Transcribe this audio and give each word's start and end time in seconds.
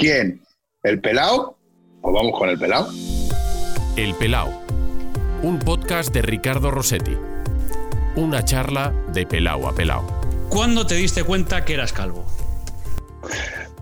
¿Quién? 0.00 0.40
¿El 0.82 0.98
pelao? 0.98 1.58
Pues 2.00 2.14
vamos 2.14 2.32
con 2.38 2.48
el 2.48 2.58
pelao. 2.58 2.88
El 3.98 4.14
pelao. 4.14 4.48
Un 5.42 5.58
podcast 5.58 6.10
de 6.14 6.22
Ricardo 6.22 6.70
Rossetti. 6.70 7.14
Una 8.16 8.42
charla 8.42 8.94
de 9.12 9.26
pelao 9.26 9.68
a 9.68 9.74
pelao. 9.74 10.06
¿Cuándo 10.48 10.86
te 10.86 10.94
diste 10.94 11.22
cuenta 11.22 11.66
que 11.66 11.74
eras 11.74 11.92
calvo? 11.92 12.24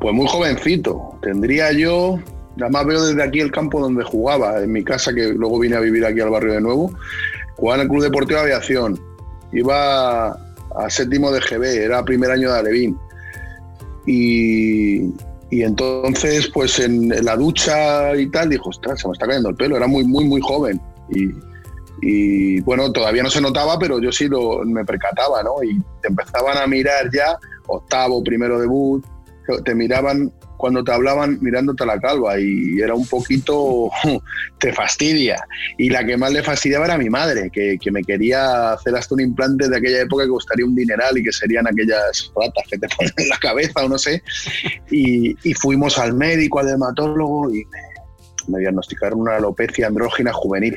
Pues 0.00 0.12
muy 0.12 0.26
jovencito. 0.26 1.16
Tendría 1.22 1.70
yo, 1.70 2.18
nada 2.56 2.72
más 2.72 2.84
veo 2.84 3.00
desde 3.00 3.22
aquí 3.22 3.38
el 3.38 3.52
campo 3.52 3.80
donde 3.80 4.02
jugaba, 4.02 4.60
en 4.60 4.72
mi 4.72 4.82
casa, 4.82 5.14
que 5.14 5.28
luego 5.28 5.60
vine 5.60 5.76
a 5.76 5.80
vivir 5.80 6.04
aquí 6.04 6.18
al 6.18 6.30
barrio 6.30 6.54
de 6.54 6.60
nuevo. 6.60 6.92
Jugaba 7.54 7.76
en 7.76 7.82
el 7.82 7.88
Club 7.88 8.02
Deportivo 8.02 8.40
de 8.40 8.46
Aviación. 8.46 9.00
Iba 9.52 10.30
a 10.30 10.90
séptimo 10.90 11.30
de 11.30 11.38
GB, 11.38 11.62
era 11.62 12.04
primer 12.04 12.32
año 12.32 12.52
de 12.52 12.58
Alevín. 12.58 12.98
Y, 14.04 15.12
y 15.50 15.62
entonces, 15.62 16.50
pues 16.52 16.78
en, 16.78 17.08
la 17.24 17.36
ducha 17.36 18.14
y 18.16 18.26
tal, 18.30 18.50
dijo, 18.50 18.68
ostras, 18.68 19.00
se 19.00 19.08
me 19.08 19.12
está 19.12 19.26
cayendo 19.26 19.48
el 19.48 19.56
pelo. 19.56 19.76
Era 19.76 19.86
muy, 19.86 20.04
muy, 20.04 20.24
muy 20.24 20.40
joven. 20.40 20.80
Y, 21.08 21.30
y 22.02 22.60
bueno, 22.60 22.92
todavía 22.92 23.22
no 23.22 23.30
se 23.30 23.40
notaba, 23.40 23.78
pero 23.78 24.00
yo 24.00 24.12
sí 24.12 24.28
lo, 24.28 24.64
me 24.64 24.84
percataba, 24.84 25.42
¿no? 25.42 25.62
Y 25.62 25.80
te 26.02 26.08
empezaban 26.08 26.58
a 26.58 26.66
mirar 26.66 27.10
ya, 27.12 27.38
octavo, 27.66 28.22
primero 28.22 28.60
debut, 28.60 29.04
te 29.64 29.74
miraban 29.74 30.30
cuando 30.58 30.82
te 30.82 30.92
hablaban 30.92 31.38
mirándote 31.40 31.86
la 31.86 31.98
calva 32.00 32.38
y 32.38 32.80
era 32.80 32.94
un 32.94 33.06
poquito, 33.06 33.88
te 34.58 34.72
fastidia. 34.72 35.38
Y 35.78 35.88
la 35.88 36.04
que 36.04 36.16
más 36.16 36.32
le 36.32 36.42
fastidiaba 36.42 36.84
era 36.84 36.98
mi 36.98 37.08
madre, 37.08 37.48
que, 37.50 37.78
que, 37.80 37.90
me 37.92 38.02
quería 38.02 38.72
hacer 38.72 38.94
hasta 38.96 39.14
un 39.14 39.20
implante 39.20 39.68
de 39.68 39.76
aquella 39.76 40.02
época 40.02 40.24
que 40.24 40.30
costaría 40.30 40.66
un 40.66 40.74
dineral 40.74 41.16
y 41.16 41.22
que 41.22 41.32
serían 41.32 41.66
aquellas 41.66 42.32
ratas 42.36 42.64
que 42.68 42.76
te 42.76 42.88
ponen 42.96 43.12
en 43.16 43.28
la 43.28 43.38
cabeza 43.38 43.84
o 43.84 43.88
no 43.88 43.96
sé. 43.96 44.20
Y, 44.90 45.36
y 45.48 45.54
fuimos 45.54 45.96
al 45.98 46.12
médico, 46.14 46.58
al 46.58 46.66
dermatólogo 46.66 47.54
y 47.54 47.64
me, 47.64 47.80
me 48.48 48.58
diagnosticaron 48.58 49.20
una 49.20 49.36
alopecia 49.36 49.86
andrógina 49.86 50.32
juvenil. 50.32 50.76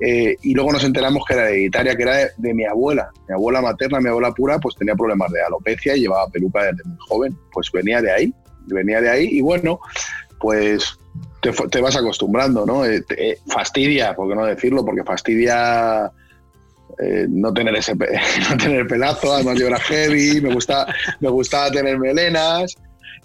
Eh, 0.00 0.36
y 0.42 0.54
luego 0.54 0.70
nos 0.72 0.84
enteramos 0.84 1.24
que 1.26 1.34
era 1.34 1.48
hereditaria, 1.48 1.96
que 1.96 2.02
era 2.02 2.16
de, 2.16 2.30
de, 2.36 2.54
mi 2.54 2.64
abuela. 2.66 3.10
Mi 3.26 3.34
abuela 3.34 3.62
materna, 3.62 4.00
mi 4.00 4.10
abuela 4.10 4.32
pura, 4.32 4.58
pues 4.58 4.76
tenía 4.76 4.94
problemas 4.94 5.32
de 5.32 5.42
alopecia 5.42 5.96
y 5.96 6.00
llevaba 6.02 6.28
peluca 6.28 6.64
desde 6.64 6.84
muy 6.84 6.98
joven. 7.08 7.36
Pues 7.50 7.72
venía 7.72 8.00
de 8.02 8.12
ahí, 8.12 8.34
venía 8.68 9.00
de 9.00 9.10
ahí 9.10 9.28
y 9.30 9.40
bueno, 9.40 9.80
pues 10.40 10.98
te, 11.40 11.80
vas 11.80 11.96
acostumbrando, 11.96 12.66
¿no? 12.66 12.84
Eh, 12.84 13.02
te, 13.02 13.30
eh, 13.30 13.38
fastidia, 13.46 14.14
por 14.14 14.28
qué 14.28 14.34
no 14.34 14.44
decirlo, 14.44 14.84
porque 14.84 15.04
fastidia 15.04 16.10
eh, 16.98 17.26
no 17.28 17.52
tener 17.52 17.74
ese 17.76 17.94
no 18.50 18.56
tener 18.56 18.86
pelazo, 18.86 19.32
además 19.32 19.58
yo 19.58 19.66
era 19.66 19.78
heavy, 19.78 20.40
me, 20.40 20.52
gusta, 20.52 20.86
me 21.20 21.28
gustaba 21.28 21.70
tener 21.70 21.98
melenas 21.98 22.74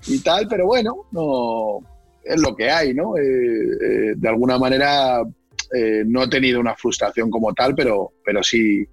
y 0.08 0.20
tal, 0.20 0.48
pero 0.48 0.66
bueno, 0.66 1.06
no 1.12 1.80
es 2.24 2.42
lo 2.42 2.56
que 2.56 2.70
hay, 2.70 2.94
¿no? 2.94 3.14
De 3.16 4.30
alguna 4.30 4.58
manera 4.58 5.24
no 6.06 6.24
he 6.24 6.30
tenido 6.30 6.60
una 6.60 6.76
frustración 6.76 7.30
como 7.30 7.54
tal, 7.54 7.76
pero, 7.76 8.14
pero 8.24 8.44
sí, 8.44 8.88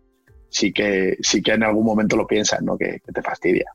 sí, 0.50 0.72
que, 0.72 1.16
sí 1.20 1.40
que 1.40 1.52
en 1.52 1.62
algún 1.62 1.84
momento 1.84 2.16
lo 2.16 2.26
piensas, 2.26 2.60
¿no? 2.62 2.76
Que, 2.76 3.00
te 3.12 3.22
fastidia. 3.22 3.72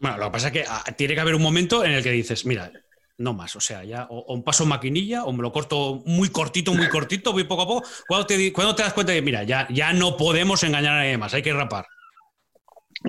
Bueno, 0.00 0.18
lo 0.18 0.26
que 0.26 0.32
pasa 0.32 0.46
es 0.48 0.52
que 0.52 0.64
ah, 0.68 0.84
tiene 0.96 1.14
que 1.14 1.20
haber 1.20 1.34
un 1.34 1.42
momento 1.42 1.84
en 1.84 1.92
el 1.92 2.02
que 2.02 2.10
dices, 2.10 2.44
mira, 2.44 2.70
no 3.18 3.32
más, 3.32 3.56
o 3.56 3.60
sea, 3.60 3.82
ya 3.84 4.06
o, 4.10 4.44
paso 4.44 4.66
maquinilla 4.66 5.24
o 5.24 5.32
me 5.32 5.42
lo 5.42 5.52
corto 5.52 6.02
muy 6.04 6.28
cortito, 6.28 6.74
muy 6.74 6.88
cortito, 6.88 7.32
muy 7.32 7.44
poco 7.44 7.62
a 7.62 7.66
poco. 7.66 7.88
¿Cuándo 8.06 8.26
te, 8.26 8.52
cuando 8.52 8.74
te 8.74 8.82
das 8.82 8.92
cuenta 8.92 9.12
de, 9.12 9.22
mira, 9.22 9.42
ya, 9.44 9.66
ya 9.70 9.92
no 9.92 10.16
podemos 10.16 10.62
engañar 10.64 10.92
a 10.92 10.98
nadie 10.98 11.16
más, 11.16 11.32
hay 11.32 11.42
que 11.42 11.52
rapar? 11.52 11.86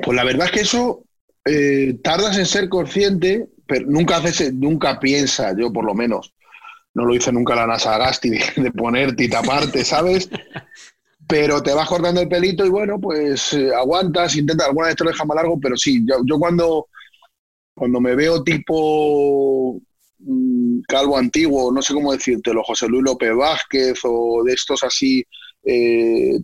Pues 0.02 0.16
la 0.16 0.24
verdad 0.24 0.48
es 0.48 0.52
que 0.52 0.60
eso 0.62 1.04
eh, 1.46 2.00
tardas 2.04 2.38
en 2.38 2.46
ser 2.46 2.70
consciente, 2.70 3.48
pero 3.66 3.86
nunca 3.88 4.18
haces, 4.18 4.54
nunca 4.54 5.00
piensas, 5.00 5.56
yo 5.58 5.74
por 5.74 5.86
lo 5.86 5.94
menos, 5.94 6.34
no 6.94 7.06
lo 7.06 7.14
hice 7.14 7.32
nunca 7.32 7.56
la 7.56 7.68
NASA 7.68 7.98
Gasti 7.98 8.30
de, 8.32 8.44
de 8.56 8.72
ponerte 8.72 9.26
y 9.26 9.30
taparte, 9.30 9.84
¿sabes? 9.84 10.30
Pero 11.28 11.62
te 11.62 11.74
vas 11.74 11.88
cortando 11.88 12.22
el 12.22 12.30
pelito 12.30 12.66
y 12.66 12.70
bueno, 12.70 13.00
pues 13.00 13.54
eh, 13.54 13.70
aguantas, 13.76 14.36
intentas, 14.36 14.68
alguna 14.68 14.88
vez 14.88 14.96
te 14.96 15.04
lo 15.04 15.10
dejas 15.10 15.28
más 15.28 15.36
largo, 15.36 15.60
pero 15.60 15.76
sí, 15.76 16.02
yo, 16.08 16.18
yo 16.26 16.40
cuando, 16.40 16.88
cuando 17.76 18.00
me 18.00 18.16
veo 18.16 18.44
tipo 18.44 19.80
mmm, 20.20 20.80
calvo 20.88 21.18
antiguo, 21.18 21.72
no 21.72 21.82
sé 21.82 21.94
cómo 21.94 22.14
decírtelo, 22.14 22.64
José 22.64 22.88
Luis 22.88 23.04
López 23.04 23.36
Vázquez 23.36 24.00
o 24.04 24.44
de 24.46 24.54
estos 24.54 24.84
así, 24.84 25.24
eh, 25.64 26.40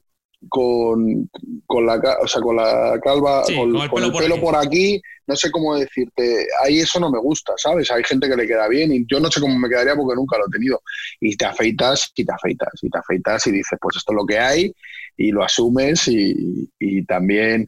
con, 0.50 1.30
con, 1.66 1.86
la, 1.86 2.02
o 2.22 2.28
sea, 2.28 2.42
con 2.42 2.58
la 2.58 3.00
calva, 3.02 3.46
sí, 3.46 3.56
con, 3.56 3.72
con, 3.72 3.82
el 3.82 3.90
con, 3.90 3.96
pelo, 3.96 4.06
el 4.06 4.12
por, 4.12 4.22
pelo 4.24 4.42
por, 4.42 4.56
aquí, 4.56 5.02
no 5.28 5.36
sé 5.36 5.52
cómo 5.52 5.78
decirte, 5.78 6.48
ahí 6.64 6.80
eso 6.80 7.00
no 7.00 7.10
me 7.10 7.20
gusta, 7.20 7.54
¿sabes? 7.58 7.90
Hay 7.92 8.04
gente 8.04 8.28
que 8.30 8.36
le 8.36 8.48
queda 8.48 8.68
bien 8.68 8.92
y 8.92 9.06
yo 9.08 9.20
no 9.20 9.32
sé 9.32 9.40
cómo 9.40 9.58
me 9.58 9.70
quedaría 9.70 9.96
porque 9.96 10.16
nunca 10.16 10.38
lo 10.38 10.46
he 10.48 10.52
tenido. 10.52 10.82
Y 11.20 11.36
te 11.36 11.46
afeitas 11.46 12.12
y 12.16 12.26
te 12.26 12.34
afeitas 12.34 12.74
y 12.82 12.90
te 12.90 12.98
afeitas 12.98 13.48
y 13.48 13.52
dices, 13.52 13.78
pues 13.82 13.98
esto 13.98 14.12
es 14.14 14.16
lo 14.18 14.26
que 14.26 14.40
hay 14.40 14.74
y 15.18 15.32
lo 15.32 15.44
asumes 15.44 16.08
y, 16.08 16.70
y 16.80 17.06
también... 17.06 17.68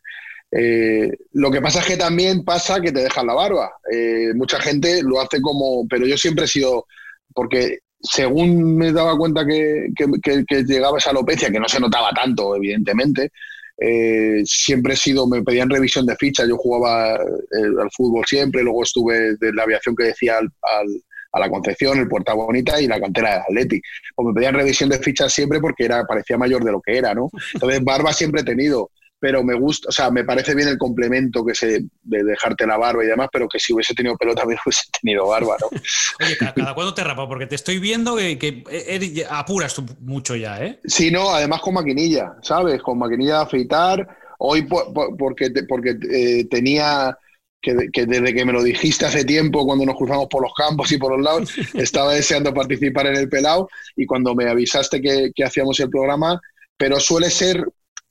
Eh, 0.57 1.11
lo 1.33 1.51
que 1.51 1.59
pasa 1.59 1.79
es 1.79 1.85
que 1.85 1.97
también 1.97 2.45
pasa 2.45 2.79
que 2.79 2.93
te 2.93 3.01
dejan 3.01 3.27
la 3.27 3.33
barba. 3.33 3.73
Eh, 3.91 4.31
mucha 4.35 4.57
gente 4.59 5.03
lo 5.03 5.19
hace 5.19 5.41
como, 5.41 5.85
pero 5.89 6.07
yo 6.07 6.17
siempre 6.17 6.45
he 6.45 6.47
sido, 6.47 6.85
porque 7.33 7.79
según 8.01 8.77
me 8.77 8.93
daba 8.93 9.17
cuenta 9.17 9.45
que, 9.45 9.87
que, 9.95 10.05
que, 10.23 10.45
que, 10.45 10.63
llegaba 10.63 10.97
esa 10.97 11.09
alopecia, 11.09 11.51
que 11.51 11.59
no 11.59 11.67
se 11.67 11.79
notaba 11.79 12.11
tanto, 12.11 12.55
evidentemente, 12.55 13.31
eh, 13.77 14.41
siempre 14.45 14.93
he 14.93 14.97
sido, 14.97 15.27
me 15.27 15.43
pedían 15.43 15.69
revisión 15.69 16.05
de 16.05 16.15
ficha, 16.15 16.45
yo 16.45 16.57
jugaba 16.57 17.15
eh, 17.15 17.81
al 17.81 17.91
fútbol 17.91 18.25
siempre, 18.25 18.63
luego 18.63 18.83
estuve 18.83 19.35
de 19.35 19.53
la 19.53 19.63
aviación 19.63 19.95
que 19.95 20.05
decía 20.05 20.37
al, 20.37 20.49
al, 20.61 20.87
a 21.33 21.39
la 21.39 21.49
Concepción, 21.49 21.99
el 21.99 22.07
Puerta 22.07 22.33
Bonita 22.33 22.81
y 22.81 22.87
la 22.87 22.99
cantera 22.99 23.31
de 23.31 23.41
Atleti. 23.41 23.81
Pues 24.15 24.27
me 24.27 24.33
pedían 24.33 24.55
revisión 24.55 24.89
de 24.89 24.99
fichas 24.99 25.33
siempre 25.33 25.59
porque 25.59 25.85
era, 25.85 26.05
parecía 26.05 26.37
mayor 26.37 26.63
de 26.63 26.71
lo 26.71 26.81
que 26.81 26.97
era, 26.97 27.13
¿no? 27.13 27.29
Entonces, 27.53 27.83
barba 27.83 28.13
siempre 28.13 28.41
he 28.41 28.45
tenido 28.45 28.91
pero 29.25 29.43
me 29.43 29.55
gusta, 29.55 29.89
o 29.89 29.91
sea, 29.91 30.11
me 30.11 30.23
parece 30.23 30.53
bien 30.53 30.67
el 30.67 30.77
complemento 30.77 31.43
que 31.43 31.55
se 31.55 31.79
de 32.03 32.23
dejarte 32.23 32.67
la 32.67 32.77
barba 32.77 33.03
y 33.03 33.07
demás, 33.07 33.27
pero 33.33 33.47
que 33.49 33.57
si 33.57 33.73
hubiese 33.73 33.95
tenido 33.95 34.15
pelo 34.17 34.35
también 34.35 34.59
hubiese 34.67 34.83
tenido 35.01 35.25
barba, 35.25 35.57
¿no? 35.59 35.67
Oye, 36.23 36.37
¿cada, 36.37 36.53
cada 36.53 36.75
cuándo 36.75 36.93
te 36.93 37.03
rapas? 37.03 37.25
Porque 37.27 37.47
te 37.47 37.55
estoy 37.55 37.79
viendo 37.79 38.17
que, 38.17 38.37
que 38.37 38.63
eres, 38.69 39.25
apuras 39.27 39.73
tú 39.73 39.83
mucho 40.01 40.35
ya, 40.35 40.63
¿eh? 40.63 40.79
Sí, 40.85 41.09
no, 41.09 41.31
además 41.31 41.61
con 41.61 41.73
maquinilla, 41.73 42.35
¿sabes? 42.43 42.83
Con 42.83 42.99
maquinilla 42.99 43.37
de 43.37 43.41
afeitar. 43.41 44.07
Hoy 44.37 44.61
por, 44.61 44.93
por, 44.93 45.17
porque, 45.17 45.49
porque 45.67 45.97
eh, 46.11 46.45
tenía... 46.45 47.17
Que, 47.59 47.89
que, 47.91 48.05
desde 48.05 48.31
que 48.31 48.45
me 48.45 48.53
lo 48.53 48.61
dijiste 48.61 49.07
hace 49.07 49.25
tiempo, 49.25 49.65
cuando 49.65 49.87
nos 49.87 49.95
cruzamos 49.95 50.27
por 50.29 50.43
los 50.43 50.53
campos 50.53 50.91
y 50.91 50.99
por 50.99 51.17
los 51.17 51.25
lados, 51.25 51.51
estaba 51.73 52.13
deseando 52.13 52.53
participar 52.53 53.07
en 53.07 53.15
el 53.15 53.27
pelado 53.27 53.69
y 53.95 54.05
cuando 54.05 54.35
me 54.35 54.47
avisaste 54.47 55.01
que, 55.01 55.31
que 55.33 55.43
hacíamos 55.43 55.79
el 55.79 55.89
programa, 55.89 56.39
pero 56.77 56.99
suele 56.99 57.31
ser 57.31 57.65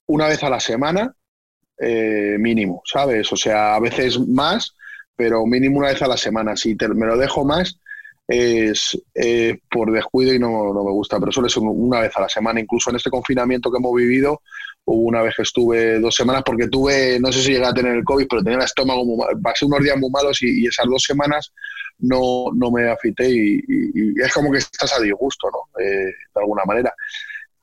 una 0.06 0.28
vez 0.28 0.42
a 0.42 0.50
la 0.50 0.60
semana, 0.60 1.14
eh, 1.78 2.36
mínimo, 2.38 2.82
¿sabes? 2.84 3.32
O 3.32 3.36
sea, 3.36 3.74
a 3.74 3.80
veces 3.80 4.18
más, 4.18 4.74
pero 5.16 5.44
mínimo 5.46 5.78
una 5.78 5.88
vez 5.88 6.02
a 6.02 6.08
la 6.08 6.16
semana. 6.16 6.56
Si 6.56 6.76
te, 6.76 6.88
me 6.88 7.06
lo 7.06 7.16
dejo 7.16 7.44
más, 7.44 7.78
es 8.26 8.98
por 9.70 9.92
descuido 9.92 10.32
y 10.32 10.38
no, 10.38 10.72
no, 10.72 10.82
me 10.82 10.90
gusta, 10.90 11.20
pero 11.20 11.30
suele 11.30 11.48
ser 11.48 11.62
una 11.62 12.00
vez 12.00 12.16
a 12.16 12.22
la 12.22 12.28
semana. 12.28 12.60
Incluso 12.60 12.90
en 12.90 12.96
este 12.96 13.10
confinamiento 13.10 13.70
que 13.70 13.78
hemos 13.78 13.94
vivido, 13.94 14.40
hubo 14.84 15.02
una 15.02 15.22
vez 15.22 15.34
que 15.36 15.42
estuve 15.42 16.00
dos 16.00 16.14
semanas, 16.14 16.42
porque 16.44 16.68
tuve, 16.68 17.18
no 17.20 17.32
sé 17.32 17.42
si 17.42 17.52
llegué 17.52 17.66
a 17.66 17.74
tener 17.74 17.96
el 17.96 18.04
COVID, 18.04 18.26
pero 18.28 18.42
tenía 18.42 18.58
el 18.58 18.64
estómago 18.64 19.04
muy 19.04 19.16
mal. 19.16 19.40
Pasé 19.42 19.66
unos 19.66 19.82
días 19.82 19.98
muy 19.98 20.10
malos 20.10 20.42
y, 20.42 20.66
esas 20.66 20.86
dos 20.86 21.02
semanas 21.02 21.52
no, 21.98 22.46
no 22.54 22.70
me 22.70 22.88
afeité 22.88 23.28
y, 23.28 23.56
y, 23.56 24.12
y, 24.16 24.22
es 24.22 24.32
como 24.32 24.50
que 24.50 24.58
estás 24.58 24.98
a 24.98 25.02
disgusto, 25.02 25.48
¿no? 25.50 25.80
Eh, 25.80 26.12
de 26.34 26.40
alguna 26.40 26.62
manera. 26.64 26.94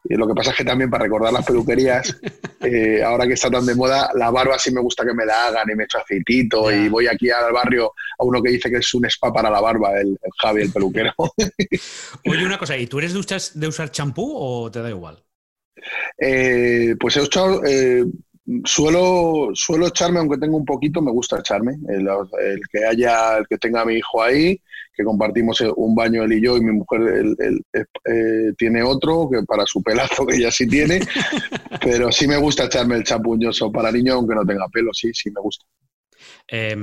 Y 0.04 0.16
lo 0.16 0.28
que 0.28 0.34
pasa 0.34 0.52
es 0.52 0.58
que 0.58 0.66
también 0.66 0.90
para 0.90 1.04
recordar 1.04 1.32
las 1.32 1.46
peluquerías, 1.46 2.18
eh, 2.62 3.04
ahora 3.04 3.28
que 3.28 3.34
está 3.34 3.50
tan 3.52 3.66
de 3.66 3.76
moda, 3.76 4.10
la 4.16 4.32
barba 4.32 4.58
sí 4.58 4.72
me 4.72 4.82
gusta 4.82 5.06
que 5.06 5.14
me 5.14 5.26
la 5.26 5.48
hagan 5.48 5.70
y 5.72 5.76
me 5.76 5.84
echo 5.84 6.00
aceitito 6.00 6.70
yeah. 6.70 6.86
y 6.86 6.90
voy 6.90 7.08
aquí 7.08 7.30
al 7.30 7.54
barrio 7.54 7.94
a 8.18 8.24
uno 8.24 8.42
que 8.42 8.52
dice 8.52 8.70
que 8.70 8.78
es 8.78 8.94
un 8.94 9.06
spa 9.06 9.32
para 9.32 9.50
la 9.50 9.62
barba, 9.62 10.00
el, 10.00 10.10
el 10.10 10.32
Javi, 10.42 10.64
el 10.64 10.72
peluquero. 10.72 11.14
Oye, 12.26 12.46
una 12.46 12.58
cosa, 12.58 12.78
¿y 12.78 12.88
tú 12.88 13.00
eres 13.00 13.14
de 13.14 13.20
usar, 13.20 13.42
de 13.54 13.68
usar 13.68 13.92
champú 13.92 14.34
o 14.36 14.72
te 14.72 14.82
da 14.82 14.90
igual? 14.90 15.24
Eh, 16.18 16.96
pues 17.00 17.18
he 17.18 17.22
usado, 17.22 17.64
eh, 17.66 18.04
suelo, 18.66 19.50
suelo 19.54 19.88
echarme, 19.88 20.20
aunque 20.20 20.38
tengo 20.38 20.58
un 20.58 20.66
poquito, 20.66 21.02
me 21.02 21.12
gusta 21.12 21.40
echarme. 21.40 21.78
El, 21.88 22.08
el, 22.08 22.62
que 22.72 22.86
haya, 22.86 23.38
el 23.38 23.48
que 23.48 23.58
tenga 23.58 23.82
a 23.82 23.86
mi 23.86 23.96
hijo 23.96 24.22
ahí, 24.22 24.60
que 24.94 25.04
compartimos 25.04 25.62
un 25.76 25.96
baño 25.96 26.24
él 26.24 26.34
y 26.34 26.42
yo, 26.42 26.58
y 26.58 26.62
mi 26.62 26.72
mujer 26.72 27.02
él, 27.02 27.36
él, 27.40 27.62
eh, 27.74 28.54
tiene 28.58 28.84
otro, 28.84 29.30
que 29.32 29.44
para 29.44 29.66
su 29.66 29.82
pelazo, 29.82 30.26
que 30.28 30.36
ella 30.36 30.52
sí 30.52 30.68
tiene. 30.68 31.00
pero 31.82 32.12
sí 32.12 32.28
me 32.28 32.38
gusta 32.38 32.66
echarme 32.66 32.96
el 32.96 33.04
chapuñoso 33.04 33.72
para 33.72 33.92
niño, 33.92 34.14
aunque 34.14 34.36
no 34.36 34.46
tenga 34.46 34.68
pelo, 34.70 34.92
sí, 34.94 35.12
sí 35.14 35.30
me 35.32 35.42
gusta. 35.42 35.66
Eh, 36.48 36.76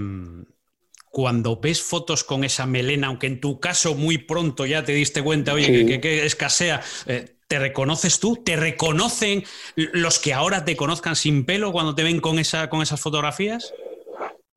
cuando 1.10 1.58
ves 1.60 1.82
fotos 1.82 2.22
con 2.22 2.44
esa 2.44 2.66
melena, 2.66 3.08
aunque 3.08 3.26
en 3.26 3.40
tu 3.40 3.58
caso 3.58 3.94
muy 3.94 4.18
pronto 4.18 4.66
ya 4.66 4.84
te 4.84 4.92
diste 4.92 5.22
cuenta, 5.22 5.54
oye, 5.54 5.66
sí. 5.66 5.72
que, 5.72 5.86
que, 5.86 6.00
que, 6.00 6.26
escasea, 6.26 6.80
eh, 7.06 7.37
¿te 7.48 7.58
reconoces 7.58 8.20
tú? 8.20 8.36
¿Te 8.36 8.56
reconocen 8.56 9.44
los 9.74 10.18
que 10.18 10.34
ahora 10.34 10.64
te 10.64 10.76
conozcan 10.76 11.16
sin 11.16 11.44
pelo 11.44 11.72
cuando 11.72 11.94
te 11.94 12.04
ven 12.04 12.20
con, 12.20 12.38
esa, 12.38 12.68
con 12.68 12.82
esas 12.82 13.00
fotografías? 13.00 13.72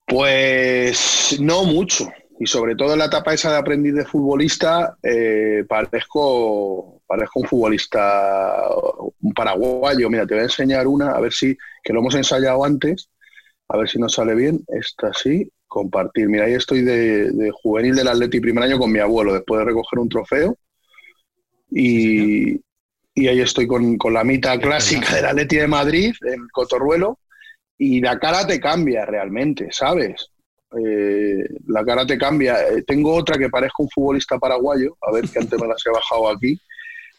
Pues 0.05 1.37
no 1.39 1.63
mucho, 1.63 2.11
y 2.41 2.47
sobre 2.47 2.75
todo 2.75 2.93
en 2.93 2.97
la 2.97 3.05
etapa 3.05 3.35
esa 3.35 3.51
de 3.51 3.59
aprendiz 3.59 3.93
de 3.93 4.03
futbolista, 4.03 4.97
eh, 5.03 5.63
parezco, 5.69 7.03
parezco 7.05 7.39
un 7.39 7.45
futbolista, 7.47 8.67
un 9.19 9.31
paraguayo. 9.31 10.09
Mira, 10.09 10.25
te 10.25 10.33
voy 10.33 10.41
a 10.41 10.45
enseñar 10.45 10.87
una, 10.87 11.11
a 11.11 11.19
ver 11.21 11.31
si, 11.31 11.55
que 11.83 11.93
lo 11.93 11.99
hemos 11.99 12.15
ensayado 12.15 12.65
antes, 12.65 13.11
a 13.67 13.77
ver 13.77 13.87
si 13.87 13.99
nos 13.99 14.13
sale 14.13 14.33
bien. 14.33 14.65
Esta 14.69 15.13
sí, 15.13 15.51
compartir. 15.67 16.29
Mira, 16.29 16.45
ahí 16.45 16.53
estoy 16.53 16.81
de, 16.81 17.51
juvenil 17.61 17.93
del 17.93 18.07
Atleti 18.07 18.39
primer 18.39 18.63
año 18.63 18.79
con 18.79 18.91
mi 18.91 18.97
abuelo, 18.97 19.35
después 19.35 19.59
de 19.59 19.65
recoger 19.65 19.99
un 19.99 20.09
trofeo. 20.09 20.57
Y, 21.69 22.59
y 23.13 23.27
ahí 23.27 23.41
estoy 23.41 23.67
con, 23.67 23.97
con 23.97 24.13
la 24.13 24.23
mitad 24.23 24.59
clásica 24.59 25.15
del 25.15 25.25
Atleti 25.25 25.57
de 25.57 25.67
Madrid, 25.67 26.13
en 26.21 26.47
Cotorruelo, 26.51 27.19
y 27.77 27.99
la 27.99 28.19
cara 28.19 28.45
te 28.45 28.59
cambia 28.59 29.05
realmente, 29.05 29.67
¿sabes? 29.71 30.31
Eh, 30.77 31.43
la 31.67 31.83
cara 31.83 32.05
te 32.05 32.17
cambia. 32.17 32.61
Eh, 32.67 32.83
tengo 32.83 33.13
otra 33.13 33.37
que 33.37 33.49
parezca 33.49 33.75
un 33.79 33.89
futbolista 33.89 34.37
paraguayo, 34.37 34.95
a 35.01 35.11
ver 35.11 35.27
que 35.27 35.39
antes 35.39 35.59
me 35.59 35.67
las 35.67 35.85
he 35.85 35.89
bajado 35.89 36.29
aquí. 36.29 36.59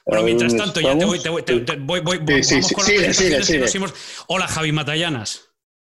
Bueno, 0.07 0.25
mientras 0.25 0.57
tanto, 0.57 0.81
ya 0.81 0.99
te 0.99 1.05
voy, 1.05 1.21
te 1.21 1.29
voy, 1.29 1.43
te 1.43 1.55
voy, 1.55 2.01
voy, 2.01 2.19
vamos 2.19 2.73
con 2.73 2.85
las 2.85 3.95
Hola, 4.27 4.49
Javi 4.49 4.73
Matallanas. 4.73 5.49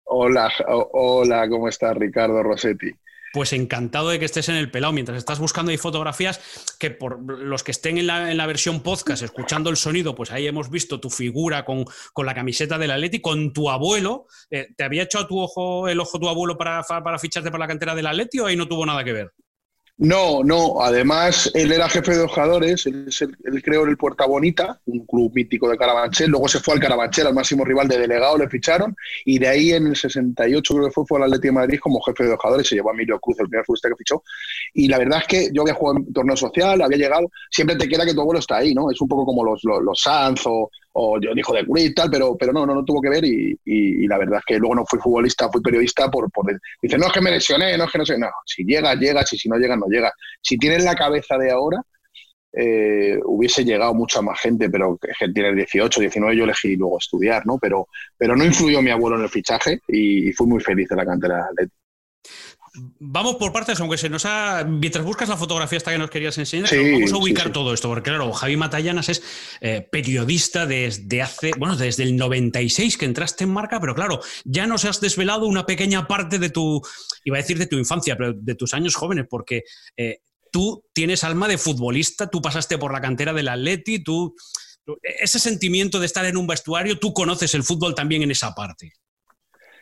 Hola, 0.05 0.51
hola, 0.67 1.47
¿cómo 1.47 1.67
estás, 1.67 1.95
Ricardo 1.95 2.41
Rossetti? 2.41 2.91
Pues 3.33 3.53
encantado 3.53 4.09
de 4.09 4.19
que 4.19 4.25
estés 4.25 4.49
en 4.49 4.55
el 4.55 4.71
pelado 4.71 4.93
mientras 4.93 5.17
estás 5.17 5.39
buscando 5.39 5.71
ahí 5.71 5.77
fotografías 5.77 6.39
que 6.79 6.91
por 6.91 7.21
los 7.21 7.63
que 7.63 7.71
estén 7.71 7.97
en 7.97 8.07
la, 8.07 8.45
versión 8.47 8.81
podcast, 8.81 9.21
escuchando 9.23 9.69
el 9.69 9.77
sonido, 9.77 10.15
pues 10.15 10.31
ahí 10.31 10.47
hemos 10.47 10.69
visto 10.69 10.99
tu 10.99 11.09
figura 11.09 11.65
con, 11.65 11.85
la 12.17 12.33
camiseta 12.33 12.77
del 12.77 12.91
Atleti, 12.91 13.21
con 13.21 13.53
tu 13.53 13.69
abuelo. 13.69 14.27
Eh, 14.49 14.67
¿Te 14.75 14.83
había 14.83 15.03
echado 15.03 15.27
tu 15.27 15.39
ojo, 15.39 15.87
el 15.87 15.99
ojo 15.99 16.19
tu 16.19 16.27
abuelo 16.27 16.57
para, 16.57 16.83
para 16.83 17.19
ficharte 17.19 17.51
para 17.51 17.63
la 17.63 17.67
cantera 17.67 17.95
del 17.95 18.07
Atleti 18.07 18.39
o 18.39 18.47
ahí 18.47 18.55
no 18.55 18.67
tuvo 18.67 18.85
nada 18.85 19.03
que 19.03 19.13
ver? 19.13 19.33
No, 20.01 20.45
no. 20.45 20.81
Además, 20.81 21.51
él 21.53 21.73
era 21.73 21.89
jefe 21.89 22.17
de 22.17 22.25
jugadores. 22.25 22.85
Él, 22.85 23.09
creó 23.61 23.83
el 23.83 23.97
Puerta 23.97 24.25
Bonita, 24.25 24.79
un 24.85 25.05
club 25.05 25.33
mítico 25.35 25.69
de 25.69 25.77
Carabanchel. 25.77 26.29
Luego 26.29 26.47
se 26.47 26.61
fue 26.61 26.75
al 26.75 26.79
Carabanchel, 26.79 27.27
al 27.27 27.33
máximo 27.33 27.65
rival 27.65 27.89
de 27.89 27.99
delegado, 27.99 28.37
le 28.37 28.47
ficharon. 28.47 28.95
Y 29.25 29.39
de 29.39 29.49
ahí 29.49 29.73
en 29.73 29.87
el 29.87 29.97
68, 29.97 30.73
creo 30.73 30.87
que 30.87 30.93
fue, 30.93 31.05
fue 31.05 31.17
al 31.17 31.25
Atlético 31.25 31.47
de 31.47 31.59
Madrid 31.59 31.79
como 31.81 31.99
jefe 32.01 32.23
de 32.23 32.37
jugadores. 32.37 32.69
Se 32.69 32.75
llevó 32.75 32.91
a 32.91 32.93
Emilio 32.93 33.19
Cruz, 33.19 33.41
el 33.41 33.49
primer 33.49 33.65
futbolista 33.65 33.89
que 33.89 33.95
fichó. 33.97 34.23
Y 34.73 34.87
la 34.87 34.99
verdad 34.99 35.19
es 35.19 35.27
que 35.27 35.49
yo 35.51 35.63
había 35.63 35.73
jugado 35.73 35.99
en 35.99 36.13
torneo 36.13 36.37
social, 36.37 36.81
había 36.81 36.97
llegado. 36.97 37.29
Siempre 37.51 37.75
te 37.75 37.89
queda 37.89 38.05
que 38.05 38.13
tu 38.13 38.21
abuelo 38.21 38.39
está 38.39 38.55
ahí, 38.55 38.73
¿no? 38.73 38.89
Es 38.89 39.01
un 39.01 39.07
poco 39.09 39.25
como 39.25 39.43
los, 39.43 39.61
los, 39.65 39.83
los 39.83 39.99
Sanz 40.01 40.43
o, 40.45 40.69
o 41.01 41.17
yo 41.19 41.33
dijo 41.33 41.53
de 41.53 41.65
Cruz 41.65 41.79
y 41.79 41.93
tal, 41.93 42.09
pero, 42.11 42.35
pero 42.37 42.51
no, 42.51 42.65
no, 42.65 42.75
no 42.75 42.83
tuvo 42.83 43.01
que 43.01 43.09
ver 43.09 43.23
y, 43.23 44.05
la 44.07 44.17
verdad 44.17 44.39
es 44.39 44.45
que 44.45 44.59
luego 44.59 44.75
no 44.75 44.85
fui 44.85 44.99
futbolista, 44.99 45.49
fui 45.49 45.61
periodista 45.61 46.09
por, 46.11 46.29
por... 46.29 46.45
Dice, 46.81 46.97
no 46.97 47.07
es 47.07 47.13
que 47.13 47.21
me 47.21 47.31
lesioné, 47.31 47.77
no 47.77 47.85
es 47.85 47.91
que 47.91 47.97
no 47.99 48.05
sé, 48.05 48.17
no, 48.17 48.27
si 48.45 48.65
llegas, 48.65 48.99
llegas 48.99 49.31
y 49.31 49.37
si 49.37 49.47
no 49.47 49.55
llegas, 49.57 49.77
no 49.77 49.85
llegas. 49.87 50.11
Si 50.41 50.57
tienes 50.57 50.83
la 50.83 50.95
cabeza 50.95 51.37
de 51.37 51.51
ahora, 51.51 51.81
eh, 52.51 53.17
hubiese 53.23 53.63
llegado 53.63 53.93
mucha 53.93 54.21
más 54.21 54.41
gente, 54.41 54.69
pero 54.69 54.97
que 54.97 55.31
tiene 55.31 55.53
18, 55.53 56.01
19, 56.01 56.35
yo 56.35 56.43
elegí 56.43 56.75
luego 56.75 56.97
estudiar, 56.97 57.45
¿no? 57.45 57.57
Pero, 57.59 57.87
pero 58.17 58.35
no 58.35 58.43
influyó 58.43 58.81
mi 58.81 58.89
abuelo 58.89 59.15
en 59.15 59.23
el 59.23 59.29
fichaje 59.29 59.79
y, 59.87 60.33
fui 60.33 60.47
muy 60.47 60.59
feliz 60.59 60.89
de 60.89 60.95
la 60.97 61.05
cantera 61.05 61.47
de 61.55 61.69
Vamos 62.99 63.35
por 63.35 63.51
partes, 63.51 63.79
aunque 63.79 63.97
se 63.97 64.09
nos 64.09 64.25
ha. 64.25 64.63
Mientras 64.63 65.03
buscas 65.03 65.29
la 65.29 65.37
fotografía 65.37 65.77
esta 65.77 65.91
que 65.91 65.97
nos 65.97 66.09
querías 66.09 66.37
enseñar, 66.37 66.69
vamos 66.91 67.11
a 67.11 67.17
ubicar 67.17 67.51
todo 67.51 67.73
esto, 67.73 67.87
porque 67.87 68.09
claro, 68.09 68.31
Javi 68.31 68.57
Matallanas 68.57 69.09
es 69.09 69.23
eh, 69.61 69.87
periodista 69.91 70.65
desde 70.65 71.21
hace, 71.21 71.51
bueno, 71.57 71.75
desde 71.75 72.03
el 72.03 72.15
96 72.15 72.97
que 72.97 73.05
entraste 73.05 73.43
en 73.45 73.51
marca, 73.51 73.79
pero 73.79 73.95
claro, 73.95 74.19
ya 74.45 74.67
nos 74.67 74.85
has 74.85 75.01
desvelado 75.01 75.45
una 75.45 75.65
pequeña 75.65 76.07
parte 76.07 76.39
de 76.39 76.49
tu, 76.49 76.81
iba 77.23 77.37
a 77.37 77.41
decir 77.41 77.57
de 77.57 77.67
tu 77.67 77.77
infancia, 77.77 78.15
pero 78.15 78.33
de 78.33 78.55
tus 78.55 78.73
años 78.73 78.95
jóvenes, 78.95 79.25
porque 79.29 79.63
eh, 79.97 80.19
tú 80.51 80.83
tienes 80.93 81.23
alma 81.23 81.47
de 81.47 81.57
futbolista, 81.57 82.29
tú 82.29 82.41
pasaste 82.41 82.77
por 82.77 82.93
la 82.93 83.01
cantera 83.01 83.33
del 83.33 83.47
Atleti, 83.47 84.03
tú, 84.03 84.35
ese 85.01 85.39
sentimiento 85.39 85.99
de 85.99 86.05
estar 86.05 86.25
en 86.25 86.37
un 86.37 86.47
vestuario, 86.47 86.99
tú 86.99 87.13
conoces 87.13 87.53
el 87.53 87.63
fútbol 87.63 87.95
también 87.95 88.23
en 88.23 88.31
esa 88.31 88.53
parte. 88.53 88.93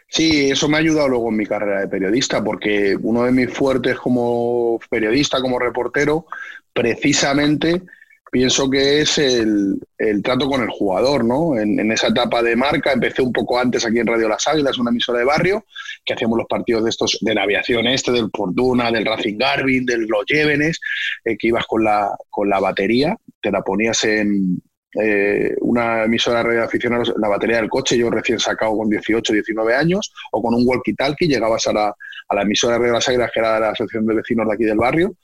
Sí, 0.09 0.49
eso 0.51 0.69
me 0.69 0.77
ha 0.77 0.79
ayudado 0.79 1.09
luego 1.09 1.29
en 1.29 1.37
mi 1.37 1.45
carrera 1.45 1.81
de 1.81 1.87
periodista, 1.87 2.43
porque 2.43 2.97
uno 3.01 3.23
de 3.23 3.31
mis 3.31 3.51
fuertes 3.51 3.97
como 3.97 4.79
periodista, 4.89 5.41
como 5.41 5.59
reportero, 5.59 6.25
precisamente 6.73 7.83
pienso 8.31 8.69
que 8.69 9.01
es 9.01 9.17
el, 9.17 9.79
trato 10.23 10.47
con 10.47 10.61
el 10.61 10.69
jugador, 10.69 11.23
¿no? 11.25 11.57
En, 11.57 11.91
esa 11.91 12.07
etapa 12.07 12.41
de 12.41 12.55
marca, 12.55 12.93
empecé 12.93 13.21
un 13.21 13.33
poco 13.33 13.59
antes 13.59 13.85
aquí 13.85 13.99
en 13.99 14.07
Radio 14.07 14.29
Las 14.29 14.47
Águilas, 14.47 14.77
una 14.77 14.91
emisora 14.91 15.19
de 15.19 15.25
barrio, 15.25 15.65
que 16.05 16.13
hacíamos 16.13 16.37
los 16.37 16.47
partidos 16.47 16.83
de 16.83 16.89
estos, 16.89 17.17
de 17.21 17.33
la 17.33 17.43
aviación 17.43 17.87
este, 17.87 18.11
del 18.11 18.29
Fortuna, 18.33 18.91
del 18.91 19.05
Racing 19.05 19.37
Garvin, 19.37 19.85
de 19.85 19.97
los 19.97 20.25
Llévenes, 20.25 20.79
eh, 21.25 21.37
que 21.37 21.47
ibas 21.47 21.65
con 21.65 21.83
la, 21.83 22.15
con 22.29 22.49
la 22.49 22.59
batería, 22.59 23.17
te 23.41 23.51
la 23.51 23.61
ponías 23.61 24.03
en, 24.03 24.61
eh, 24.93 25.55
una 25.61 26.05
emisora 26.05 26.37
de 26.37 26.43
radio 26.43 26.63
aficionados, 26.63 27.13
la 27.17 27.27
batería 27.27 27.57
del 27.57 27.69
coche, 27.69 27.97
yo 27.97 28.09
recién 28.09 28.39
sacado 28.39 28.77
con 28.77 28.89
18, 28.89 29.33
19 29.33 29.75
años, 29.75 30.13
o 30.31 30.41
con 30.41 30.53
un 30.53 30.65
walkie-talkie, 30.65 31.27
llegabas 31.27 31.67
a 31.67 31.73
la, 31.73 31.95
a 32.29 32.35
la 32.35 32.41
emisora 32.41 32.73
de 32.73 32.79
Radio 32.79 32.93
Las 32.93 33.07
Águilas, 33.07 33.31
que 33.33 33.39
era 33.39 33.59
la 33.59 33.69
asociación 33.69 34.05
de 34.05 34.15
vecinos 34.15 34.47
de 34.47 34.53
aquí 34.53 34.63
del 34.63 34.77
barrio, 34.77 35.15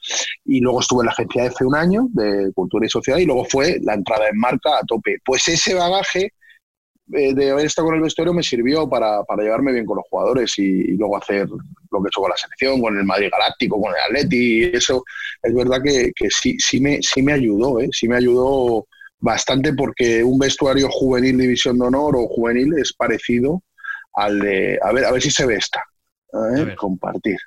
y 0.46 0.60
luego 0.60 0.82
estuve 0.82 1.02
en 1.02 1.06
la 1.08 1.12
agencia 1.14 1.46
EFE 1.46 1.66
un 1.66 1.76
año, 1.76 2.08
de 2.12 2.52
Cultura 2.54 2.86
y 2.86 2.90
Sociedad, 2.90 3.20
y 3.20 3.26
luego 3.26 3.46
fue 3.46 3.80
la 3.82 3.94
entrada 3.94 4.28
en 4.28 4.38
marca 4.38 4.78
a 4.78 4.86
tope. 4.86 5.18
Pues 5.24 5.48
ese 5.48 5.74
bagaje 5.74 6.34
eh, 7.12 7.34
de 7.34 7.52
haber 7.52 7.66
estado 7.66 7.88
con 7.88 7.96
el 7.96 8.02
vestuario 8.02 8.34
me 8.34 8.44
sirvió 8.44 8.90
para, 8.90 9.24
para 9.24 9.44
llevarme 9.44 9.74
bien 9.74 9.86
con 9.86 9.98
los 9.98 10.06
jugadores 10.10 10.58
y, 10.58 10.96
luego 10.98 11.18
hacer 11.18 11.48
lo 11.48 12.02
que 12.02 12.06
he 12.06 12.08
hecho 12.08 12.22
con 12.22 12.30
la 12.30 12.38
selección, 12.38 12.82
con 12.82 12.98
el 12.98 13.06
Madrid 13.06 13.30
Galáctico, 13.32 13.82
con 13.82 13.92
el 13.92 14.18
Atleti, 14.18 14.60
y 14.60 14.64
eso 14.76 15.04
es 15.42 15.54
verdad 15.54 15.82
que, 15.84 16.12
que 16.16 16.30
sí, 16.30 16.58
sí, 16.60 16.80
me, 16.80 17.02
sí 17.02 17.22
me 17.22 17.34
ayudó, 17.34 17.80
¿eh? 17.80 17.90
sí 17.92 18.08
me 18.08 18.18
ayudó 18.18 18.88
bastante 19.24 19.72
porque 19.74 20.22
un 20.22 20.38
vestuario 20.38 20.90
juvenil 20.90 21.38
división 21.38 21.80
de 21.80 21.86
honor 21.86 22.18
o 22.18 22.28
juvenil 22.28 22.74
es 22.78 22.92
parecido 22.92 23.64
al 24.16 24.38
de 24.42 24.78
a 24.82 24.92
ver 24.92 25.06
a 25.06 25.12
ver 25.12 25.22
si 25.22 25.32
se 25.32 25.46
ve 25.46 25.56
esta. 25.56 25.82
Compartir. 26.76 27.38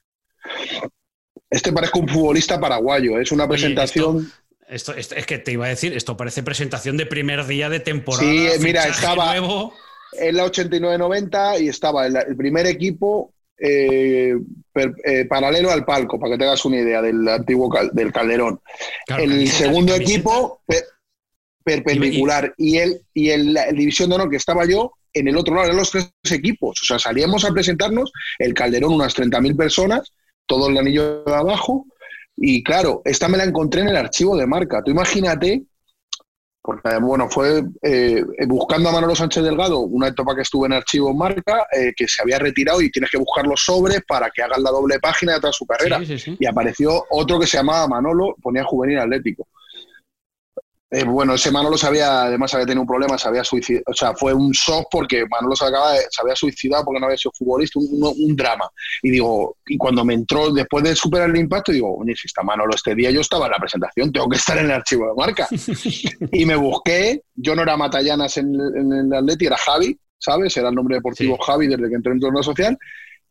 Este 1.50 1.72
parece 1.72 1.98
un 1.98 2.08
futbolista 2.08 2.58
paraguayo 2.58 3.18
¿eh? 3.18 3.22
es 3.22 3.32
una 3.32 3.46
presentación 3.46 4.32
esto, 4.68 4.94
es 4.94 5.08
que 5.26 5.38
te 5.38 5.52
iba 5.52 5.66
a 5.66 5.68
decir 5.68 5.92
esto 5.92 6.16
parece 6.16 6.42
presentación 6.42 6.96
de 6.96 7.04
primer 7.04 7.46
día 7.46 7.68
de 7.68 7.80
temporada 7.80 8.22
sí 8.22 8.48
mira 8.60 8.86
estaba 8.86 9.36
en 9.36 10.36
la 10.36 10.46
89-90 10.46 11.60
y 11.60 11.68
estaba 11.68 12.06
el, 12.06 12.36
primer 12.36 12.66
equipo 12.66 13.34
eh, 13.58 14.34
eh, 14.74 15.24
paralelo 15.24 15.70
al 15.70 15.84
palco, 15.84 16.18
para 16.18 16.32
que 16.32 16.38
tengas 16.38 16.64
una 16.64 16.76
idea 16.76 17.00
del 17.00 17.26
antiguo 17.26 17.70
del 17.92 18.12
Calderón. 18.12 18.60
el 19.18 19.48
segundo 19.48 19.94
equipo, 19.94 20.60
perpendicular. 21.66 22.54
Y, 22.56 22.78
él, 22.78 23.00
y 23.12 23.30
el, 23.30 23.52
la 23.52 23.66
división 23.72 24.08
de 24.08 24.14
honor 24.14 24.30
que 24.30 24.36
estaba 24.36 24.64
yo, 24.64 24.92
en 25.12 25.26
el 25.26 25.36
otro 25.36 25.54
lado, 25.54 25.66
eran 25.66 25.78
los 25.78 25.90
tres 25.90 26.12
equipos. 26.30 26.80
O 26.80 26.84
sea, 26.84 26.98
salíamos 26.98 27.44
a 27.44 27.52
presentarnos, 27.52 28.12
el 28.38 28.54
Calderón, 28.54 28.94
unas 28.94 29.16
30.000 29.16 29.56
personas, 29.56 30.12
todo 30.46 30.68
el 30.68 30.78
anillo 30.78 31.24
de 31.24 31.34
abajo. 31.34 31.86
Y 32.36 32.62
claro, 32.62 33.02
esta 33.04 33.26
me 33.26 33.36
la 33.36 33.44
encontré 33.44 33.80
en 33.80 33.88
el 33.88 33.96
archivo 33.96 34.36
de 34.36 34.46
marca. 34.46 34.80
Tú 34.84 34.92
imagínate, 34.92 35.64
porque 36.62 36.98
bueno, 37.00 37.28
fue 37.28 37.64
eh, 37.82 38.22
buscando 38.46 38.88
a 38.88 38.92
Manolo 38.92 39.16
Sánchez 39.16 39.42
Delgado, 39.42 39.80
una 39.80 40.08
etapa 40.08 40.36
que 40.36 40.42
estuve 40.42 40.66
en 40.66 40.74
archivo 40.74 41.10
en 41.10 41.18
marca, 41.18 41.66
eh, 41.72 41.92
que 41.96 42.06
se 42.06 42.22
había 42.22 42.38
retirado 42.38 42.80
y 42.80 42.92
tienes 42.92 43.10
que 43.10 43.18
buscar 43.18 43.44
los 43.44 43.64
sobres 43.64 44.02
para 44.06 44.30
que 44.30 44.42
hagan 44.42 44.62
la 44.62 44.70
doble 44.70 45.00
página 45.00 45.34
de 45.34 45.40
toda 45.40 45.52
su 45.52 45.66
carrera. 45.66 46.00
Y 46.04 46.46
apareció 46.46 47.06
otro 47.10 47.40
que 47.40 47.46
se 47.48 47.56
llamaba 47.56 47.88
Manolo, 47.88 48.36
ponía 48.40 48.62
juvenil 48.62 48.98
atlético. 48.98 49.48
Eh, 50.96 51.04
bueno, 51.04 51.34
ese 51.34 51.50
Manolo 51.50 51.76
se 51.76 51.86
había, 51.86 52.22
además 52.22 52.54
había 52.54 52.64
tenido 52.64 52.80
un 52.80 52.86
problema, 52.86 53.18
se 53.18 53.28
había 53.28 53.44
suicidado, 53.44 53.84
o 53.88 53.92
sea, 53.92 54.14
fue 54.14 54.32
un 54.32 54.50
shock 54.52 54.86
porque 54.90 55.26
Manolo 55.28 55.54
se, 55.54 55.66
se 55.66 56.22
había 56.22 56.34
suicidado 56.34 56.86
porque 56.86 57.00
no 57.00 57.04
había 57.04 57.18
sido 57.18 57.32
futbolista, 57.36 57.78
un, 57.78 58.34
drama. 58.34 58.66
Y 59.02 59.10
digo, 59.10 59.58
y 59.66 59.76
cuando 59.76 60.06
me 60.06 60.14
entró, 60.14 60.50
después 60.50 60.82
de 60.84 60.96
superar 60.96 61.28
el 61.28 61.36
impacto, 61.36 61.70
digo, 61.70 61.98
oye, 61.98 62.14
si 62.16 62.28
está 62.28 62.42
Manolo 62.42 62.74
este 62.74 62.94
día, 62.94 63.10
yo 63.10 63.20
estaba 63.20 63.44
en 63.44 63.52
la 63.52 63.58
presentación, 63.58 64.10
tengo 64.10 64.26
que 64.26 64.38
estar 64.38 64.56
en 64.56 64.64
el 64.64 64.70
archivo 64.70 65.06
de 65.06 65.12
marca. 65.14 65.46
y 66.32 66.46
me 66.46 66.56
busqué, 66.56 67.24
yo 67.34 67.54
no 67.54 67.60
era 67.60 67.76
Matallanas 67.76 68.38
en, 68.38 68.54
el 68.54 69.12
Atleti, 69.12 69.44
era 69.44 69.58
Javi, 69.58 70.00
¿sabes? 70.16 70.56
Era 70.56 70.70
el 70.70 70.74
nombre 70.74 70.96
deportivo 70.96 71.36
Javi 71.36 71.66
desde 71.66 71.90
que 71.90 71.94
entré 71.94 72.12
en 72.12 72.20
torneo 72.20 72.42
social. 72.42 72.78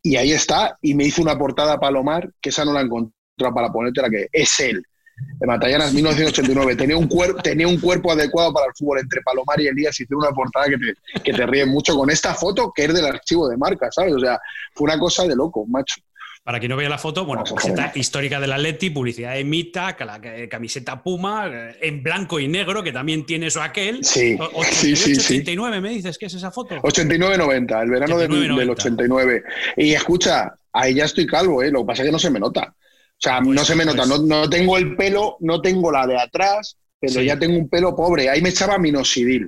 Y 0.03 0.17
ahí 0.17 0.34
está, 0.34 0.77
y 0.84 0.93
me 0.93 1.05
hizo 1.05 1.24
una 1.24 1.36
portada 1.36 1.79
Palomar, 1.79 2.29
que 2.39 2.50
esa 2.50 2.63
no 2.63 2.74
la 2.74 2.81
encontré 2.81 3.12
para 3.38 3.72
ponerte 3.72 4.03
la 4.03 4.10
que 4.12 4.27
es 4.31 4.60
él 4.60 4.86
de 5.17 5.48
Matallanas 5.48 5.93
1989. 5.93 6.75
Tenía 6.75 6.98
un, 6.98 7.07
cuerpo, 7.07 7.41
tenía 7.41 7.67
un 7.67 7.79
cuerpo 7.79 8.12
adecuado 8.12 8.53
para 8.53 8.67
el 8.67 8.74
fútbol 8.74 9.00
entre 9.00 9.22
Palomar 9.22 9.60
y 9.60 9.67
Elías 9.67 10.00
y 10.00 10.05
tiene 10.05 10.19
una 10.19 10.31
portada 10.31 10.67
que 10.67 10.77
te, 10.77 11.22
que 11.22 11.34
te 11.34 11.45
ríe 11.45 11.65
mucho 11.65 11.95
con 11.95 12.10
esta 12.10 12.34
foto 12.34 12.72
que 12.75 12.86
es 12.86 12.93
del 12.93 13.05
archivo 13.05 13.48
de 13.48 13.57
marca, 13.57 13.89
¿sabes? 13.91 14.13
O 14.13 14.19
sea, 14.19 14.39
fue 14.74 14.86
una 14.86 15.00
cosa 15.00 15.25
de 15.25 15.36
loco, 15.36 15.65
macho. 15.67 15.95
Para 16.45 16.60
quien 16.60 16.69
no 16.69 16.77
vea 16.77 16.88
la 16.88 17.00
foto, 17.00 17.25
bueno, 17.25 17.43
camiseta 17.43 17.91
histórica 17.95 18.39
del 18.39 18.53
Atleti, 18.53 18.91
publicidad 18.91 19.34
de 19.34 19.43
Mita, 19.43 19.98
camiseta 20.48 21.01
Puma, 21.01 21.50
eh, 21.51 21.77
en 21.81 22.03
blanco 22.03 22.39
y 22.39 22.48
negro, 22.48 22.84
que 22.84 22.91
también 22.91 23.25
tiene 23.25 23.48
eso 23.48 23.63
aquel. 23.63 24.05
Sí, 24.05 24.38
sí, 24.72 24.95
sí, 24.95 25.13
89, 25.13 25.81
me 25.81 25.89
dices, 25.89 26.19
¿qué 26.19 26.27
es 26.27 26.36
esa 26.36 26.51
foto? 26.51 26.75
89-90, 26.75 27.81
el 27.81 27.89
verano 27.89 28.17
del, 28.19 28.55
del, 28.55 28.69
89. 28.69 29.43
Y 29.77 29.93
escucha, 29.93 30.53
ahí 30.72 30.93
ya 30.93 31.05
estoy 31.05 31.25
calvo, 31.25 31.63
¿eh? 31.63 31.72
lo 31.72 31.79
que 31.79 31.88
pasa 31.88 32.03
es 32.03 32.10
que 32.10 32.12
no 32.12 32.19
se 32.19 32.29
me 32.29 32.39
nota. 32.39 32.75
O 33.17 33.22
sea, 33.22 33.39
no 33.39 33.53
Pues- 33.55 33.67
se 33.67 33.75
me 33.75 33.86
nota, 33.86 34.03
pues- 34.05 34.22
no, 34.22 34.41
no 34.41 34.50
tengo 34.50 34.77
el 34.77 34.95
pelo, 34.95 35.38
no 35.39 35.62
tengo 35.62 35.91
la 35.91 36.05
de 36.05 36.19
atrás, 36.19 36.77
pero 37.00 37.13
Sí. 37.13 37.25
ya 37.25 37.39
tengo 37.39 37.57
un 37.57 37.69
pelo 37.69 37.95
pobre. 37.95 38.29
Ahí 38.29 38.41
me 38.41 38.50
echaba 38.50 38.77
minoxidil, 38.77 39.48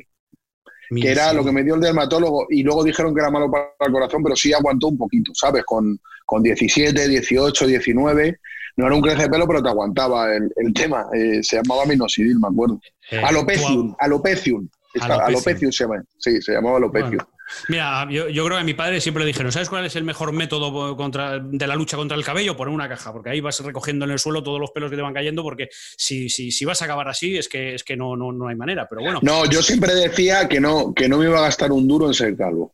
que 0.90 1.12
era 1.12 1.34
lo 1.34 1.44
que 1.44 1.52
me 1.52 1.64
dio 1.64 1.76
el 1.76 1.82
dermatólogo, 1.82 2.48
y 2.50 2.64
luego 2.64 2.84
dijeron 2.84 3.14
que 3.14 3.20
era 3.22 3.30
malo 3.30 3.52
para 3.52 3.68
el 3.86 3.92
corazón, 3.92 4.24
pero 4.24 4.36
sí 4.36 4.54
aguantó 4.54 4.88
un 4.88 4.98
poquito, 4.98 5.32
¿sabes? 5.36 5.64
Con, 5.66 6.00
con 6.26 6.42
17, 6.44 7.08
18, 7.08 7.68
19, 7.68 8.40
no 8.78 8.86
era 8.86 8.96
un 8.96 9.02
crece 9.02 9.24
de 9.24 9.30
pelo, 9.30 9.48
pero 9.48 9.62
te 9.62 9.70
aguantaba 9.70 10.34
el, 10.36 10.52
el 10.56 10.74
tema. 10.74 11.08
Eh, 11.14 11.44
se 11.44 11.58
llamaba 11.58 11.86
minoxidil, 11.86 12.40
me 12.40 12.48
acuerdo. 12.48 12.80
Eh, 13.12 13.18
Alopecium, 13.24 13.96
alopecium. 14.00 14.68
Está- 14.94 15.06
Alopecium. 15.26 15.36
Alopecium 15.36 15.72
se 15.72 15.84
llama. 15.84 16.04
Sí, 16.18 16.42
se 16.42 16.54
llamaba 16.54 16.78
alopecium. 16.78 17.12
Bueno, 17.18 17.28
Mira, 17.70 18.08
yo, 18.10 18.30
yo 18.30 18.46
creo 18.46 18.58
que 18.58 18.62
a 18.62 18.66
mi 18.66 18.74
padre 18.74 19.02
siempre 19.02 19.24
le 19.24 19.28
dijeron, 19.28 19.52
¿sabes 19.52 19.70
cuál 19.70 19.86
es 19.86 19.96
el 19.96 20.04
mejor 20.04 20.32
método 20.34 20.96
contra, 20.96 21.40
de 21.40 21.68
la 21.68 21.76
lucha 21.76 21.98
contra 21.98 22.18
el 22.18 22.24
cabello? 22.24 22.58
Poner 22.58 22.74
una 22.74 22.90
caja, 22.90 23.14
porque 23.14 23.30
ahí 23.30 23.42
vas 23.42 23.60
recogiendo 23.62 24.06
en 24.06 24.12
el 24.12 24.20
suelo 24.20 24.44
todos 24.44 24.60
los 24.60 24.72
pelos 24.72 24.90
que 24.90 24.96
te 24.96 25.02
van 25.02 25.14
cayendo, 25.14 25.44
porque 25.44 25.70
si, 25.72 26.30
si, 26.30 26.52
si 26.52 26.66
vas 26.66 26.82
a 26.82 26.86
acabar 26.86 27.08
así 27.08 27.38
es 27.38 27.48
que, 27.48 27.76
es 27.76 27.84
que 27.84 27.96
no, 27.96 28.16
no, 28.16 28.32
no 28.32 28.48
hay 28.48 28.56
manera. 28.56 28.88
Pero 28.90 29.02
bueno, 29.02 29.20
No, 29.22 29.46
yo 29.46 29.62
siempre 29.62 29.94
decía 29.96 30.48
que 30.48 30.60
no, 30.60 30.94
que 30.94 31.08
no 31.08 31.18
me 31.18 31.26
iba 31.26 31.40
a 31.40 31.44
gastar 31.44 31.72
un 31.72 31.88
duro 31.88 32.08
en 32.08 32.14
ser 32.14 32.36
calvo. 32.36 32.74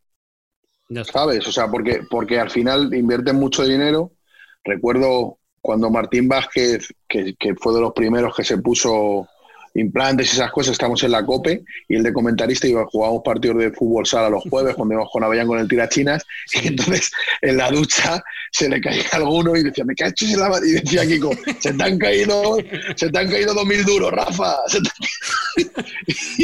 ¿sabes? 1.03 1.47
O 1.47 1.51
sea, 1.51 1.69
porque, 1.69 2.01
porque 2.09 2.39
al 2.39 2.51
final 2.51 2.93
invierten 2.93 3.35
mucho 3.35 3.63
dinero. 3.63 4.11
Recuerdo 4.63 5.39
cuando 5.61 5.89
Martín 5.89 6.27
Vázquez, 6.27 6.87
que, 7.07 7.35
que 7.35 7.55
fue 7.55 7.73
de 7.73 7.81
los 7.81 7.93
primeros 7.93 8.35
que 8.35 8.43
se 8.43 8.57
puso 8.57 9.27
implantes 9.75 10.27
y 10.29 10.35
esas 10.35 10.51
cosas, 10.51 10.73
estamos 10.73 11.01
en 11.03 11.11
la 11.11 11.25
COPE 11.25 11.63
y 11.89 11.95
el 11.95 12.03
de 12.03 12.13
comentarista 12.13 12.67
iba 12.67 12.85
jugábamos 12.85 13.21
partidos 13.25 13.57
de 13.57 13.71
fútbol 13.71 14.05
sala 14.05 14.29
los 14.29 14.43
jueves 14.43 14.75
cuando 14.75 14.93
íbamos 14.93 15.11
con 15.11 15.23
Avellán 15.23 15.47
con 15.47 15.59
el 15.59 15.67
tirachinas 15.67 16.23
y 16.53 16.67
entonces 16.67 17.11
en 17.41 17.57
la 17.57 17.71
ducha 17.71 18.23
se 18.51 18.69
le 18.69 18.79
caía 18.79 19.03
alguno 19.13 19.55
y 19.55 19.63
decía, 19.63 19.83
me 19.83 19.95
cachis 19.95 20.33
en 20.33 20.39
la 20.41 20.49
ma-". 20.49 20.59
y 20.63 20.71
decía 20.73 21.05
Kiko, 21.07 21.31
se 21.59 21.73
te 21.73 21.83
han 21.83 21.97
caído, 21.97 22.57
se 22.95 23.09
te 23.09 23.17
han 23.19 23.29
caído 23.29 23.53
dos 23.55 23.65
mil 23.65 23.83
duros, 23.83 24.11
Rafa. 24.11 24.55
Se 24.67 24.79
te- 24.79 25.63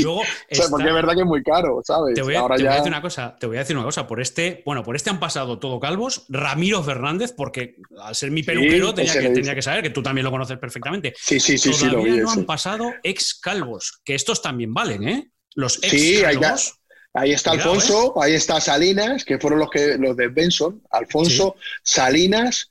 Luego 0.04 0.20
O 0.22 0.24
sea, 0.24 0.34
está- 0.50 0.70
porque 0.70 0.88
es 0.88 0.94
verdad 0.94 1.14
que 1.14 1.22
es 1.22 1.26
muy 1.28 1.44
caro, 1.44 1.82
¿sabes? 1.84 2.16
Te 2.16 2.22
voy, 2.22 2.36
a, 2.36 2.40
Ahora 2.40 2.56
te 2.56 2.64
voy 2.64 2.68
a 2.68 2.72
ya... 2.72 2.78
decir 2.78 2.92
una 2.92 3.02
cosa, 3.02 3.36
te 3.40 3.48
voy 3.48 3.58
a 3.58 3.60
decir 3.60 3.76
una 3.76 3.86
cosa, 3.86 4.08
por 4.08 4.22
este, 4.22 4.62
bueno, 4.66 4.84
por 4.84 4.96
este 4.96 5.10
han 5.10 5.20
pasado 5.20 5.60
todo 5.60 5.80
calvos, 5.80 6.26
Ramiro 6.30 6.84
Fernández, 6.84 7.34
porque 7.36 7.76
al 8.02 8.16
ser 8.16 8.32
mi 8.32 8.44
peluquero 8.44 8.94
tenía, 8.94 9.12
ese 9.12 9.22
que, 9.22 9.30
tenía 9.30 9.56
que 9.56 9.62
saber, 9.62 9.84
que 9.84 9.90
tú 9.90 10.02
también 10.02 10.26
lo 10.26 10.32
conoces 10.32 10.58
perfectamente. 10.58 11.14
Sí, 11.18 11.40
sí, 11.40 11.58
sí, 11.58 11.74
sí, 11.74 11.86
lo 11.88 12.04
vi. 12.04 12.18
no 12.18 12.32
han 12.32 12.46
pasado 12.46 12.92
ex 13.20 13.40
calvos, 13.40 14.00
que 14.06 14.16
estos 14.16 14.42
también 14.42 14.74
valen, 14.74 15.08
¿eh? 15.08 15.32
Los 15.56 15.78
ex 15.84 15.90
Sí, 15.90 16.22
calvos. 16.22 16.76
Ahí 17.14 17.32
está 17.34 17.52
Alfonso, 17.52 18.22
ahí 18.22 18.34
está 18.34 18.62
Salinas, 18.62 19.26
que 19.26 19.40
fueron 19.40 19.60
los 19.60 19.70
que 19.72 19.98
los 19.98 20.16
de 20.16 20.28
Benson, 20.28 20.82
Alfonso, 20.92 21.56
Salinas 21.84 22.70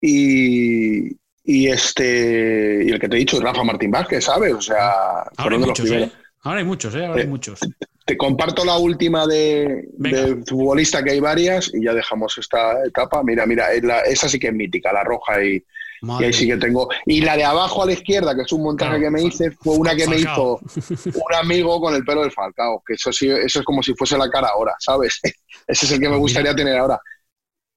y, 0.00 1.08
y 1.44 1.68
este 1.68 2.82
y 2.86 2.90
el 2.90 2.98
que 3.00 3.08
te 3.08 3.16
he 3.16 3.20
dicho, 3.20 3.40
Rafa 3.40 3.62
Martín 3.64 3.90
Vázquez, 3.90 4.24
¿sabes? 4.24 4.52
O 4.54 4.60
sea, 4.60 4.90
Ahora 4.90 5.30
hay 5.30 5.42
fueron 5.42 5.60
de 5.60 5.66
los 5.66 5.68
muchos, 5.68 5.86
primeros. 5.88 6.08
¿eh? 6.08 6.22
Ahora 6.42 6.58
hay 6.60 6.64
muchos, 6.66 6.94
¿eh? 6.94 7.06
Ahora 7.06 7.20
hay 7.20 7.26
Eh, 7.26 7.30
muchos. 7.30 7.60
Te 8.04 8.16
comparto 8.16 8.64
la 8.64 8.78
última 8.78 9.26
de, 9.26 9.84
de 9.92 10.42
futbolista 10.46 11.02
que 11.02 11.10
hay 11.12 11.20
varias 11.20 11.70
y 11.74 11.84
ya 11.84 11.92
dejamos 11.92 12.36
esta 12.38 12.84
etapa. 12.86 13.22
Mira, 13.22 13.44
mira, 13.46 13.68
la- 13.82 14.00
esa 14.00 14.28
sí 14.28 14.38
que 14.38 14.48
es 14.48 14.54
mítica, 14.54 14.92
la 14.92 15.04
roja 15.04 15.44
y, 15.44 15.62
y 16.02 16.06
Madre 16.06 16.26
ahí 16.26 16.32
sí 16.32 16.46
que 16.46 16.56
tengo. 16.56 16.88
Y 17.06 17.20
la 17.20 17.36
de 17.36 17.44
abajo 17.44 17.82
a 17.82 17.86
la 17.86 17.92
izquierda, 17.92 18.34
que 18.34 18.42
es 18.42 18.52
un 18.52 18.62
montaje 18.62 18.98
Claro, 18.98 19.04
que 19.04 19.10
me 19.10 19.22
hice, 19.28 19.50
fue 19.52 19.76
una 19.76 19.94
que 19.96 20.06
me 20.06 20.18
Falcao. 20.18 20.60
hizo 20.64 21.04
un 21.26 21.34
amigo 21.34 21.80
con 21.80 21.94
el 21.94 22.04
pelo 22.04 22.22
del 22.22 22.32
Falcao, 22.32 22.82
que 22.86 22.94
eso 22.94 23.12
sí, 23.12 23.28
eso 23.30 23.58
es 23.60 23.64
como 23.64 23.82
si 23.82 23.94
fuese 23.94 24.16
la 24.18 24.30
cara 24.30 24.48
ahora, 24.48 24.74
¿sabes? 24.78 25.20
Ese 25.66 25.84
es 25.86 25.92
el 25.92 25.98
que 25.98 26.06
me 26.06 26.10
Mira. 26.10 26.18
gustaría 26.18 26.54
tener 26.56 26.76
ahora. 26.78 26.98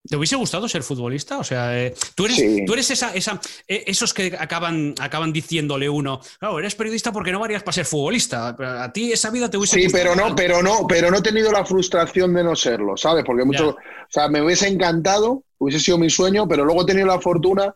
¿Te 0.04 0.16
hubiese 0.18 0.36
gustado 0.36 0.68
ser 0.68 0.82
futbolista? 0.82 1.38
O 1.38 1.44
sea, 1.44 1.78
eh, 1.80 1.94
tú 2.16 2.25
eres, 2.25 2.38
Sí. 2.38 2.66
tú 2.66 2.74
eres 2.74 2.90
esa, 2.90 3.13
esa, 3.13 3.40
eh, 3.68 3.84
esos 3.86 4.16
que 4.16 4.36
acaban, 4.40 4.96
acaban 5.00 5.32
diciéndole 5.32 5.88
uno, 5.90 6.20
claro, 6.40 6.58
eres 6.58 6.74
periodista 6.74 7.12
porque 7.12 7.32
no 7.32 7.40
varías 7.40 7.62
para 7.62 7.74
ser 7.74 7.86
futbolista. 7.86 8.56
A 8.84 8.92
ti 8.92 9.12
esa 9.12 9.30
vida 9.30 9.48
te 9.48 9.58
hubiese 9.58 9.75
Sí, 9.75 9.84
gustado. 9.84 10.04
pero 10.04 10.16
no, 10.16 10.36
pero 10.36 10.63
no, 10.63 10.88
pero 10.88 11.12
no 11.12 11.18
he 11.18 11.22
tenido 11.22 11.51
la 11.51 11.63
frustración 11.66 12.34
de 12.34 12.44
no 12.44 12.56
serlo, 12.56 12.98
¿sabes? 12.98 13.24
Porque 13.24 13.46
mucho, 13.46 13.75
Ya. 13.75 13.82
o 14.04 14.08
sea, 14.10 14.28
me 14.28 14.42
hubiese 14.42 14.68
encantado, 14.70 15.44
hubiese 15.60 15.80
sido 15.80 16.00
mi 16.00 16.10
sueño, 16.10 16.48
pero 16.48 16.66
luego 16.66 16.82
he 16.82 16.86
tenido 16.86 17.06
la 17.06 17.20
fortuna 17.22 17.75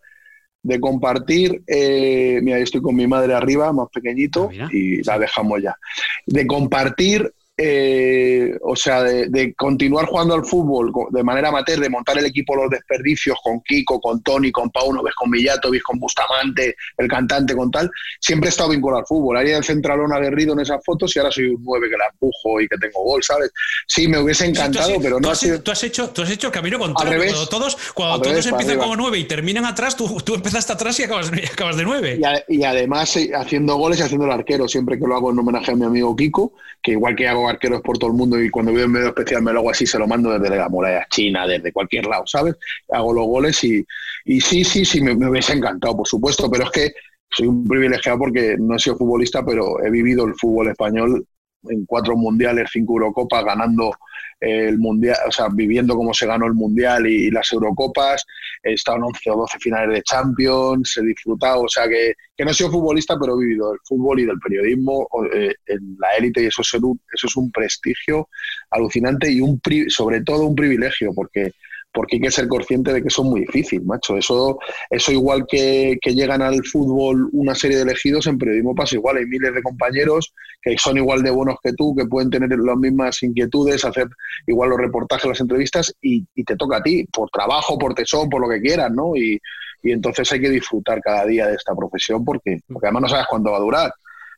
de 0.65 0.79
compartir, 0.79 1.61
eh, 1.67 2.39
mira, 2.41 2.57
yo 2.57 2.63
estoy 2.63 2.81
con 2.81 2.95
mi 2.95 3.05
madre 3.05 3.35
arriba, 3.35 3.71
más 3.71 3.87
pequeñito, 3.93 4.49
Ah, 4.59 4.67
y 4.71 5.03
la 5.03 5.19
dejamos 5.19 5.61
ya, 5.61 5.77
de 6.25 6.47
compartir, 6.47 7.31
eh, 7.57 8.57
o 8.61 8.75
sea, 8.75 9.01
de, 9.03 9.27
de 9.29 9.53
continuar 9.55 10.05
jugando 10.07 10.33
al 10.35 10.45
fútbol 10.45 10.91
de 11.11 11.23
manera 11.23 11.49
amateur, 11.49 11.79
de 11.79 11.89
montar 11.89 12.17
el 12.17 12.25
equipo 12.25 12.55
Los 12.55 12.69
Desperdicios 12.69 13.37
con 13.41 13.61
Kiko, 13.61 13.99
con 14.01 14.21
Tony, 14.21 14.51
con 14.51 14.69
Pauno, 14.71 15.01
ves 15.01 15.13
con 15.15 15.31
Villato, 15.31 15.71
ves 15.71 15.81
con 15.83 15.97
Bustamante, 15.99 16.75
el 16.97 17.07
cantante, 17.07 17.55
con 17.55 17.71
tal, 17.71 17.89
siempre 18.19 18.49
he 18.49 18.51
estado 18.51 18.69
vinculado 18.69 18.99
al 18.99 19.05
fútbol. 19.07 19.37
Ahí 19.37 19.49
en 19.51 19.57
el 19.57 19.63
centralón 19.63 20.11
aguerrido 20.13 20.53
en 20.53 20.59
esas 20.59 20.83
fotos 20.85 21.15
y 21.15 21.19
ahora 21.19 21.31
soy 21.31 21.45
un 21.45 21.63
9 21.63 21.89
que 21.89 21.97
la 21.97 22.05
empujo 22.11 22.59
y 22.61 22.67
que 22.67 22.77
tengo 22.77 23.03
gol, 23.03 23.23
¿sabes? 23.23 23.51
Sí, 23.87 24.07
me 24.07 24.19
hubiese 24.19 24.45
Sí, 24.47 24.53
tú 24.53 24.59
has- 24.61 24.67
encantado, 24.67 24.99
pero 25.01 25.15
tú 25.17 25.21
no 25.21 25.29
ha 25.29 25.31
has, 25.31 25.39
sido... 25.39 25.61
tú 25.61 25.71
has 25.71 25.83
hecho, 25.83 26.09
tú 26.09 26.21
has 26.23 26.29
hecho 26.29 26.47
el 26.47 26.53
camino 26.53 26.77
contrario. 26.77 27.13
revés. 27.13 27.31
Cuando 27.33 27.49
todos, 27.49 27.77
cuando 27.93 28.15
Al 28.15 28.21
todos 28.21 28.31
revés, 28.33 28.45
empiezan 28.47 28.77
como 28.79 28.95
nueve 28.97 29.17
y 29.19 29.23
terminan 29.23 29.65
atrás, 29.65 29.95
tú, 29.95 30.17
tú 30.25 30.35
empezaste 30.35 30.73
atrás 30.73 30.99
y 30.99 31.03
acabas, 31.03 31.31
y 31.33 31.45
acabas 31.45 31.77
de 31.77 31.83
nueve. 31.83 32.17
Y, 32.19 32.23
a- 32.25 32.43
y 32.49 32.63
además 32.63 33.15
eh, 33.15 33.31
haciendo 33.33 33.75
goles 33.75 33.99
y 33.99 34.03
haciendo 34.03 34.25
el 34.25 34.31
arquero, 34.33 34.67
siempre 34.67 34.99
que 34.99 35.05
lo 35.07 35.15
hago 35.15 35.31
en 35.31 35.39
homenaje 35.39 35.71
a 35.71 35.75
mi 35.75 35.85
amigo 35.85 36.15
Kiko, 36.15 36.51
que 36.81 36.91
igual 36.91 37.15
que 37.15 37.27
hago 37.27 37.44
arqueros 37.49 37.81
por 37.81 37.97
todo 37.97 38.09
el 38.09 38.15
mundo 38.15 38.41
y 38.41 38.49
cuando 38.49 38.73
veo 38.73 38.85
un 38.85 38.91
medio 38.91 39.07
especial 39.07 39.41
me 39.41 39.53
lo 39.53 39.59
hago 39.59 39.71
así, 39.71 39.85
se 39.85 39.99
lo 39.99 40.07
mando 40.07 40.37
desde 40.37 40.55
la 40.55 40.69
muralla 40.69 41.05
china, 41.09 41.47
desde 41.47 41.71
cualquier 41.71 42.05
lado, 42.05 42.23
¿sabes? 42.25 42.55
Hago 42.89 43.13
los 43.13 43.25
goles 43.25 43.63
y, 43.63 43.85
y 44.25 44.41
sí, 44.41 44.63
sí, 44.63 44.85
sí, 44.85 45.01
me, 45.01 45.15
me 45.15 45.29
hubiese 45.29 45.53
encantado, 45.53 45.97
por 45.97 46.07
supuesto, 46.07 46.49
pero 46.49 46.65
es 46.65 46.71
que 46.71 46.93
soy 47.29 47.47
un 47.47 47.67
privilegiado 47.67 48.19
porque 48.19 48.55
no 48.57 48.75
he 48.75 48.79
sido 48.79 48.97
futbolista, 48.97 49.45
pero 49.45 49.83
he 49.83 49.89
vivido 49.89 50.25
el 50.25 50.35
fútbol 50.35 50.69
español 50.69 51.25
en 51.69 51.85
cuatro 51.85 52.15
mundiales, 52.15 52.69
cinco 52.71 52.93
Eurocopas, 52.93 53.43
ganando 53.43 53.91
el 54.39 54.77
mundial, 54.77 55.15
o 55.27 55.31
sea, 55.31 55.47
viviendo 55.51 55.95
cómo 55.95 56.13
se 56.13 56.27
ganó 56.27 56.45
el 56.45 56.53
mundial 56.53 57.07
y, 57.07 57.31
las 57.31 57.51
Eurocopas, 57.53 58.25
he 58.63 58.73
estado 58.73 58.97
en 58.97 59.03
11 59.03 59.31
o 59.31 59.37
12 59.37 59.59
finales 59.59 59.95
de 59.95 60.03
Champions, 60.03 60.97
he 60.97 61.05
disfrutado, 61.05 61.61
o 61.63 61.69
sea, 61.69 61.87
que, 61.87 62.13
que 62.35 62.43
no 62.43 62.51
he 62.51 62.53
sido 62.53 62.69
futbolista, 62.71 63.17
pero 63.19 63.35
he 63.35 63.45
vivido 63.45 63.73
el 63.73 63.79
fútbol 63.83 64.19
y 64.19 64.25
del 64.25 64.39
periodismo 64.39 65.07
eh, 65.33 65.53
en 65.67 65.97
la 65.99 66.09
élite 66.17 66.43
y 66.43 66.47
eso 66.47 66.61
es, 66.61 66.73
un, 66.75 66.99
eso 67.13 67.27
es 67.27 67.35
un 67.37 67.49
prestigio 67.51 68.27
alucinante 68.71 69.31
y 69.31 69.39
un 69.41 69.59
pri- 69.59 69.89
sobre 69.89 70.21
todo 70.21 70.45
un 70.45 70.55
privilegio, 70.55 71.11
porque 71.15 71.51
porque 71.95 72.17
hay 72.17 72.21
que 72.21 72.31
ser 72.31 72.49
consciente 72.49 72.91
de 72.91 73.01
que 73.01 73.07
eso 73.07 73.23
es 73.23 73.29
muy 73.29 73.41
difícil, 73.41 73.81
macho. 73.83 74.17
Eso, 74.17 74.59
eso 74.89 75.11
igual 75.13 75.45
que, 75.47 75.97
que 76.01 76.13
llegan 76.13 76.41
al 76.41 76.63
fútbol 76.65 77.29
una 77.31 77.55
serie 77.55 77.77
de 77.77 77.83
elegidos, 77.83 78.27
en 78.27 78.37
periodismo 78.37 78.75
pasa 78.75 78.95
igual. 78.95 79.17
Hay 79.17 79.25
miles 79.25 79.55
de 79.55 79.63
compañeros 79.63 80.33
que 80.61 80.77
son 80.77 80.97
igual 80.97 81.23
de 81.23 81.31
buenos 81.31 81.55
que 81.63 81.71
tú, 81.73 81.95
que 81.95 82.05
pueden 82.05 82.29
tener 82.29 82.49
las 82.49 82.77
mismas 82.77 83.23
inquietudes, 83.23 83.85
hacer 83.85 84.07
igual 84.45 84.71
los 84.71 84.79
reportajes, 84.79 85.25
las 85.25 85.39
entrevistas, 85.39 85.95
y, 86.01 86.25
te 86.43 86.55
toca 86.57 86.77
a 86.77 86.83
ti, 86.83 87.05
por 87.05 87.29
trabajo, 87.29 87.77
por 87.77 87.93
tesón, 87.93 88.29
por 88.29 88.41
lo 88.41 88.49
que 88.49 88.61
quieras, 88.61 88.91
¿no? 88.91 89.15
Y, 89.15 89.39
y 89.81 89.91
entonces 89.91 90.29
hay 90.33 90.41
que 90.41 90.49
disfrutar 90.49 90.99
cada 91.01 91.25
día 91.25 91.47
de 91.47 91.55
esta 91.55 91.73
profesión 91.73 92.25
porque, 92.25 92.59
porque 92.67 92.87
además 92.87 93.03
no 93.03 93.09
sabes 93.09 93.27
cuándo 93.29 93.51
va 93.51 93.57
a 93.57 93.61
durar. 93.61 93.93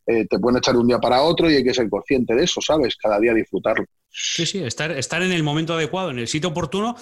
Eh, 0.05 0.25
te 0.29 0.39
pueden 0.39 0.57
echar 0.59 0.73
de 0.73 0.79
un 0.79 0.87
día 0.87 0.99
para 0.99 1.21
otro 1.21 1.49
y 1.51 1.55
hay 1.55 1.63
que 1.63 1.73
ser 1.73 1.89
consciente 1.89 2.33
de 2.33 2.43
eso, 2.45 2.61
¿sabes? 2.61 2.95
Cada 2.95 3.19
día 3.19 3.33
disfrutarlo. 3.33 3.85
Sí, 4.09 4.45
sí, 4.45 4.63
estar, 4.63 4.91
estar 4.91 5.21
en 5.21 5.33
el 5.33 5.43
momento 5.43 5.73
adecuado, 5.73 6.11
en 6.11 6.19
el 6.19 6.27
sitio 6.27 6.49
oportuno 6.49 6.95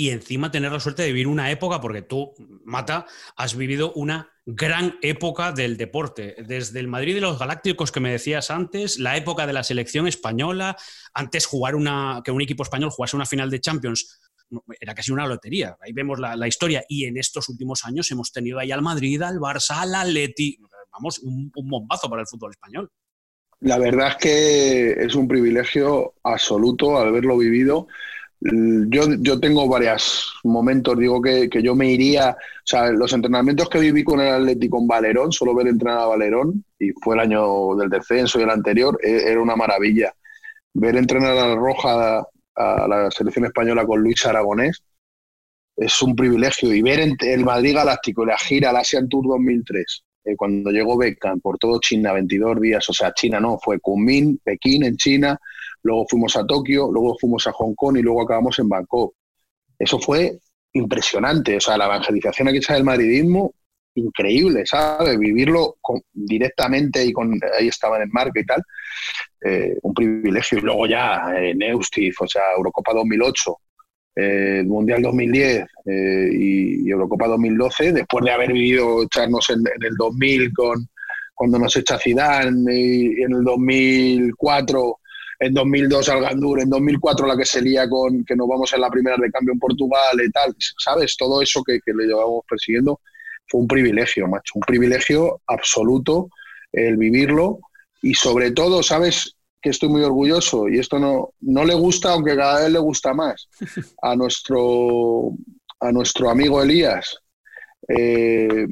y 0.00 0.08
encima 0.08 0.50
tener 0.50 0.72
la 0.72 0.80
suerte 0.80 1.02
de 1.02 1.08
vivir 1.08 1.26
una 1.26 1.50
época, 1.50 1.78
porque 1.82 2.00
tú, 2.00 2.32
Mata, 2.64 3.04
has 3.36 3.54
vivido 3.54 3.92
una 3.92 4.30
gran 4.46 4.96
época 5.02 5.52
del 5.52 5.76
deporte, 5.76 6.36
desde 6.38 6.80
el 6.80 6.88
Madrid 6.88 7.16
de 7.16 7.20
los 7.20 7.38
Galácticos 7.38 7.92
que 7.92 8.00
me 8.00 8.10
decías 8.10 8.50
antes, 8.50 8.98
la 8.98 9.18
época 9.18 9.46
de 9.46 9.52
la 9.52 9.62
selección 9.62 10.08
española, 10.08 10.74
antes 11.12 11.44
jugar 11.44 11.74
una, 11.74 12.22
que 12.24 12.30
un 12.30 12.40
equipo 12.40 12.62
español 12.62 12.88
jugase 12.88 13.14
una 13.14 13.26
final 13.26 13.50
de 13.50 13.60
Champions 13.60 14.18
era 14.80 14.94
casi 14.94 15.12
una 15.12 15.26
lotería. 15.26 15.76
Ahí 15.82 15.92
vemos 15.92 16.18
la, 16.18 16.48
historia. 16.48 16.82
Y 16.88 17.04
en 17.04 17.18
estos 17.18 17.50
últimos 17.50 17.84
años 17.84 18.10
hemos 18.10 18.32
tenido 18.32 18.58
ahí 18.58 18.72
al 18.72 18.80
Madrid, 18.80 19.20
al 19.20 19.38
Barça, 19.38 19.82
al 19.82 19.94
Atleti. 19.94 20.56
Vamos, 20.92 21.18
un, 21.18 21.52
un 21.54 21.68
bombazo 21.68 22.08
para 22.08 22.22
el 22.22 22.26
fútbol 22.26 22.52
español. 22.52 22.90
La 23.60 23.76
verdad 23.76 24.08
es 24.08 24.16
que 24.16 24.92
es 24.92 25.14
un 25.14 25.28
privilegio 25.28 26.14
absoluto 26.22 26.96
haberlo 26.96 27.36
vivido. 27.36 27.86
Yo, 28.42 29.02
yo 29.18 29.38
tengo 29.38 29.68
varios 29.68 30.32
momentos, 30.44 30.98
digo 30.98 31.20
que, 31.20 31.50
que, 31.50 31.62
yo 31.62 31.74
me 31.74 31.92
iría, 31.92 32.30
o 32.30 32.36
sea, 32.64 32.90
los 32.90 33.12
entrenamientos 33.12 33.68
que 33.68 33.80
viví 33.80 34.02
con 34.02 34.18
el 34.18 34.32
Atlético 34.32 34.78
con 34.78 34.86
Valerón, 34.86 35.30
solo 35.30 35.54
ver 35.54 35.68
entrenar 35.68 35.98
a 35.98 36.06
Valerón, 36.06 36.64
y 36.78 36.90
fue 36.92 37.16
el 37.16 37.20
año 37.20 37.76
del 37.76 37.90
descenso 37.90 38.40
y 38.40 38.44
el 38.44 38.50
anterior, 38.50 38.98
era 39.02 39.40
una 39.40 39.56
maravilla. 39.56 40.14
Ver 40.72 40.96
entrenar 40.96 41.36
a 41.36 41.48
la 41.48 41.54
Roja, 41.54 42.26
a 42.54 42.88
la 42.88 43.10
selección 43.10 43.44
española 43.44 43.84
con 43.84 44.00
Luis 44.00 44.24
Aragonés, 44.24 44.82
es 45.76 46.00
un 46.02 46.16
privilegio. 46.16 46.72
Y 46.72 46.82
ver 46.82 47.00
el 47.20 47.44
Madrid 47.44 47.74
Galáctico 47.74 48.24
la 48.24 48.38
gira, 48.38 48.72
la 48.72 48.80
Asian 48.80 49.08
Tour 49.08 49.26
2003, 49.28 50.04
eh, 50.24 50.36
cuando 50.36 50.70
llegó 50.70 50.96
Beckham 50.96 51.40
por 51.40 51.58
todo 51.58 51.80
China, 51.80 52.12
22 52.12 52.60
días, 52.60 52.88
o 52.88 52.92
sea, 52.92 53.12
China 53.12 53.40
no, 53.40 53.58
fue 53.58 53.80
Kunming, 53.80 54.38
Pekín 54.44 54.84
en 54.84 54.96
China, 54.96 55.38
luego 55.82 56.06
fuimos 56.08 56.36
a 56.36 56.46
Tokio, 56.46 56.90
luego 56.92 57.16
fuimos 57.18 57.46
a 57.46 57.52
Hong 57.52 57.74
Kong 57.74 57.96
y 57.98 58.02
luego 58.02 58.22
acabamos 58.22 58.58
en 58.58 58.68
Bangkok. 58.68 59.14
Eso 59.78 59.98
fue 59.98 60.38
impresionante, 60.72 61.56
o 61.56 61.60
sea, 61.60 61.76
la 61.76 61.86
evangelización 61.86 62.48
aquí 62.48 62.60
del 62.60 62.84
madridismo 62.84 63.54
increíble, 63.94 64.64
¿sabes? 64.66 65.18
Vivirlo 65.18 65.76
directamente 66.12 67.04
y 67.04 67.12
con 67.12 67.38
ahí 67.58 67.68
estaba 67.68 67.96
en 67.96 68.02
el 68.02 68.08
marco 68.10 68.38
y 68.38 68.46
tal, 68.46 68.62
eh, 69.44 69.76
un 69.82 69.94
privilegio. 69.94 70.58
Y 70.58 70.62
luego 70.62 70.86
ya 70.86 71.32
eh, 71.36 71.54
Neustif, 71.54 72.20
o 72.20 72.26
sea, 72.26 72.42
Eurocopa 72.56 72.92
2008, 72.94 73.56
eh, 74.16 74.62
Mundial 74.64 75.02
2010 75.02 75.66
y, 76.32 76.90
Eurocopa 76.90 77.28
2012, 77.28 77.92
después 77.92 78.24
de 78.24 78.32
haber 78.32 78.52
vivido 78.52 79.02
echarnos 79.02 79.48
en, 79.50 79.62
el 79.80 79.94
2000 79.96 80.52
con 80.52 80.88
cuando 81.34 81.58
nos 81.58 81.74
echa 81.76 81.98
Zidane 81.98 82.74
y 82.74 83.22
en 83.22 83.32
el 83.32 83.44
2004 83.44 84.99
en 85.40 85.54
2002 85.54 86.08
al 86.10 86.20
Gandur, 86.20 86.60
en 86.60 86.68
2004 86.68 87.26
la 87.26 87.36
que 87.36 87.46
se 87.46 87.62
lía 87.62 87.88
con 87.88 88.24
que 88.24 88.36
nos 88.36 88.46
vamos 88.46 88.72
en 88.74 88.82
la 88.82 88.90
primera 88.90 89.16
de 89.16 89.30
cambio 89.30 89.54
en 89.54 89.58
Portugal 89.58 90.20
y 90.22 90.30
tal, 90.30 90.54
¿sabes? 90.78 91.16
Todo 91.16 91.40
eso 91.40 91.62
que, 91.64 91.80
le 91.86 92.06
llevamos 92.06 92.44
persiguiendo 92.48 93.00
fue 93.48 93.62
un 93.62 93.66
privilegio, 93.66 94.28
macho, 94.28 94.52
un 94.56 94.60
privilegio 94.60 95.40
absoluto 95.46 96.28
el 96.72 96.98
vivirlo 96.98 97.58
y 98.02 98.14
sobre 98.14 98.50
todo, 98.52 98.82
¿sabes? 98.82 99.34
Que 99.62 99.70
estoy 99.70 99.88
muy 99.88 100.02
orgulloso 100.02 100.68
y 100.68 100.78
esto 100.78 100.98
no, 100.98 101.32
no 101.40 101.64
le 101.64 101.74
gusta, 101.74 102.12
aunque 102.12 102.36
cada 102.36 102.60
vez 102.60 102.72
le 102.72 102.78
gusta 102.78 103.14
más, 103.14 103.48
a 104.02 104.14
nuestro, 104.14 105.32
a 105.80 105.90
nuestro 105.90 106.28
amigo 106.28 106.62
Elías, 106.62 107.16
eh, 107.88 108.66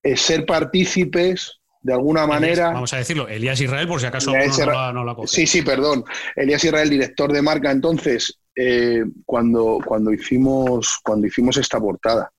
es 0.00 0.20
ser 0.20 0.46
partícipes 0.46 1.58
de 1.84 1.92
alguna 1.92 2.26
manera. 2.26 2.70
vamos 2.72 2.94
a 2.94 2.96
decirlo, 2.96 3.28
Elías 3.28 3.60
Israel, 3.60 3.86
por 3.86 4.00
si 4.00 4.06
acaso 4.06 4.32
no, 4.32 5.04
la, 5.04 5.16
Sí, 5.26 5.46
sí, 5.46 5.60
perdón. 5.60 6.02
Elías 6.34 6.64
Israel, 6.64 6.88
director 6.88 7.30
de 7.30 7.42
marca, 7.42 7.70
entonces, 7.70 8.40
eh, 8.56 9.04
cuando, 9.26 9.78
cuando, 9.84 10.10
hicimos, 10.10 10.98
cuando 11.04 11.26
hicimos 11.26 11.58
esta 11.58 11.78
portada, 11.78 12.32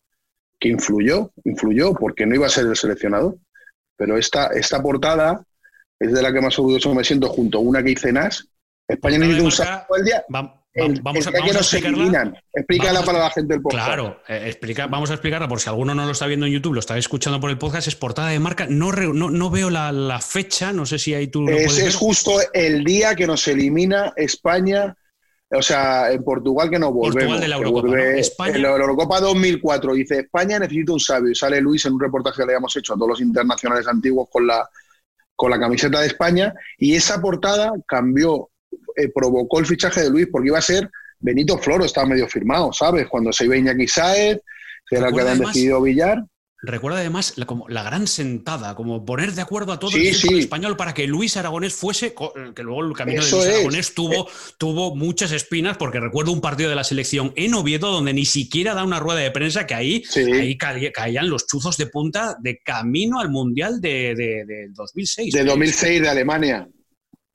que 0.60 0.70
influyó, 0.70 1.32
influyó, 1.44 1.94
porque 1.94 2.25
no 2.25 2.34
iba 2.34 2.48
a 2.48 2.50
ser 2.50 2.66
el 2.66 2.75
seleccionador, 2.75 3.38
pero 3.96 4.18
esta, 4.18 4.48
esta 4.48 4.82
portada 4.82 5.46
es 6.00 6.12
de 6.12 6.24
la 6.24 6.34
que 6.34 6.42
más 6.42 6.58
orgulloso 6.58 6.96
me 6.96 7.04
siento, 7.04 7.30
junto 7.30 7.60
a 7.60 7.62
una 7.62 7.84
que 7.84 7.92
hice 7.92 8.12
NAS. 8.12 8.48
España 8.88 9.20
necesita 9.20 9.44
un 9.44 9.52
salto 9.52 9.96
el 9.96 10.06
día 10.06 10.25
vamos, 10.75 11.27
a, 11.27 11.29
explicarla. 11.29 12.34
Explícala 12.53 13.01
para 13.03 13.20
la 13.20 13.29
gente 13.32 13.53
del 13.53 13.62
podcast. 13.62 13.86
Claro, 13.86 14.22
eh, 14.27 14.44
explica, 14.48 14.88
vamos 14.88 15.10
a 15.10 15.13
explicarla 15.13 15.48
por 15.48 15.60
si 15.60 15.70
alguno 15.70 15.96
no 15.96 16.05
lo 16.05 16.12
está 16.12 16.27
viendo 16.27 16.46
en 16.46 16.53
YouTube, 16.53 16.74
lo 16.74 16.79
está 16.79 16.98
escuchando 16.98 17.39
por 17.39 17.50
el 17.50 17.58
podcast, 17.58 17.88
es 17.88 17.96
portada 17.96 18.29
de 18.29 18.39
marca. 18.39 18.67
No, 18.70 18.91
no, 18.91 19.50
veo 19.50 19.70
la, 19.70 20.20
fecha, 20.20 20.74
no 20.74 20.86
sé 20.86 21.00
si 21.00 21.13
ahí 21.13 21.27
tú 21.27 21.44
lo 21.44 21.51
es, 21.51 21.77
es 21.77 21.96
justo 21.96 22.34
el 22.53 22.84
día 22.84 23.15
que 23.15 23.27
nos 23.27 23.48
elimina 23.48 24.13
España. 24.15 24.96
O 25.51 25.62
sea, 25.62 26.12
en 26.12 26.24
Portugal 26.24 26.70
que 26.70 26.79
no 26.79 26.91
volvemos. 26.91 27.13
Portugal 27.13 27.39
de 27.39 27.48
la 27.48 27.55
Eurocopa. 27.55 28.50
En 28.50 28.62
la 28.62 28.70
Eurocopa 28.70 29.20
2004 29.22 29.94
dice 29.94 30.20
España 30.22 30.60
necesita 30.60 30.94
un 30.94 31.00
sabio. 31.00 31.32
Y 31.32 31.36
sale 31.36 31.62
Luis 31.62 31.86
en 31.86 31.94
un 31.94 32.00
reportaje 32.00 32.38
que 32.38 32.48
le 32.48 32.53
habíamos 32.53 32.75
hecho 32.75 32.94
a 32.94 32.96
todos 32.96 33.10
los 33.10 33.22
internacionales 33.22 33.88
antiguos 33.88 34.27
con 34.29 34.48
la, 34.48 34.67
con 35.36 35.51
la 35.51 35.60
camiseta 35.60 36.01
de 36.01 36.08
España. 36.08 36.53
Y 36.77 36.96
esa 36.96 37.22
portada 37.22 37.72
cambió 37.88 38.50
eh, 38.96 39.10
provocó 39.13 39.60
el 39.60 39.65
fichaje 39.65 40.01
de 40.01 40.10
Luis 40.10 40.27
porque 40.32 40.50
iba 40.50 40.58
a 40.58 40.62
ser 40.62 40.89
Benito 41.20 41.58
Floro, 41.58 41.86
estaba 41.86 42.08
medio 42.08 42.27
firmado, 42.27 42.72
¿sabes? 42.74 43.08
Cuando 43.08 43.32
se 43.32 43.46
iba 43.46 43.58
Iñaki 43.58 43.88
Saez, 43.88 44.39
que 44.88 44.98
era 44.98 45.08
el 45.10 45.15
que 45.15 45.22
habían 45.22 45.39
decidido 45.39 45.82
Villar. 45.82 46.24
Recuerda 46.62 47.00
además 47.00 47.34
la, 47.36 47.46
como 47.46 47.67
la 47.70 47.84
gran 47.84 48.08
sentada, 48.08 48.75
como 48.75 49.05
poner 49.05 49.34
de 49.34 49.41
acuerdo 49.41 49.72
a 49.72 49.79
todo 49.79 49.96
el 49.96 50.39
español 50.39 50.75
para 50.75 50.94
que 50.94 51.05
Luis 51.05 51.38
Aragonés 51.38 51.75
fuese, 51.75 52.15
que 52.55 52.63
luego 52.63 52.84
el 52.84 52.94
camino 52.94 53.24
de 53.24 53.29
Luis 53.29 53.46
Aragonés 53.46 53.94
tuvo, 53.94 54.27
tuvo 54.58 54.96
muchas 54.96 55.32
espinas, 55.32 55.77
porque 55.77 56.00
recuerdo 56.00 56.32
un 56.32 56.41
partido 56.41 56.70
de 56.70 56.75
la 56.75 56.84
selección 56.84 57.34
en 57.36 57.53
Oviedo 57.53 57.91
donde 57.91 58.13
ni 58.13 58.25
siquiera 58.25 58.74
da 58.74 58.84
una 58.84 59.00
rueda 59.00 59.20
de 59.20 59.32
prensa, 59.32 59.67
que 59.67 59.75
ahí, 59.75 60.03
ahí 60.15 60.58
caían 60.58 61.29
los 61.29 61.46
chuzos 61.46 61.77
de 61.77 61.88
punta 61.88 62.36
de 62.41 62.58
camino 62.60 63.20
al 63.20 63.29
Mundial 63.29 63.79
de, 63.79 64.15
de 64.15 64.67
2006. 64.72 65.34
De 65.34 65.44
2006 65.44 66.01
de 66.01 66.10
Alemania. 66.10 66.67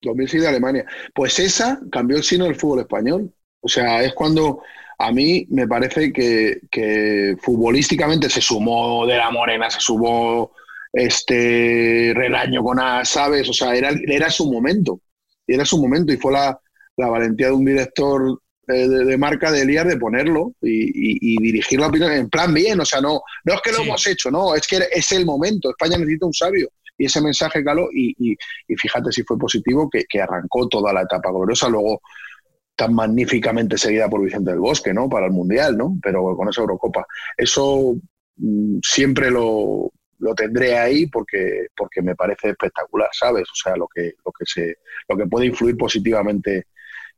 2006 0.03 0.43
de 0.43 0.49
Alemania. 0.49 0.85
Pues 1.15 1.39
esa 1.39 1.81
cambió 1.91 2.17
el 2.17 2.25
signo 2.25 2.45
del 2.47 2.57
fútbol 2.57 2.81
español. 2.81 3.33
O 3.61 3.69
sea, 3.69 4.03
es 4.03 4.15
cuando 4.15 4.63
a 4.99 5.13
mí 5.13 5.47
me 5.51 5.67
parece 5.67 6.13
que, 6.13 7.37
futbolísticamente 7.41 8.29
se 8.29 8.41
sumó 8.41 9.07
De 9.07 9.17
la 9.17 9.31
Morena, 9.31 9.71
se 9.71 9.81
sumó 9.81 10.53
este 10.93 12.13
Relaño 12.15 12.63
con 12.63 12.81
A, 12.81 13.05
¿sabes? 13.05 13.49
O 13.49 13.53
sea, 13.53 13.75
era, 13.75 13.91
era 14.07 14.31
su 14.31 14.51
momento. 14.51 15.01
Era 15.47 15.65
su 15.65 15.81
momento 15.81 16.13
y 16.13 16.17
fue 16.17 16.33
la, 16.33 16.59
valentía 16.97 17.47
de 17.47 17.53
un 17.53 17.65
director 17.65 18.41
eh, 18.69 18.89
de, 18.89 19.17
marca 19.17 19.51
de 19.51 19.63
Elías 19.63 19.87
de 19.87 19.97
ponerlo 19.97 20.53
y, 20.61 21.43
dirigir 21.43 21.81
la 21.81 21.87
opinión 21.87 22.13
en 22.13 22.29
plan 22.29 22.53
bien. 22.53 22.81
O 22.81 22.85
sea, 22.85 23.01
no, 23.01 23.23
no 23.45 23.55
es 23.55 23.61
que 23.63 23.73
lo 23.73 23.83
hemos 23.83 24.07
hecho, 24.07 24.31
no, 24.31 24.55
es 24.55 24.67
que 24.67 24.81
es 24.93 25.13
el 25.13 25.25
momento. 25.25 25.71
España 25.71 25.97
necesita 25.99 26.27
un 26.27 26.35
sabio 26.35 26.71
y 27.01 27.07
ese 27.07 27.23
mensaje 27.23 27.65
caló 27.65 27.89
y, 27.91 28.37
fíjate 28.77 29.11
si 29.11 29.23
fue 29.23 29.39
positivo 29.39 29.89
que, 29.89 30.21
arrancó 30.21 30.69
toda 30.69 30.93
la 30.93 31.01
etapa 31.01 31.31
gloriosa, 31.31 31.71
luego 31.71 32.03
tan 32.77 32.95
magníficamente 32.95 33.79
seguida 33.79 34.07
por 34.11 34.23
Vicente 34.23 34.51
del 34.51 34.61
Bosque, 34.61 34.93
¿no? 34.93 35.09
Para 35.09 35.25
el 35.25 35.33
Mundial, 35.33 35.79
¿no? 35.79 35.99
Pero 36.03 36.37
con 36.37 36.51
esa 36.51 36.61
Eurocopa. 36.61 37.07
Eso 37.39 37.95
mm, 38.37 38.81
siempre 38.83 39.31
lo, 39.31 39.91
tendré 40.37 40.77
ahí 40.77 41.07
porque, 41.07 41.69
porque 41.75 42.03
me 42.03 42.15
parece 42.15 42.51
espectacular, 42.51 43.09
¿sabes? 43.13 43.45
O 43.45 43.55
sea, 43.55 43.77
lo 43.77 43.89
que, 43.89 44.13
lo 44.23 44.31
que, 44.31 44.45
se, 44.45 44.77
lo 45.09 45.17
que 45.17 45.27
puede 45.27 45.47
influir 45.47 45.79
positivamente 45.79 46.67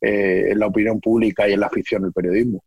eh, 0.01 0.45
en 0.51 0.61
la 0.61 0.69
opinión 0.69 1.01
pública 1.01 1.49
y 1.49 1.55
en 1.55 1.61
la 1.61 1.67
afición 1.67 2.03
del 2.03 2.13
periodismo. 2.13 2.63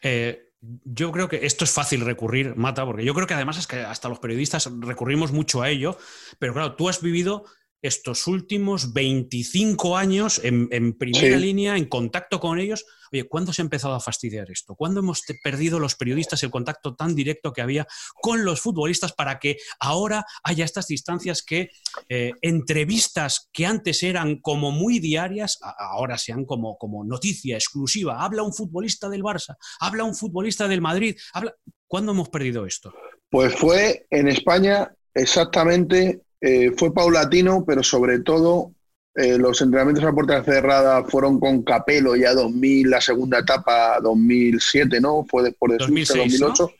Eh, 0.00 0.43
yo 0.84 1.12
creo 1.12 1.28
que 1.28 1.46
esto 1.46 1.64
es 1.64 1.72
fácil 1.72 2.00
recurrir, 2.02 2.56
Mata, 2.56 2.84
porque 2.84 3.04
yo 3.04 3.14
creo 3.14 3.26
que 3.26 3.34
además 3.34 3.58
es 3.58 3.66
que 3.66 3.80
hasta 3.80 4.08
los 4.08 4.18
periodistas 4.18 4.70
recurrimos 4.80 5.32
mucho 5.32 5.62
a 5.62 5.68
ello, 5.68 5.98
pero 6.38 6.52
claro, 6.52 6.74
tú 6.74 6.88
has 6.88 7.02
vivido 7.02 7.44
estos 7.84 8.26
últimos 8.26 8.94
25 8.94 9.98
años 9.98 10.40
en, 10.42 10.94
primera 10.94 11.36
línea, 11.36 11.76
en 11.76 11.84
contacto 11.84 12.40
con 12.40 12.58
ellos. 12.58 12.86
Oye, 13.12 13.24
¿cuándo 13.24 13.52
se 13.52 13.60
ha 13.60 13.64
empezado 13.64 13.94
a 13.94 14.00
fastidiar 14.00 14.50
esto? 14.50 14.74
¿Cuándo 14.74 15.00
hemos 15.00 15.22
perdido 15.42 15.78
los 15.78 15.94
periodistas 15.94 16.42
el 16.42 16.50
contacto 16.50 16.94
tan 16.94 17.14
directo 17.14 17.52
que 17.52 17.60
había 17.60 17.86
con 18.22 18.42
los 18.46 18.62
futbolistas 18.62 19.12
para 19.12 19.38
que 19.38 19.58
ahora 19.78 20.24
haya 20.42 20.64
estas 20.64 20.86
distancias 20.86 21.42
que 21.42 21.68
eh, 22.08 22.32
entrevistas 22.40 23.50
que 23.52 23.66
antes 23.66 24.02
eran 24.02 24.40
como 24.40 24.70
muy 24.70 24.98
diarias, 24.98 25.58
ahora 25.78 26.16
sean 26.16 26.46
como, 26.46 26.78
como 26.78 27.04
noticia 27.04 27.56
exclusiva? 27.56 28.24
Habla 28.24 28.44
un 28.44 28.54
futbolista 28.54 29.10
del 29.10 29.22
Barça, 29.22 29.56
habla 29.78 30.04
un 30.04 30.14
futbolista 30.14 30.66
del 30.66 30.80
Madrid. 30.80 31.16
Habla... 31.34 31.54
¿Cuándo 31.86 32.12
hemos 32.12 32.30
perdido 32.30 32.64
esto? 32.64 32.94
Pues 33.28 33.54
fue 33.54 34.06
en 34.08 34.28
España 34.28 34.90
exactamente 35.12 36.22
eh, 36.46 36.72
fue 36.76 36.92
paulatino, 36.92 37.64
pero 37.66 37.82
sobre 37.82 38.18
todo 38.18 38.72
eh, 39.14 39.38
los 39.38 39.62
entrenamientos 39.62 40.04
a 40.04 40.12
puerta 40.12 40.44
cerrada 40.44 41.02
fueron 41.04 41.40
con 41.40 41.62
Capelo 41.62 42.14
ya 42.16 42.34
2000, 42.34 42.90
la 42.90 43.00
segunda 43.00 43.38
etapa 43.38 43.98
2007, 44.02 45.00
¿no? 45.00 45.24
Fue 45.24 45.42
después 45.42 45.72
de 45.72 45.78
2006, 45.78 46.38
2008. 46.38 46.70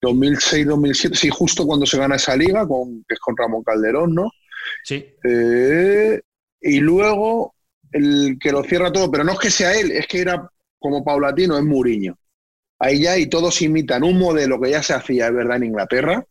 2006-2007, 0.00 1.14
sí, 1.16 1.30
justo 1.30 1.66
cuando 1.66 1.84
se 1.84 1.98
gana 1.98 2.14
esa 2.14 2.36
liga, 2.36 2.64
con, 2.68 3.04
que 3.08 3.14
es 3.14 3.18
con 3.18 3.36
Ramón 3.36 3.64
Calderón, 3.64 4.14
¿no? 4.14 4.30
Sí. 4.84 5.04
Eh, 5.24 6.20
y 6.60 6.78
luego 6.78 7.56
el 7.90 8.38
que 8.40 8.52
lo 8.52 8.62
cierra 8.62 8.92
todo, 8.92 9.10
pero 9.10 9.24
no 9.24 9.32
es 9.32 9.40
que 9.40 9.50
sea 9.50 9.74
él, 9.74 9.90
es 9.90 10.06
que 10.06 10.20
era 10.20 10.48
como 10.78 11.02
paulatino, 11.02 11.58
es 11.58 11.64
Muriño. 11.64 12.16
Ahí 12.78 13.02
ya 13.02 13.18
y 13.18 13.26
todos 13.26 13.60
imitan 13.62 14.04
un 14.04 14.16
modelo 14.16 14.60
que 14.60 14.70
ya 14.70 14.84
se 14.84 14.94
hacía, 14.94 15.26
es 15.26 15.34
verdad, 15.34 15.56
en 15.56 15.64
Inglaterra, 15.64 16.24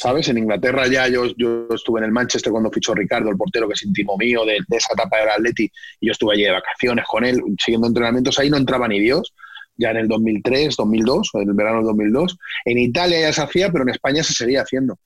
¿sabes? 0.00 0.28
En 0.28 0.38
Inglaterra 0.38 0.86
ya 0.86 1.08
yo, 1.08 1.26
yo 1.36 1.66
estuve 1.74 2.00
en 2.00 2.06
el 2.06 2.12
Manchester 2.12 2.50
cuando 2.50 2.70
fichó 2.70 2.94
Ricardo, 2.94 3.28
el 3.28 3.36
portero 3.36 3.68
que 3.68 3.74
es 3.74 3.82
íntimo 3.82 4.16
mío 4.16 4.44
de, 4.46 4.58
esa 4.70 4.94
etapa 4.94 5.18
del 5.18 5.28
Atleti, 5.28 5.70
y 6.00 6.06
yo 6.06 6.12
estuve 6.12 6.34
allí 6.34 6.44
de 6.44 6.52
vacaciones 6.52 7.04
con 7.06 7.24
él, 7.24 7.42
siguiendo 7.62 7.86
entrenamientos, 7.86 8.38
ahí 8.38 8.48
no 8.48 8.56
entraba 8.56 8.88
ni 8.88 8.98
Dios, 8.98 9.34
ya 9.76 9.90
en 9.90 9.98
el 9.98 10.08
2003, 10.08 10.74
2002, 10.74 11.30
en 11.34 11.48
el 11.48 11.54
verano 11.54 11.78
del 11.78 11.86
2002. 11.86 12.38
En 12.64 12.78
Italia 12.78 13.20
ya 13.20 13.32
se 13.32 13.42
hacía, 13.42 13.70
pero 13.70 13.84
en 13.84 13.90
España 13.90 14.22
se 14.22 14.32
seguía 14.32 14.62
haciendo. 14.62 14.98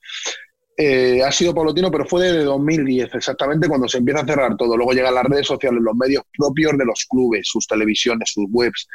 Eh, 0.76 1.22
ha 1.24 1.30
sido 1.33 1.54
paulatino, 1.54 1.90
pero 1.90 2.04
fue 2.04 2.30
de 2.30 2.44
2010, 2.44 3.14
exactamente 3.14 3.68
cuando 3.68 3.88
se 3.88 3.98
empieza 3.98 4.20
a 4.20 4.26
cerrar 4.26 4.57
todo. 4.57 4.76
Luego 4.76 4.92
llegan 4.92 5.14
las 5.14 5.24
redes 5.24 5.46
sociales, 5.46 5.80
los 5.83 5.96
medios 5.96 6.22
propios 6.37 6.78
de 6.78 6.85
los 6.85 7.04
clubes, 7.09 7.48
sus 7.48 7.66
televisiones, 7.66 8.30
sus 8.33 8.46
webs. 8.50 8.88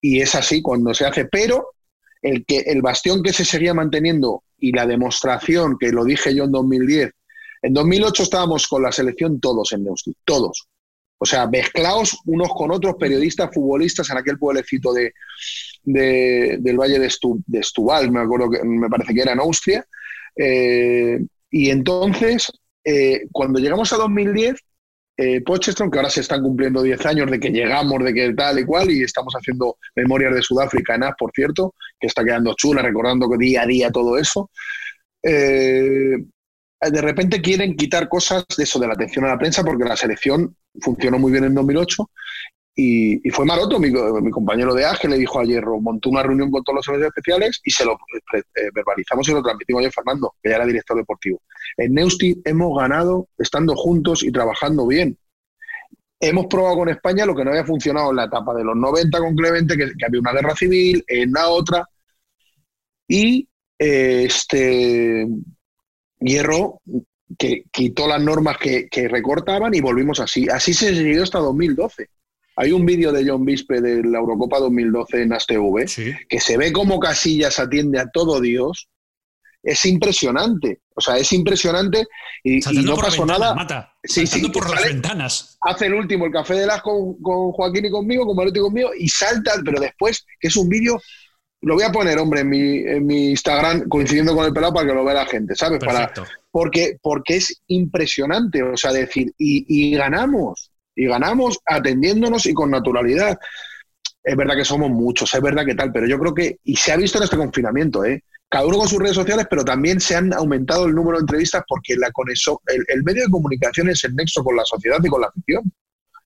Y 0.00 0.20
es 0.20 0.34
así 0.34 0.62
cuando 0.62 0.94
se 0.94 1.06
hace. 1.06 1.24
Pero 1.26 1.74
el, 2.22 2.44
que, 2.44 2.58
el 2.58 2.82
bastión 2.82 3.22
que 3.22 3.32
se 3.32 3.44
seguía 3.44 3.74
manteniendo 3.74 4.44
y 4.58 4.72
la 4.72 4.86
demostración, 4.86 5.76
que 5.78 5.90
lo 5.90 6.04
dije 6.04 6.34
yo 6.34 6.44
en 6.44 6.52
2010, 6.52 7.10
en 7.62 7.74
2008 7.74 8.22
estábamos 8.22 8.66
con 8.66 8.82
la 8.82 8.92
selección 8.92 9.40
todos 9.40 9.72
en 9.72 9.84
Neustift, 9.84 10.18
todos. 10.24 10.68
O 11.18 11.26
sea, 11.26 11.46
mezclados 11.46 12.18
unos 12.24 12.48
con 12.48 12.70
otros, 12.70 12.94
periodistas, 12.98 13.50
futbolistas, 13.52 14.08
en 14.08 14.16
aquel 14.16 14.38
pueblecito 14.38 14.94
de, 14.94 15.12
del 15.84 16.78
Valle 16.78 16.98
de, 16.98 17.58
Estubal, 17.58 18.10
me 18.10 18.20
acuerdo 18.20 18.50
que 18.50 18.64
me 18.64 18.88
parece 18.88 19.12
que 19.12 19.20
era 19.20 19.32
en 19.32 19.40
Austria. 19.40 19.84
Eh, 20.34 21.20
y 21.50 21.68
entonces, 21.68 22.50
eh, 22.84 23.26
cuando 23.32 23.58
llegamos 23.58 23.92
a 23.92 23.96
2010, 23.96 24.54
eh, 25.20 25.42
que 25.44 25.98
ahora 25.98 26.08
se 26.08 26.22
están 26.22 26.42
cumpliendo 26.42 26.82
10 26.82 27.04
años 27.04 27.30
de 27.30 27.38
que 27.38 27.50
llegamos, 27.50 28.02
de 28.02 28.14
que 28.14 28.32
tal 28.32 28.58
y 28.58 28.64
cual, 28.64 28.90
y 28.90 29.02
estamos 29.02 29.34
haciendo 29.34 29.76
memorias 29.94 30.34
de 30.34 30.40
Sudáfrica 30.40 30.94
en 30.94 31.02
por 31.18 31.30
cierto, 31.34 31.74
que 31.98 32.06
está 32.06 32.24
quedando 32.24 32.54
chula, 32.54 32.80
recordando 32.80 33.28
día 33.36 33.62
a 33.62 33.66
día 33.66 33.90
todo 33.90 34.16
eso. 34.16 34.50
eh, 35.22 36.16
de 36.80 37.02
repente 37.02 37.42
quieren 37.42 37.76
quitar 37.76 38.08
cosas 38.08 38.46
de 38.56 38.64
eso, 38.64 38.78
de 38.78 38.86
la 38.86 38.94
atención 38.94 39.26
a 39.26 39.28
la 39.28 39.38
prensa, 39.38 39.62
porque 39.62 39.84
la 39.84 39.96
selección 39.96 40.56
funcionó 40.80 41.18
muy 41.18 41.30
bien 41.30 41.44
en 41.44 41.54
2008 41.54 42.10
y, 42.74 43.30
fue 43.30 43.44
Maroto, 43.44 43.78
mi, 43.78 43.90
compañero 44.30 44.74
de 44.74 44.84
AG, 44.84 45.08
le 45.08 45.18
dijo 45.18 45.40
ayer, 45.40 45.64
montó 45.80 46.08
una 46.08 46.22
reunión 46.22 46.50
con 46.50 46.62
todos 46.62 46.76
los 46.76 46.84
servicios 46.84 47.08
especiales 47.08 47.60
y 47.64 47.70
se 47.70 47.84
lo 47.84 47.92
eh, 47.92 48.70
verbalizamos 48.72 49.28
y 49.28 49.32
lo 49.32 49.42
transmitimos 49.42 49.80
ayer 49.80 49.92
Fernando, 49.92 50.34
que 50.42 50.50
ya 50.50 50.56
era 50.56 50.66
director 50.66 50.96
deportivo. 50.96 51.42
En 51.76 51.94
Neusti 51.94 52.40
hemos 52.44 52.78
ganado 52.78 53.28
estando 53.36 53.74
juntos 53.74 54.22
y 54.22 54.32
trabajando 54.32 54.86
bien. 54.86 55.18
Hemos 56.20 56.46
probado 56.46 56.76
con 56.76 56.88
España 56.88 57.26
lo 57.26 57.34
que 57.34 57.44
no 57.44 57.50
había 57.50 57.64
funcionado 57.64 58.10
en 58.10 58.16
la 58.16 58.24
etapa 58.24 58.54
de 58.54 58.64
los 58.64 58.76
90 58.76 59.18
con 59.18 59.34
Clemente, 59.34 59.76
que, 59.76 59.90
había 60.06 60.20
una 60.20 60.32
guerra 60.32 60.54
civil, 60.54 61.04
en 61.06 61.32
la 61.32 61.48
otra. 61.48 61.86
Y 63.08 63.48
eh, 63.78 64.24
este 64.26 65.26
Hierro 66.20 66.80
que 67.38 67.64
quitó 67.70 68.06
las 68.06 68.22
normas 68.22 68.58
que, 68.58 68.88
recortaban 69.08 69.74
y 69.74 69.80
volvimos 69.80 70.20
así. 70.20 70.48
Así 70.48 70.74
se 70.74 70.94
siguió 70.94 71.22
hasta 71.22 71.38
2012. 71.38 72.08
Hay 72.60 72.72
un 72.72 72.84
vídeo 72.84 73.10
de 73.10 73.26
John 73.26 73.42
Bispe 73.42 73.80
de 73.80 74.04
la 74.04 74.18
Eurocopa 74.18 74.58
2012 74.58 75.22
en 75.22 75.32
ASTV 75.32 75.86
que 76.28 76.40
se 76.40 76.58
ve 76.58 76.70
como 76.72 77.00
Casillas 77.00 77.58
atiende 77.58 77.98
a 77.98 78.10
todo 78.10 78.38
Dios. 78.38 78.86
Es 79.62 79.86
impresionante. 79.86 80.82
O 80.94 81.00
sea, 81.00 81.16
es 81.16 81.32
impresionante 81.32 82.06
y, 82.44 82.60
no 82.82 82.96
pasó 82.96 83.24
nada. 83.24 83.54
Mata. 83.54 83.94
Sí, 84.04 84.26
sí, 84.26 84.46
por 84.50 84.68
las 84.68 84.84
ventanas. 84.84 85.56
Hace 85.62 85.86
el 85.86 85.94
último, 85.94 86.26
el 86.26 86.32
café 86.32 86.52
de 86.52 86.66
las 86.66 86.82
con, 86.82 87.14
Joaquín 87.14 87.86
y 87.86 87.90
conmigo, 87.90 88.26
con 88.26 88.36
Maroto 88.36 88.58
y 88.58 88.62
conmigo, 88.62 88.90
y 88.94 89.08
salta, 89.08 89.52
pero 89.64 89.80
después, 89.80 90.26
que 90.38 90.48
es 90.48 90.56
un 90.56 90.68
vídeo 90.68 91.00
lo 91.62 91.74
voy 91.74 91.84
a 91.84 91.92
poner, 91.92 92.18
hombre, 92.18 92.40
en 92.40 92.48
mi, 92.48 92.78
en 92.78 93.06
mi 93.06 93.30
Instagram 93.30 93.86
coincidiendo 93.88 94.34
con 94.34 94.46
el 94.46 94.52
pelado 94.52 94.72
para 94.72 94.86
que 94.86 94.94
lo 94.94 95.04
vea 95.04 95.14
la 95.14 95.26
gente, 95.26 95.54
¿sabes? 95.54 95.78
Para, 95.78 96.10
porque, 96.50 96.96
porque 97.02 97.36
es 97.36 97.62
impresionante, 97.66 98.62
o 98.62 98.76
sea, 98.76 98.92
decir, 98.92 99.32
y, 99.36 99.94
ganamos, 99.94 100.69
y 100.94 101.06
ganamos 101.06 101.58
atendiéndonos 101.64 102.46
y 102.46 102.54
con 102.54 102.70
naturalidad. 102.70 103.38
Es 104.22 104.36
verdad 104.36 104.56
que 104.56 104.64
somos 104.64 104.90
muchos, 104.90 105.32
es 105.32 105.40
verdad 105.40 105.64
que 105.64 105.74
tal, 105.74 105.92
pero 105.92 106.06
yo 106.06 106.18
creo 106.18 106.34
que, 106.34 106.58
y 106.64 106.76
se 106.76 106.92
ha 106.92 106.96
visto 106.96 107.18
en 107.18 107.24
este 107.24 107.36
confinamiento, 107.36 108.04
¿eh? 108.04 108.22
cada 108.50 108.66
uno 108.66 108.78
con 108.78 108.88
sus 108.88 108.98
redes 108.98 109.14
sociales, 109.14 109.46
pero 109.48 109.64
también 109.64 110.00
se 110.00 110.16
han 110.16 110.34
aumentado 110.34 110.86
el 110.86 110.94
número 110.94 111.18
de 111.18 111.22
entrevistas 111.22 111.62
porque 111.68 111.94
la 111.96 112.10
el, 112.66 112.84
el 112.88 113.04
medio 113.04 113.22
de 113.22 113.30
comunicación 113.30 113.88
es 113.88 114.02
el 114.04 114.14
nexo 114.16 114.42
con 114.42 114.56
la 114.56 114.64
sociedad 114.64 114.98
y 115.02 115.08
con 115.08 115.20
la 115.20 115.28
afición. 115.28 115.72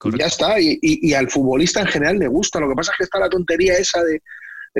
Y 0.04 0.18
ya 0.18 0.26
está, 0.26 0.60
y, 0.60 0.78
y, 0.82 1.14
al 1.14 1.30
futbolista 1.30 1.80
en 1.80 1.86
general 1.86 2.18
le 2.18 2.28
gusta. 2.28 2.60
Lo 2.60 2.68
que 2.68 2.74
pasa 2.74 2.92
es 2.92 2.98
que 2.98 3.04
está 3.04 3.18
la 3.18 3.28
tontería 3.28 3.74
esa 3.74 4.02
de, 4.02 4.20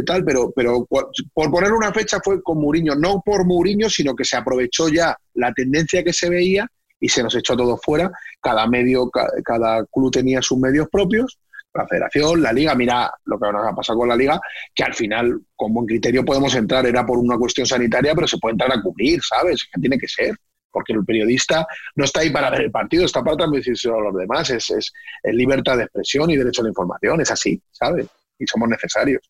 tal, 0.04 0.24
pero, 0.24 0.52
pero 0.54 0.86
por 0.86 1.50
poner 1.50 1.72
una 1.72 1.92
fecha 1.92 2.18
fue 2.22 2.42
con 2.42 2.60
Mourinho, 2.60 2.94
no 2.94 3.22
por 3.24 3.46
Mourinho, 3.46 3.88
sino 3.88 4.14
que 4.14 4.24
se 4.24 4.36
aprovechó 4.36 4.88
ya 4.88 5.16
la 5.34 5.52
tendencia 5.52 6.02
que 6.02 6.12
se 6.12 6.28
veía 6.28 6.66
y 7.04 7.08
se 7.10 7.22
nos 7.22 7.34
echó 7.34 7.54
todo 7.54 7.76
fuera. 7.76 8.10
Cada 8.40 8.66
medio, 8.66 9.10
cada 9.10 9.84
club 9.92 10.10
tenía 10.10 10.40
sus 10.40 10.58
medios 10.58 10.88
propios, 10.90 11.38
la 11.74 11.86
federación, 11.86 12.42
la 12.42 12.50
liga, 12.50 12.74
mira 12.74 13.12
lo 13.26 13.38
que 13.38 13.52
nos 13.52 13.66
ha 13.66 13.74
pasado 13.74 13.98
con 13.98 14.08
la 14.08 14.16
liga, 14.16 14.40
que 14.74 14.84
al 14.84 14.94
final, 14.94 15.38
con 15.54 15.74
buen 15.74 15.86
criterio 15.86 16.24
podemos 16.24 16.54
entrar, 16.54 16.86
era 16.86 17.04
por 17.04 17.18
una 17.18 17.36
cuestión 17.36 17.66
sanitaria, 17.66 18.14
pero 18.14 18.26
se 18.26 18.38
puede 18.38 18.52
entrar 18.52 18.72
a 18.72 18.80
cubrir, 18.80 19.20
¿sabes? 19.22 19.68
Que 19.70 19.78
tiene 19.82 19.98
que 19.98 20.08
ser 20.08 20.34
porque 20.70 20.94
el 20.94 21.04
periodista 21.04 21.66
no 21.94 22.06
está 22.06 22.20
ahí 22.20 22.30
para 22.30 22.50
ver 22.50 22.62
el 22.62 22.70
partido, 22.70 23.04
está 23.04 23.22
para 23.22 23.36
transmitirlo 23.36 23.98
a 23.98 24.04
los 24.04 24.16
demás, 24.16 24.48
es, 24.48 24.70
es, 24.70 24.92
es, 25.22 25.34
libertad 25.34 25.76
de 25.76 25.84
expresión 25.84 26.30
y 26.30 26.36
derecho 26.38 26.62
a 26.62 26.64
la 26.64 26.70
información, 26.70 27.20
es 27.20 27.30
así, 27.30 27.62
¿sabes? 27.70 28.06
Y 28.38 28.46
somos 28.46 28.66
necesarios. 28.70 29.20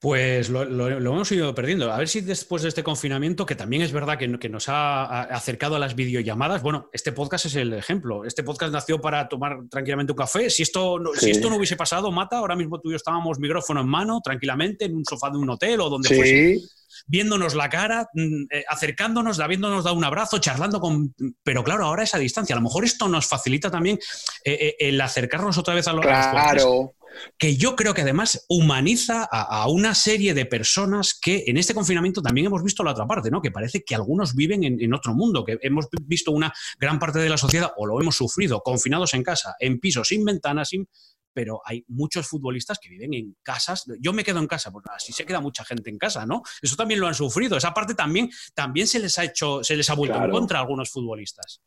Pues 0.00 0.48
lo, 0.48 0.62
hemos 0.88 1.30
ido 1.30 1.54
perdiendo. 1.54 1.92
A 1.92 1.98
ver 1.98 2.08
si 2.08 2.22
después 2.22 2.62
de 2.62 2.70
este 2.70 2.82
confinamiento, 2.82 3.44
que 3.44 3.54
también 3.54 3.82
es 3.82 3.92
verdad 3.92 4.16
que, 4.16 4.48
nos 4.48 4.68
ha 4.70 5.24
acercado 5.24 5.76
a 5.76 5.78
las 5.78 5.94
videollamadas, 5.94 6.62
bueno, 6.62 6.88
este 6.94 7.12
podcast 7.12 7.44
es 7.44 7.56
el 7.56 7.74
ejemplo. 7.74 8.24
Este 8.24 8.42
podcast 8.42 8.72
nació 8.72 8.98
para 8.98 9.28
tomar 9.28 9.58
tranquilamente 9.70 10.12
un 10.12 10.16
café. 10.16 10.48
Si 10.48 10.62
esto, 10.62 10.98
no, 10.98 11.12
si 11.12 11.30
esto 11.30 11.50
no 11.50 11.56
hubiese 11.56 11.76
pasado, 11.76 12.10
Mata, 12.10 12.38
ahora 12.38 12.56
mismo 12.56 12.80
tú 12.80 12.88
y 12.88 12.92
yo 12.92 12.96
estábamos 12.96 13.38
micrófono 13.38 13.82
en 13.82 13.88
mano, 13.88 14.22
tranquilamente, 14.24 14.86
en 14.86 14.96
un 14.96 15.04
sofá 15.04 15.28
de 15.28 15.36
un 15.36 15.50
hotel 15.50 15.82
o 15.82 15.90
donde 15.90 16.08
fuese 16.08 16.60
viéndonos 17.06 17.54
la 17.54 17.68
cara, 17.68 18.08
mm, 18.14 18.44
eh, 18.50 18.64
acercándonos, 18.68 19.38
habiéndonos 19.38 19.84
dado 19.84 19.96
un 19.96 20.04
abrazo, 20.04 20.38
charlando 20.38 20.80
con... 20.80 21.14
Pero 21.42 21.62
claro, 21.62 21.84
ahora 21.84 22.04
esa 22.04 22.18
distancia. 22.18 22.54
A 22.54 22.58
lo 22.58 22.62
mejor 22.62 22.84
esto 22.84 23.06
nos 23.06 23.26
facilita 23.26 23.70
también 23.70 23.98
eh, 24.44 24.52
eh, 24.52 24.76
el 24.78 25.00
acercarnos 25.00 25.58
otra 25.58 25.74
vez 25.74 25.86
a 25.88 25.92
los... 25.92 26.04
Claro 26.04 26.94
que 27.38 27.56
yo 27.56 27.76
creo 27.76 27.94
que 27.94 28.02
además 28.02 28.44
humaniza 28.48 29.28
a, 29.30 29.68
una 29.68 29.94
serie 29.94 30.34
de 30.34 30.46
personas 30.46 31.18
que 31.20 31.44
en 31.46 31.56
este 31.56 31.74
confinamiento 31.74 32.22
también 32.22 32.46
hemos 32.46 32.62
visto 32.62 32.82
la 32.82 32.92
otra 32.92 33.06
parte, 33.06 33.30
¿no? 33.30 33.40
Que 33.40 33.50
parece 33.50 33.82
que 33.84 33.94
algunos 33.94 34.34
viven 34.34 34.64
en, 34.64 34.94
otro 34.94 35.14
mundo, 35.14 35.44
que 35.44 35.58
hemos 35.62 35.88
visto 36.02 36.32
una 36.32 36.52
gran 36.78 36.98
parte 36.98 37.18
de 37.18 37.28
la 37.28 37.36
sociedad, 37.36 37.72
o 37.76 37.86
lo 37.86 38.00
hemos 38.00 38.16
sufrido, 38.16 38.60
confinados 38.60 39.14
en 39.14 39.22
casa, 39.22 39.54
en 39.58 39.78
pisos, 39.78 40.08
sin 40.08 40.24
ventanas, 40.24 40.68
sin 40.68 40.88
pero 41.32 41.60
hay 41.64 41.84
muchos 41.88 42.26
futbolistas 42.26 42.78
que 42.78 42.88
viven 42.88 43.14
en 43.14 43.36
casas. 43.42 43.84
Yo 44.00 44.12
me 44.12 44.24
quedo 44.24 44.40
en 44.40 44.46
casa, 44.46 44.70
porque 44.70 44.90
así 44.94 45.12
se 45.12 45.24
queda 45.24 45.40
mucha 45.40 45.64
gente 45.64 45.88
en 45.88 45.98
casa, 45.98 46.26
¿no? 46.26 46.42
Eso 46.60 46.76
también 46.76 47.00
lo 47.00 47.06
han 47.06 47.14
sufrido. 47.14 47.56
Esa 47.56 47.72
parte 47.72 47.94
también, 47.94 48.30
también 48.54 48.86
se 48.86 48.98
les 48.98 49.18
ha 49.18 49.24
hecho, 49.24 49.62
se 49.62 49.76
les 49.76 49.88
ha 49.90 49.94
vuelto 49.94 50.22
en 50.22 50.30
contra 50.30 50.58
a 50.58 50.62
algunos 50.62 50.90
futbolistas. 50.90 51.60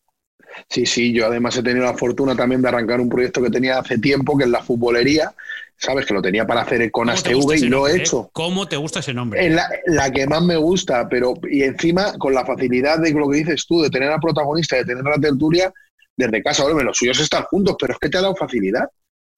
Sí, 0.69 0.85
sí, 0.85 1.13
yo 1.13 1.25
además 1.25 1.57
he 1.57 1.63
tenido 1.63 1.85
la 1.85 1.97
fortuna 1.97 2.35
también 2.35 2.61
de 2.61 2.69
arrancar 2.69 3.01
un 3.01 3.09
proyecto 3.09 3.41
que 3.41 3.49
tenía 3.49 3.79
hace 3.79 3.97
tiempo, 3.97 4.37
que 4.37 4.43
es 4.43 4.49
la 4.49 4.61
futbolería, 4.61 5.33
sabes 5.77 6.05
que 6.05 6.13
lo 6.13 6.21
tenía 6.21 6.45
para 6.45 6.61
hacer 6.61 6.89
con 6.91 7.09
ASTV 7.09 7.55
y 7.57 7.67
lo 7.67 7.87
he 7.87 7.97
hecho. 7.97 8.25
Eh? 8.27 8.29
¿Cómo 8.33 8.67
te 8.67 8.77
gusta 8.77 8.99
ese 8.99 9.13
nombre? 9.13 9.45
Es 9.45 9.53
la, 9.85 10.11
que 10.11 10.25
más 10.27 10.41
me 10.41 10.55
gusta, 10.55 11.07
pero 11.09 11.33
y 11.49 11.63
encima 11.63 12.17
con 12.17 12.33
la 12.33 12.45
facilidad 12.45 12.99
de 12.99 13.11
lo 13.11 13.29
que 13.29 13.37
dices 13.37 13.65
tú, 13.67 13.81
de 13.81 13.89
tener 13.89 14.09
al 14.09 14.19
protagonista, 14.19 14.77
de 14.77 14.85
tener 14.85 15.03
la 15.03 15.19
tertulia 15.19 15.73
desde 16.15 16.43
casa. 16.43 16.63
Bueno, 16.63 16.83
los 16.83 16.97
suyos 16.97 17.19
están 17.19 17.43
juntos, 17.43 17.75
pero 17.79 17.93
es 17.93 17.99
que 17.99 18.09
te 18.09 18.17
ha 18.17 18.21
dado 18.21 18.35
facilidad. 18.35 18.87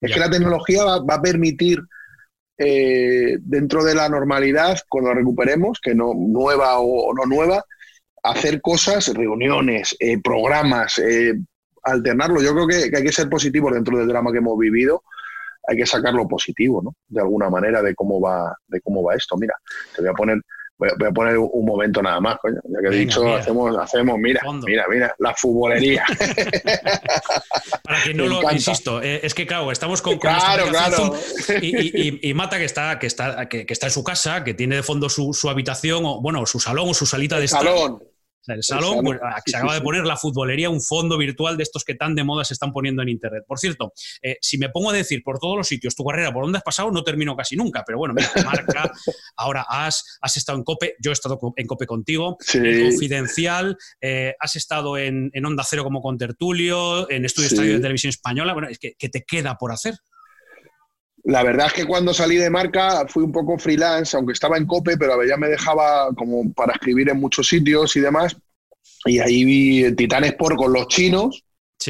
Es 0.00 0.12
que 0.12 0.20
la 0.20 0.30
tecnología 0.30 0.84
va, 0.84 1.14
a 1.14 1.22
permitir 1.22 1.80
eh, 2.58 3.38
dentro 3.40 3.82
de 3.82 3.94
la 3.94 4.08
normalidad, 4.08 4.78
cuando 4.88 5.10
la 5.10 5.16
recuperemos, 5.16 5.80
que 5.80 5.94
no 5.94 6.12
nueva 6.14 6.78
o 6.78 7.14
no 7.14 7.24
nueva, 7.24 7.64
hacer 8.30 8.60
cosas, 8.60 9.08
reuniones, 9.14 9.96
eh, 9.98 10.20
programas, 10.20 10.98
eh, 10.98 11.34
alternarlo. 11.82 12.42
Yo 12.42 12.52
creo 12.54 12.66
que, 12.66 12.96
hay 12.96 13.02
que 13.02 13.12
ser 13.12 13.28
positivos 13.28 13.72
dentro 13.72 13.98
del 13.98 14.08
drama 14.08 14.32
que 14.32 14.38
hemos 14.38 14.58
vivido. 14.58 15.02
Hay 15.68 15.76
que 15.76 15.86
sacar 15.86 16.14
lo 16.14 16.28
positivo, 16.28 16.80
¿no? 16.82 16.94
De 17.08 17.20
alguna 17.20 17.50
manera 17.50 17.82
de 17.82 17.94
cómo 17.94 18.20
va, 18.20 18.56
de 18.68 18.80
cómo 18.80 19.02
va 19.02 19.14
esto. 19.14 19.36
Mira, 19.36 19.54
te 19.94 20.02
voy 20.02 20.10
a 20.10 20.14
poner, 20.14 20.40
voy 20.78 20.88
a, 20.88 21.10
poner 21.10 21.38
un 21.38 21.66
momento 21.66 22.00
nada 22.00 22.20
más, 22.20 22.38
coño. 22.38 22.60
Ya 22.64 22.80
que 22.80 22.96
he 22.96 23.00
dicho, 23.00 23.34
hacemos, 23.34 23.76
hacemos, 23.76 24.16
mira, 24.16 24.40
mira, 24.64 24.84
mira, 24.88 25.14
la 25.18 25.34
futbolería. 25.34 26.04
Para 27.82 28.02
que 28.04 28.14
no 28.14 28.26
lo 28.26 28.52
insisto, 28.52 29.02
eh, 29.02 29.20
es 29.24 29.34
que 29.34 29.44
claro, 29.44 29.72
estamos 29.72 30.02
con, 30.02 30.18
claro, 30.18 30.66
claro. 30.68 31.14
Y, 31.60 32.32
Mata 32.34 32.58
que 32.58 32.64
está, 32.64 33.00
que 33.00 33.08
está, 33.08 33.48
que, 33.48 33.66
está 33.68 33.86
en 33.86 33.92
su 33.92 34.04
casa, 34.04 34.44
que 34.44 34.54
tiene 34.54 34.76
de 34.76 34.82
fondo 34.84 35.08
su, 35.08 35.34
su 35.34 35.50
habitación, 35.50 36.04
o 36.04 36.20
bueno, 36.20 36.46
su 36.46 36.60
salón 36.60 36.90
o 36.90 36.94
su 36.94 37.06
salita 37.06 37.40
de 37.40 37.48
salón 37.48 38.05
el 38.54 38.62
salón, 38.62 39.04
pues, 39.04 39.18
se 39.44 39.56
acaba 39.56 39.74
de 39.74 39.80
poner 39.80 40.04
la 40.04 40.16
futbolería, 40.16 40.70
un 40.70 40.82
fondo 40.82 41.18
virtual 41.18 41.56
de 41.56 41.62
estos 41.62 41.84
que 41.84 41.94
tan 41.94 42.14
de 42.14 42.24
moda 42.24 42.44
se 42.44 42.54
están 42.54 42.72
poniendo 42.72 43.02
en 43.02 43.08
Internet. 43.08 43.44
Por 43.46 43.58
cierto, 43.58 43.92
eh, 44.22 44.36
si 44.40 44.58
me 44.58 44.68
pongo 44.68 44.90
a 44.90 44.92
decir 44.92 45.22
por 45.22 45.38
todos 45.38 45.56
los 45.56 45.68
sitios 45.68 45.94
tu 45.94 46.04
carrera, 46.04 46.32
por 46.32 46.44
dónde 46.44 46.58
has 46.58 46.64
pasado, 46.64 46.90
no 46.90 47.02
termino 47.02 47.36
casi 47.36 47.56
nunca, 47.56 47.82
pero 47.84 47.98
bueno, 47.98 48.14
mira, 48.14 48.30
marca, 48.44 48.90
ahora 49.36 49.66
has, 49.68 50.18
has 50.20 50.36
estado 50.36 50.58
en 50.58 50.64
COPE, 50.64 50.96
yo 51.00 51.10
he 51.10 51.12
estado 51.12 51.38
en 51.56 51.66
COPE 51.66 51.86
contigo, 51.86 52.36
en 52.54 52.90
Confidencial, 52.90 53.76
eh, 54.00 54.34
has 54.38 54.56
estado 54.56 54.98
en, 54.98 55.30
Onda 55.44 55.64
Cero 55.64 55.84
como 55.84 56.02
con 56.02 56.18
Tertulio, 56.18 57.08
en 57.10 57.24
Estudio 57.24 57.48
Estadio 57.48 57.74
de 57.74 57.80
Televisión 57.80 58.10
Española, 58.10 58.52
bueno, 58.52 58.68
es 58.68 58.78
que, 58.78 58.94
¿qué 58.98 59.08
te 59.08 59.24
queda 59.24 59.56
por 59.56 59.72
hacer? 59.72 59.94
La 61.26 61.42
verdad 61.42 61.66
es 61.66 61.72
que 61.72 61.84
cuando 61.84 62.14
salí 62.14 62.36
de 62.36 62.50
marca 62.50 63.04
fui 63.08 63.24
un 63.24 63.32
poco 63.32 63.58
freelance, 63.58 64.16
aunque 64.16 64.32
estaba 64.32 64.56
en 64.56 64.64
COPE, 64.64 64.96
pero 64.96 65.24
ya 65.24 65.36
me 65.36 65.48
dejaba 65.48 66.14
como 66.14 66.52
para 66.52 66.74
escribir 66.74 67.08
en 67.08 67.18
muchos 67.18 67.48
sitios 67.48 67.96
y 67.96 68.00
demás. 68.00 68.36
Y 69.04 69.18
ahí 69.18 69.44
vi 69.44 69.92
Titán 69.96 70.22
Sport 70.22 70.56
con 70.56 70.72
los 70.72 70.86
chinos. 70.86 71.42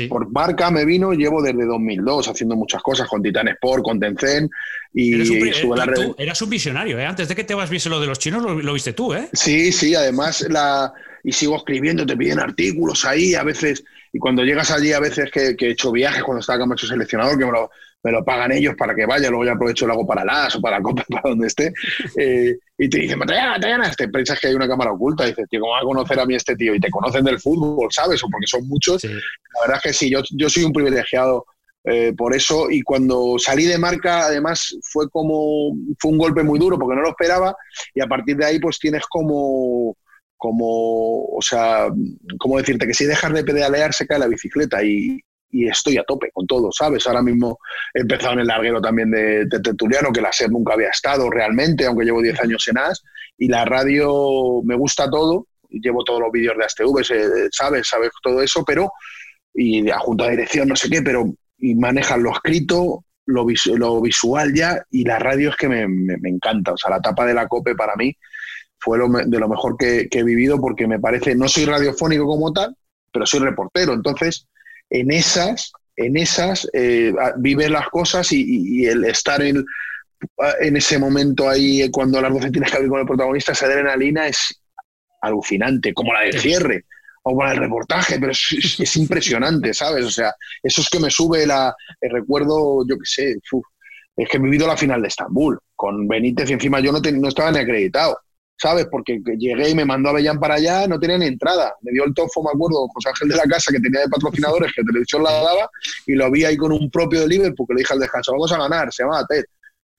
Por 0.08 0.30
marca 0.30 0.70
me 0.70 0.86
vino, 0.86 1.12
llevo 1.12 1.42
desde 1.42 1.66
2002 1.66 2.28
haciendo 2.28 2.56
muchas 2.56 2.82
cosas 2.82 3.08
con 3.08 3.22
Titan 3.22 3.48
Sport, 3.48 3.82
con 3.82 4.00
Tencent 4.00 4.50
y, 4.92 5.14
eras 5.14 5.30
un, 5.64 6.06
eh, 6.06 6.14
eras 6.18 6.42
un 6.42 6.50
visionario, 6.50 6.98
¿eh? 6.98 7.04
Antes 7.04 7.28
de 7.28 7.34
que 7.34 7.44
te 7.44 7.54
vas 7.54 7.70
viese 7.70 7.90
lo 7.90 8.00
de 8.00 8.06
los 8.06 8.18
chinos, 8.18 8.42
lo, 8.42 8.72
viste 8.72 8.94
tú, 8.94 9.12
¿eh? 9.12 9.28
Sí, 9.34 9.70
sí, 9.70 9.94
además 9.94 10.46
la... 10.48 10.92
Y 11.22 11.32
sigo 11.32 11.56
escribiendo, 11.56 12.06
te 12.06 12.16
piden 12.16 12.40
artículos 12.40 13.04
ahí, 13.04 13.34
a 13.34 13.42
veces... 13.42 13.84
Y 14.12 14.18
cuando 14.18 14.44
llegas 14.44 14.70
allí, 14.70 14.92
a 14.92 15.00
veces 15.00 15.30
que, 15.30 15.54
he 15.58 15.70
hecho 15.70 15.92
viajes, 15.92 16.22
cuando 16.22 16.40
estaba 16.40 16.58
como 16.58 16.72
hecho 16.72 16.86
seleccionador, 16.86 17.38
que 17.38 17.44
me 17.44 17.52
lo, 17.52 17.70
me 18.06 18.12
lo 18.12 18.24
pagan 18.24 18.52
ellos 18.52 18.76
para 18.78 18.94
que 18.94 19.04
vaya, 19.04 19.28
luego 19.28 19.44
ya 19.44 19.52
aprovecho 19.52 19.84
lo 19.84 19.94
hago 19.94 20.06
para 20.06 20.24
las 20.24 20.54
o 20.54 20.60
para 20.60 20.80
Copa, 20.80 21.04
para 21.10 21.30
donde 21.30 21.48
esté. 21.48 21.72
Eh, 22.16 22.56
y 22.78 22.88
te 22.88 22.98
dicen, 23.00 23.18
Matallana, 23.18 23.52
Matallana, 23.54 23.90
te 23.90 24.08
piensas 24.08 24.38
que 24.38 24.46
hay 24.46 24.54
una 24.54 24.68
cámara 24.68 24.92
oculta. 24.92 25.24
Y 25.24 25.30
dices, 25.30 25.48
tío, 25.50 25.60
¿cómo 25.60 25.72
va 25.72 25.80
a 25.80 25.82
conocer 25.82 26.20
a 26.20 26.24
mí 26.24 26.36
este 26.36 26.54
tío? 26.54 26.72
Y 26.72 26.78
te 26.78 26.88
conocen 26.88 27.24
del 27.24 27.40
fútbol, 27.40 27.88
¿sabes? 27.90 28.22
O 28.22 28.28
porque 28.28 28.46
son 28.46 28.68
muchos. 28.68 29.02
La 29.02 29.60
verdad 29.62 29.78
es 29.78 29.82
que 29.82 29.92
sí, 29.92 30.08
yo, 30.08 30.20
yo 30.30 30.48
soy 30.48 30.62
un 30.62 30.72
privilegiado 30.72 31.46
eh, 31.82 32.12
por 32.16 32.32
eso. 32.32 32.70
Y 32.70 32.82
cuando 32.82 33.40
salí 33.40 33.64
de 33.64 33.76
marca, 33.76 34.26
además, 34.26 34.76
fue 34.82 35.10
como, 35.10 35.74
fue 35.98 36.12
un 36.12 36.18
golpe 36.18 36.44
muy 36.44 36.60
duro 36.60 36.78
porque 36.78 36.94
no 36.94 37.02
lo 37.02 37.08
esperaba. 37.08 37.56
Y 37.92 38.00
a 38.00 38.06
partir 38.06 38.36
de 38.36 38.44
ahí, 38.44 38.60
pues 38.60 38.78
tienes 38.78 39.04
como 39.08 39.96
como, 40.38 41.24
o 41.24 41.40
sea, 41.40 41.88
¿cómo 42.38 42.58
decirte? 42.58 42.86
Que 42.86 42.92
si 42.92 43.06
dejas 43.06 43.32
de 43.32 43.42
pedalear 43.42 43.94
se 43.94 44.06
cae 44.06 44.18
la 44.18 44.28
bicicleta 44.28 44.84
y, 44.84 45.18
y 45.56 45.68
estoy 45.68 45.96
a 45.96 46.04
tope 46.04 46.30
con 46.32 46.46
todo, 46.46 46.70
¿sabes? 46.70 47.06
Ahora 47.06 47.22
mismo 47.22 47.58
he 47.94 48.00
empezado 48.02 48.34
en 48.34 48.40
el 48.40 48.46
larguero 48.46 48.78
también 48.78 49.10
de, 49.10 49.46
Tertuliano, 49.48 50.12
que 50.12 50.20
la 50.20 50.30
SER 50.30 50.50
nunca 50.50 50.74
había 50.74 50.90
estado 50.90 51.30
realmente, 51.30 51.86
aunque 51.86 52.04
llevo 52.04 52.20
10 52.20 52.40
años 52.40 52.68
en 52.68 52.76
AS, 52.76 53.02
y 53.38 53.48
la 53.48 53.64
radio 53.64 54.60
me 54.64 54.74
gusta 54.74 55.08
todo, 55.08 55.46
llevo 55.70 56.04
todos 56.04 56.20
los 56.20 56.30
vídeos 56.30 56.58
de 56.58 56.64
ASTV, 56.64 57.50
¿sabes? 57.50 57.88
Sabes 57.88 58.10
todo 58.22 58.42
eso, 58.42 58.64
pero, 58.66 58.92
y 59.54 59.88
a 59.88 59.98
junta 59.98 60.24
de 60.24 60.32
dirección, 60.32 60.68
no 60.68 60.76
sé 60.76 60.90
qué, 60.90 61.00
pero 61.00 61.24
y 61.58 61.74
manejan 61.74 62.22
lo 62.22 62.32
escrito, 62.32 63.04
lo, 63.24 63.46
lo 63.76 64.00
visual 64.02 64.52
ya, 64.54 64.84
y 64.90 65.04
la 65.04 65.18
radio 65.18 65.48
es 65.48 65.56
que 65.56 65.70
me, 65.70 65.88
me, 65.88 66.28
encanta, 66.28 66.72
o 66.72 66.76
sea, 66.76 66.90
la 66.90 67.00
tapa 67.00 67.24
de 67.24 67.32
la 67.32 67.48
COPE 67.48 67.74
para 67.74 67.96
mí 67.96 68.14
fue 68.78 68.98
lo, 68.98 69.08
de 69.08 69.38
lo 69.38 69.48
mejor 69.48 69.78
que, 69.78 70.06
que 70.10 70.18
he 70.18 70.22
vivido 70.22 70.60
porque 70.60 70.86
me 70.86 71.00
parece, 71.00 71.34
no 71.34 71.48
soy 71.48 71.64
radiofónico 71.64 72.26
como 72.26 72.52
tal, 72.52 72.76
pero 73.10 73.24
soy 73.24 73.40
reportero, 73.40 73.94
entonces 73.94 74.46
en 74.90 75.10
esas, 75.10 75.72
en 75.96 76.16
esas 76.16 76.68
eh, 76.72 77.12
vives 77.38 77.70
las 77.70 77.88
cosas 77.88 78.30
y, 78.32 78.86
el 78.86 79.04
estar 79.04 79.42
en, 79.42 79.64
en, 80.60 80.76
ese 80.76 80.98
momento 80.98 81.48
ahí, 81.48 81.90
cuando 81.90 82.20
las 82.20 82.32
voces 82.32 82.52
tienes 82.52 82.70
que 82.70 82.76
abrir 82.76 82.90
con 82.90 83.00
el 83.00 83.06
protagonista, 83.06 83.52
esa 83.52 83.66
adrenalina 83.66 84.28
es 84.28 84.60
alucinante, 85.20 85.92
como 85.92 86.12
la 86.12 86.20
del 86.20 86.38
cierre 86.38 86.84
o 87.28 87.36
para 87.36 87.52
el 87.52 87.58
reportaje, 87.58 88.20
pero 88.20 88.30
es, 88.30 88.96
impresionante, 88.96 89.74
¿sabes? 89.74 90.04
O 90.04 90.10
sea, 90.10 90.32
eso 90.62 90.80
es 90.80 90.88
que 90.88 91.00
me 91.00 91.10
sube 91.10 91.44
la, 91.44 91.74
el 92.00 92.10
recuerdo, 92.10 92.86
yo 92.88 92.96
qué 92.96 93.04
sé, 93.04 93.36
es 94.16 94.28
que 94.28 94.36
he 94.36 94.40
vivido 94.40 94.66
la 94.66 94.76
final 94.76 95.02
de 95.02 95.08
Estambul 95.08 95.58
con 95.74 96.06
Benítez 96.06 96.48
y 96.48 96.52
encima 96.52 96.78
yo 96.78 96.92
no, 96.92 97.00
no 97.00 97.28
estaba 97.28 97.50
ni 97.50 97.58
acreditado. 97.58 98.16
¿Sabes? 98.56 98.86
Porque 98.90 99.20
llegué 99.38 99.70
y 99.70 99.74
me 99.74 99.84
mandó 99.84 100.10
a 100.10 100.14
Bellán 100.14 100.40
para 100.40 100.54
allá, 100.54 100.86
no 100.86 100.98
tenía 100.98 101.18
ni 101.18 101.26
entrada. 101.26 101.74
Me 101.82 101.92
dio 101.92 102.04
el 102.04 102.14
tofo, 102.14 102.42
me 102.42 102.50
acuerdo, 102.54 102.88
José 102.88 103.10
Ángel 103.10 103.28
de 103.28 103.36
la 103.36 103.44
Casa, 103.44 103.72
que 103.72 103.80
tenía 103.80 104.00
de 104.00 104.08
patrocinadores, 104.08 104.72
que 104.74 104.82
televisión 104.82 105.22
la 105.22 105.32
daba, 105.32 105.70
y 106.06 106.14
lo 106.14 106.30
vi 106.30 106.44
ahí 106.44 106.56
con 106.56 106.72
un 106.72 106.90
propio 106.90 107.20
de 107.20 107.28
Liverpool, 107.28 107.54
porque 107.56 107.74
le 107.74 107.78
dije 107.80 107.94
al 107.94 108.00
descanso, 108.00 108.32
vamos 108.32 108.52
a 108.52 108.58
ganar, 108.58 108.92
se 108.92 109.02
llama 109.02 109.24
Ted. 109.26 109.44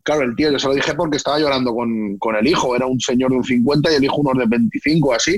Claro, 0.04 0.22
el 0.22 0.38
tío, 0.38 0.50
yo 0.50 0.58
se 0.58 0.70
lo 0.70 0.74
dije 0.74 0.94
porque 0.94 1.18
estaba 1.18 1.38
llorando 1.38 1.76
con, 1.76 2.18
con, 2.18 2.34
el 2.38 2.48
hijo, 2.48 2.74
era 2.74 2.86
un 2.86 2.98
señor 2.98 3.30
de 3.30 3.38
un 3.38 3.44
50 3.44 3.92
y 3.92 3.96
el 3.96 4.04
hijo 4.06 4.16
unos 4.16 4.38
de 4.38 4.46
25 4.48 5.14
así, 5.14 5.38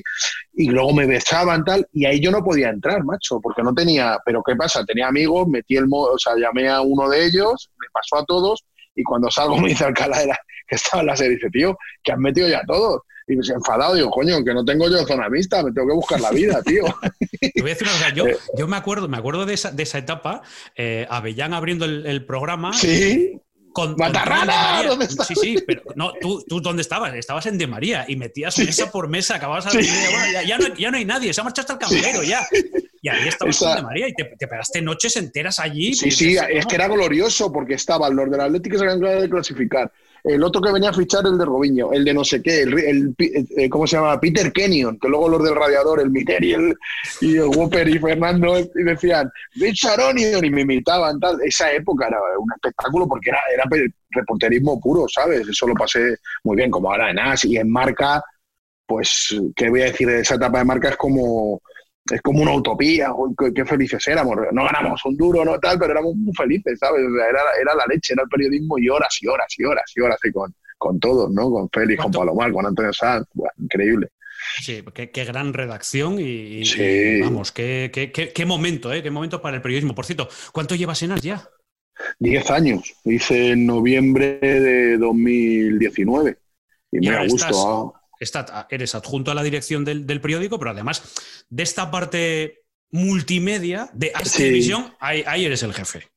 y 0.53 0.69
luego 0.69 0.93
me 0.93 1.07
besaban 1.07 1.65
tal, 1.65 1.87
y 1.91 2.05
ahí 2.05 2.19
yo 2.19 2.29
no 2.29 2.43
podía 2.43 2.69
entrar, 2.69 3.03
macho, 3.03 3.39
porque 3.41 3.63
no 3.63 3.73
tenía, 3.73 4.19
pero 4.23 4.43
¿qué 4.45 4.55
pasa? 4.55 4.85
Tenía 4.85 5.07
amigos, 5.07 5.47
metí 5.47 5.75
el 5.75 5.87
o 5.91 6.19
sea, 6.19 6.35
llamé 6.37 6.69
a 6.69 6.81
uno 6.81 7.09
de 7.09 7.25
ellos, 7.25 7.71
me 7.79 7.87
pasó 7.91 8.17
a 8.17 8.25
todos, 8.25 8.63
y 8.99 9.03
cuando 9.03 9.31
salgo 9.31 9.57
me 9.61 9.69
dice 9.69 9.85
Alcalá 9.85 10.25
la, 10.25 10.39
que 10.67 10.75
estaba 10.75 11.01
en 11.01 11.07
la 11.07 11.15
serie, 11.15 11.35
dice, 11.35 11.49
tío, 11.49 11.77
que 12.03 12.11
han 12.11 12.19
metido 12.19 12.47
ya 12.47 12.61
todos. 12.67 13.01
Y 13.27 13.35
me 13.35 13.45
he 13.45 13.53
enfadado, 13.53 13.93
digo, 13.93 14.09
coño, 14.09 14.43
que 14.43 14.53
no 14.53 14.65
tengo 14.65 14.89
yo 14.89 15.05
zona 15.05 15.29
vista, 15.29 15.63
me 15.63 15.71
tengo 15.71 15.87
que 15.87 15.93
buscar 15.93 16.19
la 16.19 16.31
vida, 16.31 16.63
tío. 16.63 16.83
Te 17.39 17.61
voy 17.61 17.71
a 17.71 17.73
decir 17.73 17.87
una 17.87 17.97
cosa, 17.97 18.13
yo, 18.13 18.27
eh. 18.27 18.37
yo 18.57 18.67
me 18.67 18.75
acuerdo, 18.75 19.07
me 19.07 19.17
acuerdo 19.17 19.45
de 19.45 19.53
esa, 19.53 19.71
de 19.71 19.83
esa 19.83 19.99
etapa, 19.99 20.41
eh, 20.75 21.05
Avellán 21.09 21.53
abriendo 21.53 21.85
el, 21.85 22.05
el 22.07 22.25
programa. 22.25 22.73
Sí. 22.73 23.39
Con, 23.73 23.95
¡Matarrana! 23.97 24.83
¿Dónde 24.87 25.05
estás? 25.05 25.27
Sí, 25.27 25.35
sí, 25.35 25.57
pero 25.65 25.83
no, 25.95 26.13
tú, 26.19 26.43
tú 26.47 26.59
¿dónde 26.59 26.81
estabas? 26.81 27.13
Estabas 27.13 27.45
en 27.45 27.57
De 27.57 27.67
María 27.67 28.05
y 28.07 28.15
metías 28.15 28.57
mesa 28.57 28.91
por 28.91 29.07
mesa, 29.07 29.35
acababas 29.35 29.67
a... 29.67 29.71
Sí. 29.71 29.77
Bueno, 29.77 30.41
ya, 30.47 30.57
no, 30.57 30.75
ya 30.75 30.91
no 30.91 30.97
hay 30.97 31.05
nadie, 31.05 31.33
se 31.33 31.41
ha 31.41 31.43
marchado 31.43 31.73
hasta 31.73 31.85
el 31.85 32.01
camarero 32.01 32.23
ya. 32.23 32.47
Y 33.01 33.09
ahí 33.09 33.27
estabas 33.27 33.55
Esa... 33.55 33.71
en 33.71 33.75
De 33.77 33.81
María 33.83 34.07
y 34.07 34.13
te, 34.13 34.23
te, 34.37 34.47
pegaste 34.47 34.81
noches 34.81 35.15
enteras 35.17 35.59
allí. 35.59 35.93
Sí, 35.93 36.11
sí, 36.11 36.37
es 36.37 36.65
que 36.65 36.75
era 36.75 36.87
glorioso 36.87 37.51
porque 37.51 37.75
estaban 37.75 38.15
los 38.15 38.29
del 38.29 38.41
Atlético 38.41 38.73
que 38.73 38.79
se 38.79 38.89
habían 38.89 39.21
de 39.21 39.29
clasificar 39.29 39.91
el 40.23 40.43
otro 40.43 40.61
que 40.61 40.71
venía 40.71 40.89
a 40.89 40.93
fichar 40.93 41.25
el 41.25 41.37
de 41.37 41.45
Robinho, 41.45 41.91
el 41.91 42.03
de 42.03 42.13
no 42.13 42.23
sé 42.23 42.41
qué, 42.41 42.61
el, 42.61 42.77
el, 42.79 43.15
eh, 43.17 43.69
¿cómo 43.69 43.87
se 43.87 43.97
llama? 43.97 44.19
Peter 44.19 44.51
Kenyon, 44.51 44.99
que 44.99 45.07
luego 45.07 45.29
los 45.29 45.43
del 45.43 45.55
radiador, 45.55 46.01
el 46.01 46.09
Miter 46.09 46.43
y 46.43 46.53
el, 46.53 46.75
y 47.21 47.37
el 47.37 47.47
Whopper 47.47 47.87
y 47.87 47.99
Fernando 47.99 48.59
y 48.59 48.83
decían, 48.83 49.31
Rich 49.55 49.85
Aronion, 49.85 50.43
y 50.43 50.49
me 50.49 50.61
imitaban 50.61 51.19
tal. 51.19 51.39
Esa 51.43 51.71
época 51.71 52.07
era 52.07 52.19
un 52.37 52.51
espectáculo 52.53 53.07
porque 53.07 53.29
era, 53.29 53.39
era 53.53 53.63
reporterismo 54.11 54.79
puro, 54.79 55.07
¿sabes? 55.07 55.47
Eso 55.47 55.67
lo 55.67 55.73
pasé 55.73 56.17
muy 56.43 56.55
bien, 56.55 56.71
como 56.71 56.91
ahora 56.91 57.11
en 57.11 57.19
AS 57.19 57.45
y 57.45 57.57
en 57.57 57.69
marca, 57.69 58.23
pues, 58.85 59.35
¿qué 59.55 59.69
voy 59.69 59.81
a 59.81 59.85
decir 59.85 60.07
de 60.07 60.21
esa 60.21 60.35
etapa 60.35 60.59
de 60.59 60.65
marca? 60.65 60.89
Es 60.89 60.97
como 60.97 61.61
es 62.11 62.21
como 62.21 62.41
una 62.41 62.53
utopía, 62.53 63.11
qué, 63.53 63.65
felices 63.65 64.07
éramos. 64.07 64.37
No 64.51 64.63
ganamos 64.63 65.03
un 65.05 65.17
duro, 65.17 65.45
no 65.45 65.59
tal, 65.59 65.77
pero 65.77 65.91
éramos 65.91 66.15
muy 66.15 66.33
felices, 66.33 66.79
¿sabes? 66.79 67.01
era, 67.01 67.41
era, 67.61 67.75
la 67.75 67.85
leche, 67.87 68.13
era 68.13 68.23
el 68.23 68.29
periodismo 68.29 68.77
y 68.77 68.89
horas 68.89 69.17
y 69.21 69.27
horas 69.27 69.47
y 69.57 69.63
horas 69.63 69.91
y 69.95 70.01
horas 70.01 70.19
y 70.23 70.31
con, 70.31 70.53
con 70.77 70.99
todos, 70.99 71.31
¿no? 71.31 71.49
Con 71.51 71.69
Félix, 71.69 72.01
con 72.01 72.11
Palomar, 72.11 72.51
con 72.51 72.65
Antonio 72.65 72.93
Sanz, 72.93 73.27
increíble. 73.57 74.09
Sí, 74.61 74.83
qué, 74.93 75.11
qué, 75.11 75.25
gran 75.25 75.53
redacción 75.53 76.19
y, 76.19 76.65
sí. 76.65 76.81
y 76.81 77.21
vamos, 77.21 77.51
qué, 77.51 77.91
qué, 77.93 78.11
qué, 78.11 78.45
momento, 78.45 78.91
¿eh? 78.91 79.03
Qué 79.03 79.11
momento 79.11 79.41
para 79.41 79.57
el 79.57 79.61
periodismo. 79.61 79.93
Por 79.93 80.05
cierto, 80.05 80.29
¿cuánto 80.53 80.75
llevas 80.75 81.03
en 81.03 81.11
AS 81.11 81.21
ya? 81.21 81.49
Diez 82.17 82.49
años. 82.49 82.93
Hice 83.03 83.51
en 83.51 83.65
noviembre 83.65 84.39
de 84.39 84.97
2019 84.97 86.37
y, 86.91 86.97
y 86.97 87.09
me 87.09 87.15
ha 87.15 87.27
gustado 87.27 87.98
eres 88.69 88.95
adjunto 88.95 89.31
a 89.31 89.35
la 89.35 89.43
dirección 89.43 89.85
del, 89.85 90.05
del, 90.05 90.21
periódico, 90.21 90.59
pero 90.59 90.71
además 90.71 91.03
de 91.49 91.63
esta 91.63 91.89
parte 91.89 92.63
multimedia 92.91 93.89
de 93.93 94.11
televisión, 94.35 94.85
sí. 94.87 94.93
ahí, 94.99 95.23
ahí, 95.25 95.45
eres 95.45 95.63
el 95.63 95.73
jefe. 95.73 96.07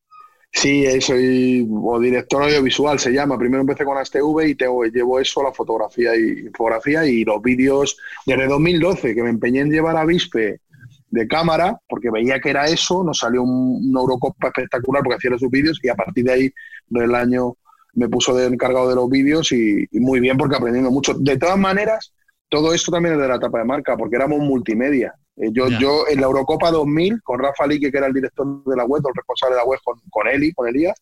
Sí, 0.55 0.85
soy 1.01 1.67
o 1.71 1.99
director 1.99 2.43
audiovisual, 2.43 2.99
se 2.99 3.11
llama. 3.11 3.39
Primero 3.39 3.63
empecé 3.63 3.85
con 3.85 3.97
ASTV 3.97 4.49
y 4.49 4.55
te, 4.55 4.67
llevo 4.93 5.19
eso, 5.19 5.43
la 5.43 5.53
fotografía 5.53 6.15
y 6.15 6.43
fotografía 6.55 7.07
y 7.07 7.25
los 7.25 7.41
vídeos 7.41 7.97
desde 8.27 8.47
2012, 8.47 9.15
que 9.15 9.23
me 9.23 9.31
empeñé 9.31 9.61
en 9.61 9.71
llevar 9.71 9.97
a 9.97 10.05
Vispe 10.05 10.61
de 11.09 11.29
cámara, 11.29 11.79
porque 11.89 12.11
veía 12.11 12.39
que 12.41 12.51
era 12.51 12.67
eso, 12.67 13.03
nos 13.03 13.19
salió 13.19 13.43
un, 13.43 13.89
una 13.91 14.01
Eurocopa 14.01 14.49
espectacular 14.49 15.03
porque 15.03 15.17
hacía 15.17 15.39
sus 15.39 15.51
vídeos 15.51 15.79
y 15.83 15.89
a 15.89 15.95
partir 15.95 16.25
de 16.25 16.33
ahí, 16.33 16.53
del 16.87 17.15
año 17.15 17.57
me 17.95 18.09
puso 18.09 18.35
de 18.35 18.47
encargado 18.47 18.89
de 18.89 18.95
los 18.95 19.09
vídeos 19.09 19.53
y, 19.53 19.87
y, 19.91 20.01
muy 20.01 20.21
bien 20.21 20.37
porque 20.37 20.57
aprendiendo 20.57 20.91
mucho. 20.91 21.15
De 21.15 21.37
todas 21.37 21.59
maneras, 21.59 22.13
todo 22.49 22.73
esto 22.73 22.91
también 22.91 23.15
es 23.15 23.21
de 23.21 23.29
la 23.29 23.37
etapa 23.37 23.59
de 23.59 23.65
marca, 23.65 23.97
porque 23.97 24.17
éramos 24.17 24.41
multimedia. 24.41 25.15
Eh, 25.37 25.49
yo, 25.53 25.69
yeah. 25.69 25.79
yo 25.79 26.05
en 26.09 26.21
la 26.21 26.27
Eurocopa 26.27 26.71
2000, 26.71 27.23
con 27.23 27.39
Rafa 27.39 27.67
Lique, 27.67 27.91
que 27.91 27.99
era 27.99 28.07
el 28.07 28.13
director 28.13 28.65
de 28.65 28.77
la 28.77 28.85
web, 28.85 29.03
el 29.07 29.15
responsable 29.15 29.55
de 29.55 29.61
la 29.61 29.67
web 29.67 29.81
con, 29.83 29.99
con 30.11 30.29
Eli, 30.29 30.53
con 30.53 30.69
Elías, 30.69 30.95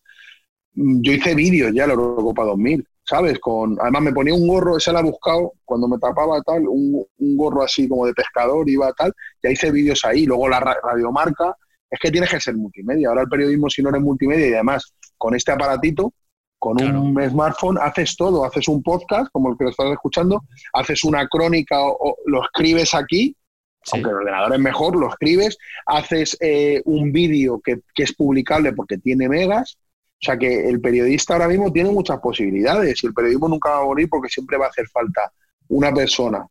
mm, 0.74 1.00
yo 1.03 1.12
hice 1.12 1.35
vídeos 1.35 1.72
ya 1.74 1.85
en 1.85 1.88
la 1.88 1.94
Eurocopa 1.94 2.44
2000, 2.44 2.87
¿sabes? 3.05 3.38
Con, 3.40 3.76
además 3.81 4.03
me 4.03 4.12
ponía 4.12 4.35
un 4.35 4.46
gorro, 4.46 4.76
ese 4.76 4.92
la 4.92 5.00
he 5.00 5.03
buscado, 5.03 5.55
cuando 5.64 5.88
me 5.88 5.98
tapaba 5.98 6.40
tal, 6.42 6.68
un, 6.68 7.05
un 7.18 7.37
gorro 7.37 7.62
así 7.62 7.88
como 7.88 8.07
de 8.07 8.14
pescador, 8.14 8.68
iba 8.68 8.92
tal, 8.92 9.12
ya 9.42 9.50
hice 9.50 9.70
vídeos 9.70 10.05
ahí. 10.05 10.26
Luego 10.26 10.48
la 10.48 10.61
radiomarca, 10.61 11.57
es 11.90 11.98
que 11.98 12.11
tienes 12.11 12.31
que 12.31 12.40
ser 12.40 12.55
multimedia. 12.55 13.09
Ahora 13.09 13.22
el 13.22 13.29
periodismo, 13.29 13.68
si 13.68 13.83
no 13.83 13.88
eres 13.88 14.00
multimedia 14.00 14.48
y 14.48 14.55
además 14.55 14.94
con 15.18 15.35
este 15.35 15.50
aparatito, 15.50 16.14
con 16.61 16.77
claro. 16.77 17.01
un 17.01 17.31
smartphone 17.31 17.79
haces 17.81 18.14
todo, 18.16 18.44
haces 18.44 18.68
un 18.68 18.83
podcast, 18.83 19.33
como 19.33 19.51
el 19.51 19.57
que 19.57 19.64
lo 19.64 19.70
estás 19.70 19.90
escuchando, 19.90 20.44
haces 20.75 21.03
una 21.05 21.27
crónica 21.27 21.83
o, 21.83 21.96
o 21.99 22.16
lo 22.27 22.44
escribes 22.44 22.94
aquí, 22.94 23.35
sí. 23.83 23.92
aunque 23.94 24.11
el 24.11 24.16
ordenador 24.16 24.53
es 24.53 24.61
mejor, 24.61 24.94
lo 24.94 25.09
escribes, 25.09 25.57
haces 25.87 26.37
eh, 26.40 26.83
un 26.85 27.12
vídeo 27.12 27.61
que, 27.64 27.81
que, 27.94 28.03
es 28.03 28.14
publicable 28.14 28.75
porque 28.75 28.99
tiene 28.99 29.29
megas. 29.29 29.79
O 30.23 30.27
sea 30.27 30.37
que 30.37 30.68
el 30.68 30.83
periodista 30.83 31.33
ahora 31.33 31.49
mismo 31.49 31.73
tiene 31.73 31.90
muchas 31.90 32.20
posibilidades 32.20 33.03
y 33.03 33.07
el 33.07 33.14
periodismo 33.14 33.49
nunca 33.49 33.70
va 33.70 33.79
a 33.79 33.85
morir 33.85 34.07
porque 34.11 34.29
siempre 34.29 34.59
va 34.59 34.66
a 34.66 34.68
hacer 34.68 34.87
falta 34.88 35.33
una 35.68 35.94
persona 35.94 36.46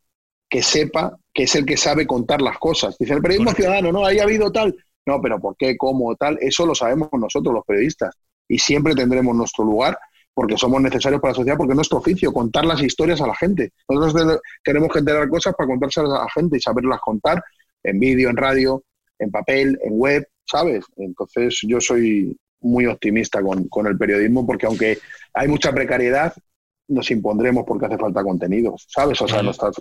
que 0.49 0.63
sepa, 0.63 1.15
que 1.31 1.43
es 1.43 1.53
el 1.53 1.67
que 1.67 1.77
sabe 1.77 2.07
contar 2.07 2.41
las 2.41 2.57
cosas. 2.57 2.97
Dice 2.97 3.13
el 3.13 3.21
periodismo 3.21 3.51
ciudadano, 3.51 3.91
no, 3.91 4.07
ahí 4.07 4.17
ha 4.17 4.23
habido 4.23 4.51
tal. 4.51 4.75
No, 5.05 5.21
pero 5.21 5.39
¿por 5.39 5.55
qué? 5.55 5.77
¿Cómo? 5.77 6.15
Tal. 6.15 6.39
Eso 6.41 6.65
lo 6.65 6.73
sabemos 6.73 7.09
nosotros, 7.13 7.53
los 7.53 7.63
periodistas 7.63 8.17
y 8.49 8.57
siempre 8.57 8.95
tendremos 8.95 9.33
nuestro 9.33 9.63
lugar 9.63 9.97
porque 10.33 10.57
somos 10.57 10.81
necesarios 10.81 11.21
para 11.21 11.31
la 11.31 11.35
sociedad, 11.35 11.57
porque 11.57 11.73
es 11.73 11.75
nuestro 11.75 11.97
oficio, 11.99 12.33
contar 12.33 12.65
las 12.65 12.81
historias 12.81 13.21
a 13.21 13.27
la 13.27 13.35
gente. 13.35 13.71
Nosotros 13.87 14.39
queremos 14.63 14.93
enterar 14.95 15.27
cosas 15.29 15.53
para 15.55 15.67
contárselas 15.67 16.11
a 16.11 16.23
la 16.23 16.29
gente 16.29 16.57
y 16.57 16.61
saberlas 16.61 16.99
contar 17.01 17.43
en 17.83 17.99
vídeo, 17.99 18.29
en 18.29 18.37
radio, 18.37 18.83
en 19.17 19.31
papel, 19.31 19.77
en 19.83 19.99
web, 19.99 20.27
¿sabes? 20.45 20.85
Entonces 20.97 21.59
yo 21.63 21.79
soy 21.81 22.37
muy 22.61 22.85
optimista 22.85 23.41
con, 23.41 23.67
con 23.67 23.87
el 23.87 23.97
periodismo 23.97 24.45
porque 24.45 24.65
aunque 24.65 24.99
hay 25.33 25.47
mucha 25.47 25.73
precariedad, 25.73 26.33
nos 26.87 27.11
impondremos 27.11 27.65
porque 27.67 27.85
hace 27.85 27.97
falta 27.97 28.23
contenidos, 28.23 28.85
¿sabes? 28.87 29.21
O 29.21 29.27
sea, 29.27 29.43
no 29.43 29.51
está, 29.51 29.71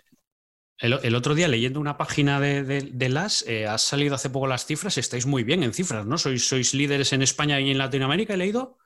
el, 0.79 0.99
el, 1.03 1.15
otro 1.15 1.35
día, 1.35 1.49
leyendo 1.49 1.81
una 1.81 1.97
página 1.97 2.41
de, 2.41 2.63
de, 2.63 2.83
de 2.93 3.09
las, 3.09 3.45
eh, 3.49 3.67
has 3.67 3.83
salido 3.83 4.15
hace 4.15 4.31
poco 4.31 4.47
las 4.47 4.65
cifras, 4.65 4.97
estáis 4.97 5.27
muy 5.27 5.43
bien 5.43 5.63
en 5.63 5.75
cifras, 5.75 6.07
¿no? 6.07 6.19
Sois, 6.19 6.47
sois 6.47 6.73
líderes 6.73 7.13
en 7.13 7.23
España 7.23 7.61
y 7.61 7.71
en 7.71 7.79
Latinoamérica, 7.79 8.35
he 8.35 8.37
leído. 8.37 8.79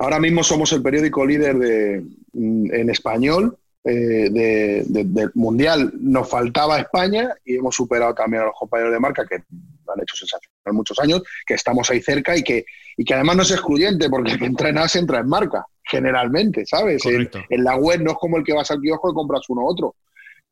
Ahora 0.00 0.18
mismo 0.18 0.42
somos 0.42 0.72
el 0.72 0.82
periódico 0.82 1.24
líder 1.24 1.56
de, 1.58 2.04
mm, 2.32 2.74
en 2.74 2.90
español 2.90 3.56
eh, 3.84 4.28
de, 4.30 4.84
de, 4.88 5.30
mundial. 5.34 5.92
Nos 6.00 6.28
faltaba 6.28 6.80
España 6.80 7.32
y 7.44 7.56
hemos 7.56 7.76
superado 7.76 8.14
también 8.14 8.42
a 8.42 8.46
los 8.46 8.58
compañeros 8.58 8.92
de 8.92 9.00
marca 9.00 9.24
que 9.24 9.36
han 9.36 10.02
hecho 10.02 10.16
sensacional 10.16 10.72
muchos 10.72 10.98
años, 10.98 11.22
que 11.46 11.54
estamos 11.54 11.88
ahí 11.90 12.00
cerca 12.00 12.36
y 12.36 12.42
que, 12.42 12.64
y 12.96 13.04
que 13.04 13.14
además 13.14 13.36
no 13.36 13.42
es 13.42 13.50
excluyente 13.52 14.08
porque 14.08 14.32
el 14.32 14.38
que 14.38 14.46
entra 14.46 14.70
en 14.70 14.78
AS 14.78 14.96
entra 14.96 15.20
en 15.20 15.28
marca, 15.28 15.64
generalmente, 15.84 16.66
¿sabes? 16.66 17.04
En, 17.06 17.30
en, 17.50 17.64
la 17.64 17.76
web 17.76 18.00
no 18.00 18.12
es 18.12 18.16
como 18.16 18.38
el 18.38 18.44
que 18.44 18.54
vas 18.54 18.70
al 18.70 18.80
kiosco 18.80 19.10
y 19.10 19.14
compras 19.14 19.42
uno 19.48 19.62
u 19.62 19.66
otro 19.68 19.94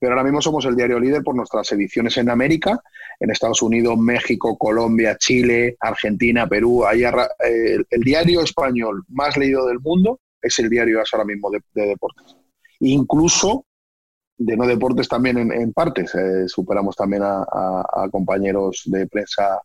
pero 0.03 0.15
ahora 0.15 0.25
mismo 0.25 0.43
somos 0.43 0.65
el 0.65 0.75
diario 0.75 0.99
líder 0.99 1.23
por 1.23 1.37
nuestras 1.37 1.71
ediciones 1.71 2.17
en 2.17 2.29
América, 2.29 2.83
en 3.21 3.31
Estados 3.31 3.63
Unidos, 3.63 3.97
México, 3.97 4.59
Colombia, 4.59 5.17
Chile, 5.17 5.77
Argentina, 5.79 6.49
Perú. 6.49 6.85
Eh, 6.93 7.79
el, 7.89 8.01
diario 8.01 8.41
español 8.41 9.05
más 9.11 9.37
leído 9.37 9.65
del 9.69 9.79
mundo 9.79 10.19
es 10.41 10.59
el 10.59 10.69
diario 10.69 10.99
ahora 10.99 11.25
mismo 11.25 11.53
de, 11.53 11.61
deportes. 11.87 12.37
Incluso 12.81 13.65
de 14.37 14.57
no 14.57 14.67
deportes 14.67 15.07
también 15.07 15.39
en, 15.39 15.73
partes. 15.73 16.13
Eh, 16.17 16.49
superamos 16.49 16.97
también 16.97 17.23
a, 17.23 18.09
compañeros 18.11 18.83
de 18.87 19.07
prensa 19.07 19.61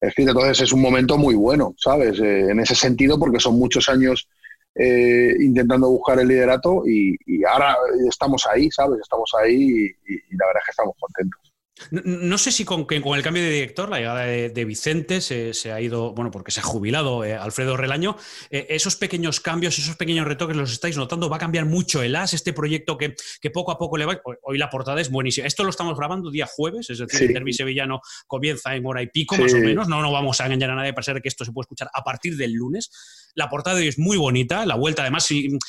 escrita. 0.00 0.32
Entonces 0.32 0.62
es 0.62 0.72
un 0.72 0.82
momento 0.82 1.16
muy 1.16 1.36
bueno, 1.36 1.76
¿sabes? 1.78 2.18
Eh, 2.18 2.50
en 2.50 2.58
ese 2.58 2.74
sentido, 2.74 3.20
porque 3.20 3.38
son 3.38 3.56
muchos 3.56 3.88
años 3.88 4.28
eh, 4.74 5.34
intentando 5.40 5.90
buscar 5.90 6.20
el 6.20 6.28
liderato 6.28 6.82
y, 6.86 7.16
ahora 7.44 7.76
estamos 8.08 8.46
ahí, 8.46 8.70
¿sabes? 8.70 9.00
Estamos 9.00 9.30
ahí 9.40 9.86
y, 10.06 10.36
la 10.36 10.46
verdad 10.46 10.60
es 10.60 10.64
que 10.66 10.70
estamos 10.70 10.94
contentos. 10.98 11.49
No, 11.90 12.38
sé 12.38 12.52
si 12.52 12.64
con, 12.64 12.84
con, 12.84 13.16
el 13.16 13.22
cambio 13.22 13.42
de 13.42 13.50
director, 13.50 13.88
la 13.88 13.98
llegada 13.98 14.24
de, 14.24 14.64
Vicente, 14.64 15.20
se, 15.20 15.72
ha 15.72 15.80
ido, 15.80 16.12
bueno, 16.12 16.30
porque 16.30 16.50
se 16.50 16.60
ha 16.60 16.62
jubilado 16.62 17.24
eh, 17.24 17.34
Alfredo 17.34 17.76
Relaño, 17.76 18.16
eh, 18.50 18.66
esos 18.70 18.96
pequeños 18.96 19.40
cambios, 19.40 19.78
esos 19.78 19.96
pequeños 19.96 20.26
retoques 20.26 20.56
los 20.56 20.72
estáis 20.72 20.96
notando, 20.96 21.28
va 21.28 21.36
a 21.36 21.40
cambiar 21.40 21.64
mucho 21.64 22.02
el 22.02 22.14
AS, 22.16 22.34
este 22.34 22.52
proyecto 22.52 22.98
que, 22.98 23.14
que 23.40 23.50
poco 23.50 23.72
a 23.72 23.78
poco 23.78 23.96
le 23.96 24.04
va... 24.04 24.20
Hoy 24.42 24.58
la 24.58 24.70
portada 24.70 25.00
es 25.00 25.10
buenísima. 25.10 25.46
Esto 25.46 25.64
lo 25.64 25.70
estamos 25.70 25.96
grabando 25.96 26.30
día 26.30 26.46
jueves, 26.46 26.90
es 26.90 26.98
decir, 26.98 27.22
el 27.22 27.34
derbi 27.34 27.52
sevillano 27.52 28.00
comienza 28.26 28.74
en 28.74 28.84
hora 28.86 29.02
y 29.02 29.08
pico, 29.08 29.36
más 29.36 29.52
o 29.54 29.58
menos. 29.58 29.88
No, 29.88 30.02
no 30.02 30.12
vamos 30.12 30.40
a 30.40 30.46
engañar 30.46 30.70
a 30.70 30.74
nadie 30.74 30.92
para 30.92 31.04
ser 31.04 31.22
que 31.22 31.28
esto 31.28 31.44
se 31.44 31.52
puede 31.52 31.64
escuchar 31.64 31.90
a 31.92 32.02
partir 32.04 32.36
del 32.36 32.52
lunes. 32.52 32.90
La 33.34 33.48
portada 33.48 33.76
de 33.76 33.82
hoy 33.82 33.88
es 33.88 33.98
muy 33.98 34.16
bonita, 34.16 34.66
la 34.66 34.74
vuelta 34.74 35.02
además 35.02 35.28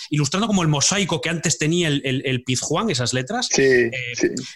ilustrando 0.10 0.48
como 0.48 0.64
el 0.64 0.68
mosaico 0.68 1.22
que 1.22 1.30
antes 1.30 1.58
tenía 1.58 1.88
el, 1.88 2.02
el, 2.04 2.44
Pizjuán, 2.44 2.90
esas 2.90 3.14
letras. 3.14 3.50
Eh, 3.58 3.92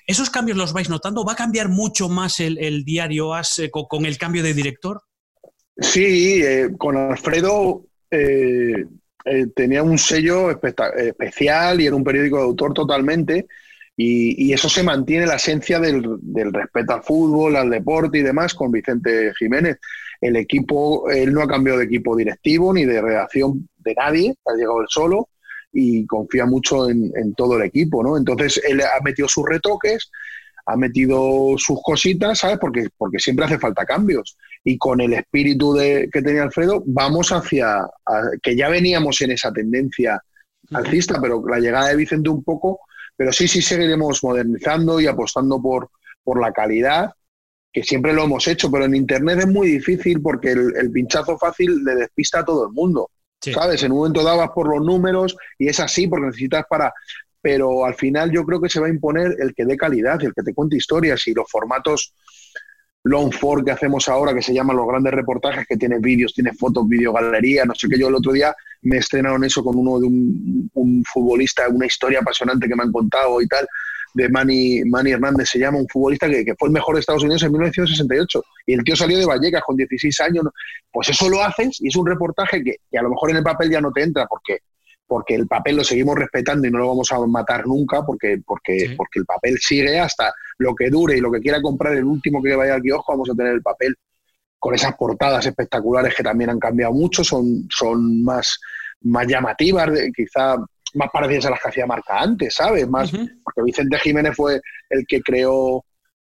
¿Esos 0.08 0.30
cambios 0.30 0.58
los 0.58 0.74
vais 0.74 0.90
notando? 0.90 1.24
¿Va 1.24 1.34
a 1.34 1.36
cambiar 1.46 1.70
mucho 1.70 2.10
más 2.10 2.40
el, 2.40 2.84
diario 2.84 3.34
AS 3.34 3.60
eh, 3.60 3.72
con, 3.72 4.06
el 4.06 4.18
cambio 4.18 4.44
de 4.44 4.54
director? 4.54 5.02
Sí, 5.78 6.42
eh, 6.44 6.70
con 6.78 6.98
Alfredo 6.98 7.86
tenía 9.56 9.84
un 9.84 9.98
sello 9.98 10.52
especial 10.52 11.82
y 11.82 11.88
era 11.88 11.96
un 11.96 12.04
periódico 12.04 12.38
de 12.38 12.44
autor 12.44 12.74
totalmente. 12.74 13.48
Y, 13.98 14.54
eso 14.54 14.70
se 14.70 14.84
mantiene 14.84 15.26
la 15.26 15.36
esencia 15.36 15.80
del, 15.80 16.18
del, 16.22 16.54
respeto 16.54 16.94
al 16.94 17.04
fútbol, 17.04 17.56
al 17.56 17.70
deporte 17.70 18.18
y 18.18 18.22
demás 18.22 18.54
con 18.54 18.72
Vicente 18.72 19.34
Jiménez 19.38 19.78
el 20.22 20.36
equipo, 20.36 21.10
él 21.10 21.34
no 21.34 21.42
ha 21.42 21.48
cambiado 21.48 21.80
de 21.80 21.86
equipo 21.86 22.16
directivo 22.16 22.74
ni 22.74 22.86
de 22.86 23.02
redacción 23.02 23.68
de 23.78 23.94
nadie, 23.96 24.36
ha 24.46 24.54
llegado 24.54 24.82
él 24.82 24.88
solo 24.90 25.30
y 25.72 26.06
confía 26.06 26.46
mucho 26.46 26.90
en, 26.90 27.34
todo 27.36 27.58
el 27.58 27.64
equipo, 27.64 28.02
¿no? 28.02 28.18
Entonces 28.18 28.62
él 28.66 28.82
ha 28.82 29.04
metido 29.04 29.28
sus 29.28 29.46
retoques, 29.48 30.10
ha 30.66 30.76
metido 30.76 31.56
sus 31.58 31.80
cositas, 31.84 32.40
¿sabes? 32.40 32.58
Porque, 32.60 32.88
porque 32.98 33.20
siempre 33.20 33.46
hace 33.46 33.60
falta 33.60 33.86
cambios. 33.86 34.38
Y 34.64 34.78
con 34.78 35.00
el 35.02 35.14
espíritu 35.14 35.74
de, 35.74 36.10
que 36.12 36.22
tenía 36.22 36.44
Alfredo, 36.44 36.84
vamos 36.86 37.32
hacia, 37.32 37.88
que 38.42 38.56
ya 38.56 38.70
veníamos 38.70 39.22
en 39.22 39.32
esa 39.32 39.52
tendencia 39.52 40.22
alcista, 40.72 41.20
pero 41.22 41.44
la 41.48 41.60
llegada 41.60 41.90
de 41.90 41.96
Vicente 41.96 42.30
un 42.30 42.44
poco, 42.44 42.80
pero 43.16 43.32
sí, 43.32 43.48
sí 43.48 43.62
seguiremos 43.62 44.24
modernizando 44.24 45.00
y 45.00 45.08
apostando 45.08 45.62
por, 45.62 45.92
por 46.24 46.42
la 46.42 46.52
calidad 46.52 47.12
que 47.76 47.84
siempre 47.84 48.14
lo 48.14 48.24
hemos 48.24 48.48
hecho, 48.48 48.72
pero 48.72 48.86
en 48.86 48.96
Internet 48.96 49.40
es 49.40 49.48
muy 49.48 49.68
difícil 49.68 50.22
porque 50.22 50.52
el, 50.52 50.92
pinchazo 50.94 51.38
fácil 51.38 51.84
le 51.84 51.96
despista 51.96 52.40
a 52.40 52.46
todo 52.46 52.68
el 52.68 52.72
mundo. 52.72 53.12
¿Sabes? 53.42 53.84
En 53.84 53.92
un 53.92 53.98
momento 53.98 54.24
dabas 54.24 54.52
por 54.52 54.70
los 54.70 54.84
números 54.84 55.36
y 55.60 55.68
es 55.68 55.82
así 55.82 56.08
porque 56.08 56.28
necesitas 56.28 56.64
para... 56.70 56.94
Pero 57.46 57.86
al 57.86 57.94
final 57.94 58.32
yo 58.32 58.44
creo 58.44 58.60
que 58.60 58.70
se 58.70 58.80
va 58.80 58.88
a 58.88 58.90
imponer 58.90 59.36
el 59.38 59.54
que 59.54 59.66
dé 59.66 59.78
calidad, 59.78 60.20
el 60.24 60.34
que 60.34 60.42
te 60.42 60.52
cuente 60.52 60.78
historias 60.78 61.28
y 61.28 61.34
los 61.36 61.48
formatos 61.48 62.12
long 63.04 63.32
form 63.32 63.64
que 63.64 63.70
hacemos 63.70 64.10
ahora, 64.10 64.34
que 64.34 64.42
se 64.42 64.52
llaman 64.52 64.76
los 64.76 64.88
grandes 64.88 65.14
reportajes, 65.14 65.68
que 65.68 65.78
tiene 65.78 66.00
vídeos, 66.00 66.34
tiene 66.34 66.54
fotos, 66.54 66.90
videogalería, 66.90 67.64
no 67.64 67.76
sé 67.76 67.88
qué. 67.88 68.00
Yo 68.00 68.08
el 68.08 68.16
otro 68.16 68.32
día 68.32 68.56
me 68.82 68.98
estrenaron 68.98 69.44
eso 69.44 69.64
con 69.64 69.78
uno 69.78 70.00
de 70.00 70.08
un, 70.08 71.04
futbolista, 71.06 71.70
una 71.70 71.86
historia 71.86 72.18
apasionante 72.22 72.68
que 72.68 72.76
me 72.76 72.82
han 72.82 72.92
contado 72.92 73.40
y 73.40 73.48
tal 73.48 73.68
de 74.16 74.28
Manny, 74.28 74.84
Manny 74.86 75.12
Hernández, 75.12 75.50
se 75.50 75.60
llama 75.60 75.78
un 75.78 75.88
futbolista 75.88 76.28
que, 76.28 76.56
fue 76.58 76.70
el 76.70 76.74
mejor 76.74 76.96
de 76.96 77.02
Estados 77.02 77.22
Unidos 77.22 77.44
en 77.44 77.52
1968. 77.52 78.44
Y 78.66 78.74
el 78.74 78.84
tío 78.84 78.96
salió 78.96 79.20
de 79.20 79.26
Vallecas 79.28 79.62
con 79.62 79.76
16 79.76 80.20
años. 80.22 80.46
Pues 80.92 81.10
eso 81.10 81.30
lo 81.30 81.44
haces 81.44 81.80
y 81.80 81.90
es 81.90 81.96
un 81.96 82.08
reportaje 82.08 82.64
que, 82.64 82.98
a 82.98 83.04
lo 83.04 83.12
mejor 83.12 83.30
en 83.30 83.36
el 83.38 83.44
papel 83.44 83.70
ya 83.70 83.82
no 83.82 83.92
te 83.92 84.02
entra 84.02 84.26
porque, 84.26 84.62
porque 85.08 85.36
el 85.36 85.48
papel 85.48 85.78
lo 85.78 85.84
seguimos 85.84 86.16
respetando 86.16 86.68
y 86.68 86.72
no 86.72 86.80
lo 86.80 86.88
vamos 86.88 87.12
a 87.12 87.20
matar 87.28 87.68
nunca 87.68 88.04
porque, 88.04 88.42
porque, 88.46 88.94
porque 88.98 89.20
el 89.20 89.26
papel 89.26 89.58
sigue 89.60 90.00
hasta 90.00 90.34
lo 90.58 90.74
que 90.74 90.90
dure 90.90 91.18
y 91.18 91.22
lo 91.22 91.32
que 91.32 91.42
quiera 91.42 91.62
comprar 91.62 91.96
el 91.96 92.06
último 92.06 92.42
que 92.42 92.56
vaya 92.56 92.76
al 92.76 92.82
kiosco, 92.82 93.14
vamos 93.14 93.30
a 93.30 93.36
tener 93.36 93.54
el 93.54 93.62
papel 93.62 93.96
con 94.58 94.74
esas 94.74 94.96
portadas 94.96 95.46
espectaculares 95.46 96.16
que 96.16 96.24
también 96.24 96.50
han 96.50 96.60
cambiado 96.60 96.94
mucho, 96.94 97.24
son, 97.24 97.68
son 97.70 98.24
más, 98.24 98.60
más 99.02 99.28
llamativas, 99.28 99.90
quizá 100.16 100.58
más 100.96 101.10
parecidas 101.12 101.46
a 101.46 101.50
las 101.52 101.62
que 101.62 101.70
hacía 101.70 101.86
Marca 101.86 102.20
antes, 102.20 102.56
¿sabes? 102.56 102.88
Más, 102.88 103.12
Porque 103.12 103.62
Vicente 103.64 104.00
Jiménez 104.00 104.36
fue 104.36 104.60
el 104.90 105.06
que 105.08 105.22
creó 105.22 105.84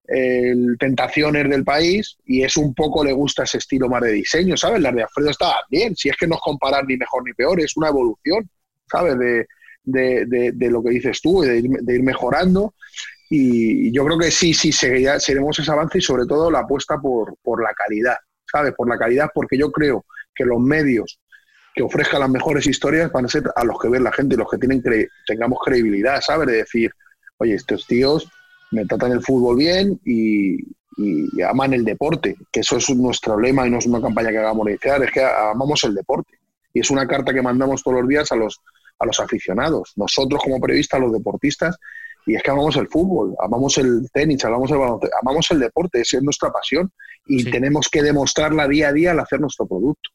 el 0.08 0.78
Tentaciones 0.80 1.50
del 1.50 1.64
país 1.64 2.18
y 2.26 2.44
es 2.44 2.56
un 2.58 2.74
poco 2.74 3.04
le 3.04 3.12
gusta 3.12 3.44
ese 3.44 3.58
estilo 3.58 3.90
más 3.90 4.02
de 4.02 4.12
diseño, 4.12 4.56
¿sabes? 4.56 4.82
Las 4.82 4.96
de 4.96 5.04
Alfredo 5.04 5.32
estaban 5.32 5.64
bien, 5.70 5.96
si 5.96 6.10
es 6.10 6.16
que 6.16 6.28
no 6.28 6.36
es 6.36 6.42
comparar 6.42 6.86
ni 6.86 6.96
mejor 6.96 7.24
ni 7.26 7.34
peor, 7.34 7.60
es 7.60 7.76
una 7.76 7.90
evolución, 7.90 8.50
¿sabes? 8.90 9.18
De, 9.18 9.48
de, 9.84 10.70
lo 10.70 10.84
que 10.84 10.90
dices 10.90 11.22
tú, 11.22 11.42
de 11.42 11.60
ir, 11.60 11.70
de 11.70 11.96
ir 11.96 12.04
mejorando. 12.04 12.74
Y 13.30 13.92
yo 13.92 14.06
creo 14.06 14.18
que 14.18 14.32
sí, 14.32 14.54
sí, 14.54 14.72
seguiremos 14.72 15.60
ese 15.60 15.72
avance 15.72 15.98
y 15.98 16.02
sobre 16.02 16.26
todo 16.26 16.50
la 16.50 16.60
apuesta 16.60 16.98
por, 16.98 17.36
por 17.42 17.62
la 17.62 17.74
calidad, 17.74 18.16
¿sabes? 18.50 18.74
Por 18.76 18.88
la 18.88 18.98
calidad, 18.98 19.30
porque 19.34 19.58
yo 19.58 19.72
creo 19.72 20.06
que 20.34 20.46
los 20.46 20.60
medios 20.60 21.20
que 21.78 21.84
ofrezca 21.84 22.20
las 22.20 22.30
mejores 22.30 22.66
historias 22.66 23.12
van 23.12 23.26
a 23.26 23.30
ser 23.30 23.44
a 23.56 23.64
los 23.64 23.80
que 23.80 23.90
ven 23.90 24.04
la 24.04 24.12
gente, 24.12 24.36
los 24.36 24.50
que 24.50 24.58
tienen 24.58 24.84
tengamos 25.26 25.60
credibilidad, 25.64 26.20
¿sabes? 26.22 26.48
De 26.48 26.58
decir, 26.58 26.92
oye, 27.38 27.54
estos 27.54 27.86
tíos 27.86 28.28
me 28.72 28.86
tratan 28.86 29.12
el 29.12 29.22
fútbol 29.22 29.58
bien 29.58 30.00
y, 30.04 30.58
aman 31.48 31.74
el 31.74 31.86
deporte, 31.86 32.36
que 32.52 32.62
eso 32.62 32.78
es 32.78 32.90
nuestro 32.90 33.40
lema 33.40 33.68
y 33.68 33.70
no 33.70 33.78
es 33.78 33.86
una 33.86 34.02
campaña 34.02 34.32
que 34.32 34.40
hagamos 34.40 34.68
iniciar, 34.68 35.04
es 35.04 35.12
que 35.12 35.24
amamos 35.24 35.84
el 35.84 35.94
deporte. 35.94 36.40
Y 36.78 36.82
es 36.82 36.92
una 36.92 37.08
carta 37.08 37.34
que 37.34 37.42
mandamos 37.42 37.82
todos 37.82 38.02
los 38.02 38.08
días 38.08 38.32
a 38.32 38.36
los, 38.36 38.62
a 39.00 39.06
los 39.08 39.20
aficionados, 39.20 39.94
nosotros 39.96 40.42
como 40.44 40.62
periodistas, 40.62 41.02
los 41.02 41.12
deportistas, 41.12 41.76
y 42.28 42.36
es 42.36 42.44
que 42.44 42.52
amamos 42.52 42.76
el 42.76 42.88
fútbol, 42.88 43.36
amamos 43.40 43.80
el 43.80 44.08
tenis, 44.14 44.46
amamos 44.46 44.70
el 44.70 44.78
baloncesto, 44.78 45.16
amamos 45.24 45.50
el 45.50 45.60
deporte, 45.60 46.02
esa 46.02 46.18
es 46.18 46.24
nuestra 46.24 46.52
pasión 46.52 46.92
y 47.26 47.50
tenemos 47.50 47.90
que 47.90 48.04
demostrarla 48.04 48.68
día 48.68 48.90
a 48.90 48.94
día 48.94 49.12
al 49.12 49.20
hacer 49.20 49.40
nuestro 49.40 49.66
producto. 49.66 50.12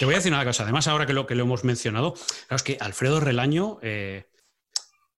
Te 0.00 0.04
voy 0.04 0.14
a 0.14 0.16
decir 0.16 0.32
una 0.32 0.44
cosa, 0.44 0.64
además 0.64 0.88
ahora 0.88 1.06
que 1.06 1.12
lo, 1.12 1.26
que 1.26 1.36
lo 1.36 1.44
hemos 1.44 1.62
mencionado, 1.62 2.14
claro, 2.14 2.56
es 2.56 2.62
que 2.64 2.78
Alfredo 2.80 3.20
Relaño 3.20 3.78
eh, 3.82 4.26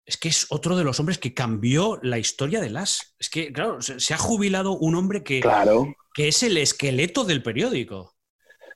es 0.04 0.18
que 0.18 0.28
es 0.28 0.46
otro 0.50 0.76
de 0.76 0.84
los 0.84 1.00
hombres 1.00 1.16
que 1.16 1.32
cambió 1.32 1.98
la 2.02 2.18
historia 2.18 2.60
de 2.60 2.68
las. 2.68 3.14
Es 3.18 3.30
que, 3.30 3.52
claro, 3.52 3.80
se, 3.80 4.12
ha 4.12 4.18
jubilado 4.18 4.72
un 4.72 4.96
hombre 4.96 5.22
que, 5.22 5.40
que 6.12 6.28
es 6.28 6.42
el 6.42 6.58
esqueleto 6.58 7.24
del 7.24 7.42
periódico. 7.42 8.13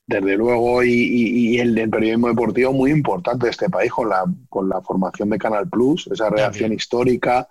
Desde 0.09 0.37
luego, 0.37 0.83
y, 0.83 1.59
el 1.61 1.75
del 1.75 1.91
periodismo 1.91 2.29
deportivo 2.29 2.73
muy 2.73 2.91
importante 2.91 3.47
de 3.47 3.51
este 3.51 3.69
país 3.69 3.93
con 3.93 4.09
la, 4.09 4.25
con 4.49 4.69
la 4.69 4.81
formación 4.81 5.31
de 5.31 5.39
Canal 5.39 5.69
Plus, 5.69 6.09
esa 6.11 6.31
redacción 6.31 6.73
histórica, 6.73 7.47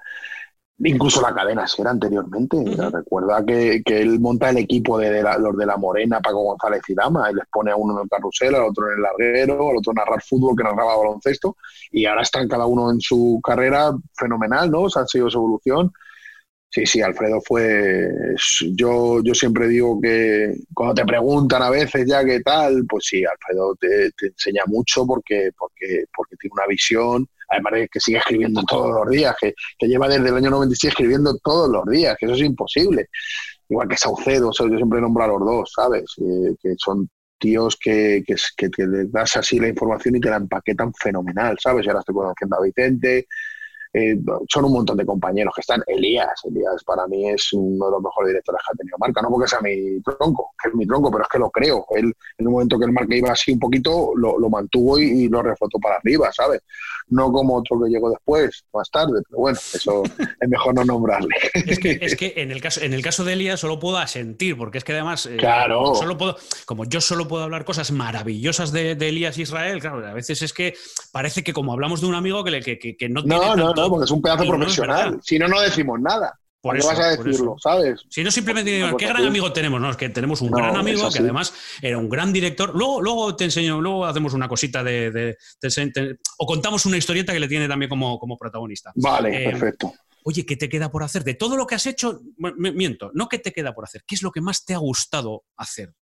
Incluso 0.80 1.22
la 1.22 1.34
cadena 1.34 1.66
era 1.78 1.90
anteriormente. 1.90 2.64
Recuerda 2.92 3.44
que, 3.44 3.82
él 3.86 4.20
monta 4.20 4.52
el 4.52 4.58
equipo 4.58 4.98
de, 5.00 5.24
los 5.40 5.58
de 5.58 5.66
la 5.66 5.76
Morena, 5.76 6.20
Paco 6.20 6.44
González 6.44 6.84
y 6.88 6.94
Dama. 6.94 7.30
Él 7.30 7.38
les 7.38 7.48
pone 7.52 7.72
a 7.72 7.76
uno 7.76 7.96
en 7.96 8.04
el 8.04 8.10
carrusel, 8.10 8.54
al 8.54 8.64
otro 8.64 8.88
en 8.88 8.98
el 8.98 9.02
larguero, 9.02 9.72
al 9.72 9.78
otro 9.78 9.94
narrar 9.94 10.22
fútbol, 10.22 10.56
que 10.56 10.64
narraba 10.64 10.98
baloncesto. 10.98 11.58
Y 11.92 12.06
ahora 12.06 12.22
están 12.22 12.48
cada 12.48 12.68
uno 12.68 12.92
en 12.92 13.02
su 13.02 13.40
carrera 13.44 13.92
fenomenal, 14.14 14.70
¿no? 14.70 14.82
O 14.82 14.90
sea, 14.90 15.02
ha 15.02 15.08
sido 15.08 15.32
su 15.32 15.40
evolución. 15.40 15.92
Sí, 16.70 16.86
sí, 16.86 17.02
Alfredo 17.02 17.42
fue. 17.42 18.10
Yo, 18.76 19.22
yo 19.24 19.34
siempre 19.34 19.68
digo 19.68 20.00
que 20.02 20.54
cuando 20.74 20.96
te 20.96 21.06
preguntan 21.06 21.64
a 21.64 21.70
veces 21.70 22.06
ya 22.08 22.24
qué 22.26 22.42
tal, 22.42 22.86
pues 22.88 23.06
sí, 23.06 23.24
Alfredo 23.26 23.76
te, 23.76 24.12
te 24.12 24.28
enseña 24.28 24.64
mucho 24.68 25.06
porque, 25.06 25.52
porque, 25.58 26.06
porque 26.16 26.36
tiene 26.38 26.54
una 26.54 26.68
visión 26.68 27.28
además 27.50 27.74
de 27.74 27.88
que 27.88 28.00
sigue 28.00 28.18
escribiendo 28.18 28.62
todos 28.64 28.92
los 28.94 29.10
días, 29.10 29.36
que, 29.40 29.54
lleva 29.88 30.08
desde 30.08 30.30
el 30.30 30.36
año 30.36 30.50
96 30.50 30.92
escribiendo 30.92 31.38
todos 31.38 31.70
los 31.70 31.86
días, 31.86 32.16
que 32.20 32.26
eso 32.26 32.36
es 32.36 32.42
imposible. 32.42 33.10
Igual 33.70 33.88
que 33.88 33.98
Saucedo, 33.98 34.52
yo 34.52 34.78
siempre 34.78 35.02
nombro 35.02 35.24
a 35.24 35.28
los 35.28 35.40
dos, 35.40 35.72
¿sabes? 35.76 36.06
Eh, 36.18 36.56
que 36.62 36.74
son 36.78 37.10
tíos 37.38 37.78
que, 37.78 38.24
que, 38.26 38.36
que, 38.56 38.70
te 38.70 38.86
das 39.08 39.38
así 39.38 39.60
la 39.60 39.68
información 39.68 40.16
y 40.16 40.20
te 40.20 40.30
la 40.30 40.38
empaquetan 40.38 40.94
fenomenal, 40.94 41.58
¿sabes? 41.62 41.88
Ahora 41.88 42.00
estoy 42.00 42.16
conociendo 42.16 42.56
a 42.56 42.62
Vicente, 42.62 43.28
eh, 43.98 44.16
son 44.48 44.66
un 44.66 44.74
montón 44.74 44.96
de 44.96 45.06
compañeros 45.06 45.54
que 45.56 45.62
están. 45.62 45.82
Elías, 45.88 46.40
Elías 46.46 46.84
para 46.84 47.08
mí 47.08 47.30
es 47.30 47.52
uno 47.54 47.86
de 47.86 47.92
los 47.94 48.02
mejores 48.04 48.30
directores 48.30 48.62
que 48.62 48.74
ha 48.74 48.78
tenido 48.78 48.98
Marca, 49.00 49.22
no 49.24 49.30
porque 49.30 49.48
sea 49.48 49.60
mi 49.60 50.00
tronco, 50.02 50.54
que 50.62 50.70
es 50.70 50.76
mi 50.76 50.86
tronco, 50.86 51.10
pero 51.10 51.24
es 51.24 51.30
que 51.30 51.40
lo 51.40 51.50
creo. 51.50 51.86
Él, 51.96 52.14
en 52.38 52.48
un 52.48 52.54
momento 52.54 52.78
que 52.78 52.86
el 52.86 52.92
Marca 52.92 53.16
iba 53.16 53.32
así 53.32 53.54
un 53.54 53.60
poquito, 53.60 54.12
lo, 54.16 54.50
mantuvo 54.50 55.00
y, 55.00 55.28
lo 55.28 55.42
reflotó 55.42 55.80
para 55.80 55.96
arriba, 55.96 56.32
¿sabes? 56.32 56.62
No 57.10 57.32
como 57.32 57.56
otro 57.56 57.82
que 57.82 57.90
llegó 57.90 58.12
después, 58.12 58.66
más 58.72 58.90
tarde, 58.92 59.20
pero 59.28 59.40
bueno, 59.40 59.58
eso 59.58 60.04
es 60.42 60.50
mejor 60.50 60.76
no 60.76 60.86
nombrarle. 60.86 61.36
Es 61.54 61.80
que, 61.80 62.34
en, 62.38 62.52
el 62.52 62.62
caso, 62.62 62.82
en 62.82 62.94
el 62.94 63.02
caso 63.02 63.24
de 63.24 63.34
Elías 63.34 63.60
solo 63.60 63.80
puedo 63.80 63.98
asentir, 63.98 64.58
porque 64.58 64.78
es 64.78 64.84
que 64.84 64.94
además, 64.94 65.26
eh, 65.26 65.38
claro. 65.38 65.96
solo 65.96 66.18
puedo, 66.18 66.38
como 66.66 66.86
yo 66.86 67.02
solo 67.02 67.28
puedo 67.28 67.44
hablar 67.44 67.66
cosas 67.66 67.92
maravillosas 67.92 68.72
de, 68.72 68.92
Elías 68.92 69.38
Israel, 69.38 69.80
claro, 69.80 70.06
a 70.06 70.14
veces 70.14 70.42
es 70.44 70.54
que 70.54 70.76
parece 71.12 71.44
que 71.44 71.54
como 71.54 71.74
hablamos 71.74 72.02
de 72.02 72.08
un 72.08 72.16
amigo 72.16 72.44
que, 72.44 72.78
que, 72.78 73.10
no 73.10 73.24
tiene. 73.24 73.40
No, 73.40 73.56
no, 73.74 73.87
porque 73.90 74.06
es 74.06 74.12
un 74.12 74.22
pedazo 74.22 74.46
profesional. 74.48 75.20
si 75.24 75.40
no, 75.40 75.48
no 75.48 75.62
decimos 75.62 76.00
nada. 76.00 76.38
Por 76.60 76.76
eso, 76.76 76.88
vas 76.88 77.00
a 77.00 77.10
decirlo, 77.10 77.56
¿sabes? 77.60 78.02
Si 78.10 78.24
no, 78.24 78.32
simplemente 78.32 78.72
digo, 78.72 78.98
¿qué 78.98 79.08
gran 79.08 79.24
amigo 79.24 79.54
tenemos? 79.54 79.80
No, 79.80 79.92
es 79.92 79.96
que 79.96 80.10
tenemos 80.10 80.42
un 80.42 80.52
gran 80.52 80.76
amigo 80.76 81.10
que 81.10 81.20
además 81.20 81.54
era 81.82 81.98
un 81.98 82.10
gran 82.10 82.34
director. 82.34 82.76
Luego, 82.76 83.02
luego 83.02 83.36
te 83.36 83.46
enseño, 83.46 83.80
luego 83.80 84.06
hacemos 84.06 84.34
una 84.34 84.48
cosita 84.50 84.84
de. 84.84 85.38
o 86.38 86.46
contamos 86.46 86.86
una 86.86 86.98
historieta 86.98 87.32
que 87.32 87.40
le 87.40 87.48
tiene 87.48 87.68
también 87.68 87.90
como, 87.90 88.20
como 88.20 88.38
protagonista. 88.38 88.92
Vale, 88.96 89.44
eh, 89.44 89.50
perfecto. 89.52 89.94
Oye, 90.24 90.46
¿qué 90.46 90.58
te 90.58 90.68
queda 90.68 90.92
por 90.92 91.04
hacer? 91.04 91.24
De 91.24 91.36
todo 91.36 91.56
lo 91.56 91.66
que 91.66 91.76
has 91.76 91.86
hecho, 91.86 92.20
miento, 92.58 93.12
no 93.14 93.30
qué 93.30 93.40
te 93.40 93.54
queda 93.54 93.74
por 93.74 93.86
hacer, 93.86 94.04
¿qué 94.06 94.16
es 94.16 94.24
lo 94.24 94.32
que 94.32 94.42
más 94.42 94.66
te 94.66 94.74
ha 94.74 94.78
gustado 94.78 95.46
hacer? 95.56 95.94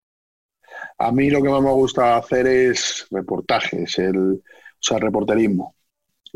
A 0.97 1.11
mí 1.11 1.29
lo 1.29 1.43
que 1.43 1.49
más 1.49 1.61
me 1.61 1.71
gusta 1.71 2.17
hacer 2.17 2.47
es 2.47 3.05
reportajes, 3.11 3.99
el, 3.99 4.17
o 4.17 4.41
sea, 4.79 4.97
reporterismo. 4.97 5.74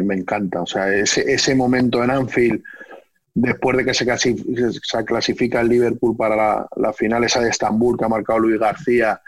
Me 0.04 0.16
encanta. 0.16 0.62
O 0.62 0.66
sea, 0.66 0.94
ese, 0.94 1.32
ese 1.32 1.56
momento 1.56 2.04
en 2.04 2.12
Anfield, 2.12 2.64
después 3.34 3.78
de 3.78 3.86
que 3.86 3.94
se, 3.94 5.06
clasifica, 5.06 5.62
el 5.62 5.70
Liverpool 5.70 6.16
para 6.16 6.68
la, 6.76 6.94
final 6.94 7.24
esa 7.24 7.42
de 7.42 7.50
Estambul 7.50 7.98
que 7.98 8.06
ha 8.06 8.10
marcado 8.10 8.40
Luis 8.40 8.60
García, 8.60 9.22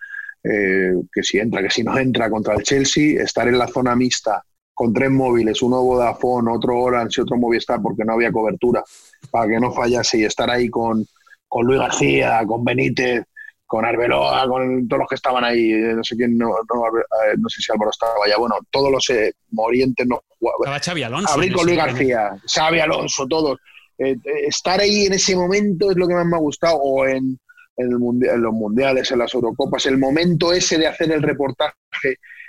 eh, 0.43 0.93
que 1.11 1.24
si 1.24 1.39
entra, 1.39 1.61
que 1.61 1.69
si 1.69 1.84
no 1.84 1.97
entra 1.97 2.30
contra 2.30 2.55
el 2.55 2.63
Chelsea, 2.63 3.22
estar 3.22 3.47
en 3.47 3.57
la 3.57 3.67
zona 3.67 3.95
mixta 3.95 4.43
con 4.74 4.93
tres 4.93 5.11
móviles, 5.11 5.61
uno 5.61 5.84
Vodafone, 5.84 6.51
otro 6.51 6.80
Orange 6.80 7.22
y 7.22 7.22
otro 7.22 7.38
Movistar, 7.38 7.82
porque 7.82 8.03
no 8.03 8.13
había 8.13 8.32
cobertura, 8.32 8.84
para 9.30 9.47
que 9.47 9.59
no 9.59 9.72
fallase 9.72 10.19
y 10.19 10.24
estar 10.26 10.49
ahí 10.49 10.69
con, 10.69 11.05
con 11.47 11.67
Luis 11.67 11.80
García, 11.80 12.41
con 12.47 12.63
Benítez, 12.63 13.26
con 13.72 13.86
Arbeloa, 13.86 14.47
con 14.47 14.88
todos 14.88 14.99
los 14.99 15.07
que 15.07 15.15
estaban 15.15 15.43
ahí, 15.43 15.72
eh, 15.72 15.93
no 15.93 16.03
sé 16.03 16.17
quién, 16.17 16.38
no, 16.38 16.49
eh, 16.49 17.36
no, 17.38 17.47
sé 17.47 17.61
si 17.61 17.72
Álvaro 17.72 17.91
estaba 17.91 18.28
ya, 18.28 18.38
bueno, 18.38 18.55
todos 18.69 18.91
los 18.91 19.09
eh, 19.11 19.34
morientes 19.51 20.05
no 20.07 20.17
jugaban. 20.17 20.30
Estaba 20.42 20.80
Xavi 20.80 21.04
Alonso. 21.04 21.34
Abrir 21.34 21.54
con 21.54 21.66
Luis 21.66 21.78
García, 21.78 22.32
Xavi 22.46 22.80
Alonso, 22.80 23.28
todos. 23.28 23.60
estar 23.98 24.80
ahí 24.80 25.06
en 25.06 25.14
ese 25.14 25.36
momento 25.36 25.92
es 25.92 25.98
lo 25.98 26.08
que 26.08 26.16
más 26.16 26.26
me 26.26 26.36
ha 26.36 26.39
gustado, 26.39 26.78
o 26.78 27.06
en, 27.06 27.39
en, 27.78 27.92
los 27.92 28.54
mundiales, 28.54 29.12
en 29.12 29.20
las 29.20 29.34
Eurocopas, 29.34 29.86
el 29.86 29.98
momento 29.98 30.52
ese 30.54 30.78
de 30.78 30.88
hacer 30.88 31.12
el 31.12 31.22
reportaje, 31.22 31.76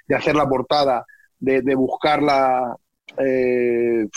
de 0.06 0.14
hacer 0.14 0.34
la 0.34 0.48
portada, 0.48 1.04
de, 1.38 1.60
de 1.60 1.74
buscar 1.74 2.22
la, 2.22 2.74
eso 3.18 4.08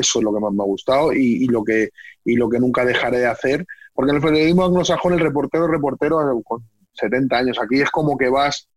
es 0.00 0.22
lo 0.22 0.32
que 0.32 0.40
más 0.40 0.52
me 0.52 0.62
ha 0.62 0.66
gustado 0.66 1.12
y, 1.12 1.44
y, 1.44 1.46
lo 1.46 1.62
que 1.62 1.90
y 2.24 2.36
lo 2.36 2.48
que 2.48 2.58
nunca 2.58 2.84
dejaré 2.84 3.18
de 3.18 3.26
hacer 3.26 3.66
porque 3.98 4.10
en 4.10 4.16
el 4.18 4.22
periodismo 4.22 4.64
anglosajón 4.64 5.14
el 5.14 5.18
reportero 5.18 5.66
reportero 5.66 6.18
con 6.44 6.62
70 6.92 7.36
años. 7.36 7.58
Aquí 7.60 7.80
es 7.80 7.90
como 7.90 8.16
que 8.16 8.28
vas, 8.28 8.67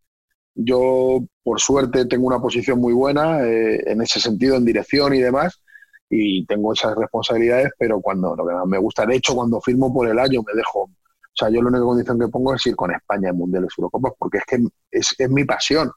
yo 0.54 1.20
por 1.42 1.60
suerte 1.60 2.06
tengo 2.06 2.26
una 2.26 2.40
posición 2.40 2.78
muy 2.80 2.92
buena 2.92 3.42
eh, 3.46 3.82
en 3.86 4.02
ese 4.02 4.20
sentido, 4.20 4.56
en 4.56 4.64
dirección 4.64 5.14
y 5.14 5.20
demás, 5.20 5.60
y 6.08 6.44
tengo 6.46 6.72
esas 6.72 6.94
responsabilidades, 6.96 7.70
pero 7.78 8.00
cuando 8.00 8.36
lo 8.36 8.46
que 8.46 8.54
más 8.54 8.66
me 8.66 8.78
gusta, 8.78 9.06
de 9.06 9.16
hecho 9.16 9.34
cuando 9.34 9.60
firmo 9.60 9.92
por 9.92 10.08
el 10.08 10.18
año 10.18 10.42
me 10.42 10.52
dejo, 10.54 10.82
o 10.82 11.34
sea, 11.34 11.48
yo 11.48 11.62
la 11.62 11.68
única 11.68 11.84
condición 11.84 12.18
que 12.18 12.28
pongo 12.28 12.54
es 12.54 12.66
ir 12.66 12.76
con 12.76 12.92
España 12.92 13.30
en 13.30 13.36
Mundiales 13.36 13.70
Eurocopas, 13.76 14.12
porque 14.18 14.38
es 14.38 14.44
que 14.44 14.58
es, 14.90 15.14
es 15.16 15.30
mi 15.30 15.44
pasión. 15.44 15.90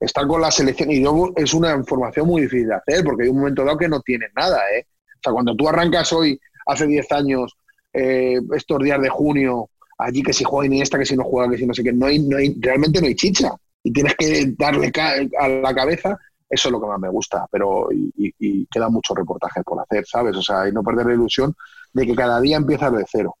Estar 0.00 0.26
con 0.26 0.40
la 0.40 0.50
selección, 0.50 0.90
y 0.90 0.98
luego 0.98 1.32
es 1.36 1.54
una 1.54 1.72
información 1.76 2.26
muy 2.26 2.42
difícil 2.42 2.66
de 2.66 2.74
hacer, 2.74 3.04
porque 3.04 3.22
hay 3.22 3.28
un 3.28 3.36
momento 3.36 3.64
dado 3.64 3.78
que 3.78 3.88
no 3.88 4.00
tienes 4.00 4.30
nada, 4.34 4.58
¿eh? 4.76 4.84
O 5.14 5.20
sea, 5.22 5.32
cuando 5.32 5.54
tú 5.54 5.68
arrancas 5.68 6.12
hoy, 6.12 6.40
hace 6.66 6.88
10 6.88 7.12
años, 7.12 7.56
eh, 7.92 8.40
estos 8.56 8.80
días 8.80 9.00
de 9.00 9.08
junio, 9.08 9.70
allí 9.98 10.24
que 10.24 10.32
si 10.32 10.42
juega 10.42 10.66
Iniesta, 10.66 10.98
que 10.98 11.06
si 11.06 11.16
no 11.16 11.22
juega, 11.22 11.52
que 11.52 11.58
si 11.58 11.66
no 11.66 11.72
sé 11.72 11.84
qué, 11.84 11.92
no 11.92 12.06
hay, 12.06 12.18
no 12.18 12.38
hay, 12.38 12.56
realmente 12.60 13.00
no 13.00 13.06
hay 13.06 13.14
chicha 13.14 13.52
y 13.82 13.92
tienes 13.92 14.14
que 14.16 14.54
darle 14.56 14.92
a 15.38 15.48
la 15.48 15.74
cabeza, 15.74 16.18
eso 16.48 16.68
es 16.68 16.72
lo 16.72 16.80
que 16.80 16.86
más 16.86 17.00
me 17.00 17.08
gusta, 17.08 17.46
pero 17.50 17.88
y, 17.90 18.12
y, 18.16 18.66
queda 18.66 18.88
mucho 18.88 19.14
reportaje 19.14 19.62
por 19.62 19.80
hacer, 19.80 20.06
¿sabes? 20.06 20.36
O 20.36 20.42
sea, 20.42 20.68
y 20.68 20.72
no 20.72 20.82
perder 20.82 21.06
la 21.06 21.14
ilusión 21.14 21.54
de 21.92 22.06
que 22.06 22.14
cada 22.14 22.40
día 22.40 22.56
empiezas 22.56 22.92
de 22.92 23.04
cero, 23.10 23.36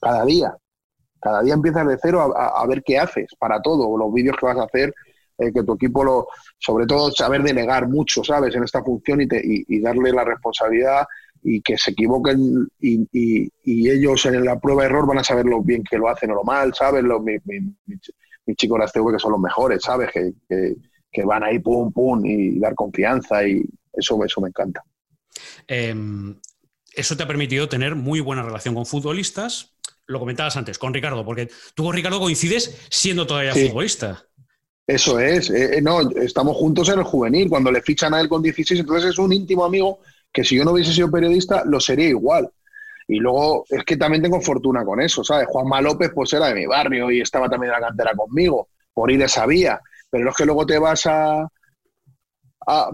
cada 0.00 0.24
día, 0.24 0.56
cada 1.20 1.42
día 1.42 1.54
empiezas 1.54 1.86
de 1.86 1.98
cero 2.00 2.32
a, 2.36 2.66
ver 2.66 2.82
qué 2.84 2.98
haces 2.98 3.28
para 3.38 3.60
todo, 3.60 3.96
los 3.96 4.12
vídeos 4.12 4.36
que 4.38 4.46
vas 4.46 4.58
a 4.58 4.64
hacer, 4.64 4.94
eh, 5.38 5.52
que 5.52 5.62
tu 5.64 5.74
equipo 5.74 6.04
lo, 6.04 6.28
sobre 6.58 6.86
todo 6.86 7.10
saber 7.10 7.42
delegar 7.42 7.88
mucho, 7.88 8.22
¿sabes? 8.22 8.54
En 8.54 8.64
esta 8.64 8.82
función 8.82 9.22
y, 9.22 9.26
y 9.30 9.80
darle 9.80 10.12
la 10.12 10.24
responsabilidad 10.24 11.04
y 11.42 11.60
que 11.60 11.76
se 11.76 11.90
equivoquen 11.90 12.68
y, 12.78 13.08
y, 13.12 13.90
ellos 13.90 14.24
en 14.26 14.44
la 14.44 14.58
prueba 14.58 14.82
de 14.82 14.88
error 14.88 15.06
van 15.06 15.18
a 15.18 15.24
saber 15.24 15.44
lo 15.46 15.60
bien 15.62 15.82
que 15.82 15.98
lo 15.98 16.08
hacen 16.08 16.30
o 16.30 16.34
lo 16.34 16.44
mal, 16.44 16.72
¿sabes? 16.74 17.02
Los, 17.02 17.20
mis 18.46 18.56
chicos 18.56 18.80
de 18.80 18.86
TV 18.92 19.12
que 19.12 19.18
son 19.18 19.32
los 19.32 19.40
mejores, 19.40 19.82
¿sabes? 19.82 20.10
Que, 20.12 20.32
que, 21.10 21.24
van 21.24 21.42
ahí 21.42 21.58
pum, 21.58 21.92
pum 21.92 22.24
y 22.24 22.58
dar 22.58 22.74
confianza 22.74 23.46
y 23.46 23.62
eso, 23.92 24.22
eso 24.24 24.40
me 24.40 24.48
encanta. 24.48 24.82
Em, 25.66 26.38
eso 26.94 27.16
te 27.16 27.22
ha 27.22 27.26
permitido 27.26 27.68
tener 27.68 27.94
muy 27.94 28.20
buena 28.20 28.42
relación 28.42 28.74
con 28.74 28.86
futbolistas. 28.86 29.74
Lo 30.06 30.18
comentabas 30.18 30.56
antes, 30.56 30.78
con 30.78 30.92
Ricardo, 30.92 31.24
porque 31.24 31.48
tú 31.74 31.84
con 31.84 31.94
Ricardo 31.94 32.18
coincides 32.18 32.86
siendo 32.90 33.26
todavía 33.26 33.54
futbolista. 33.54 34.24
Eso 34.86 35.20
es, 35.20 35.48
eh, 35.50 35.78
eh, 35.78 35.82
no, 35.82 36.00
estamos 36.10 36.56
juntos 36.56 36.88
en 36.88 36.98
el 36.98 37.04
juvenil, 37.04 37.48
cuando 37.48 37.70
le 37.70 37.82
fichan 37.82 38.14
a 38.14 38.20
él 38.20 38.28
con 38.28 38.42
16, 38.42 38.80
entonces 38.80 39.10
es 39.10 39.18
un 39.18 39.32
íntimo 39.32 39.64
amigo 39.64 40.00
que 40.32 40.42
si 40.42 40.56
yo 40.56 40.64
no 40.64 40.72
hubiese 40.72 40.92
sido 40.92 41.10
periodista, 41.10 41.64
lo 41.64 41.78
sería 41.78 42.08
igual. 42.08 42.50
Y 43.12 43.18
luego 43.18 43.66
es 43.68 43.84
que 43.84 43.98
también 43.98 44.22
tengo 44.22 44.40
fortuna 44.40 44.86
con 44.86 44.98
eso, 44.98 45.22
¿sabes? 45.22 45.46
Juanma 45.46 45.82
López 45.82 46.10
pues 46.14 46.32
era 46.32 46.46
de 46.46 46.54
mi 46.54 46.64
barrio 46.64 47.10
y 47.10 47.20
estaba 47.20 47.46
también 47.46 47.74
en 47.74 47.80
la 47.80 47.88
cantera 47.88 48.14
conmigo, 48.14 48.68
por 48.94 49.10
ir 49.10 49.20
esa 49.20 49.44
vía. 49.44 49.78
Pero 50.08 50.30
es 50.30 50.36
que 50.36 50.46
luego 50.46 50.64
te 50.64 50.78
vas 50.78 51.04
a, 51.04 51.46
a, 52.66 52.90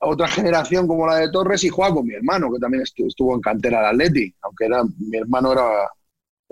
otra 0.00 0.26
generación 0.26 0.88
como 0.88 1.06
la 1.06 1.18
de 1.18 1.30
Torres 1.30 1.62
y 1.62 1.68
juega 1.68 1.94
con 1.94 2.04
mi 2.04 2.14
hermano, 2.14 2.52
que 2.52 2.58
también 2.58 2.82
estuvo 2.82 3.32
en 3.32 3.40
cantera 3.40 3.80
de 3.80 3.86
Atleti, 3.86 4.34
aunque 4.42 4.64
era, 4.64 4.82
mi 4.82 5.18
hermano 5.18 5.52
era 5.52 5.88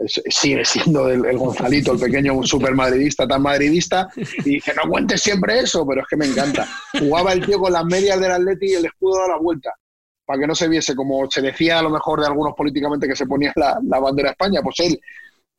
sigue 0.07 0.65
siendo 0.65 1.09
el, 1.09 1.37
Gonzalito, 1.37 1.95
el 1.95 1.99
pequeño 1.99 2.41
super 2.45 2.73
madridista, 2.73 3.27
tan 3.27 3.43
madridista, 3.43 4.09
y 4.45 4.51
dice, 4.51 4.73
no 4.77 4.89
cuentes 4.89 5.21
siempre 5.21 5.59
eso, 5.59 5.85
pero 5.85 6.03
es 6.03 6.07
que 6.07 6.17
me 6.17 6.27
encanta. 6.27 6.69
Jugaba 6.97 7.33
el 7.33 7.45
tío 7.45 7.59
con 7.59 7.73
las 7.73 7.85
medias 7.85 8.21
del 8.21 8.31
Atleti 8.31 8.67
y 8.67 8.75
el 8.75 8.85
escudo 8.85 9.25
a 9.25 9.29
la 9.29 9.39
vuelta 9.39 9.75
para 10.29 10.41
que 10.41 10.47
no 10.47 10.55
se 10.55 10.69
viese 10.69 10.95
como 10.95 11.27
se 11.31 11.41
decía 11.41 11.79
a 11.79 11.83
lo 11.83 11.89
mejor 11.89 12.21
de 12.21 12.27
algunos 12.27 12.53
políticamente 12.55 13.09
que 13.09 13.17
se 13.17 13.25
ponía 13.25 13.51
la, 13.57 13.99
bandera 13.99 14.33
España, 14.33 14.61
pues 14.63 14.79
él 14.81 15.01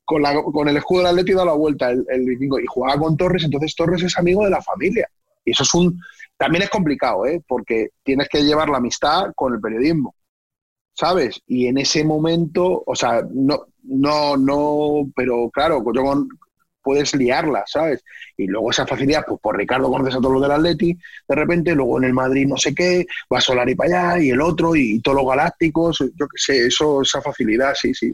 con, 0.06 0.22
la, 0.22 0.44
con 0.44 0.70
el 0.70 0.78
escudo 0.78 1.00
del 1.00 1.08
Atleti 1.08 1.34
da 1.34 1.44
la 1.44 1.54
vuelta 1.54 1.90
el, 1.90 2.06
el 2.08 2.32
y 2.32 2.68
jugaba 2.68 3.02
con 3.02 3.18
Torres, 3.18 3.44
entonces 3.44 3.74
Torres 3.76 4.04
es 4.04 4.16
amigo 4.20 4.44
de 4.44 4.52
la 4.52 4.62
familia. 4.62 5.10
Y 5.44 5.52
eso 5.52 5.64
es 5.64 5.74
un 5.74 6.00
también 6.38 6.66
es 6.66 6.70
complicado, 6.70 7.26
¿eh? 7.26 7.44
porque 7.48 7.90
tienes 8.04 8.30
que 8.30 8.44
llevar 8.44 8.70
la 8.70 8.78
amistad 8.78 9.32
con 9.36 9.56
el 9.56 9.60
periodismo, 9.60 10.14
¿sabes? 10.94 11.42
Y 11.48 11.66
en 11.66 11.80
ese 11.80 12.04
momento, 12.04 12.84
o 12.86 12.96
sea, 12.96 13.24
no, 13.34 13.66
no, 13.82 14.38
no, 14.38 15.12
pero 15.16 15.50
claro, 15.50 15.84
yo 15.96 16.04
con, 16.04 16.30
puedes 16.82 17.16
liarla, 17.16 17.64
¿sabes? 17.66 18.04
Y 18.38 18.48
luego 18.48 18.72
esa 18.72 18.86
facilidad, 18.86 19.26
pues 19.28 19.40
por 19.42 19.58
Ricardo 19.58 19.90
conoces 19.90 20.16
a 20.16 20.18
todos 20.20 20.34
los 20.34 20.42
del 20.42 20.52
Atleti, 20.52 20.98
de 21.28 21.36
repente, 21.36 21.76
luego 21.76 21.98
en 21.98 22.06
el 22.06 22.14
Madrid 22.14 22.48
no 22.48 22.58
sé 22.58 22.74
qué, 22.74 23.06
va 23.32 23.40
a 23.40 23.70
y 23.70 23.76
para 23.76 24.14
allá, 24.14 24.24
y 24.24 24.30
el 24.30 24.42
otro, 24.42 24.76
y, 24.76 25.00
todos 25.02 25.18
los 25.18 25.28
galácticos, 25.28 26.00
yo 26.00 26.28
qué 26.28 26.38
sé, 26.38 26.68
eso, 26.68 27.02
esa 27.02 27.22
facilidad, 27.22 27.74
sí, 27.76 27.94
sí. 27.94 28.14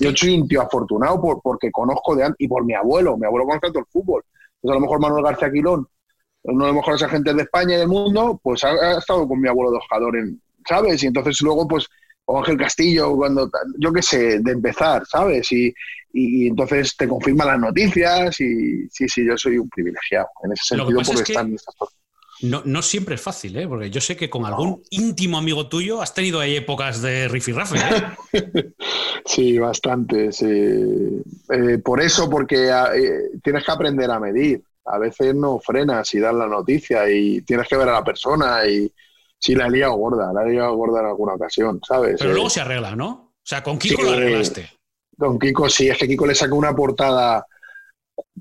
Yo 0.00 0.10
soy 0.14 0.40
un 0.40 0.48
tío 0.48 0.62
afortunado 0.62 1.20
por, 1.20 1.40
porque 1.42 1.70
conozco 1.70 2.14
de 2.14 2.24
antes, 2.24 2.36
y 2.40 2.48
por 2.48 2.64
mi 2.64 2.74
abuelo, 2.74 3.16
mi 3.16 3.26
abuelo 3.26 3.46
conoce 3.46 3.68
todo 3.68 3.80
el 3.80 3.86
fútbol. 3.86 4.22
Entonces 4.62 4.70
a 4.70 4.74
lo 4.74 4.80
mejor 4.80 5.00
Manuel 5.00 5.24
García 5.24 5.50
Quilón, 5.50 5.86
uno 6.44 6.64
de 6.66 6.72
los 6.72 6.76
mejores 6.76 7.02
agentes 7.02 7.34
de 7.34 7.42
España 7.42 7.74
y 7.74 7.78
del 7.78 7.88
mundo, 7.88 8.38
pues 8.42 8.62
ha, 8.64 8.98
estado 8.98 9.26
con 9.26 9.40
mi 9.40 9.48
abuelo 9.48 9.70
de 9.70 9.78
Ojador, 9.78 10.16
en, 10.16 10.40
¿sabes? 10.68 11.02
Y 11.02 11.06
entonces 11.06 11.40
luego, 11.42 11.66
pues, 11.66 11.88
o 12.26 12.38
Ángel 12.38 12.56
Castillo, 12.56 13.14
cuando, 13.16 13.50
yo 13.78 13.92
qué 13.92 14.02
sé, 14.02 14.40
de 14.40 14.52
empezar, 14.52 15.04
¿sabes? 15.06 15.50
Y, 15.52 15.74
y, 16.12 16.48
entonces 16.48 16.96
te 16.96 17.08
confirma 17.08 17.44
las 17.44 17.58
noticias 17.58 18.40
y 18.40 18.88
sí, 18.88 19.08
sí, 19.08 19.26
yo 19.26 19.36
soy 19.36 19.58
un 19.58 19.68
privilegiado 19.68 20.28
en 20.44 20.52
ese 20.52 20.76
sentido 20.76 21.02
por 21.02 21.14
estar 21.16 21.44
en 21.44 21.54
estas 21.54 21.74
cosas. 21.74 21.98
No, 22.42 22.62
no, 22.64 22.82
siempre 22.82 23.14
es 23.14 23.20
fácil, 23.20 23.56
¿eh? 23.56 23.66
porque 23.66 23.90
yo 23.90 24.00
sé 24.00 24.16
que 24.16 24.28
con 24.28 24.44
algún 24.44 24.82
íntimo 24.90 25.38
amigo 25.38 25.68
tuyo 25.68 26.02
has 26.02 26.14
tenido 26.14 26.40
ahí 26.40 26.56
épocas 26.56 27.00
de 27.00 27.28
rifirrafe. 27.28 27.78
¿eh? 28.32 28.72
sí, 29.24 29.58
bastante. 29.58 30.32
Sí. 30.32 30.46
Eh, 30.46 31.78
por 31.82 32.02
eso, 32.02 32.28
porque 32.28 32.68
eh, 32.68 33.38
tienes 33.42 33.64
que 33.64 33.72
aprender 33.72 34.10
a 34.10 34.20
medir. 34.20 34.62
A 34.86 34.98
veces 34.98 35.34
no 35.34 35.58
frenas 35.58 36.12
y 36.12 36.18
das 36.18 36.34
la 36.34 36.46
noticia 36.46 37.08
y 37.08 37.40
tienes 37.42 37.66
que 37.68 37.76
ver 37.76 37.88
a 37.88 37.92
la 37.92 38.04
persona 38.04 38.66
y, 38.66 38.92
Sí, 39.38 39.54
la 39.54 39.66
he 39.66 39.70
liado 39.70 39.94
gorda, 39.94 40.32
la 40.32 40.42
he 40.44 40.50
liado 40.52 40.74
gorda 40.74 41.00
en 41.00 41.06
alguna 41.06 41.34
ocasión, 41.34 41.80
¿sabes? 41.86 42.16
Pero 42.18 42.30
Eh, 42.30 42.34
luego 42.34 42.50
se 42.50 42.60
arregla, 42.60 42.96
¿no? 42.96 43.10
O 43.10 43.46
sea, 43.46 43.62
con 43.62 43.78
Kiko 43.78 44.00
Sí, 44.00 44.08
lo 44.08 44.12
arreglaste. 44.14 44.70
Con 45.18 45.38
Kiko 45.38 45.68
sí, 45.68 45.88
es 45.88 45.98
que 45.98 46.08
Kiko 46.08 46.26
le 46.26 46.34
sacó 46.34 46.56
una 46.56 46.74
portada 46.74 47.46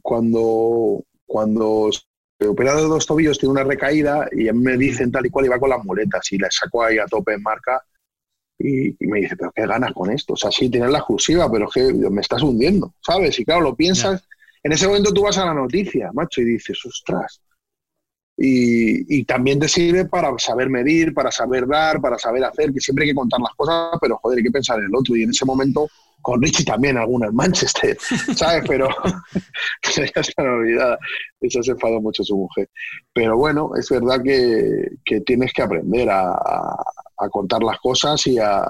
cuando, 0.01 1.03
cuando 1.25 1.89
se 1.91 2.47
opera 2.47 2.75
de 2.75 2.83
dos 2.83 3.05
tobillos, 3.05 3.37
tiene 3.37 3.51
una 3.51 3.63
recaída 3.63 4.27
y 4.31 4.51
me 4.53 4.77
dicen 4.77 5.11
tal 5.11 5.25
y 5.25 5.29
cual 5.29 5.45
y 5.45 5.49
va 5.49 5.59
con 5.59 5.69
las 5.69 5.83
muletas 5.83 6.31
y 6.31 6.37
la 6.37 6.47
sacó 6.49 6.83
ahí 6.83 6.97
a 6.97 7.05
tope 7.05 7.33
en 7.33 7.43
marca 7.43 7.81
y, 8.57 8.89
y 9.03 9.07
me 9.07 9.21
dice, 9.21 9.35
pero 9.35 9.51
qué 9.53 9.65
ganas 9.67 9.93
con 9.93 10.11
esto. 10.11 10.33
O 10.33 10.37
sea, 10.37 10.51
sí, 10.51 10.69
tienes 10.69 10.89
la 10.91 10.99
exclusiva, 10.99 11.51
pero 11.51 11.67
es 11.67 11.73
que 11.73 11.93
me 12.09 12.21
estás 12.21 12.41
hundiendo, 12.41 12.93
¿sabes? 13.01 13.37
Y 13.39 13.45
claro, 13.45 13.61
lo 13.61 13.75
piensas, 13.75 14.25
en 14.61 14.71
ese 14.71 14.87
momento 14.87 15.13
tú 15.13 15.23
vas 15.23 15.37
a 15.37 15.45
la 15.45 15.53
noticia, 15.53 16.11
macho, 16.13 16.41
y 16.41 16.45
dices, 16.45 16.79
ostras. 16.85 17.41
Y, 18.35 19.19
y 19.19 19.25
también 19.25 19.59
te 19.59 19.67
sirve 19.67 20.05
para 20.05 20.33
saber 20.39 20.69
medir, 20.69 21.13
para 21.13 21.31
saber 21.31 21.67
dar, 21.67 22.01
para 22.01 22.17
saber 22.17 22.43
hacer, 22.43 22.73
que 22.73 22.79
siempre 22.79 23.03
hay 23.05 23.11
que 23.11 23.15
contar 23.15 23.39
las 23.39 23.53
cosas, 23.55 23.91
pero 24.01 24.17
joder, 24.17 24.39
hay 24.39 24.43
que 24.43 24.51
pensar 24.51 24.79
en 24.79 24.85
el 24.85 24.95
otro. 24.95 25.15
Y 25.15 25.23
en 25.23 25.29
ese 25.29 25.45
momento, 25.45 25.87
con 26.21 26.41
Richie 26.41 26.65
también, 26.65 26.97
alguna 26.97 27.27
en 27.27 27.35
Manchester, 27.35 27.95
¿sabes? 28.35 28.63
Pero 28.67 28.87
ya 29.95 30.03
ha 30.37 30.41
olvidado. 30.43 30.97
Eso 31.41 31.61
se 31.61 31.71
enfadó 31.71 32.01
mucho 32.01 32.23
su 32.23 32.35
mujer. 32.37 32.69
Pero 33.13 33.37
bueno, 33.37 33.71
es 33.77 33.89
verdad 33.89 34.21
que, 34.23 34.87
que 35.05 35.21
tienes 35.21 35.53
que 35.53 35.61
aprender 35.61 36.09
a, 36.09 36.31
a- 36.31 36.83
a 37.15 37.29
contar 37.29 37.61
las 37.61 37.77
cosas 37.79 38.25
y 38.27 38.37
a, 38.39 38.65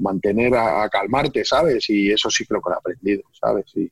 mantener, 0.00 0.54
a, 0.56 0.88
calmarte, 0.88 1.44
¿sabes? 1.44 1.88
Y 1.90 2.10
eso 2.10 2.30
sí 2.30 2.44
creo 2.46 2.60
que 2.62 2.70
lo 2.70 2.76
he 2.76 2.78
aprendido, 2.78 3.22
¿sabes? 3.38 3.66
Y 3.76 3.88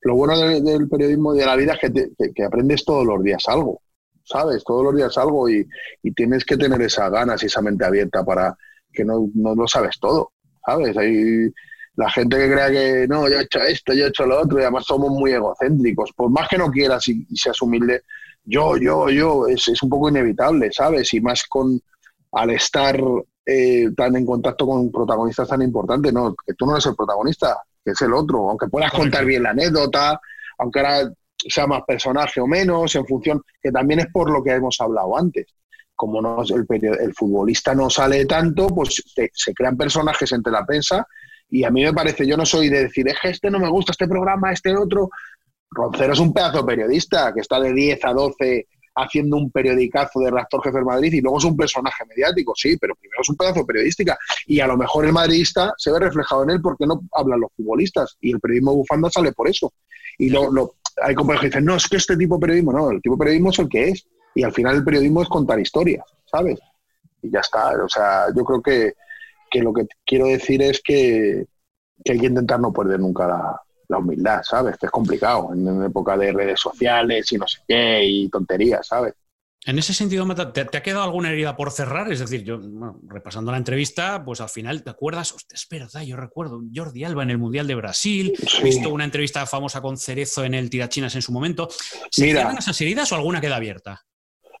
lo 0.00 0.16
bueno 0.16 0.36
de- 0.38 0.62
del 0.62 0.88
periodismo 0.88 1.34
y 1.34 1.38
de 1.40 1.46
la 1.46 1.54
vida 1.54 1.74
es 1.74 1.78
que, 1.80 1.90
te- 1.90 2.10
que- 2.18 2.32
que 2.32 2.42
aprendes 2.44 2.84
todos 2.84 3.04
los 3.06 3.22
días 3.22 3.44
algo, 3.48 3.82
¿sabes? 4.26 4.62
Todos 4.64 4.84
los 4.84 4.96
días 4.96 5.16
algo 5.18 5.48
y, 5.48 5.66
y 6.02 6.12
tienes 6.12 6.44
que 6.44 6.56
tener 6.56 6.80
esas 6.82 7.10
ganas 7.10 7.42
y 7.42 7.46
esa 7.46 7.62
mente 7.62 7.84
abierta 7.84 8.24
para 8.24 8.56
que 8.92 9.04
no, 9.04 9.28
no 9.34 9.54
lo 9.54 9.66
sabes 9.66 9.98
todo, 10.00 10.32
¿sabes? 10.64 10.96
Hay 10.96 11.50
la 11.94 12.10
gente 12.10 12.36
que 12.36 12.52
crea 12.52 12.70
que 12.70 13.06
no, 13.08 13.28
yo 13.28 13.38
he 13.38 13.42
hecho 13.42 13.60
esto, 13.60 13.94
yo 13.94 14.04
he 14.04 14.08
hecho 14.08 14.26
lo 14.26 14.40
otro 14.42 14.58
y 14.58 14.62
además 14.62 14.84
somos 14.84 15.10
muy 15.10 15.32
egocéntricos. 15.32 16.12
Por 16.14 16.30
más 16.30 16.48
que 16.48 16.58
no 16.58 16.70
quieras 16.70 17.08
y, 17.08 17.26
y 17.28 17.36
seas 17.36 17.60
humilde, 17.62 18.02
yo, 18.44 18.76
yo, 18.76 19.08
yo, 19.08 19.46
es, 19.46 19.66
es 19.68 19.82
un 19.82 19.88
poco 19.88 20.08
inevitable, 20.08 20.70
¿sabes? 20.72 21.12
Y 21.14 21.20
más 21.20 21.44
con 21.48 21.80
al 22.32 22.50
estar 22.50 23.00
eh, 23.44 23.88
tan 23.96 24.16
en 24.16 24.26
contacto 24.26 24.66
con 24.66 24.90
protagonistas 24.90 25.48
tan 25.48 25.62
importantes, 25.62 26.12
no, 26.12 26.34
que 26.34 26.54
tú 26.54 26.66
no 26.66 26.72
eres 26.72 26.86
el 26.86 26.96
protagonista, 26.96 27.56
que 27.84 27.92
es 27.92 28.00
el 28.02 28.12
otro, 28.12 28.50
aunque 28.50 28.68
puedas 28.68 28.92
contar 28.92 29.24
bien 29.24 29.44
la 29.44 29.50
anécdota, 29.50 30.20
aunque 30.58 30.80
ahora 30.80 31.12
sea 31.48 31.66
más 31.66 31.82
personaje 31.86 32.40
o 32.40 32.46
menos, 32.46 32.94
en 32.94 33.06
función, 33.06 33.42
que 33.62 33.70
también 33.70 34.00
es 34.00 34.06
por 34.12 34.30
lo 34.30 34.42
que 34.42 34.52
hemos 34.52 34.80
hablado 34.80 35.16
antes. 35.16 35.46
Como 35.94 36.20
no, 36.20 36.42
el, 36.42 36.66
el 37.00 37.14
futbolista 37.14 37.74
no 37.74 37.88
sale 37.88 38.26
tanto, 38.26 38.66
pues 38.68 39.02
te- 39.14 39.30
se 39.32 39.54
crean 39.54 39.76
personajes 39.76 40.30
entre 40.32 40.52
la 40.52 40.64
prensa 40.66 41.06
y 41.48 41.64
a 41.64 41.70
mí 41.70 41.82
me 41.84 41.92
parece, 41.94 42.26
yo 42.26 42.36
no 42.36 42.44
soy 42.44 42.68
de 42.68 42.82
decir, 42.84 43.08
es 43.08 43.16
que 43.20 43.30
este 43.30 43.50
no 43.50 43.58
me 43.58 43.68
gusta, 43.70 43.92
este 43.92 44.08
programa, 44.08 44.52
este 44.52 44.76
otro. 44.76 45.08
Roncero 45.70 46.12
es 46.12 46.18
un 46.20 46.32
pedazo 46.32 46.64
periodista 46.64 47.32
que 47.34 47.40
está 47.40 47.60
de 47.60 47.72
10 47.72 48.04
a 48.04 48.12
12 48.12 48.66
haciendo 48.98 49.36
un 49.36 49.50
periodicazo 49.50 50.20
de 50.20 50.30
redactor 50.30 50.62
jefe 50.64 50.76
del 50.76 50.86
Madrid 50.86 51.12
y 51.12 51.20
luego 51.20 51.36
es 51.38 51.44
un 51.44 51.56
personaje 51.56 52.02
mediático, 52.08 52.52
sí, 52.56 52.78
pero 52.80 52.94
primero 52.94 53.20
es 53.22 53.28
un 53.28 53.36
pedazo 53.36 53.66
periodística 53.66 54.16
y 54.46 54.60
a 54.60 54.66
lo 54.66 54.76
mejor 54.78 55.04
el 55.04 55.12
madridista 55.12 55.74
se 55.76 55.92
ve 55.92 56.00
reflejado 56.00 56.44
en 56.44 56.50
él 56.50 56.60
porque 56.62 56.86
no 56.86 57.00
hablan 57.12 57.40
los 57.40 57.50
futbolistas 57.54 58.16
y 58.20 58.32
el 58.32 58.40
periodismo 58.40 58.70
de 58.70 58.76
bufanda 58.78 59.10
sale 59.10 59.32
por 59.32 59.48
eso. 59.48 59.72
Y 60.18 60.30
lo, 60.30 60.50
lo- 60.50 60.76
hay 61.02 61.14
compañeros 61.14 61.42
que 61.42 61.48
dicen, 61.48 61.64
no, 61.64 61.76
es 61.76 61.86
que 61.88 61.96
este 61.96 62.16
tipo 62.16 62.36
de 62.36 62.40
periodismo, 62.40 62.72
no, 62.72 62.90
el 62.90 63.02
tipo 63.02 63.16
de 63.16 63.20
periodismo 63.20 63.50
es 63.50 63.58
el 63.58 63.68
que 63.68 63.88
es 63.88 64.06
y 64.34 64.42
al 64.42 64.52
final 64.52 64.76
el 64.76 64.84
periodismo 64.84 65.22
es 65.22 65.28
contar 65.28 65.60
historias, 65.60 66.04
¿sabes? 66.30 66.58
Y 67.22 67.30
ya 67.30 67.40
está, 67.40 67.72
o 67.82 67.88
sea, 67.88 68.26
yo 68.34 68.44
creo 68.44 68.62
que, 68.62 68.94
que 69.50 69.60
lo 69.60 69.72
que 69.72 69.86
quiero 70.04 70.26
decir 70.26 70.62
es 70.62 70.80
que, 70.82 71.46
que 72.04 72.12
hay 72.12 72.18
que 72.18 72.26
intentar 72.26 72.60
no 72.60 72.72
perder 72.72 73.00
nunca 73.00 73.26
la, 73.26 73.60
la 73.88 73.98
humildad, 73.98 74.42
¿sabes? 74.42 74.76
Que 74.76 74.86
es 74.86 74.92
complicado 74.92 75.52
en, 75.52 75.66
en 75.66 75.82
época 75.84 76.16
de 76.16 76.32
redes 76.32 76.60
sociales 76.60 77.30
y 77.32 77.36
no 77.36 77.46
sé 77.46 77.60
qué 77.66 78.04
y 78.04 78.28
tonterías, 78.28 78.86
¿sabes? 78.86 79.14
En 79.66 79.80
ese 79.80 79.92
sentido, 79.92 80.24
Mata, 80.24 80.52
¿te, 80.52 80.64
te 80.64 80.78
ha 80.78 80.82
quedado 80.82 81.02
alguna 81.02 81.32
herida 81.32 81.56
por 81.56 81.72
cerrar? 81.72 82.12
Es 82.12 82.20
decir, 82.20 82.44
yo, 82.44 82.60
bueno, 82.60 83.00
repasando 83.08 83.50
la 83.50 83.58
entrevista, 83.58 84.24
pues 84.24 84.40
al 84.40 84.48
final 84.48 84.84
te 84.84 84.90
acuerdas, 84.90 85.32
hostia, 85.32 85.56
es 85.56 85.66
verdad, 85.68 86.02
yo 86.02 86.16
recuerdo 86.16 86.62
Jordi 86.72 87.02
Alba 87.02 87.24
en 87.24 87.30
el 87.30 87.38
Mundial 87.38 87.66
de 87.66 87.74
Brasil, 87.74 88.32
he 88.60 88.62
visto 88.62 88.90
una 88.90 89.02
entrevista 89.02 89.44
famosa 89.44 89.80
con 89.80 89.96
Cerezo 89.96 90.44
en 90.44 90.54
el 90.54 90.70
Tirachinas 90.70 91.16
en 91.16 91.22
su 91.22 91.32
momento. 91.32 91.68
¿Se 92.12 92.22
Mira. 92.22 92.42
cierran 92.42 92.58
esas 92.58 92.80
heridas 92.80 93.10
o 93.10 93.16
alguna 93.16 93.40
queda 93.40 93.56
abierta? 93.56 94.06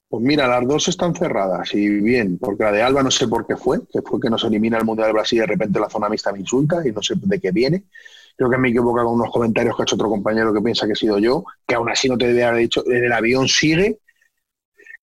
Pues 0.08 0.24
mira, 0.24 0.48
las 0.48 0.66
dos 0.66 0.88
están 0.88 1.14
cerradas 1.14 1.72
y 1.72 1.88
bien, 1.88 2.38
porque 2.38 2.64
la 2.64 2.72
de 2.72 2.82
Alba 2.82 3.04
no 3.04 3.10
sé 3.12 3.28
por 3.28 3.46
qué 3.46 3.56
fue, 3.56 3.78
que 3.92 4.02
fue 4.02 4.18
que 4.20 4.28
nos 4.28 4.42
elimina 4.42 4.76
el 4.76 4.84
Mundial 4.84 5.06
de 5.06 5.12
Brasil 5.12 5.38
y 5.38 5.40
de 5.42 5.46
repente 5.46 5.78
la 5.78 5.88
zona 5.88 6.08
mixta 6.08 6.32
me 6.32 6.40
insulta 6.40 6.82
y 6.84 6.90
no 6.90 7.00
sé 7.00 7.14
de 7.16 7.40
qué 7.40 7.52
viene. 7.52 7.84
Creo 8.36 8.50
que 8.50 8.58
me 8.58 8.70
equivoco 8.70 9.04
con 9.04 9.14
unos 9.14 9.30
comentarios 9.30 9.76
que 9.76 9.82
ha 9.82 9.84
hecho 9.84 9.94
otro 9.94 10.08
compañero 10.08 10.52
que 10.52 10.60
piensa 10.60 10.84
que 10.86 10.94
he 10.94 10.96
sido 10.96 11.18
yo, 11.20 11.44
que 11.64 11.76
aún 11.76 11.88
así 11.90 12.08
no 12.08 12.18
te 12.18 12.26
debe 12.26 12.42
haber 12.42 12.60
dicho, 12.62 12.82
en 12.90 13.04
el 13.04 13.12
avión 13.12 13.46
sigue. 13.46 14.00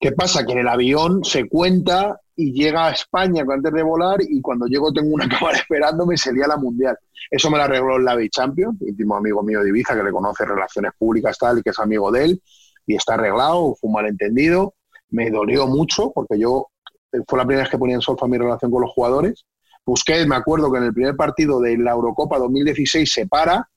¿Qué 0.04 0.12
pasa? 0.12 0.46
Que 0.46 0.52
en 0.52 0.60
el 0.60 0.68
avión 0.68 1.24
se 1.24 1.48
cuenta 1.48 2.20
y 2.36 2.52
llega 2.52 2.88
a 2.88 2.92
España 2.92 3.46
antes 3.50 3.72
de 3.72 3.84
volar 3.84 4.20
y 4.22 4.42
cuando 4.42 4.66
llego 4.66 4.92
tengo 4.92 5.14
una 5.16 5.30
cámara 5.30 5.58
esperándome 5.58 6.16
y 6.16 6.18
se 6.18 6.34
lía 6.34 6.46
la 6.46 6.58
Mundial. 6.58 6.98
Eso 7.32 7.50
me 7.50 7.56
lo 7.56 7.64
arregló 7.64 7.96
el 7.96 8.04
Lavi 8.04 8.30
Champion, 8.30 8.78
íntimo 8.82 9.16
amigo 9.16 9.42
mío 9.44 9.64
de 9.64 9.70
Ibiza, 9.70 9.96
que 9.96 10.04
le 10.04 10.12
conoce 10.12 10.44
relaciones 10.44 10.92
públicas 11.00 11.38
tal 11.38 11.60
y 11.60 11.62
que 11.62 11.70
es 11.70 11.80
amigo 11.80 12.12
de 12.12 12.26
él, 12.26 12.44
y 12.86 12.96
está 12.96 13.14
arreglado, 13.14 13.76
fue 13.80 13.88
un 13.88 13.94
malentendido. 13.94 14.74
Me 15.10 15.32
dolió 15.32 15.68
mucho 15.68 16.12
porque 16.14 16.38
yo 16.38 16.68
eh, 17.14 17.20
fue 17.26 17.40
la 17.40 17.46
primera 17.46 17.64
vez 17.64 17.72
que 17.72 17.78
ponía 17.78 17.96
en 17.96 18.02
solfa 18.02 18.28
mi 18.28 18.38
relación 18.38 18.72
con 18.72 18.82
los 18.82 18.92
jugadores. 18.92 19.46
Busqué, 19.86 20.26
me 20.26 20.36
acuerdo 20.36 20.70
que 20.70 20.80
en 20.80 20.84
el 20.84 20.94
primer 20.94 21.16
partido 21.16 21.62
de 21.62 21.78
la 21.78 21.92
Eurocopa 21.92 22.38
2016 22.40 23.10
se 23.10 23.26
para, 23.26 23.70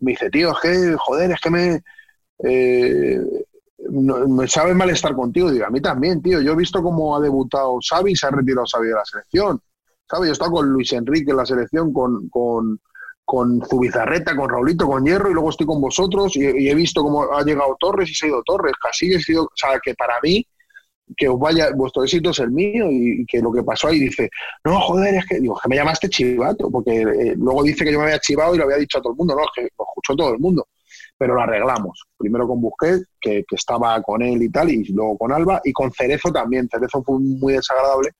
me 0.00 0.10
dice, 0.10 0.30
tío, 0.30 0.50
es 0.50 0.58
que, 0.58 0.96
joder, 0.98 1.30
es 1.30 1.40
que 1.40 1.50
me, 1.50 1.80
eh, 2.42 3.20
no- 3.94 4.28
me 4.28 4.48
sabe 4.48 4.74
mal 4.74 4.90
estar 4.90 5.14
contigo. 5.14 5.50
Digo, 5.50 5.66
a 5.66 5.70
mí 5.70 5.80
también, 5.80 6.20
tío. 6.22 6.40
Yo 6.40 6.52
he 6.52 6.56
visto 6.56 6.82
cómo 6.82 7.16
ha 7.16 7.20
debutado 7.20 7.78
Xavi 7.88 8.12
y 8.12 8.16
se 8.16 8.26
ha 8.26 8.30
retirado 8.30 8.66
Xavi 8.70 8.88
de 8.88 8.94
la 8.94 9.04
selección. 9.04 9.60
¿Sabes? 10.10 10.26
Yo 10.26 10.30
he 10.30 10.32
estado 10.32 10.52
con 10.52 10.68
Luis 10.68 10.92
Enrique 10.92 11.30
en 11.30 11.36
la 11.38 11.46
selección, 11.46 11.92
con, 11.92 12.28
con, 12.28 12.80
con 13.24 13.62
Zubizarreta, 13.64 14.36
con 14.36 14.50
Raulito, 14.50 14.86
con 14.86 15.04
Hierro, 15.04 15.30
y 15.30 15.34
luego 15.34 15.50
estoy 15.50 15.66
con 15.66 15.80
vosotros 15.80 16.36
y, 16.36 16.44
he 16.68 16.74
visto 16.74 17.02
cómo 17.02 17.32
ha 17.32 17.42
llegado 17.42 17.76
Torres 17.80 18.10
y 18.10 18.14
se 18.14 18.26
ha 18.26 18.28
ido 18.28 18.42
Torres. 18.44 18.74
Casillas, 18.82 19.22
ha 19.22 19.24
sido, 19.24 19.44
o 19.44 19.50
sea, 19.54 19.80
que 19.82 19.94
para 19.94 20.14
mí, 20.22 20.46
que 21.16 21.28
os 21.28 21.38
vaya, 21.38 21.70
vuestro 21.74 22.04
éxito 22.04 22.30
es 22.30 22.38
el 22.40 22.50
mío 22.50 22.90
y, 22.90 23.22
y 23.22 23.26
que 23.26 23.40
lo 23.40 23.50
que 23.52 23.62
pasó 23.62 23.88
ahí 23.88 23.98
dice, 23.98 24.28
no, 24.64 24.78
joder, 24.80 25.14
es 25.14 25.26
que, 25.26 25.40
digo, 25.40 25.58
que 25.62 25.68
me 25.68 25.76
llamaste 25.76 26.08
chivato, 26.08 26.70
porque 26.70 27.00
eh, 27.00 27.34
luego 27.36 27.62
dice 27.62 27.84
que 27.84 27.92
yo 27.92 27.98
me 27.98 28.04
había 28.06 28.18
chivado 28.18 28.54
y 28.54 28.58
lo 28.58 28.64
había 28.64 28.76
dicho 28.76 28.98
a 28.98 29.02
todo 29.02 29.12
el 29.12 29.18
mundo, 29.18 29.34
no, 29.34 29.42
es 29.42 29.50
que 29.54 29.62
lo 29.62 29.84
escuchó 29.84 30.16
todo 30.16 30.34
el 30.34 30.38
mundo 30.38 30.66
pero 31.24 31.36
lo 31.36 31.40
arreglamos. 31.40 32.02
Primero 32.18 32.46
con 32.46 32.60
Busquets, 32.60 33.06
que, 33.18 33.46
estaba 33.50 34.02
con 34.02 34.20
él 34.20 34.42
y 34.42 34.50
tal, 34.50 34.68
y 34.68 34.84
luego 34.92 35.16
con 35.16 35.32
Alba, 35.32 35.58
y 35.64 35.72
con 35.72 35.90
Cerezo 35.90 36.30
también. 36.30 36.68
Cerezo 36.70 37.02
fue 37.02 37.18
muy 37.18 37.54
desagradable 37.54 38.10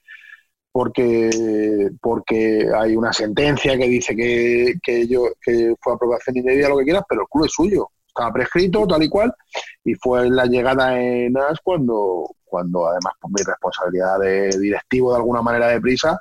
porque, 0.72 1.90
porque 2.00 2.66
hay 2.74 2.96
una 2.96 3.12
sentencia 3.12 3.76
que 3.76 3.88
dice 3.88 4.16
que, 4.16 4.76
que, 4.82 5.06
yo, 5.06 5.24
que 5.38 5.74
fue 5.82 5.92
aprobación 5.92 6.38
indebida, 6.38 6.70
lo 6.70 6.78
que 6.78 6.84
quieras, 6.84 7.04
pero 7.06 7.20
el 7.20 7.28
club 7.28 7.44
es 7.44 7.52
suyo. 7.52 7.90
Estaba 8.08 8.32
prescrito, 8.32 8.86
tal 8.86 9.02
y 9.02 9.10
cual, 9.10 9.34
y 9.84 9.94
fue 9.96 10.30
la 10.30 10.46
llegada 10.46 10.98
en 10.98 11.36
AS 11.36 11.58
cuando, 11.62 12.30
cuando 12.42 12.86
además 12.86 13.12
por 13.20 13.30
mi 13.32 13.44
responsabilidad 13.44 14.18
de 14.18 14.48
directivo 14.58 15.10
de 15.12 15.18
alguna 15.18 15.42
manera 15.42 15.68
de 15.68 15.78
prisa, 15.78 16.18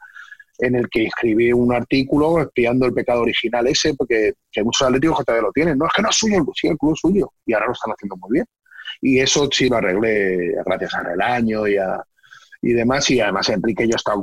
en 0.60 0.76
el 0.76 0.88
que 0.90 1.06
escribí 1.06 1.52
un 1.52 1.74
artículo 1.74 2.40
espiando 2.42 2.86
el 2.86 2.94
pecado 2.94 3.22
original 3.22 3.66
ese, 3.68 3.94
porque 3.96 4.34
que 4.52 4.60
hay 4.60 4.64
muchos 4.64 4.88
atléticos 4.88 5.18
que 5.20 5.24
todavía 5.26 5.48
lo 5.48 5.52
tienen. 5.52 5.78
No, 5.78 5.86
es 5.88 5.94
que 5.94 6.02
no 6.02 6.10
es 6.10 6.16
suyo, 6.16 6.38
el- 6.38 6.46
sí, 6.56 6.68
club 6.78 6.94
es 6.94 7.00
suyo. 7.00 7.32
Y 7.46 7.54
ahora 7.54 7.68
lo 7.68 7.74
están 7.74 7.92
haciendo 7.92 8.16
muy 8.18 8.30
bien. 8.34 8.46
Y 9.02 9.20
eso 9.20 9.50
sí 9.52 9.68
lo 9.70 9.78
arreglé 9.78 10.56
gracias 10.66 10.94
a 10.94 11.04
Relaño 11.04 11.68
y, 11.68 11.78
a, 11.78 12.02
y 12.62 12.74
demás. 12.74 13.10
Y 13.10 13.20
además 13.20 13.50
Enrique 13.50 13.88
yo 13.88 13.96
estaba... 13.96 14.22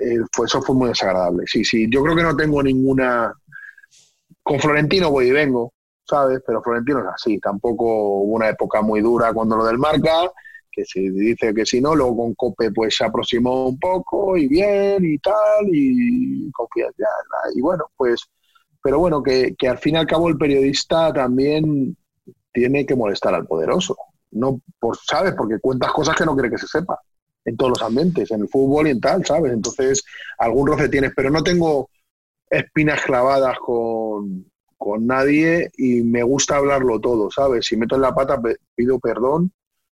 eh, 0.00 0.18
fue, 0.32 0.46
eso 0.46 0.60
fue 0.62 0.74
muy 0.74 0.88
desagradable. 0.88 1.44
Sí, 1.46 1.64
sí, 1.64 1.86
yo 1.90 2.02
creo 2.02 2.16
que 2.16 2.22
no 2.22 2.36
tengo 2.36 2.62
ninguna... 2.62 3.32
Con 4.42 4.58
Florentino 4.58 5.10
voy 5.10 5.26
y 5.28 5.30
vengo, 5.30 5.72
¿sabes? 6.04 6.40
Pero 6.44 6.60
Florentino 6.62 6.98
es 7.00 7.06
así. 7.14 7.38
Tampoco 7.38 7.84
hubo 7.84 8.34
una 8.34 8.48
época 8.48 8.82
muy 8.82 9.00
dura 9.00 9.32
cuando 9.32 9.56
lo 9.56 9.64
del 9.64 9.78
marca 9.78 10.30
que 10.72 10.84
se 10.84 11.00
dice 11.00 11.54
que 11.54 11.66
si 11.66 11.80
no, 11.80 11.94
luego 11.94 12.16
con 12.16 12.34
Cope 12.34 12.72
pues 12.72 12.96
se 12.96 13.04
aproximó 13.04 13.68
un 13.68 13.78
poco 13.78 14.36
y 14.36 14.48
bien 14.48 15.04
y 15.04 15.18
tal, 15.18 15.68
y 15.70 16.50
confianza. 16.50 17.06
Y 17.54 17.60
bueno, 17.60 17.84
pues, 17.96 18.22
pero 18.82 18.98
bueno, 18.98 19.22
que, 19.22 19.54
que 19.56 19.68
al 19.68 19.78
fin 19.78 19.94
y 19.94 19.98
al 19.98 20.06
cabo 20.06 20.28
el 20.28 20.38
periodista 20.38 21.12
también 21.12 21.96
tiene 22.52 22.86
que 22.86 22.96
molestar 22.96 23.34
al 23.34 23.46
poderoso. 23.46 23.96
No 24.32 24.60
por, 24.80 24.96
¿sabes? 24.96 25.34
Porque 25.36 25.60
cuentas 25.60 25.92
cosas 25.92 26.16
que 26.16 26.24
no 26.24 26.34
quiere 26.34 26.50
que 26.50 26.58
se 26.58 26.66
sepa 26.66 26.98
en 27.44 27.56
todos 27.56 27.70
los 27.70 27.82
ambientes, 27.82 28.30
en 28.30 28.42
el 28.42 28.48
fútbol 28.48 28.86
y 28.86 28.90
en 28.90 29.00
tal, 29.00 29.24
¿sabes? 29.26 29.52
Entonces, 29.52 30.04
algún 30.38 30.66
roce 30.66 30.88
tienes, 30.88 31.12
pero 31.14 31.30
no 31.30 31.42
tengo 31.42 31.90
espinas 32.48 33.02
clavadas 33.02 33.58
con, 33.58 34.50
con 34.76 35.06
nadie 35.06 35.70
y 35.76 36.02
me 36.02 36.22
gusta 36.22 36.56
hablarlo 36.56 37.00
todo, 37.00 37.30
¿sabes? 37.30 37.66
Si 37.66 37.76
meto 37.76 37.96
en 37.96 38.02
la 38.02 38.14
pata, 38.14 38.40
pido 38.74 38.98
perdón 38.98 39.52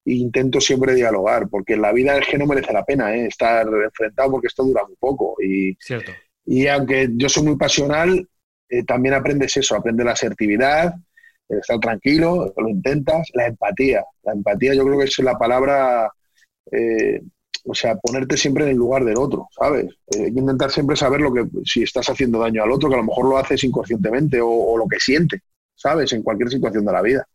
intento 0.04 0.60
siempre 0.60 0.94
dialogar, 0.94 1.48
porque 1.48 1.76
la 1.76 1.92
vida 1.92 2.16
es 2.18 2.26
que 2.26 2.38
no 2.38 2.46
merece 2.46 2.72
la 2.72 2.84
pena 2.84 3.14
¿eh? 3.14 3.26
estar 3.26 3.66
enfrentado 3.66 4.32
porque 4.32 4.48
esto 4.48 4.64
dura 4.64 4.84
muy 4.86 4.96
poco. 4.96 5.36
Y, 5.42 5.74
Cierto. 5.80 6.12
y 6.44 6.66
aunque 6.66 7.08
yo 7.14 7.28
soy 7.28 7.44
muy 7.44 7.56
pasional, 7.56 8.28
eh, 8.68 8.84
también 8.84 9.14
aprendes 9.14 9.56
eso, 9.56 9.76
aprendes 9.76 10.04
la 10.04 10.12
asertividad, 10.12 10.94
el 11.48 11.58
estar 11.58 11.78
tranquilo, 11.78 12.52
lo 12.56 12.68
intentas, 12.68 13.28
la 13.34 13.46
empatía. 13.46 14.04
La 14.22 14.32
empatía 14.32 14.74
yo 14.74 14.84
creo 14.84 14.98
que 14.98 15.04
es 15.04 15.18
la 15.20 15.38
palabra, 15.38 16.10
eh, 16.70 17.20
o 17.64 17.74
sea, 17.74 17.96
ponerte 17.96 18.36
siempre 18.36 18.64
en 18.64 18.70
el 18.70 18.76
lugar 18.76 19.04
del 19.04 19.16
otro, 19.16 19.48
¿sabes? 19.50 19.86
Eh, 20.08 20.24
hay 20.24 20.34
que 20.34 20.40
intentar 20.40 20.70
siempre 20.70 20.96
saber 20.96 21.20
lo 21.20 21.32
que, 21.32 21.46
si 21.64 21.82
estás 21.82 22.08
haciendo 22.08 22.40
daño 22.40 22.62
al 22.62 22.72
otro, 22.72 22.88
que 22.88 22.94
a 22.94 22.98
lo 22.98 23.04
mejor 23.04 23.28
lo 23.28 23.38
haces 23.38 23.62
inconscientemente 23.64 24.40
o, 24.40 24.50
o 24.50 24.78
lo 24.78 24.86
que 24.86 24.98
siente, 24.98 25.40
¿sabes? 25.74 26.12
En 26.12 26.22
cualquier 26.22 26.50
situación 26.50 26.84
de 26.84 26.92
la 26.92 27.02
vida. 27.02 27.26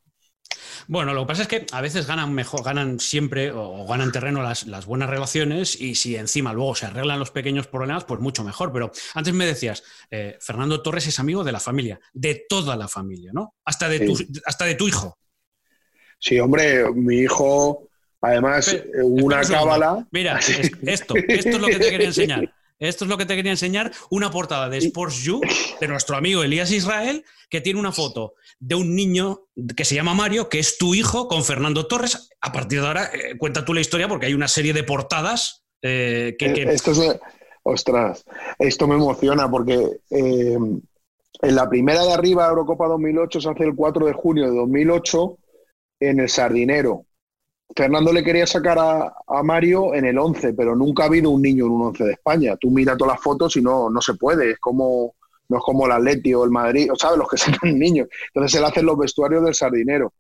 Bueno, 0.92 1.14
lo 1.14 1.22
que 1.22 1.28
pasa 1.28 1.44
es 1.44 1.48
que 1.48 1.68
a 1.72 1.82
veces 1.82 2.08
ganan 2.08 2.34
mejor, 2.34 2.64
ganan 2.64 3.00
siempre 3.00 3.52
o, 3.52 3.62
o 3.62 3.86
ganan 3.88 4.12
terreno 4.12 4.42
las, 4.42 4.66
las, 4.66 4.88
buenas 4.88 5.08
relaciones 5.08 5.80
y 5.80 5.94
si 5.94 6.16
encima 6.16 6.52
luego 6.52 6.74
se 6.74 6.88
arreglan 6.88 7.20
los 7.20 7.30
pequeños 7.30 7.68
problemas, 7.68 8.06
pues 8.06 8.20
mucho 8.20 8.44
mejor. 8.44 8.74
Pero 8.74 8.92
antes 9.14 9.32
me 9.36 9.46
decías, 9.46 9.84
eh, 10.10 10.40
Fernando 10.42 10.82
Torres 10.82 11.06
es 11.06 11.20
amigo 11.20 11.44
de 11.44 11.52
la 11.52 11.60
familia, 11.60 12.00
de 12.12 12.44
toda 12.50 12.76
la 12.76 12.88
familia, 12.88 13.30
¿no? 13.36 13.54
Hasta 13.66 13.88
de, 13.88 14.00
tu, 14.00 14.18
hasta 14.48 14.66
de 14.66 14.74
tu 14.74 14.88
hijo. 14.88 15.20
Sí, 16.18 16.40
hombre, 16.40 16.92
mi 16.92 17.18
hijo, 17.20 17.88
además, 18.20 18.70
Espera, 18.70 19.06
una 19.06 19.42
cábala. 19.44 20.08
Mira, 20.12 20.40
es- 20.40 20.72
esto, 20.82 21.14
esto 21.16 21.50
es 21.50 21.60
lo 21.60 21.68
que 21.68 21.78
te 21.78 21.92
quería 21.92 22.08
enseñar. 22.08 22.52
Esto 22.80 23.04
es 23.06 23.10
lo 23.10 23.18
que 23.18 23.26
te 23.26 23.36
quería 23.36 23.52
enseñar, 23.52 23.92
una 24.10 24.32
portada 24.32 24.70
de 24.70 24.78
Sports 24.78 25.24
You 25.24 25.42
de 25.82 25.88
nuestro 25.88 26.16
amigo 26.16 26.44
Elías 26.44 26.72
Israel, 26.72 27.26
que 27.50 27.60
tiene 27.62 27.80
una 27.80 27.92
foto 27.92 28.36
de 28.60 28.76
un 28.76 28.96
niño 28.96 29.48
que 29.76 29.84
se 29.86 29.96
llama 29.96 30.14
Mario, 30.14 30.48
que 30.50 30.60
es 30.60 30.78
tu 30.78 30.96
hijo, 30.96 31.28
con 31.28 31.44
Fernando 31.44 31.88
Torres. 31.88 32.30
A 32.42 32.52
partir 32.54 32.80
de 32.82 32.88
ahora, 32.88 33.06
eh, 33.14 33.38
cuenta 33.38 33.66
tú 33.66 33.74
la 33.74 33.82
historia, 33.82 34.08
porque 34.08 34.28
hay 34.28 34.34
una 34.34 34.48
serie 34.48 34.74
de 34.74 34.84
portadas 34.84 35.66
eh, 35.82 36.36
que, 36.40 36.54
que- 36.54 36.64
Esto 36.64 36.92
es, 36.92 37.20
ostras, 37.64 38.24
esto 38.58 38.88
me 38.88 38.96
emociona 38.96 39.50
porque 39.50 40.00
eh, 40.10 40.58
en 41.42 41.56
la 41.56 41.70
primera 41.70 42.04
de 42.06 42.14
arriba, 42.14 42.48
Eurocopa 42.48 42.88
2008, 42.88 43.42
se 43.42 43.50
hace 43.50 43.64
el 43.66 43.76
4 43.76 44.06
de 44.06 44.14
junio 44.14 44.50
de 44.50 44.56
2008 44.56 45.38
en 46.02 46.20
el 46.22 46.30
Sardinero. 46.30 47.06
Fernando 47.76 48.12
le 48.12 48.24
quería 48.24 48.48
sacar 48.48 48.80
a, 48.80 49.14
a 49.28 49.44
Mario 49.44 49.94
en 49.94 50.06
el 50.06 50.18
11, 50.18 50.54
pero 50.54 50.76
nunca 50.76 51.04
ha 51.04 51.06
habido 51.06 51.30
un 51.30 51.42
niño 51.42 51.66
en 51.66 51.72
un 51.72 51.82
11 51.84 52.04
de 52.04 52.12
España. 52.14 52.58
Tú 52.58 52.72
mira 52.72 52.98
todas 52.98 53.14
las 53.14 53.24
fotos 53.24 53.56
y 53.58 53.62
no, 53.62 53.90
no 53.90 54.02
se 54.02 54.16
puede. 54.16 54.52
Es 54.52 54.60
como, 54.60 55.16
no 55.50 55.58
es 55.58 55.64
como 55.64 55.86
el 55.86 55.92
Atleti 55.92 56.34
o 56.34 56.44
el 56.44 56.52
Madrid, 56.52 56.92
o 56.92 56.96
sabes, 56.96 57.18
los 57.18 57.30
que 57.30 57.38
sacan 57.38 57.78
niños. 57.78 58.08
Entonces 58.34 58.60
él 58.60 58.66
hace 58.66 58.82
los 58.82 58.98
vestuarios 58.98 59.44
del 59.44 59.56
Sardinero. 59.56 60.14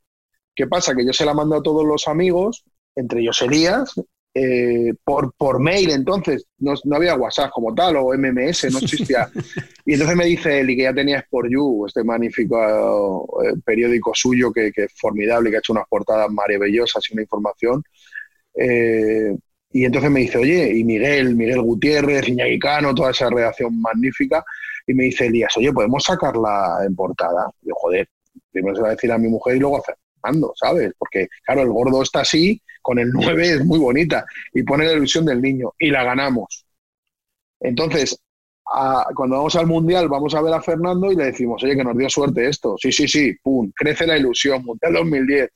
¿Qué 0.55 0.67
pasa? 0.67 0.95
Que 0.95 1.05
yo 1.05 1.13
se 1.13 1.25
la 1.25 1.33
mando 1.33 1.55
a 1.55 1.63
todos 1.63 1.85
los 1.85 2.07
amigos, 2.07 2.63
entre 2.95 3.21
ellos 3.21 3.41
Elías, 3.41 3.93
eh, 4.33 4.93
por, 5.03 5.33
por 5.33 5.59
mail 5.59 5.89
entonces, 5.89 6.45
no, 6.59 6.73
no 6.83 6.95
había 6.95 7.15
WhatsApp 7.15 7.49
como 7.51 7.73
tal 7.73 7.97
o 7.97 8.13
MMS, 8.13 8.71
no 8.71 8.79
existía. 8.79 9.29
y 9.85 9.93
entonces 9.93 10.15
me 10.15 10.25
dice 10.25 10.59
Eli 10.59 10.75
que 10.75 10.83
ya 10.83 10.93
tenía 10.93 11.19
Sport 11.19 11.49
You, 11.49 11.85
este 11.87 12.03
magnífico 12.03 13.41
eh, 13.43 13.53
periódico 13.65 14.11
suyo 14.13 14.51
que, 14.51 14.71
que 14.71 14.83
es 14.83 14.93
formidable, 14.95 15.49
que 15.49 15.57
ha 15.57 15.59
hecho 15.59 15.73
unas 15.73 15.87
portadas 15.87 16.31
maravillosas 16.31 17.03
y 17.09 17.13
una 17.13 17.23
información. 17.23 17.83
Eh, 18.55 19.35
y 19.71 19.85
entonces 19.85 20.11
me 20.11 20.21
dice, 20.21 20.37
oye, 20.37 20.77
y 20.77 20.83
Miguel, 20.83 21.35
Miguel 21.35 21.61
Gutiérrez, 21.61 22.27
Iñaki 22.27 22.59
Cano, 22.59 22.95
toda 22.95 23.11
esa 23.11 23.29
redacción 23.29 23.79
magnífica, 23.79 24.43
y 24.87 24.93
me 24.93 25.05
dice 25.05 25.27
Elías, 25.27 25.55
oye, 25.57 25.71
¿podemos 25.71 26.03
sacarla 26.03 26.79
en 26.85 26.95
portada? 26.95 27.51
Y 27.61 27.69
yo, 27.69 27.75
joder, 27.75 28.07
primero 28.51 28.75
se 28.75 28.81
va 28.81 28.87
a 28.89 28.91
decir 28.91 29.11
a 29.11 29.17
mi 29.17 29.27
mujer 29.27 29.55
y 29.55 29.59
luego 29.59 29.77
a 29.77 29.81
Fernando, 30.21 30.53
¿sabes? 30.55 30.93
Porque, 30.97 31.27
claro, 31.43 31.61
el 31.61 31.69
gordo 31.69 32.01
está 32.01 32.21
así, 32.21 32.61
con 32.81 32.99
el 32.99 33.09
9 33.11 33.49
es 33.55 33.65
muy 33.65 33.79
bonita, 33.79 34.25
y 34.53 34.63
pone 34.63 34.85
la 34.85 34.93
ilusión 34.93 35.25
del 35.25 35.41
niño, 35.41 35.73
y 35.77 35.89
la 35.89 36.03
ganamos. 36.03 36.65
Entonces, 37.59 38.19
cuando 39.15 39.37
vamos 39.37 39.55
al 39.55 39.67
Mundial, 39.67 40.07
vamos 40.07 40.33
a 40.35 40.41
ver 40.41 40.53
a 40.53 40.61
Fernando 40.61 41.11
y 41.11 41.15
le 41.15 41.25
decimos, 41.25 41.63
oye, 41.63 41.75
que 41.75 41.83
nos 41.83 41.97
dio 41.97 42.09
suerte 42.09 42.47
esto. 42.47 42.75
Sí, 42.77 42.91
sí, 42.91 43.07
sí, 43.07 43.33
pum, 43.41 43.71
crece 43.75 44.05
la 44.05 44.17
ilusión, 44.17 44.63
Mundial 44.63 44.93
2010. 44.93 45.49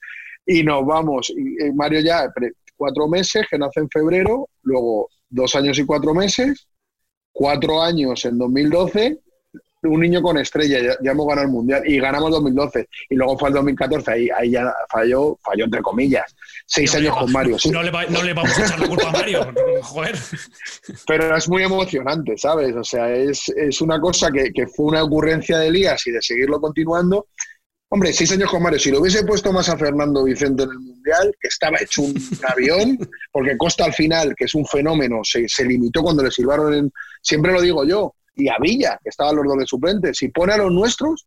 Y 0.47 0.63
nos 0.63 0.85
vamos. 0.85 1.29
Y, 1.29 1.71
Mario 1.73 1.99
ya, 2.01 2.31
cuatro 2.75 3.07
meses, 3.07 3.45
que 3.49 3.57
nace 3.57 3.81
en 3.81 3.89
febrero, 3.89 4.49
luego 4.63 5.09
dos 5.29 5.55
años 5.55 5.77
y 5.79 5.85
cuatro 5.85 6.13
meses, 6.13 6.67
cuatro 7.31 7.81
años 7.81 8.25
en 8.25 8.37
2012, 8.37 9.19
un 9.83 9.99
niño 9.99 10.21
con 10.21 10.37
estrella, 10.37 10.79
ya, 10.79 10.95
ya 11.03 11.11
hemos 11.11 11.27
ganado 11.27 11.47
el 11.47 11.51
Mundial 11.53 11.83
y 11.85 11.99
ganamos 11.99 12.31
2012. 12.31 12.87
Y 13.09 13.15
luego 13.15 13.37
fue 13.37 13.49
el 13.49 13.55
2014, 13.55 14.11
ahí, 14.11 14.29
ahí 14.35 14.51
ya 14.51 14.73
falló, 14.89 15.37
falló 15.43 15.65
entre 15.65 15.81
comillas. 15.81 16.35
Seis 16.65 16.93
años 16.95 17.15
con 17.17 17.31
Mario, 17.31 17.59
sí. 17.59 17.69
no, 17.69 17.83
le 17.83 17.91
va- 17.91 18.05
no 18.05 18.23
le 18.23 18.33
vamos 18.33 18.57
a 18.57 18.65
echar 18.65 18.79
la 18.79 18.87
culpa 18.87 19.09
a 19.09 19.11
Mario. 19.11 19.53
Joder. 19.83 20.15
pero 21.07 21.35
es 21.35 21.49
muy 21.49 21.63
emocionante, 21.63 22.37
¿sabes? 22.37 22.75
O 22.75 22.83
sea, 22.83 23.09
es, 23.13 23.49
es 23.49 23.81
una 23.81 23.99
cosa 23.99 24.31
que, 24.31 24.51
que 24.53 24.67
fue 24.67 24.85
una 24.87 25.03
ocurrencia 25.03 25.57
de 25.59 25.67
Elías 25.67 26.05
y 26.07 26.11
de 26.11 26.21
seguirlo 26.21 26.59
continuando. 26.61 27.27
Hombre, 27.89 28.11
seis 28.11 28.31
años 28.31 28.49
con 28.49 28.63
Mario, 28.63 28.79
si 28.79 28.89
lo 28.89 29.01
hubiese 29.01 29.23
puesto 29.23 29.53
más 29.53 29.69
a 29.69 29.77
Fernando 29.77 30.23
Vicente 30.23 30.63
en 30.63 30.69
el 30.71 30.79
Mundial, 30.79 31.35
que 31.39 31.47
estaba 31.47 31.77
hecho 31.79 32.01
un, 32.01 32.15
avión, 32.51 32.97
porque 33.31 33.55
Costa 33.55 33.85
al 33.85 33.93
final, 33.93 34.33
que 34.35 34.45
es 34.45 34.55
un 34.55 34.65
fenómeno, 34.65 35.19
se, 35.23 35.47
se 35.47 35.63
limitó 35.63 36.01
cuando 36.01 36.23
le 36.23 36.31
silbaron 36.31 36.73
en... 36.73 36.91
Siempre 37.21 37.51
lo 37.53 37.61
digo 37.61 37.85
yo, 37.85 38.15
y 38.35 38.47
a 38.49 38.57
Villa, 38.59 38.99
que 39.03 39.09
estaban 39.09 39.35
los 39.35 39.45
dos 39.45 39.57
de 39.57 39.65
suplentes. 39.65 40.17
Si 40.17 40.29
pone 40.29 40.53
a 40.53 40.57
los 40.57 40.71
nuestros, 40.71 41.25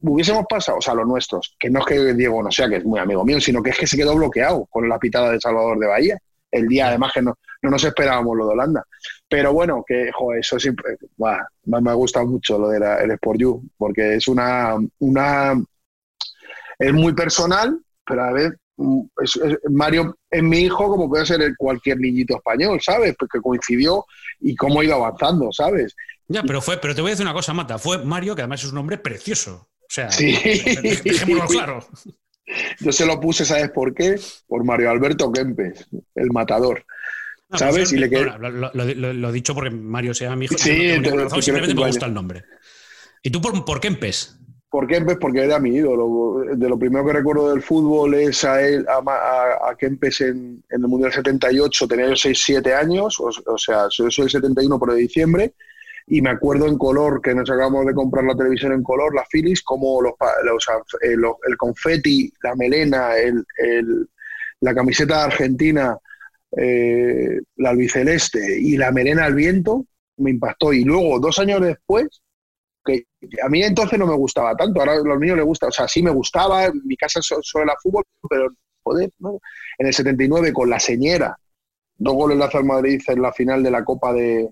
hubiésemos 0.00 0.44
pasado, 0.48 0.78
o 0.78 0.80
sea, 0.80 0.92
a 0.94 0.96
los 0.96 1.06
nuestros, 1.06 1.54
que 1.58 1.70
no 1.70 1.80
es 1.80 1.86
que 1.86 2.14
Diego 2.14 2.42
no 2.42 2.50
sea, 2.50 2.68
que 2.68 2.76
es 2.76 2.84
muy 2.84 2.98
amigo 3.00 3.24
mío, 3.24 3.40
sino 3.40 3.62
que 3.62 3.70
es 3.70 3.78
que 3.78 3.86
se 3.86 3.96
quedó 3.96 4.14
bloqueado 4.14 4.66
con 4.66 4.88
la 4.88 4.98
pitada 4.98 5.30
de 5.32 5.40
Salvador 5.40 5.78
de 5.78 5.86
Bahía. 5.86 6.18
El 6.50 6.66
día, 6.66 6.88
además, 6.88 7.12
que 7.12 7.20
no, 7.22 7.34
no 7.62 7.70
nos 7.70 7.84
esperábamos 7.84 8.36
lo 8.36 8.46
de 8.46 8.52
Holanda. 8.52 8.84
Pero 9.28 9.52
bueno, 9.52 9.84
que 9.86 10.10
eso 10.40 10.58
siempre 10.58 10.96
me 11.18 11.90
ha 11.90 11.94
gustado 11.94 12.26
mucho 12.26 12.58
lo 12.58 12.68
del 12.70 12.82
el 12.82 13.10
Sport 13.12 13.38
You, 13.40 13.62
porque 13.76 14.14
es 14.14 14.28
una, 14.28 14.76
una 15.00 15.54
es 16.78 16.92
muy 16.92 17.12
personal, 17.12 17.78
pero 18.06 18.22
a 18.22 18.26
la 18.26 18.32
vez 18.32 18.52
mm, 18.76 19.00
es- 19.22 19.36
es- 19.36 19.58
Mario 19.70 20.16
es 20.30 20.42
mi 20.42 20.60
hijo 20.60 20.88
como 20.88 21.08
puede 21.08 21.26
ser 21.26 21.54
cualquier 21.56 21.98
niñito 21.98 22.36
español, 22.36 22.80
¿sabes? 22.80 23.14
Porque 23.18 23.40
coincidió 23.40 24.04
y 24.40 24.54
cómo 24.54 24.80
ha 24.80 24.84
ido 24.84 24.94
avanzando, 24.94 25.50
¿sabes? 25.52 25.94
Ya, 26.28 26.42
pero 26.42 26.60
fue, 26.60 26.78
pero 26.78 26.94
te 26.94 27.00
voy 27.00 27.10
a 27.10 27.12
decir 27.12 27.24
una 27.26 27.32
cosa, 27.34 27.52
Mata. 27.54 27.78
Fue 27.78 28.04
Mario, 28.04 28.34
que 28.36 28.42
además 28.42 28.60
es 28.62 28.68
un 28.68 28.74
nombre 28.76 28.98
precioso. 28.98 29.68
O 29.80 29.86
sea, 29.88 30.10
Sí. 30.10 30.32
dejémoslo 31.04 31.46
claro. 31.48 31.86
Yo 32.80 32.92
se 32.92 33.04
lo 33.06 33.20
puse, 33.20 33.44
¿sabes 33.44 33.70
por 33.70 33.94
qué? 33.94 34.18
Por 34.46 34.64
Mario 34.64 34.90
Alberto 34.90 35.30
Kempes, 35.32 35.86
el 36.14 36.30
matador. 36.30 36.84
No, 37.50 37.58
¿Sabes? 37.58 37.76
pues, 37.76 37.92
Y 37.92 37.96
le 37.98 38.10
quedé- 38.10 38.24
lo, 38.38 38.50
lo- 38.50 38.70
lo- 38.74 39.12
lo 39.14 39.28
he 39.30 39.32
dicho 39.32 39.54
porque 39.54 39.70
Mario 39.70 40.12
sea 40.14 40.36
mi 40.36 40.44
hijo. 40.46 40.54
Sí, 40.58 40.98
no 41.00 41.16
razón, 41.16 41.42
simplemente 41.42 41.74
me 41.74 41.86
gusta 41.86 42.06
el 42.06 42.14
nombre. 42.14 42.44
¿Y 43.22 43.30
tú 43.30 43.40
por, 43.40 43.64
por 43.64 43.80
qué 43.80 43.88
empes? 43.88 44.34
¿Por 44.70 44.86
Kempes? 44.86 45.16
Porque 45.18 45.44
era 45.44 45.58
mi 45.58 45.70
ídolo. 45.76 46.42
De 46.54 46.68
lo 46.68 46.78
primero 46.78 47.06
que 47.06 47.14
recuerdo 47.14 47.48
del 47.50 47.62
fútbol 47.62 48.12
es 48.14 48.44
a 48.44 48.60
él, 48.60 48.84
a, 48.86 49.00
Ma- 49.00 49.16
a- 49.16 49.70
a 49.70 49.76
Kempes 49.78 50.20
en, 50.20 50.62
en 50.68 50.82
el 50.82 50.88
Mundial 50.88 51.10
78, 51.10 51.88
tenía 51.88 52.06
yo 52.08 52.12
6-7 52.12 52.74
años, 52.74 53.18
o, 53.18 53.30
o 53.46 53.56
sea, 53.58 53.86
yo 53.90 54.10
soy 54.10 54.24
el 54.26 54.30
71 54.30 54.78
por 54.78 54.92
de 54.92 54.98
diciembre, 55.00 55.54
y 56.08 56.22
me 56.22 56.30
acuerdo 56.30 56.66
en 56.66 56.78
color, 56.78 57.20
que 57.22 57.34
nos 57.34 57.50
acabamos 57.50 57.86
de 57.86 57.94
comprar 57.94 58.24
la 58.24 58.36
televisión 58.36 58.72
en 58.72 58.82
color, 58.82 59.14
la 59.14 59.24
Philips, 59.30 59.62
como 59.62 60.00
los, 60.02 60.14
los- 60.44 60.66
eh, 61.02 61.16
los- 61.16 61.36
el 61.46 61.56
confeti, 61.56 62.32
la 62.42 62.54
melena, 62.54 63.16
el, 63.16 63.44
el- 63.58 64.08
la 64.60 64.74
camiseta 64.74 65.18
de 65.18 65.24
Argentina, 65.24 65.96
eh, 66.56 67.40
la 67.56 67.70
albiceleste 67.70 68.58
y 68.60 68.76
la 68.76 68.90
melena 68.92 69.24
al 69.26 69.34
viento, 69.34 69.86
me 70.18 70.30
impactó. 70.30 70.72
Y 70.72 70.84
luego, 70.84 71.20
dos 71.20 71.38
años 71.38 71.60
después, 71.60 72.08
que 72.84 73.04
a 73.42 73.48
mí 73.48 73.62
entonces 73.62 73.98
no 73.98 74.06
me 74.06 74.14
gustaba 74.14 74.56
tanto, 74.56 74.80
ahora 74.80 74.92
a 74.94 74.96
los 74.98 75.18
niños 75.20 75.36
les 75.36 75.46
gusta, 75.46 75.66
o 75.68 75.72
sea, 75.72 75.88
sí 75.88 76.02
me 76.02 76.10
gustaba, 76.10 76.66
en 76.66 76.80
mi 76.86 76.96
casa 76.96 77.20
so- 77.22 77.42
solo 77.42 77.64
era 77.64 77.74
fútbol, 77.82 78.04
pero 78.28 78.48
joder, 78.82 79.10
¿no? 79.18 79.40
en 79.78 79.86
el 79.88 79.92
79 79.94 80.52
con 80.52 80.70
la 80.70 80.80
señera, 80.80 81.36
dos 81.96 82.14
goles 82.14 82.38
le 82.38 82.44
hace 82.44 82.58
al 82.58 82.64
Madrid 82.64 83.02
en 83.08 83.22
la 83.22 83.32
final 83.32 83.62
de 83.62 83.70
la 83.70 83.84
Copa 83.84 84.12
de, 84.12 84.48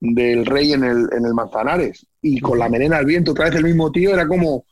del 0.00 0.46
Rey 0.46 0.72
en 0.72 0.84
el, 0.84 1.08
en 1.12 1.26
el 1.26 1.34
Manzanares, 1.34 2.06
y 2.22 2.40
con 2.40 2.58
la 2.58 2.68
melena 2.68 2.96
al 2.98 3.04
viento, 3.06 3.32
otra 3.32 3.46
vez 3.46 3.54
el 3.56 3.64
mismo 3.64 3.92
tío, 3.92 4.14
era 4.14 4.26
como, 4.26 4.64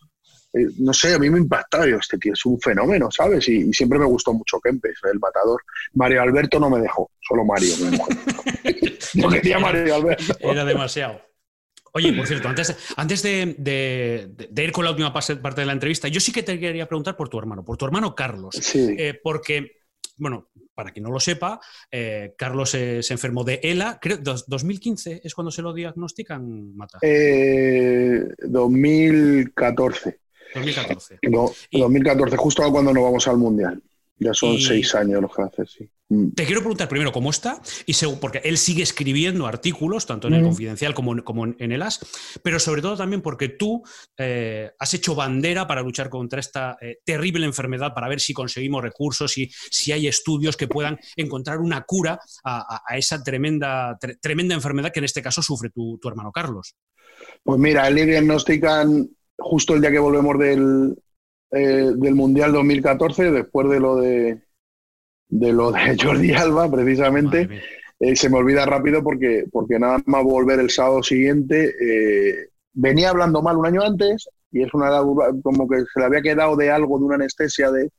eh, 0.54 0.66
no 0.78 0.92
sé, 0.94 1.14
a 1.14 1.18
mí 1.18 1.28
me 1.28 1.38
impactaba, 1.38 1.84
digo, 1.84 1.98
este 1.98 2.16
tío 2.18 2.32
es 2.32 2.44
un 2.46 2.58
fenómeno, 2.60 3.10
¿sabes? 3.10 3.46
Y, 3.48 3.68
y 3.68 3.72
siempre 3.72 3.98
me 3.98 4.06
gustó 4.06 4.32
mucho 4.32 4.58
Kempes, 4.60 4.98
el 5.12 5.18
matador. 5.18 5.62
Mario 5.94 6.22
Alberto 6.22 6.58
no 6.58 6.70
me 6.70 6.80
dejó, 6.80 7.10
solo 7.20 7.44
Mario 7.44 7.74
me 7.82 7.90
dejó. 7.90 8.08
Yo 9.14 9.28
quería 9.28 9.58
Mario 9.58 9.94
Alberto. 9.94 10.36
Era 10.40 10.64
demasiado. 10.64 11.20
Oye, 11.92 12.12
por 12.12 12.26
cierto, 12.26 12.48
antes, 12.48 12.76
antes 12.96 13.22
de, 13.22 13.56
de- 13.58 14.48
de 14.50 14.64
ir 14.64 14.72
con 14.72 14.84
la 14.84 14.90
última 14.90 15.12
parte 15.12 15.60
de 15.60 15.66
la 15.66 15.72
entrevista, 15.72 16.06
yo 16.08 16.20
sí 16.20 16.30
que 16.32 16.42
te 16.42 16.60
quería 16.60 16.86
preguntar 16.86 17.16
por 17.16 17.28
tu 17.30 17.38
hermano, 17.38 17.64
por 17.64 17.76
tu 17.78 17.86
hermano 17.86 18.14
Carlos. 18.14 18.54
Sí. 18.60 18.94
Eh, 18.98 19.18
porque, 19.22 19.72
bueno, 20.18 20.48
para 20.78 20.92
quien 20.92 21.02
no 21.02 21.10
lo 21.10 21.18
sepa, 21.18 21.58
eh, 21.90 22.34
Carlos 22.38 22.70
se, 22.70 23.02
se 23.02 23.12
enfermó 23.12 23.42
de 23.42 23.58
ELA, 23.64 23.98
creo, 24.00 24.18
dos- 24.18 24.46
2015 24.46 25.22
es 25.24 25.34
cuando 25.34 25.50
se 25.50 25.60
lo 25.60 25.72
diagnostican, 25.72 26.72
Mata. 26.76 26.98
Eh, 27.02 28.28
2014. 28.38 30.20
2014. 30.54 31.18
No, 31.22 31.50
Y- 31.70 31.80
2014, 31.80 32.36
justo 32.36 32.70
cuando 32.70 32.92
nos 32.92 33.02
vamos 33.02 33.26
al 33.26 33.38
Mundial. 33.38 33.82
Ya 34.18 34.34
son 34.34 34.58
seis 34.58 34.94
años 34.94 35.22
los 35.22 35.34
que 35.34 35.42
hace, 35.42 35.66
sí. 35.66 35.90
Mm. 36.10 36.30
Te 36.30 36.46
quiero 36.46 36.60
preguntar 36.60 36.88
primero 36.88 37.12
cómo 37.12 37.30
está, 37.30 37.60
y 37.84 37.92
porque 38.20 38.40
él 38.44 38.56
sigue 38.56 38.82
escribiendo 38.82 39.46
artículos, 39.46 40.06
tanto 40.06 40.28
en 40.28 40.34
el 40.34 40.42
Confidencial 40.42 40.94
como, 40.94 41.44
en 41.46 41.72
el 41.72 41.82
AS, 41.82 42.00
pero 42.42 42.58
sobre 42.58 42.80
todo 42.80 42.96
también 42.96 43.20
porque 43.20 43.50
tú 43.50 43.82
eh, 44.16 44.70
has 44.78 44.94
hecho 44.94 45.14
bandera 45.14 45.66
para 45.66 45.82
luchar 45.82 46.08
contra 46.08 46.40
esta 46.40 46.78
eh, 46.80 46.98
terrible 47.04 47.44
enfermedad, 47.44 47.92
para 47.94 48.08
ver 48.08 48.20
si 48.20 48.32
conseguimos 48.32 48.82
recursos, 48.82 49.36
y 49.36 49.50
si 49.70 49.92
hay 49.92 50.06
estudios 50.06 50.56
que 50.56 50.66
puedan 50.66 50.98
encontrar 51.14 51.58
una 51.58 51.82
cura 51.82 52.18
a, 52.44 52.82
esa 52.96 53.22
tremenda, 53.22 53.98
tremenda 54.20 54.54
enfermedad 54.54 54.92
que 54.92 55.00
en 55.00 55.04
este 55.04 55.22
caso 55.22 55.42
sufre 55.42 55.70
tu, 55.70 55.98
hermano 56.08 56.32
Carlos. 56.32 56.74
Pues 57.42 57.58
mira, 57.58 57.86
él 57.86 57.96
le 57.96 58.06
diagnostican 58.06 59.08
justo 59.36 59.74
el 59.74 59.82
día 59.82 59.90
que 59.90 59.98
volvemos 59.98 60.38
del, 60.38 60.96
eh, 61.50 61.92
del 61.96 62.14
Mundial 62.14 62.52
2014, 62.52 63.30
después 63.30 63.68
de 63.68 63.80
lo 63.80 63.96
de 63.96 64.48
de 65.28 65.52
lo 65.52 65.70
de 65.72 65.96
Jordi 66.02 66.32
Alba, 66.32 66.70
precisamente. 66.70 67.48
Eh, 68.00 68.14
se 68.14 68.28
me 68.28 68.38
olvida 68.38 68.64
rápido 68.64 69.02
porque, 69.02 69.44
porque 69.50 69.78
nada 69.78 69.98
más 70.06 70.24
volver 70.24 70.60
el 70.60 70.70
sábado 70.70 71.02
siguiente. 71.02 71.74
Eh, 71.80 72.48
venía 72.72 73.10
hablando 73.10 73.42
mal 73.42 73.56
un 73.56 73.66
año 73.66 73.82
antes 73.82 74.28
y 74.50 74.62
es 74.62 74.72
una 74.72 74.90
como 75.42 75.68
que 75.68 75.80
se 75.92 76.00
le 76.00 76.06
había 76.06 76.22
quedado 76.22 76.56
de 76.56 76.70
algo, 76.70 76.98
de 76.98 77.04
una 77.04 77.16
anestesia 77.16 77.70
de, 77.70 77.90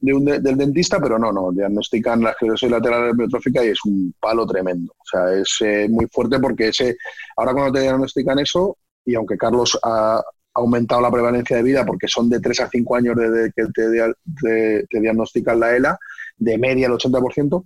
del 0.00 0.56
dentista, 0.56 1.00
pero 1.00 1.18
no, 1.18 1.32
no, 1.32 1.50
diagnostican 1.50 2.22
la 2.22 2.30
esclerosis 2.30 2.70
lateral 2.70 3.10
amiotrófica 3.10 3.64
y 3.64 3.68
es 3.68 3.78
un 3.86 4.12
palo 4.20 4.44
tremendo. 4.46 4.92
O 4.98 5.04
sea, 5.04 5.32
es 5.32 5.88
muy 5.88 6.06
fuerte 6.12 6.38
porque 6.40 6.68
ese, 6.68 6.96
ahora 7.36 7.54
cuando 7.54 7.72
te 7.72 7.80
diagnostican 7.80 8.38
eso, 8.38 8.76
y 9.06 9.14
aunque 9.14 9.38
Carlos 9.38 9.78
ha, 9.82 10.20
aumentado 10.58 11.00
la 11.00 11.10
prevalencia 11.10 11.56
de 11.56 11.62
vida 11.62 11.84
porque 11.86 12.08
son 12.08 12.28
de 12.28 12.40
3 12.40 12.60
a 12.60 12.68
5 12.68 12.96
años 12.96 13.16
desde 13.16 13.52
que 13.54 13.64
te, 13.74 14.86
te 14.88 15.00
diagnostican 15.00 15.60
la 15.60 15.76
ELA, 15.76 15.98
de 16.38 16.58
media 16.58 16.86
el 16.86 16.92
80%, 16.92 17.64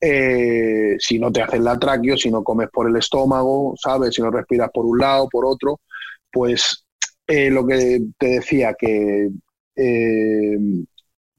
eh, 0.00 0.96
si 0.98 1.18
no 1.18 1.30
te 1.30 1.42
hacen 1.42 1.64
la 1.64 1.78
tráqueo, 1.78 2.16
si 2.16 2.30
no 2.30 2.42
comes 2.42 2.68
por 2.70 2.88
el 2.88 2.96
estómago, 2.96 3.74
¿sabes? 3.80 4.14
Si 4.14 4.22
no 4.22 4.30
respiras 4.30 4.70
por 4.72 4.86
un 4.86 4.98
lado, 4.98 5.28
por 5.28 5.44
otro, 5.44 5.80
pues 6.30 6.86
eh, 7.26 7.50
lo 7.50 7.66
que 7.66 8.00
te 8.18 8.26
decía, 8.26 8.74
que 8.74 9.30
eh, 9.76 10.58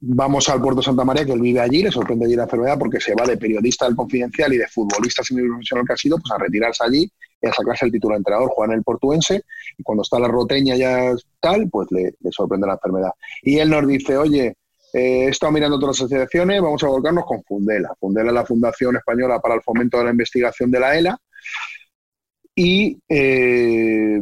vamos 0.00 0.48
al 0.48 0.60
Puerto 0.60 0.82
Santa 0.82 1.04
María, 1.04 1.24
que 1.24 1.32
él 1.32 1.40
vive 1.40 1.60
allí, 1.60 1.82
le 1.82 1.90
sorprende 1.90 2.26
allí 2.26 2.36
la 2.36 2.44
enfermedad 2.44 2.78
porque 2.78 3.00
se 3.00 3.14
va 3.14 3.26
de 3.26 3.36
periodista 3.36 3.86
del 3.86 3.96
Confidencial 3.96 4.52
y 4.52 4.58
de 4.58 4.68
futbolista 4.68 5.22
semiprofesional 5.22 5.86
que 5.86 5.92
ha 5.92 5.96
sido, 5.96 6.18
pues 6.18 6.32
a 6.32 6.38
retirarse 6.38 6.84
allí 6.84 7.10
y 7.40 7.46
a 7.46 7.52
sacarse 7.52 7.86
el 7.86 7.92
título 7.92 8.14
de 8.14 8.18
entrenador, 8.18 8.50
juega 8.54 8.72
en 8.72 8.78
el 8.78 8.84
portuense, 8.84 9.42
y 9.76 9.82
cuando 9.82 10.02
está 10.02 10.18
la 10.18 10.28
roteña 10.28 10.76
ya 10.76 11.12
tal, 11.40 11.68
pues 11.70 11.88
le, 11.90 12.14
le 12.20 12.32
sorprende 12.32 12.66
la 12.66 12.74
enfermedad. 12.74 13.10
Y 13.42 13.58
él 13.58 13.70
nos 13.70 13.86
dice, 13.86 14.16
oye, 14.16 14.56
eh, 14.92 15.26
he 15.26 15.28
estado 15.28 15.52
mirando 15.52 15.76
otras 15.76 15.96
asociaciones, 15.96 16.62
vamos 16.62 16.82
a 16.82 16.88
volcarnos 16.88 17.24
con 17.24 17.42
Fundela. 17.44 17.94
Fundela 18.00 18.28
es 18.28 18.34
la 18.34 18.46
Fundación 18.46 18.96
Española 18.96 19.40
para 19.40 19.54
el 19.54 19.62
Fomento 19.62 19.98
de 19.98 20.04
la 20.04 20.10
Investigación 20.10 20.70
de 20.70 20.80
la 20.80 20.98
ELA. 20.98 21.18
Y 22.54 22.98
eh, 23.08 24.20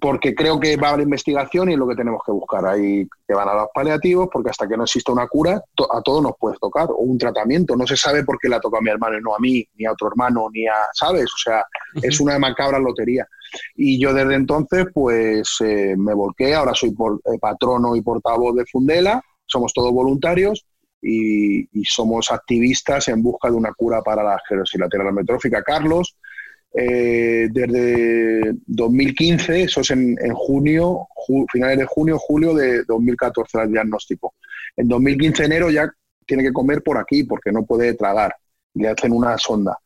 porque 0.00 0.34
creo 0.34 0.58
que 0.58 0.76
va 0.76 0.88
a 0.88 0.90
haber 0.92 1.04
investigación 1.04 1.68
y 1.68 1.74
es 1.74 1.78
lo 1.78 1.88
que 1.88 1.94
tenemos 1.94 2.22
que 2.24 2.32
buscar. 2.32 2.64
Ahí 2.66 3.06
que 3.26 3.34
van 3.34 3.48
a 3.48 3.54
los 3.54 3.68
paliativos, 3.74 4.28
porque 4.32 4.50
hasta 4.50 4.66
que 4.66 4.76
no 4.76 4.84
exista 4.84 5.12
una 5.12 5.26
cura, 5.26 5.62
a 5.90 6.02
todos 6.02 6.22
nos 6.22 6.32
puede 6.38 6.56
tocar, 6.58 6.88
o 6.90 6.96
un 6.96 7.18
tratamiento. 7.18 7.76
No 7.76 7.86
se 7.86 7.96
sabe 7.96 8.24
por 8.24 8.38
qué 8.38 8.48
la 8.48 8.60
toca 8.60 8.78
a 8.78 8.80
mi 8.80 8.90
hermano 8.90 9.18
y 9.18 9.22
no 9.22 9.34
a 9.34 9.38
mí, 9.38 9.64
ni 9.74 9.84
a 9.84 9.92
otro 9.92 10.08
hermano, 10.08 10.48
ni 10.52 10.66
a, 10.66 10.74
¿sabes? 10.92 11.24
O 11.24 11.38
sea, 11.42 11.64
es 12.02 12.20
una 12.20 12.38
macabra 12.38 12.78
lotería. 12.78 13.26
Y 13.76 14.00
yo 14.00 14.14
desde 14.14 14.34
entonces, 14.34 14.86
pues 14.94 15.56
eh, 15.60 15.94
me 15.96 16.14
volqué, 16.14 16.54
ahora 16.54 16.74
soy 16.74 16.92
por, 16.92 17.20
patrono 17.38 17.94
y 17.94 18.00
portavoz 18.00 18.56
de 18.56 18.64
Fundela 18.64 19.22
somos 19.52 19.72
todos 19.74 19.92
voluntarios 19.92 20.64
y, 21.00 21.68
somos 21.84 22.30
activistas 22.30 23.08
en 23.08 23.22
busca 23.22 23.50
de 23.50 23.56
una 23.56 23.72
cura 23.72 24.00
para 24.02 24.22
la 24.22 24.36
esclerosis 24.36 24.80
lateral 24.80 25.08
amiotrófica. 25.08 25.62
Carlos, 25.62 26.16
eh, 26.74 27.48
desde 27.50 28.54
2015, 28.66 29.62
eso 29.62 29.80
es 29.82 29.90
en, 29.90 30.16
junio, 30.34 31.06
finales 31.50 31.78
de 31.78 31.84
junio, 31.84 32.18
julio 32.18 32.54
de 32.54 32.84
2014 32.84 33.62
el 33.62 33.72
diagnóstico. 33.72 34.34
En 34.76 34.88
2015 34.88 35.44
enero 35.44 35.70
ya 35.70 35.92
tiene 36.26 36.42
que 36.42 36.52
comer 36.52 36.82
por 36.82 36.96
aquí 36.96 37.24
porque 37.24 37.52
no 37.52 37.64
puede 37.64 37.94
tragar. 37.94 38.34
Le 38.74 38.88
hacen 38.88 39.12
una 39.12 39.36
sonda. 39.36 39.78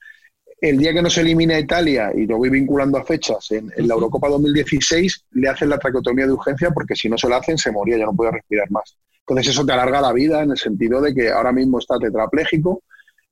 El 0.60 0.78
día 0.78 0.92
que 0.92 1.02
no 1.02 1.10
se 1.10 1.20
elimina 1.20 1.58
Italia, 1.58 2.12
y 2.14 2.24
lo 2.24 2.38
voy 2.38 2.48
vinculando 2.48 2.98
a 2.98 3.04
fechas, 3.04 3.50
en, 3.50 3.70
la 3.76 3.94
Eurocopa 3.94 4.28
2016 4.28 5.26
le 5.32 5.48
hacen 5.48 5.68
la 5.68 5.78
traqueotomía 5.78 6.26
de 6.26 6.32
urgencia 6.32 6.70
porque 6.70 6.94
si 6.94 7.08
no 7.08 7.18
se 7.18 7.28
la 7.28 7.38
hacen 7.38 7.58
se 7.58 7.72
moría, 7.72 7.98
ya 7.98 8.06
no 8.06 8.14
puede 8.14 8.30
respirar 8.30 8.70
más. 8.70 8.96
Entonces 9.20 9.52
eso 9.52 9.66
te 9.66 9.72
alarga 9.72 10.00
la 10.00 10.12
vida 10.12 10.42
en 10.42 10.52
el 10.52 10.56
sentido 10.56 11.00
de 11.00 11.12
que 11.12 11.30
ahora 11.30 11.52
mismo 11.52 11.78
está 11.78 11.98
tetrapléjico 11.98 12.82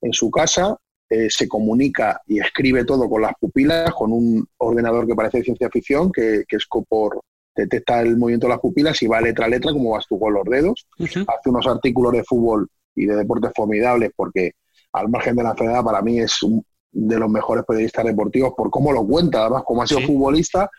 en 0.02 0.12
su 0.12 0.30
casa, 0.30 0.76
eh, 1.14 1.30
se 1.30 1.46
comunica 1.46 2.20
y 2.26 2.40
escribe 2.40 2.84
todo 2.84 3.08
con 3.08 3.22
las 3.22 3.34
pupilas, 3.38 3.92
con 3.94 4.12
un 4.12 4.44
ordenador 4.56 5.06
que 5.06 5.14
parece 5.14 5.42
ciencia 5.42 5.70
ficción, 5.70 6.10
que, 6.10 6.44
es 6.48 6.66
por 6.88 7.20
detecta 7.54 8.00
el 8.00 8.16
movimiento 8.16 8.48
de 8.48 8.54
las 8.54 8.60
pupilas 8.60 9.00
y 9.00 9.06
va 9.06 9.20
letra 9.20 9.46
a 9.46 9.48
letra 9.48 9.72
como 9.72 9.90
vas 9.90 10.06
tú 10.08 10.18
con 10.18 10.34
los 10.34 10.44
dedos. 10.44 10.86
Hace 10.98 11.50
unos 11.50 11.66
artículos 11.68 12.12
de 12.12 12.24
fútbol 12.24 12.68
y 12.96 13.06
de 13.06 13.14
deportes 13.14 13.52
formidables 13.54 14.10
porque 14.16 14.52
al 14.92 15.08
margen 15.08 15.36
de 15.36 15.44
la 15.44 15.50
enfermedad 15.50 15.84
para 15.84 16.02
mí 16.02 16.18
es 16.18 16.42
un 16.42 16.64
de 16.90 17.18
los 17.18 17.30
mejores 17.30 17.64
periodistas 17.64 18.04
deportivos 18.04 18.54
por 18.56 18.70
cómo 18.70 18.92
lo 18.92 19.06
cuenta, 19.06 19.42
además 19.42 19.62
como 19.64 19.82
ha 19.82 19.86
sido 19.86 20.00
futbolista 20.00 20.70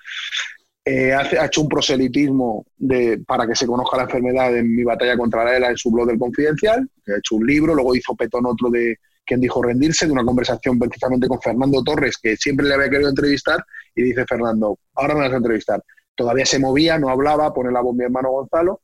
eh, 0.87 1.13
ha, 1.13 1.45
hecho 1.45 1.61
un 1.61 1.67
proselitismo 1.67 2.65
de, 2.77 3.17
para 3.25 3.47
que 3.47 3.55
se 3.55 3.65
conozca 3.65 3.97
la 3.97 4.03
enfermedad 4.03 4.55
en 4.55 4.75
mi 4.75 4.83
batalla 4.83 5.17
contra 5.17 5.43
la 5.43 5.57
ELA 5.57 5.69
en 5.71 5.77
su 5.77 5.89
blog 5.89 6.07
del 6.07 6.19
Confidencial, 6.19 6.87
que 7.03 7.13
ha 7.13 7.17
hecho 7.17 7.35
un 7.35 7.47
libro, 7.47 7.73
luego 7.73 7.95
hizo 7.95 8.15
Petón 8.15 8.45
otro 8.45 8.69
de 8.69 8.99
quien 9.25 9.41
dijo 9.41 9.61
rendirse, 9.61 10.05
de 10.05 10.11
una 10.11 10.23
conversación 10.23 10.77
precisamente 10.79 11.27
con 11.27 11.41
Fernando 11.41 11.83
Torres, 11.83 12.17
que 12.21 12.37
siempre 12.37 12.67
le 12.67 12.75
había 12.75 12.89
querido 12.89 13.09
entrevistar, 13.09 13.63
y 13.95 14.03
dice 14.03 14.25
Fernando, 14.25 14.79
ahora 14.95 15.15
me 15.15 15.21
vas 15.21 15.33
a 15.33 15.37
entrevistar. 15.37 15.83
Todavía 16.15 16.45
se 16.45 16.59
movía, 16.59 16.97
no 16.97 17.09
hablaba, 17.09 17.53
pone 17.53 17.71
la 17.71 17.81
voz 17.81 17.95
mi 17.95 18.03
hermano 18.03 18.31
Gonzalo, 18.31 18.81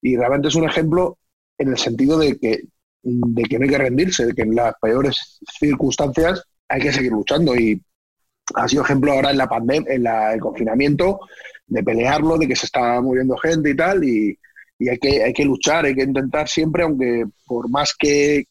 y 0.00 0.16
realmente 0.16 0.48
es 0.48 0.54
un 0.54 0.64
ejemplo 0.64 1.18
en 1.58 1.68
el 1.68 1.78
sentido 1.78 2.18
de 2.18 2.38
que, 2.38 2.62
de 3.02 3.42
que 3.42 3.58
no 3.58 3.64
hay 3.64 3.70
que 3.70 3.78
rendirse, 3.78 4.26
de 4.26 4.34
que 4.34 4.42
en 4.42 4.54
las 4.54 4.74
peores 4.80 5.38
circunstancias 5.58 6.44
hay 6.68 6.80
que 6.80 6.92
seguir 6.92 7.12
luchando 7.12 7.54
y 7.54 7.82
ha 8.54 8.68
sido 8.68 8.82
ejemplo 8.82 9.12
ahora 9.12 9.30
en 9.30 9.38
la 9.38 9.48
pandemia, 9.48 9.92
en 9.92 10.06
el 10.06 10.40
confinamiento, 10.40 11.20
de 11.66 11.82
pelearlo, 11.82 12.38
de 12.38 12.48
que 12.48 12.56
se 12.56 12.66
está 12.66 13.00
muriendo 13.00 13.36
gente 13.36 13.70
y 13.70 13.76
tal, 13.76 14.04
y, 14.04 14.38
hay, 14.88 14.98
que, 14.98 15.22
hay 15.22 15.32
que 15.32 15.44
luchar, 15.44 15.84
hay 15.84 15.94
que 15.94 16.02
intentar 16.02 16.48
siempre, 16.48 16.82
aunque 16.82 17.24
por 17.46 17.70
más 17.70 17.94
que, 17.96 18.46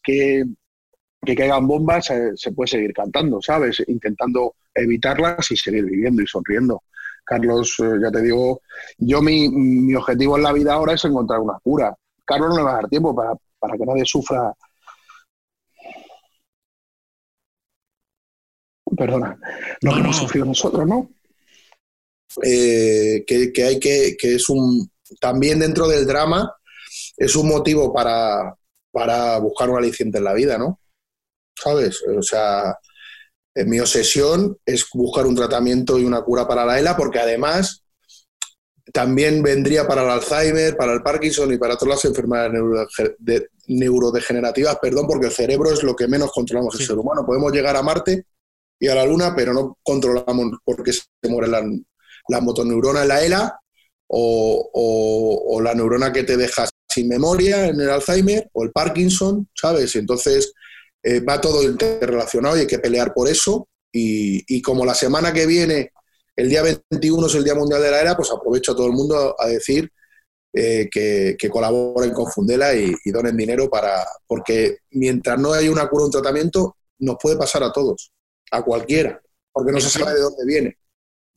caigan 1.22 1.68
bombas, 1.68 2.10
eh, 2.10 2.32
se 2.36 2.52
puede 2.52 2.68
seguir 2.68 2.94
cantando, 2.94 3.42
¿sabes? 3.42 3.84
Intentando 3.88 4.56
evitarlas 4.74 5.52
y 5.52 5.58
seguir 5.58 5.86
viviendo 5.86 6.22
y 6.22 6.28
sonriendo. 6.28 6.84
Carlos, 7.24 7.78
eh, 7.80 8.00
ya 8.02 8.12
te 8.12 8.22
digo, 8.22 8.62
yo 8.98 9.22
mi, 9.22 9.48
mi, 9.50 9.94
objetivo 9.96 10.38
en 10.38 10.44
la 10.44 10.54
vida 10.54 10.74
ahora 10.74 10.94
es 10.94 11.06
encontrar 11.06 11.40
una 11.40 11.60
cura. 11.64 11.96
Carlos 12.26 12.50
no 12.50 12.58
le 12.58 12.64
va 12.64 12.72
a 12.72 12.76
dar 12.76 12.90
tiempo 12.90 13.16
para, 13.16 13.34
para 13.60 13.78
que 13.78 13.86
nadie 13.86 14.04
sufra 14.06 14.54
perdona, 18.98 19.40
lo 19.82 19.94
que 19.94 20.00
hemos 20.00 20.18
sufrido 20.18 20.46
nosotros, 20.46 20.86
¿no? 20.86 21.10
Eh, 22.44 23.24
que, 23.26 23.64
hay 23.64 23.80
que, 23.80 24.16
que 24.18 24.36
es 24.36 24.50
un, 24.50 24.90
también 25.20 25.60
dentro 25.60 25.88
del 25.88 26.06
drama, 26.06 26.54
es 27.18 27.36
un 27.36 27.48
motivo 27.48 27.94
para, 27.94 28.56
para 28.92 29.38
buscar 29.40 29.70
un 29.70 29.78
aliciente 29.78 30.18
en 30.18 30.24
la 30.24 30.34
vida, 30.34 30.58
¿no? 30.58 30.81
¿Sabes? 31.56 32.02
O 32.18 32.22
sea, 32.22 32.76
mi 33.66 33.80
obsesión 33.80 34.58
es 34.66 34.86
buscar 34.94 35.26
un 35.26 35.36
tratamiento 35.36 36.00
y 36.00 36.06
una 36.06 36.22
cura 36.22 36.48
para 36.48 36.66
la 36.66 36.80
ELA, 36.80 36.96
porque 36.96 37.20
además 37.20 37.84
también 38.94 39.42
vendría 39.44 39.88
para 39.88 40.04
el 40.04 40.10
Alzheimer, 40.10 40.76
para 40.76 40.94
el 40.94 41.02
Parkinson 41.02 41.54
y 41.54 41.58
para 41.58 41.78
todas 41.78 41.96
las 41.96 42.06
enfermedades 42.06 42.62
neurodegenerativas, 43.68 44.78
perdón, 44.82 45.08
porque 45.08 45.28
el 45.28 45.32
cerebro 45.32 45.72
es 45.72 45.84
lo 45.84 45.96
que 45.96 46.08
menos 46.08 46.32
controlamos 46.32 46.80
el 46.80 46.86
ser 46.86 46.98
humano. 46.98 47.26
Podemos 47.26 47.52
llegar 47.52 47.76
a 47.76 47.84
Marte 47.84 48.26
y 48.80 48.88
a 48.88 48.96
la 48.96 49.06
Luna, 49.06 49.34
pero 49.36 49.54
no 49.54 49.78
controlamos 49.84 50.60
por 50.64 50.84
qué 50.84 50.92
se 50.94 51.04
muere 51.30 51.48
la, 51.48 51.64
la 52.28 52.42
motoneurona 52.42 53.04
en 53.04 53.08
la 53.08 53.24
ELA 53.24 53.60
o, 54.08 55.62
la 55.64 55.74
neurona 55.74 56.12
que 56.12 56.24
te 56.24 56.38
deja 56.38 56.68
sin 56.90 57.08
memoria 57.08 57.68
en 57.68 57.80
el 57.80 57.90
Alzheimer 57.90 58.50
o 58.54 58.64
el 58.64 58.72
Parkinson, 58.72 59.48
¿sabes? 59.54 59.96
Entonces 59.96 60.54
eh, 61.04 61.20
va 61.22 61.42
todo 61.42 61.64
interrelacionado 61.64 62.58
y 62.58 62.62
hay 62.62 62.68
que 62.68 62.80
pelear 62.80 63.14
por 63.14 63.28
eso. 63.28 63.68
Y, 63.94 64.62
como 64.62 64.86
la 64.86 64.94
semana 64.94 65.34
que 65.34 65.46
viene, 65.46 65.92
el 66.36 66.50
día 66.50 66.62
21 66.62 67.28
es 67.28 67.36
el 67.36 67.44
Día 67.44 67.56
Mundial 67.56 67.82
de 67.82 67.92
la 67.92 68.02
ELA, 68.02 68.16
pues 68.16 68.32
aprovecho 68.32 68.72
a 68.72 68.76
todo 68.76 68.88
el 68.88 68.94
mundo 68.94 69.36
a, 69.38 69.48
decir 69.48 69.92
eh, 70.54 70.88
que, 70.90 71.50
colaboren 71.50 72.14
con 72.14 72.32
Fundela 72.32 72.74
y, 72.74 72.94
y, 73.04 73.12
donen 73.12 73.36
dinero 73.36 73.70
para. 73.70 74.06
Porque 74.26 74.78
mientras 74.92 75.38
no 75.38 75.52
haya 75.52 75.70
una 75.70 75.90
cura 75.90 76.04
o 76.04 76.06
un 76.06 76.12
tratamiento, 76.12 76.78
nos 77.00 77.18
puede 77.22 77.36
pasar 77.36 77.64
a 77.64 77.72
todos 77.72 78.12
a 78.52 78.64
cualquiera, 78.64 79.22
porque 79.52 79.72
no 79.72 79.80
se 79.80 79.90
sabe 79.90 80.14
de 80.14 80.22
dónde 80.22 80.46
viene. 80.46 80.78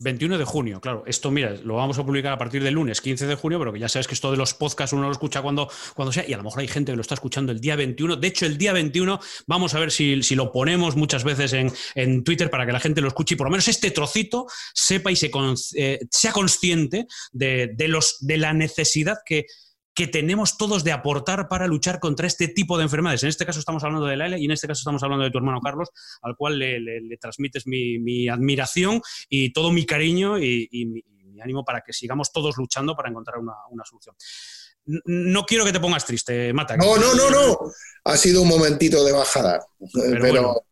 21 0.00 0.38
de 0.38 0.44
junio, 0.44 0.80
claro. 0.80 1.04
Esto, 1.06 1.30
mira, 1.30 1.54
lo 1.62 1.76
vamos 1.76 1.98
a 1.98 2.04
publicar 2.04 2.32
a 2.32 2.38
partir 2.38 2.62
del 2.62 2.74
lunes 2.74 3.00
15 3.00 3.26
de 3.26 3.34
junio, 3.36 3.58
pero 3.58 3.72
que 3.72 3.78
ya 3.78 3.88
sabes 3.88 4.06
que 4.08 4.14
esto 4.14 4.30
de 4.30 4.36
los 4.36 4.54
podcasts 4.54 4.92
uno 4.92 5.04
lo 5.04 5.12
escucha 5.12 5.40
cuando, 5.40 5.68
cuando 5.94 6.12
sea, 6.12 6.24
y 6.26 6.32
a 6.32 6.36
lo 6.36 6.42
mejor 6.42 6.60
hay 6.60 6.68
gente 6.68 6.92
que 6.92 6.96
lo 6.96 7.02
está 7.02 7.14
escuchando 7.14 7.52
el 7.52 7.60
día 7.60 7.76
21. 7.76 8.16
De 8.16 8.28
hecho, 8.28 8.46
el 8.46 8.58
día 8.58 8.72
21 8.72 9.20
vamos 9.46 9.74
a 9.74 9.78
ver 9.78 9.90
si, 9.90 10.16
lo 10.34 10.50
ponemos 10.50 10.96
muchas 10.96 11.22
veces 11.22 11.52
en, 11.94 12.24
Twitter 12.24 12.50
para 12.50 12.66
que 12.66 12.72
la 12.72 12.80
gente 12.80 13.00
lo 13.00 13.08
escuche 13.08 13.34
y 13.34 13.36
por 13.36 13.46
lo 13.46 13.50
menos 13.50 13.68
este 13.68 13.90
trocito 13.90 14.46
sepa 14.72 15.12
y 15.12 15.16
se, 15.16 15.30
eh, 15.76 16.00
sea 16.10 16.32
consciente 16.32 17.06
de, 17.32 17.70
de, 17.74 17.88
los, 17.88 18.16
de 18.20 18.38
la 18.38 18.52
necesidad 18.52 19.18
que, 19.24 19.46
que 19.94 20.08
tenemos 20.08 20.58
todos 20.58 20.82
de 20.84 20.92
aportar 20.92 21.48
para 21.48 21.66
luchar 21.66 22.00
contra 22.00 22.26
este 22.26 22.48
tipo 22.48 22.76
de 22.76 22.84
enfermedades. 22.84 23.22
En 23.22 23.28
este 23.28 23.46
caso 23.46 23.60
estamos 23.60 23.84
hablando 23.84 24.06
de 24.06 24.16
la 24.16 24.26
L 24.26 24.38
y 24.38 24.44
en 24.44 24.50
este 24.50 24.66
caso 24.66 24.80
estamos 24.80 25.02
hablando 25.02 25.24
de 25.24 25.30
tu 25.30 25.38
hermano 25.38 25.60
Carlos, 25.60 25.90
al 26.22 26.36
cual 26.36 26.58
le, 26.58 27.16
transmites 27.20 27.66
mi, 27.66 28.28
admiración 28.28 29.00
y 29.28 29.52
todo 29.52 29.70
mi 29.70 29.86
cariño 29.86 30.38
y, 30.38 30.68
mi, 30.86 31.40
ánimo 31.40 31.64
para 31.64 31.80
que 31.80 31.92
sigamos 31.92 32.32
todos 32.32 32.56
luchando 32.56 32.96
para 32.96 33.10
encontrar 33.10 33.38
una, 33.38 33.84
solución. 33.84 34.16
No 35.06 35.44
quiero 35.44 35.64
que 35.64 35.72
te 35.72 35.80
pongas 35.80 36.04
triste, 36.04 36.52
Mata. 36.52 36.76
No, 36.76 36.96
no, 36.96 37.14
no, 37.14 37.30
no. 37.30 37.58
Ha 38.04 38.16
sido 38.16 38.42
un 38.42 38.48
momentito 38.48 39.02
de 39.04 39.12
bajada. 39.12 39.64
Pero, 39.92 40.66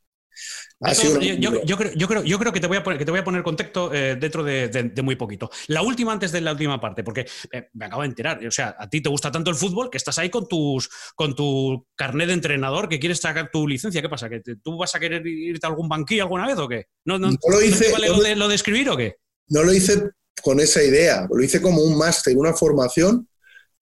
yo, 1.64 1.76
creo, 1.76 2.22
yo, 2.24 2.38
creo, 2.38 2.52
que 2.52 2.60
te 2.60 2.66
voy 2.66 2.76
a 2.76 2.82
poner, 2.82 2.98
que 2.98 3.04
te 3.04 3.10
voy 3.10 3.20
a 3.20 3.24
poner 3.24 3.42
contexto 3.42 3.92
eh, 3.94 4.16
dentro 4.16 4.42
de, 4.42 4.92
muy 5.02 5.16
poquito. 5.16 5.50
La 5.68 5.82
última 5.82 6.12
antes 6.12 6.32
de 6.32 6.40
la 6.40 6.52
última 6.52 6.80
parte, 6.80 7.04
porque 7.04 7.26
eh, 7.52 7.68
me 7.74 7.86
acabo 7.86 8.02
de 8.02 8.08
enterar. 8.08 8.44
O 8.46 8.50
sea, 8.50 8.76
a 8.78 8.88
ti 8.88 9.00
te 9.00 9.08
gusta 9.08 9.30
tanto 9.30 9.50
el 9.50 9.56
fútbol 9.56 9.90
que 9.90 9.98
estás 9.98 10.18
ahí 10.18 10.30
con 10.30 10.48
tus 10.48 10.88
con 11.14 11.34
tu 11.34 11.86
carnet 11.94 12.28
de 12.28 12.34
entrenador 12.34 12.88
que 12.88 12.98
quieres 12.98 13.20
sacar 13.20 13.50
tu 13.50 13.68
licencia. 13.68 14.02
¿Qué 14.02 14.08
pasa? 14.08 14.28
¿Que 14.28 14.40
tú 14.62 14.76
vas 14.76 14.94
a 14.94 15.00
querer 15.00 15.26
irte 15.26 15.66
a 15.66 15.70
algún 15.70 15.88
banquillo 15.88 16.24
alguna 16.24 16.46
vez 16.46 16.58
o 16.58 16.68
qué? 16.68 16.86
¿No, 17.04 17.18
no, 17.18 17.30
lo 17.30 17.62
hice, 17.62 17.92
vale 17.92 18.34
lo, 18.34 18.48
de, 18.48 18.54
escribir 18.54 18.88
o 18.90 18.96
qué? 18.96 19.16
No 19.48 19.62
lo 19.62 19.72
hice 19.72 20.10
con 20.42 20.60
esa 20.60 20.82
idea. 20.82 21.28
Lo 21.30 21.42
hice 21.42 21.60
como 21.60 21.82
un 21.82 21.96
máster, 21.96 22.36
una 22.36 22.54
formación. 22.54 23.28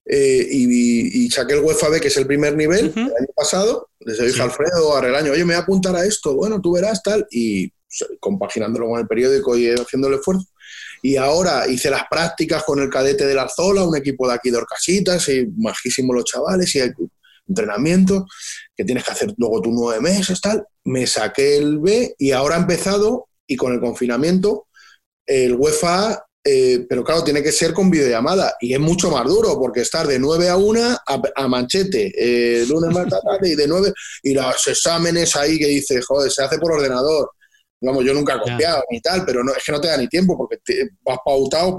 Eh, 0.07 0.48
y, 0.51 1.30
saqué 1.30 1.55
el 1.55 1.61
UEFA 1.61 1.88
B, 1.88 2.01
que 2.01 2.09
es 2.09 2.16
el 2.16 2.26
primer 2.26 2.57
nivel, 2.57 2.92
el 2.96 3.03
año 3.03 3.32
pasado, 3.36 3.90
les 4.01 4.18
dije 4.18 4.40
a 4.40 4.44
Alfredo 4.44 4.96
Arrelaño, 4.96 5.32
oye, 5.32 5.44
me 5.44 5.55
voy 5.55 5.61
a 5.61 5.64
apuntar 5.64 5.94
a 5.94 6.05
esto, 6.05 6.34
bueno, 6.34 6.61
tú 6.61 6.72
verás 6.72 7.03
tal, 7.03 7.26
y 7.30 7.72
compaginándolo 8.18 8.88
con 8.88 9.01
el 9.01 9.07
periódico 9.07 9.57
y 9.57 9.68
haciendo 9.68 10.09
el 10.09 10.14
esfuerzo. 10.14 10.46
Y 11.03 11.16
ahora 11.16 11.66
hice 11.68 11.90
las 11.90 12.05
prácticas 12.11 12.62
con 12.64 12.80
el 12.80 12.90
cadete 12.90 13.26
de 13.26 13.34
la 13.34 13.42
Arzola, 13.42 13.84
un 13.84 13.96
equipo 13.96 14.28
de 14.28 14.34
aquí 14.34 14.51
de 14.51 14.59
Orcasitas, 14.59 15.28
y 15.28 15.46
majísimos 15.57 16.14
los 16.14 16.24
chavales, 16.24 16.74
y 16.74 16.80
hay 16.80 16.90
entrenamiento, 17.48 18.26
que 18.76 18.84
tienes 18.84 19.05
que 19.05 19.12
hacer 19.12 19.34
luego 19.36 19.62
tú 19.62 19.70
nueve 19.72 20.01
meses, 20.01 20.40
tal. 20.40 20.64
Me 20.84 21.07
saqué 21.07 21.57
el 21.57 21.78
B 21.78 22.14
y 22.18 22.32
ahora 22.32 22.57
ha 22.57 22.61
empezado, 22.61 23.28
y 23.46 23.57
con 23.57 23.72
el 23.72 23.80
confinamiento, 23.80 24.66
el 25.26 25.55
UEFA 25.55 26.24
eh, 26.43 26.86
pero 26.88 27.05
claro, 27.05 27.22
tiene 27.22 27.43
que 27.43 27.53
ser 27.53 27.74
con 27.74 27.91
videollamada 27.91 28.55
y 28.61 28.72
es 28.72 28.80
mucho 28.80 29.11
más 29.11 29.26
duro 29.26 29.59
porque 29.59 29.82
estar 29.82 30.07
de 30.07 30.18
9 30.18 30.49
a 30.49 30.57
1 30.57 30.99
a, 31.36 31.49
manchete, 31.49 32.12
eh, 32.16 32.64
lunes, 32.66 32.95
martes, 32.95 33.20
tarde 33.24 33.51
y 33.51 33.55
de 33.55 33.68
9 33.68 33.93
y 34.22 34.32
los 34.32 34.66
exámenes 34.66 35.36
ahí 35.36 35.59
que 35.59 35.66
dice, 35.66 36.01
joder, 36.01 36.30
se 36.30 36.43
hace 36.43 36.59
por 36.59 36.72
ordenador. 36.72 37.30
Vamos, 37.82 38.05
yo 38.05 38.14
nunca 38.14 38.34
he 38.34 38.51
copiado 38.51 38.82
ni 38.91 39.01
tal, 39.01 39.24
pero 39.24 39.43
no, 39.43 39.53
es 39.55 39.62
que 39.64 39.72
no 39.72 39.80
te 39.80 39.88
da 39.88 39.97
ni 39.97 40.09
tiempo 40.09 40.36
porque 40.36 40.59
vas 41.03 41.18
pautado. 41.24 41.76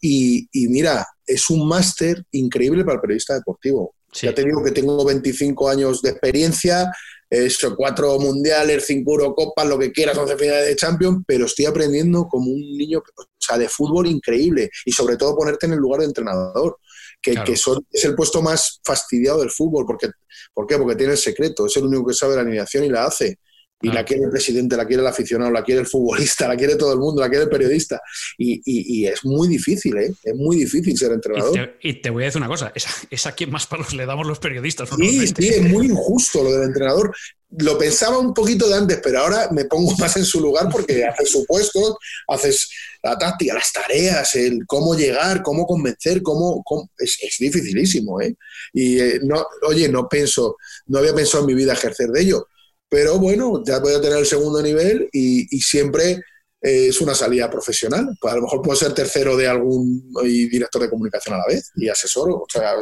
y, 0.00 0.48
y, 0.52 0.68
mira, 0.68 1.06
es 1.26 1.50
un 1.50 1.66
máster 1.66 2.24
increíble 2.32 2.84
para 2.84 2.96
el 2.96 3.00
periodista 3.00 3.34
deportivo. 3.34 3.94
Ya 4.12 4.34
te 4.34 4.44
digo 4.44 4.62
que 4.62 4.70
tengo 4.70 5.04
25 5.04 5.68
años 5.68 6.00
de 6.00 6.10
experiencia, 6.10 6.90
eso, 7.30 7.74
cuatro 7.76 8.18
mundiales, 8.18 8.84
cinco 8.86 9.12
Eurocopas, 9.12 9.66
lo 9.66 9.78
que 9.78 9.92
quieras, 9.92 10.16
once 10.16 10.36
finales 10.36 10.66
de 10.66 10.76
Champions, 10.76 11.24
pero 11.26 11.46
estoy 11.46 11.66
aprendiendo 11.66 12.26
como 12.28 12.50
un 12.50 12.76
niño, 12.76 12.98
o 13.16 13.24
sea, 13.38 13.58
de 13.58 13.68
fútbol 13.68 14.06
increíble 14.06 14.70
y 14.84 14.92
sobre 14.92 15.16
todo 15.16 15.36
ponerte 15.36 15.66
en 15.66 15.72
el 15.72 15.78
lugar 15.78 16.00
de 16.00 16.06
entrenador, 16.06 16.78
que, 17.20 17.32
es 17.32 18.04
el 18.04 18.14
puesto 18.14 18.42
más 18.42 18.80
fastidiado 18.84 19.40
del 19.40 19.50
fútbol, 19.50 19.86
porque, 19.86 20.08
¿por 20.52 20.66
qué? 20.66 20.76
Porque 20.76 20.96
tiene 20.96 21.12
el 21.12 21.18
secreto, 21.18 21.66
es 21.66 21.76
el 21.76 21.84
único 21.84 22.06
que 22.06 22.14
sabe 22.14 22.36
la 22.36 22.42
alineación 22.42 22.84
y 22.84 22.90
la 22.90 23.06
hace. 23.06 23.38
Y 23.84 23.92
la 23.92 24.04
quiere 24.04 24.24
el 24.24 24.30
presidente, 24.30 24.76
la 24.76 24.86
quiere 24.86 25.02
el 25.02 25.06
aficionado, 25.06 25.50
la 25.50 25.62
quiere 25.62 25.82
el 25.82 25.86
futbolista, 25.86 26.48
la 26.48 26.56
quiere 26.56 26.76
todo 26.76 26.92
el 26.92 26.98
mundo, 26.98 27.20
la 27.20 27.28
quiere 27.28 27.44
el 27.44 27.50
periodista. 27.50 28.00
Y, 28.38 29.06
es 29.06 29.24
muy 29.24 29.48
difícil, 29.48 29.96
¿eh? 29.98 30.12
Es 30.22 30.34
muy 30.34 30.56
difícil 30.56 30.96
ser 30.96 31.12
entrenador. 31.12 31.76
Y 31.82 32.00
te, 32.00 32.10
voy 32.10 32.22
a 32.22 32.26
decir 32.26 32.40
una 32.40 32.48
cosa, 32.48 32.72
es, 33.10 33.26
a 33.26 33.32
quien 33.32 33.50
más 33.50 33.66
palos 33.66 33.92
le 33.92 34.06
damos 34.06 34.26
los 34.26 34.38
periodistas. 34.38 34.88
Sí, 34.96 35.26
sí, 35.26 35.48
es 35.48 35.62
muy 35.62 35.86
injusto 35.86 36.42
lo 36.42 36.52
del 36.52 36.64
entrenador. 36.64 37.14
Lo 37.58 37.78
pensaba 37.78 38.18
un 38.18 38.34
poquito 38.34 38.68
de 38.68 38.76
antes, 38.76 39.00
pero 39.02 39.20
ahora 39.20 39.48
me 39.52 39.66
pongo 39.66 39.92
más 39.98 40.16
en 40.16 40.24
su 40.24 40.40
lugar 40.40 40.68
porque 40.70 41.04
haces 41.04 41.30
su 41.30 41.44
puesto, 41.44 41.98
haces 42.28 42.70
la 43.02 43.18
táctica, 43.18 43.54
las 43.54 43.72
tareas, 43.72 44.34
el 44.34 44.66
cómo 44.66 44.94
llegar, 44.94 45.42
cómo 45.42 45.66
convencer, 45.66 46.22
cómo, 46.22 46.64
es, 46.98 47.36
dificilísimo, 47.38 48.20
¿eh? 48.20 48.34
Y 48.72 48.98
eh, 48.98 49.20
no, 49.22 49.44
oye, 49.68 49.88
no 49.88 50.08
pienso, 50.08 50.56
no 50.86 50.98
había 50.98 51.14
pensado 51.14 51.42
en 51.44 51.48
mi 51.48 51.54
vida 51.54 51.74
ejercer 51.74 52.08
de 52.08 52.22
ello 52.22 52.48
pero 52.88 53.18
bueno, 53.18 53.62
ya 53.64 53.78
voy 53.78 53.94
a 53.94 54.00
tener 54.00 54.18
el 54.18 54.26
segundo 54.26 54.62
nivel 54.62 55.08
y, 55.12 55.46
siempre 55.60 56.12
eh, 56.60 56.88
es 56.88 57.00
una 57.00 57.14
salida 57.14 57.50
profesional. 57.50 58.16
Pues 58.20 58.32
a 58.32 58.36
lo 58.36 58.42
mejor 58.42 58.62
puedo 58.62 58.76
ser 58.76 58.92
tercero 58.92 59.36
de 59.36 59.48
algún 59.48 60.12
y 60.22 60.48
director 60.48 60.82
de 60.82 60.90
comunicación 60.90 61.34
a 61.34 61.38
la 61.38 61.46
vez 61.46 61.70
y 61.76 61.88
asesor. 61.88 62.30
O 62.30 62.46
sea, 62.48 62.74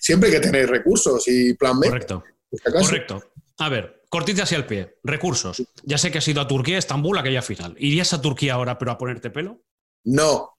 siempre 0.00 0.28
hay 0.28 0.36
que 0.36 0.40
tener 0.40 0.68
recursos 0.68 1.26
y 1.28 1.54
plan 1.54 1.78
B. 1.80 1.88
Correcto. 1.88 2.22
Correcto. 2.62 3.32
A 3.58 3.68
ver, 3.68 4.02
cortita 4.08 4.42
hacia 4.42 4.58
el 4.58 4.66
pie. 4.66 4.96
Recursos. 5.02 5.62
Ya 5.82 5.98
sé 5.98 6.10
que 6.10 6.18
has 6.18 6.28
ido 6.28 6.40
a 6.40 6.48
Turquía, 6.48 6.78
Estambul, 6.78 7.18
aquella 7.18 7.42
final. 7.42 7.74
¿Irías 7.78 8.12
a 8.12 8.20
Turquía 8.20 8.54
ahora, 8.54 8.78
pero 8.78 8.90
a 8.90 8.98
ponerte 8.98 9.30
pelo? 9.30 9.62
No. 10.04 10.50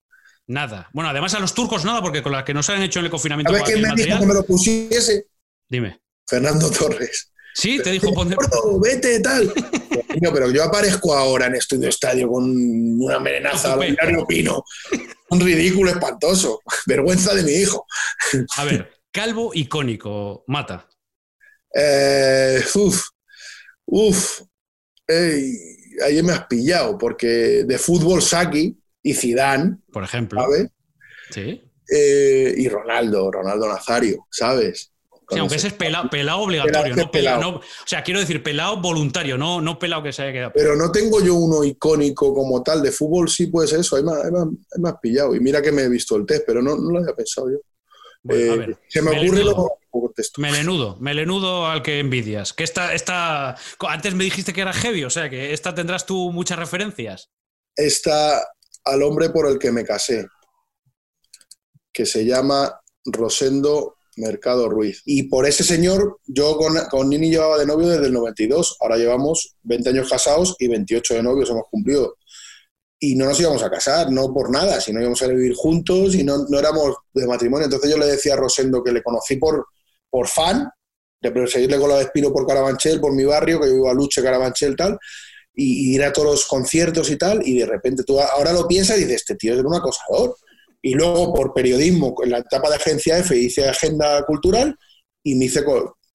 Nada. 0.48 0.90
Bueno, 0.94 1.10
además 1.10 1.34
a 1.34 1.40
los 1.40 1.54
turcos 1.54 1.86
nada, 1.86 2.02
porque 2.02 2.22
con 2.22 2.32
la 2.32 2.46
que 2.46 2.54
nos 2.54 2.70
han 2.70 2.82
hecho 2.82 3.00
en 3.00 3.06
el 3.06 3.12
confinamiento. 3.12 3.52
¿Sabes 3.52 3.74
quién 3.74 3.82
me 3.82 3.96
dijo 3.96 4.20
que 4.20 4.26
me 4.26 4.34
lo 4.34 4.46
pusiese? 4.46 5.28
Dime. 5.68 6.02
Fernando 6.28 6.70
Torres. 6.72 7.32
Sí, 7.56 7.80
te 7.82 7.92
dijo 7.92 8.14
poner. 8.14 8.38
Vete, 8.82 9.22
tal. 9.22 9.46
no, 10.22 10.34
pero 10.34 10.52
yo 10.52 10.66
aparezco 10.66 11.16
ahora 11.16 11.46
en 11.46 11.56
Estudio 11.56 11.88
Estadio 11.88 12.28
con 12.28 12.44
una 13.02 13.18
merenaza 13.20 13.78
un 13.78 14.26
pino. 14.28 14.62
Un 15.30 15.40
ridículo 15.40 15.90
espantoso. 15.90 16.62
Vergüenza 16.86 17.34
de 17.34 17.44
mi 17.44 17.54
hijo. 17.54 17.88
A 18.58 18.66
ver, 18.66 18.92
calvo 19.10 19.52
icónico, 19.54 20.44
mata. 20.48 20.90
Eh, 21.74 22.62
uf, 22.76 23.04
uf. 23.86 24.42
ahí 25.08 26.24
me 26.24 26.34
has 26.34 26.48
pillado, 26.48 26.98
porque 26.98 27.64
de 27.66 27.78
fútbol 27.78 28.22
Saki 28.22 28.78
y 29.02 29.14
Zidane. 29.14 29.78
Por 29.94 30.04
ejemplo. 30.04 30.42
¿Sabes? 30.42 30.68
Sí. 31.32 31.62
Eh, 31.90 32.54
y 32.58 32.68
Ronaldo, 32.68 33.32
Ronaldo 33.32 33.70
Nazario, 33.70 34.28
¿sabes? 34.30 34.92
Sí, 35.30 35.40
aunque 35.40 35.56
ese 35.56 35.68
es 35.68 35.74
pelado, 35.74 36.40
obligatorio, 36.40 36.96
no 36.96 37.10
pelado, 37.10 37.56
o 37.58 37.62
sea, 37.86 38.04
quiero 38.04 38.20
decir, 38.20 38.44
pelado 38.44 38.80
voluntario, 38.82 39.38
no, 39.38 39.60
no 39.60 39.80
pelado 39.80 40.04
que 40.04 40.14
se 40.14 40.22
haya 40.22 40.34
quedado. 40.34 40.52
Pero 40.54 40.76
no 40.76 40.92
tengo 40.92 41.20
yo 41.22 41.36
uno 41.36 41.64
icónico 41.64 42.34
como 42.34 42.62
tal, 42.62 42.82
de 42.82 42.92
fútbol 42.92 43.28
sí 43.30 43.48
puede 43.48 43.68
ser 43.68 43.80
eso, 43.80 43.96
hay 43.96 44.04
más, 44.04 44.94
pillado. 45.02 45.36
Y 45.36 45.40
mira 45.40 45.62
que 45.62 45.72
me 45.72 45.84
he 45.84 45.90
visto 45.90 46.16
el 46.16 46.26
test, 46.26 46.44
pero 46.46 46.62
no, 46.62 46.76
lo 46.76 47.00
había 47.00 47.16
pensado 47.16 47.50
yo. 47.50 47.58
Eh, 48.28 48.76
se 48.88 49.02
me 49.02 49.12
ocurre 49.12 49.44
lo 49.44 49.82
Melenudo, 50.38 50.98
melenudo 51.00 51.68
al 51.68 51.82
que 51.82 52.00
envidias. 52.00 52.54
Que 52.54 52.64
esta, 52.64 52.94
esta, 52.94 53.56
antes 53.88 54.14
me 54.14 54.26
dijiste 54.26 54.52
que 54.52 54.62
era 54.62 54.74
heavy, 54.74 55.06
o 55.06 55.10
sea 55.10 55.30
que 55.30 55.54
esta 55.54 55.74
tendrás 55.74 56.06
tú 56.06 56.32
muchas 56.32 56.60
referencias. 56.60 57.30
Esta 57.76 58.46
al 58.84 59.04
hombre 59.04 59.30
por 59.30 59.48
el 59.48 59.58
que 59.58 59.72
me 59.72 59.84
casé, 59.84 60.28
que 61.94 62.06
se 62.06 62.26
llama 62.26 62.80
Rosendo 63.06 63.95
Mercado 64.16 64.70
Ruiz. 64.70 65.02
Y 65.06 65.24
por 65.24 65.46
ese 65.46 65.64
señor, 65.64 66.20
yo 66.26 66.58
con, 66.58 66.76
con, 66.90 67.10
Nini 67.10 67.30
llevaba 67.30 67.58
de 67.58 67.66
novio 67.66 67.88
desde 67.88 68.08
el 68.08 68.14
92. 68.14 68.78
Ahora 68.80 68.98
llevamos 68.98 69.56
20 69.64 69.90
años 69.90 70.10
casados 70.10 70.56
y 70.60 70.68
28 70.68 71.16
de 71.16 71.24
novios 71.24 71.50
hemos 71.50 71.66
cumplido. 71.70 72.18
Y 73.00 73.16
no 73.16 73.26
nos 73.26 73.40
íbamos 73.40 73.62
a 73.62 73.70
casar, 73.70 74.12
no 74.12 74.34
por 74.34 74.50
nada, 74.50 74.80
sino 74.80 75.02
íbamos 75.02 75.22
a 75.22 75.28
vivir 75.28 75.54
juntos 75.54 76.16
y 76.16 76.24
no, 76.24 76.46
no 76.50 76.60
éramos 76.60 76.96
de 77.14 77.28
matrimonio. 77.28 77.66
Entonces 77.66 77.92
yo 77.92 77.98
le 77.98 78.08
decía 78.08 78.34
a 78.34 78.38
Rosendo 78.38 78.84
que 78.84 78.92
le 78.92 79.04
conocí 79.04 79.36
por, 79.36 79.68
por 80.10 80.28
fan, 80.28 80.70
de 81.22 81.48
seguirle 81.48 81.80
con 81.80 81.90
la 81.90 81.98
de 81.98 82.04
Espino 82.04 82.32
por 82.32 82.48
Carabanchel, 82.48 83.00
por 83.00 83.14
mi 83.14 83.26
barrio, 83.26 83.60
que 83.60 83.68
yo 83.68 83.74
vivo 83.74 83.90
a 83.90 83.94
Luche, 83.94 84.22
Carabanchel, 84.22 84.76
tal, 84.76 84.98
y, 85.54 85.96
ir 85.96 86.04
a 86.04 86.14
todos 86.14 86.28
los 86.28 86.46
conciertos 86.46 87.10
y 87.10 87.18
tal, 87.18 87.46
y 87.46 87.60
de 87.60 87.66
repente 87.66 88.04
tú 88.04 88.20
ahora 88.20 88.52
lo 88.52 88.68
piensas 88.68 88.98
y 88.98 89.02
dices, 89.02 89.18
este 89.18 89.36
tío 89.36 89.54
es 89.54 89.60
un 89.60 89.76
acosador 89.76 90.36
y 90.86 90.94
luego 90.94 91.34
por 91.34 91.52
periodismo, 91.52 92.14
en 92.24 92.30
la 92.30 92.38
etapa 92.38 92.70
de 92.70 92.76
agencia 92.76 93.18
F 93.18 93.36
hice 93.36 93.68
agenda 93.68 94.24
cultural 94.24 94.78
y 95.24 95.34
me 95.34 95.46
hice, 95.46 95.66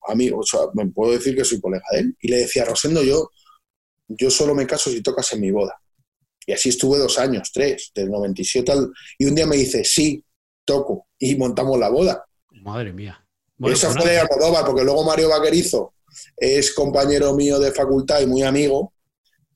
a 0.07 0.15
mí, 0.15 0.31
o 0.33 0.43
sea, 0.43 0.61
me 0.75 0.85
puedo 0.85 1.11
decir 1.11 1.35
que 1.35 1.43
soy 1.43 1.59
colega 1.59 1.83
de 1.91 1.99
él. 1.99 2.15
Y 2.21 2.29
le 2.29 2.37
decía, 2.37 2.63
Rosendo, 2.63 3.03
yo, 3.03 3.31
yo 4.07 4.31
solo 4.31 4.55
me 4.55 4.65
caso 4.65 4.89
si 4.89 5.01
tocas 5.01 5.33
en 5.33 5.41
mi 5.41 5.51
boda. 5.51 5.77
Y 6.45 6.53
así 6.53 6.69
estuve 6.69 6.99
dos 6.99 7.19
años, 7.19 7.51
tres, 7.53 7.91
del 7.93 8.09
97 8.11 8.71
al... 8.71 8.93
Y 9.17 9.25
un 9.25 9.35
día 9.35 9.45
me 9.45 9.57
dice, 9.57 9.83
sí, 9.83 10.23
toco. 10.63 11.09
Y 11.19 11.35
montamos 11.35 11.77
la 11.77 11.89
boda. 11.89 12.23
Madre 12.61 12.93
mía. 12.93 13.21
Eso 13.59 13.87
pues 13.87 14.03
fue 14.03 14.09
de 14.09 14.19
Almodóvar, 14.19 14.65
porque 14.65 14.85
luego 14.85 15.03
Mario 15.03 15.27
Vaquerizo 15.27 15.95
es 16.37 16.73
compañero 16.73 17.35
mío 17.35 17.59
de 17.59 17.73
facultad 17.73 18.21
y 18.21 18.25
muy 18.25 18.43
amigo. 18.43 18.93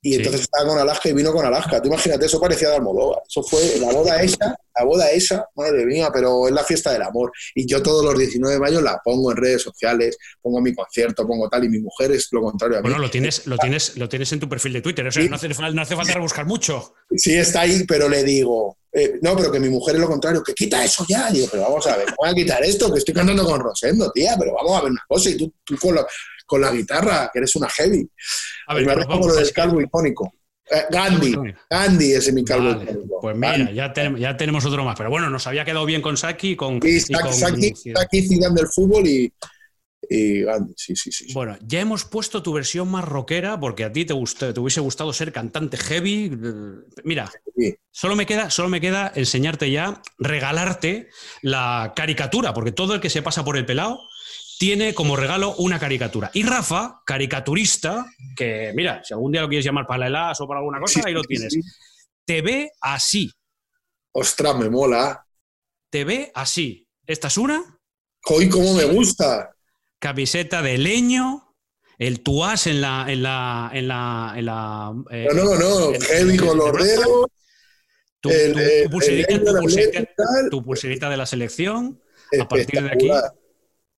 Y 0.06 0.14
entonces 0.14 0.42
estaba 0.42 0.70
con 0.70 0.78
Alaska 0.78 1.10
y 1.10 1.14
vino 1.14 1.34
con 1.34 1.44
Alaska. 1.44 1.82
Tú 1.82 1.88
imagínate, 1.88 2.28
eso 2.28 2.40
parecía 2.40 2.70
de 2.70 2.76
Almodóvar. 2.76 3.24
Eso 3.28 3.42
fue 3.42 3.60
la 3.80 3.92
boda 3.92 4.22
esa, 4.22 4.56
la 4.76 4.86
boda 4.86 5.10
esa, 5.10 5.48
madre 5.56 5.84
mía, 5.84 6.12
pero 6.14 6.48
es 6.48 6.54
la 6.54 6.64
fiesta 6.64 6.94
del 6.94 7.02
amor. 7.02 7.32
Y 7.56 7.66
yo 7.66 7.82
todos 7.82 8.06
los 8.06 8.16
19 8.16 8.54
de 8.54 8.60
mayo 8.60 8.82
la 8.82 9.02
pongo 9.04 9.32
en 9.32 9.38
redes 9.38 9.64
sociales, 9.64 10.16
pongo 10.44 10.62
mi 10.62 10.76
concierto, 10.76 11.26
pongo 11.26 11.50
tal, 11.50 11.64
y 11.64 11.70
mi 11.70 11.80
mujer 11.80 12.12
es 12.12 12.28
lo 12.30 12.44
contrario 12.44 12.78
a 12.78 12.82
mí. 12.82 12.90
Bueno, 12.90 13.00
lo 13.00 13.10
tienes, 13.10 13.48
lo 13.48 13.58
tienes, 13.58 13.98
lo 13.98 14.08
tienes 14.08 14.32
en 14.32 14.40
tu 14.40 14.48
perfil 14.48 14.74
de 14.74 14.82
Twitter, 14.84 15.08
o 15.08 15.12
sea, 15.12 15.24
no, 15.28 15.38
hace, 15.38 15.50
no 15.50 15.82
hace 15.82 15.96
falta 15.96 16.14
rebuscar 16.14 16.46
mucho. 16.46 16.94
Sí, 17.16 17.36
está 17.36 17.62
ahí, 17.62 17.84
pero 17.88 18.08
le 18.08 18.24
digo, 18.24 18.78
eh, 18.94 19.18
no, 19.24 19.36
pero 19.36 19.52
que 19.52 19.60
mi 19.60 19.70
mujer 19.70 19.96
es 19.96 20.02
lo 20.02 20.08
contrario, 20.08 20.44
que 20.44 20.54
quita 20.54 20.84
eso 20.84 21.04
ya. 21.10 21.32
digo, 21.32 21.48
pero 21.52 21.64
vamos 21.64 21.88
a 21.88 21.98
ver, 21.98 22.14
voy 22.16 22.30
a 22.30 22.34
quitar 22.34 22.64
esto? 22.64 22.94
Que 22.94 23.00
estoy 23.00 23.16
cantando 23.16 23.44
con 23.44 23.60
Rosendo, 23.60 24.12
tía, 24.12 24.36
pero 24.38 24.54
vamos 24.54 24.78
a 24.78 24.82
ver 24.84 24.92
una 24.92 25.04
cosa. 25.08 25.32
Y 25.32 25.36
tú, 25.38 25.52
tú 25.64 25.76
con, 25.78 25.96
la, 25.96 26.06
con, 26.46 26.62
la, 26.62 26.72
guitarra, 26.72 27.30
que 27.32 27.40
eres 27.40 27.56
una 27.56 27.70
heavy. 27.70 28.10
A 28.68 28.74
ver, 28.74 28.84
y 28.84 28.86
me 28.86 28.96
lo 28.96 29.36
del 29.36 29.52
calvo 29.52 29.82
icónico. 29.82 30.32
Eh, 30.70 30.86
Gandhi, 30.90 31.36
Gandhi 31.70 32.14
es 32.14 32.34
mi 32.34 32.44
calvo. 32.44 32.84
pues 33.22 33.36
mira, 33.36 33.72
ya, 33.72 33.94
ya, 34.18 34.38
tenemos 34.38 34.66
otro 34.66 34.84
más. 34.84 34.98
Pero 34.98 35.10
bueno, 35.10 35.30
nos 35.30 35.46
había 35.46 35.64
quedado 35.64 35.86
bien 35.86 36.02
con 36.02 36.18
Saki. 36.18 36.56
Con, 36.56 36.80
y, 36.84 37.00
Saki, 37.00 37.74
Saki, 37.76 38.40
del 38.40 38.68
fútbol 38.74 39.06
y, 39.06 39.32
y 40.10 40.42
Gandhi, 40.42 40.74
sí, 40.76 40.96
sí, 40.96 41.12
sí. 41.12 41.34
Bueno, 41.34 41.56
ya 41.62 41.82
hemos 41.82 42.06
puesto 42.06 42.42
tu 42.42 42.52
versión 42.52 42.90
más 42.90 43.06
rockera 43.06 43.60
porque 43.60 43.84
a 43.84 43.92
ti 43.92 44.06
te, 44.06 44.16
te 44.16 44.60
hubiese 44.60 44.80
gustado 44.80 45.14
ser 45.14 45.32
cantante 45.32 45.78
heavy. 45.78 46.32
Mira, 47.04 47.32
solo, 47.92 48.16
me 48.16 48.26
queda, 48.26 48.50
solo 48.50 48.68
me 48.70 48.82
queda 48.82 49.12
enseñarte 49.14 49.70
ya, 49.70 50.02
regalarte 50.18 51.10
la 51.44 51.94
caricatura, 51.96 52.56
porque 52.56 52.72
todo 52.72 52.96
el 52.96 53.02
que 53.02 53.12
se 53.12 53.22
pasa 53.22 53.46
por 53.46 53.56
el 53.56 53.68
pelado 53.68 54.00
tiene 54.58 54.94
como 54.94 55.16
regalo 55.16 55.56
una 55.56 55.80
caricatura. 55.80 56.32
Y 56.34 56.44
Rafa, 56.44 57.02
caricaturista, 57.06 58.06
que 58.36 58.72
mira, 58.76 59.02
si 59.04 59.14
algún 59.14 59.32
día 59.32 59.42
lo 59.42 59.50
quieres 59.50 59.66
llamar 59.66 59.86
para 59.86 60.08
el 60.08 60.16
as 60.16 60.40
o 60.42 60.48
para 60.48 60.60
alguna 60.60 60.80
cosa, 60.80 61.02
ahí 61.06 61.14
lo 61.14 61.24
tienes. 61.24 61.58
Te 62.26 62.42
ve 62.42 62.72
así. 62.82 63.32
Ostras, 64.12 64.58
me 64.58 64.70
mola. 64.70 65.26
Te 65.90 66.04
ve 66.04 66.32
así. 66.34 66.88
¿Esta 67.06 67.28
es 67.28 67.38
una? 67.38 67.80
¡Hoy 68.26 68.50
cómo 68.50 68.74
me 68.74 68.86
gusta! 68.86 69.56
Camiseta 70.00 70.62
de 70.62 70.78
leño, 70.78 71.56
el 71.98 72.22
tuás 72.22 72.68
en 72.68 72.82
la. 72.82 73.06
En 73.08 73.24
la, 73.24 73.70
en 73.74 73.88
la, 73.88 74.34
en 74.36 74.46
la 74.46 74.94
eh, 75.12 75.28
no, 75.34 75.44
no, 75.44 75.56
no, 75.56 76.00
heavy 76.00 76.38
colorero. 76.38 77.30
Tu, 78.20 78.30
tu, 78.30 78.90
pulserita, 78.90 79.40
tu, 80.50 80.64
pulserita, 80.64 81.10
de 81.10 81.18
la 81.18 81.26
selección. 81.28 82.02
A 82.40 82.48
partir 82.48 82.82
de 82.82 82.90
aquí 82.90 83.10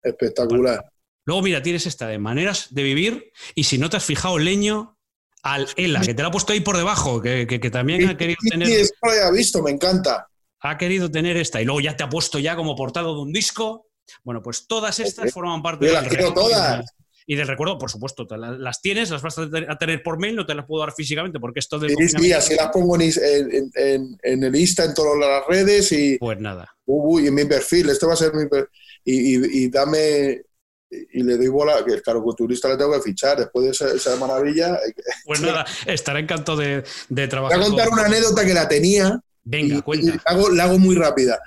Espectacular. 0.07 0.85
Luego, 1.27 1.41
mira, 1.41 1.61
tienes 1.61 1.85
esta 1.85 2.07
de 2.07 2.19
maneras 2.19 2.67
de 2.71 2.83
vivir 2.83 3.33
y 3.53 3.65
si 3.65 3.77
no 3.77 3.89
te 3.89 3.97
has 3.97 4.05
fijado, 4.05 4.37
leño 4.37 4.97
al 5.43 5.67
ELA, 5.75 5.99
que 5.99 6.13
te 6.13 6.21
la 6.21 6.29
ha 6.29 6.31
puesto 6.31 6.53
ahí 6.53 6.61
por 6.61 6.77
debajo, 6.77 7.21
que, 7.21 7.69
también 7.71 8.07
ha 8.07 8.17
querido 8.17 8.37
tener. 8.49 8.67
Sí, 8.67 8.75
eso 8.75 8.93
lo 9.03 9.11
había 9.11 9.31
visto, 9.31 9.61
me 9.61 9.71
encanta. 9.71 10.29
Ha 10.61 10.77
querido 10.77 11.11
tener 11.11 11.35
esta 11.35 11.61
y 11.61 11.65
luego 11.65 11.81
ya 11.81 11.97
te 11.97 12.03
ha 12.03 12.09
puesto 12.09 12.39
ya 12.39 12.55
como 12.55 12.75
portado 12.75 13.13
de 13.13 13.21
un 13.21 13.33
disco. 13.33 13.89
Bueno, 14.23 14.41
pues 14.41 14.67
todas 14.67 14.99
estas 14.99 15.33
forman 15.33 15.61
parte 15.61 15.85
de 15.85 15.91
las 15.91 16.07
quiero 16.07 16.33
todas. 16.33 16.85
Y 17.29 17.35
del 17.35 17.45
recuerdo, 17.45 17.77
por 17.77 17.91
supuesto, 17.91 18.25
las 18.37 18.81
tienes, 18.81 19.09
las 19.09 19.21
vas 19.21 19.37
a 19.37 19.77
tener 19.77 20.01
por 20.01 20.17
mail, 20.17 20.37
no 20.37 20.45
te 20.45 20.55
las 20.55 20.65
puedo 20.65 20.85
dar 20.85 20.93
físicamente 20.93 21.41
porque 21.41 21.59
esto 21.59 21.77
de. 21.77 21.89
Sí, 21.89 22.07
sí, 22.07 22.31
así 22.31 22.55
las 22.55 22.69
pongo 22.69 22.95
en, 22.95 24.13
el 24.23 24.55
Insta, 24.55 24.85
en 24.85 24.93
todas 24.93 25.19
las 25.19 25.45
redes 25.45 25.91
y. 25.91 26.17
Pues 26.17 26.39
nada. 26.39 26.73
Uy, 26.85 27.27
en 27.27 27.35
mi 27.35 27.43
perfil, 27.43 27.89
esto 27.89 28.07
va 28.07 28.13
a 28.13 28.17
ser 28.17 28.33
mi 28.33 28.47
perfil 28.47 28.69
y, 29.07 29.69
dame 29.69 30.41
y 30.89 31.23
le 31.23 31.37
doy 31.37 31.47
bola, 31.47 31.83
que 31.85 31.93
el 31.93 32.01
caricaturista 32.01 32.69
le 32.69 32.77
tengo 32.77 32.93
que 32.93 33.01
fichar 33.01 33.37
después 33.37 33.79
de 33.79 33.95
esa, 33.95 34.15
maravilla. 34.17 34.77
Pues 35.25 35.41
nada, 35.41 35.65
estaré 35.85 36.21
encantado 36.21 36.57
de, 36.57 36.83
de, 37.09 37.27
trabajar. 37.27 37.57
Voy 37.57 37.65
a 37.65 37.69
contar 37.69 37.89
una 37.89 38.05
anécdota 38.05 38.45
que 38.45 38.53
la 38.53 38.67
tenía. 38.67 39.19
Venga, 39.43 39.81
cuenta. 39.81 40.21
la, 40.53 40.63
hago, 40.63 40.79
muy 40.79 40.95
rápida. 40.95 41.39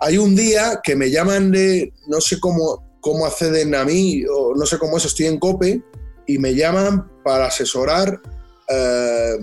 Hay 0.00 0.18
un 0.18 0.36
día 0.36 0.80
que 0.82 0.94
me 0.94 1.10
llaman 1.10 1.50
de, 1.50 1.92
no 2.06 2.20
sé 2.20 2.38
cómo, 2.38 2.98
cómo 3.00 3.26
acceden 3.26 3.74
a 3.74 3.84
mí, 3.84 4.24
o 4.24 4.54
no 4.54 4.66
sé 4.66 4.78
cómo 4.78 4.98
es, 4.98 5.04
estoy 5.04 5.26
en 5.26 5.38
COPE, 5.38 5.82
y 6.28 6.38
me 6.38 6.54
llaman 6.54 7.10
para 7.24 7.46
asesorar 7.46 8.20
eh, 8.68 9.38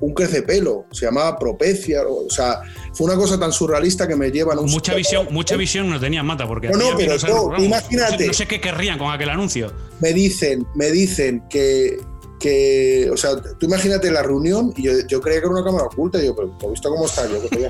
un 0.00 0.14
crecepelo, 0.14 0.86
se 0.92 1.06
llamaba 1.06 1.38
Propecia, 1.38 2.02
o 2.06 2.30
sea, 2.30 2.60
fue 2.92 3.06
una 3.06 3.16
cosa 3.16 3.38
tan 3.38 3.52
surrealista 3.52 4.06
que 4.06 4.14
me 4.14 4.30
llevan 4.30 4.58
un 4.58 4.70
mucha 4.70 4.94
visión, 4.94 5.26
mucha 5.30 5.56
visión 5.56 5.90
no 5.90 5.98
tenía 5.98 6.22
Mata 6.22 6.46
porque 6.46 6.68
no, 6.68 6.76
no, 6.76 6.96
pero 6.96 7.16
imagínate, 7.58 8.26
no 8.26 8.32
sé 8.32 8.46
qué 8.46 8.60
querrían 8.60 8.98
con 8.98 9.10
aquel 9.10 9.30
anuncio. 9.30 9.72
Me 10.00 10.12
dicen, 10.12 10.66
me 10.74 10.90
dicen 10.90 11.42
que 11.50 11.98
que, 12.38 13.10
o 13.12 13.16
sea, 13.16 13.36
tú 13.36 13.66
imagínate 13.66 14.10
la 14.10 14.22
reunión 14.22 14.72
y 14.76 14.82
yo, 14.82 14.92
yo 15.08 15.20
creía 15.20 15.40
que 15.40 15.46
era 15.46 15.54
una 15.54 15.64
cámara 15.64 15.86
oculta 15.86 16.22
y 16.22 16.26
yo, 16.26 16.36
pero 16.36 16.56
¿he 16.62 16.70
visto 16.70 16.88
cómo 16.88 17.06
está? 17.06 17.26
Yo 17.26 17.42
que 17.48 17.68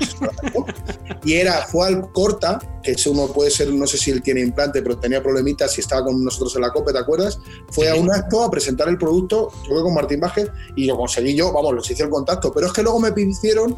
Y 1.25 1.33
era, 1.33 1.65
fue 1.67 1.87
al 1.87 2.11
Corta, 2.11 2.59
que 2.83 2.91
eso 2.91 3.11
uno 3.11 3.27
puede 3.27 3.49
ser, 3.49 3.73
no 3.73 3.87
sé 3.87 3.97
si 3.97 4.11
él 4.11 4.21
tiene 4.21 4.41
implante, 4.41 4.81
pero 4.81 4.97
tenía 4.97 5.23
problemitas 5.23 5.75
y 5.77 5.81
estaba 5.81 6.05
con 6.05 6.23
nosotros 6.23 6.55
en 6.55 6.61
la 6.61 6.71
COPE, 6.71 6.93
¿te 6.93 6.99
acuerdas? 6.99 7.39
Fue 7.71 7.89
a 7.89 7.95
un 7.95 8.11
acto 8.11 8.43
a 8.43 8.51
presentar 8.51 8.89
el 8.89 8.97
producto, 8.97 9.49
yo 9.63 9.69
creo 9.69 9.83
con 9.83 9.93
Martín 9.93 10.19
Vázquez, 10.19 10.49
y 10.75 10.85
lo 10.85 10.97
conseguí 10.97 11.35
yo, 11.35 11.51
vamos, 11.51 11.73
los 11.73 11.89
hice 11.89 12.03
el 12.03 12.09
contacto, 12.09 12.51
pero 12.53 12.67
es 12.67 12.73
que 12.73 12.83
luego 12.83 12.99
me 12.99 13.11
pidieron, 13.11 13.75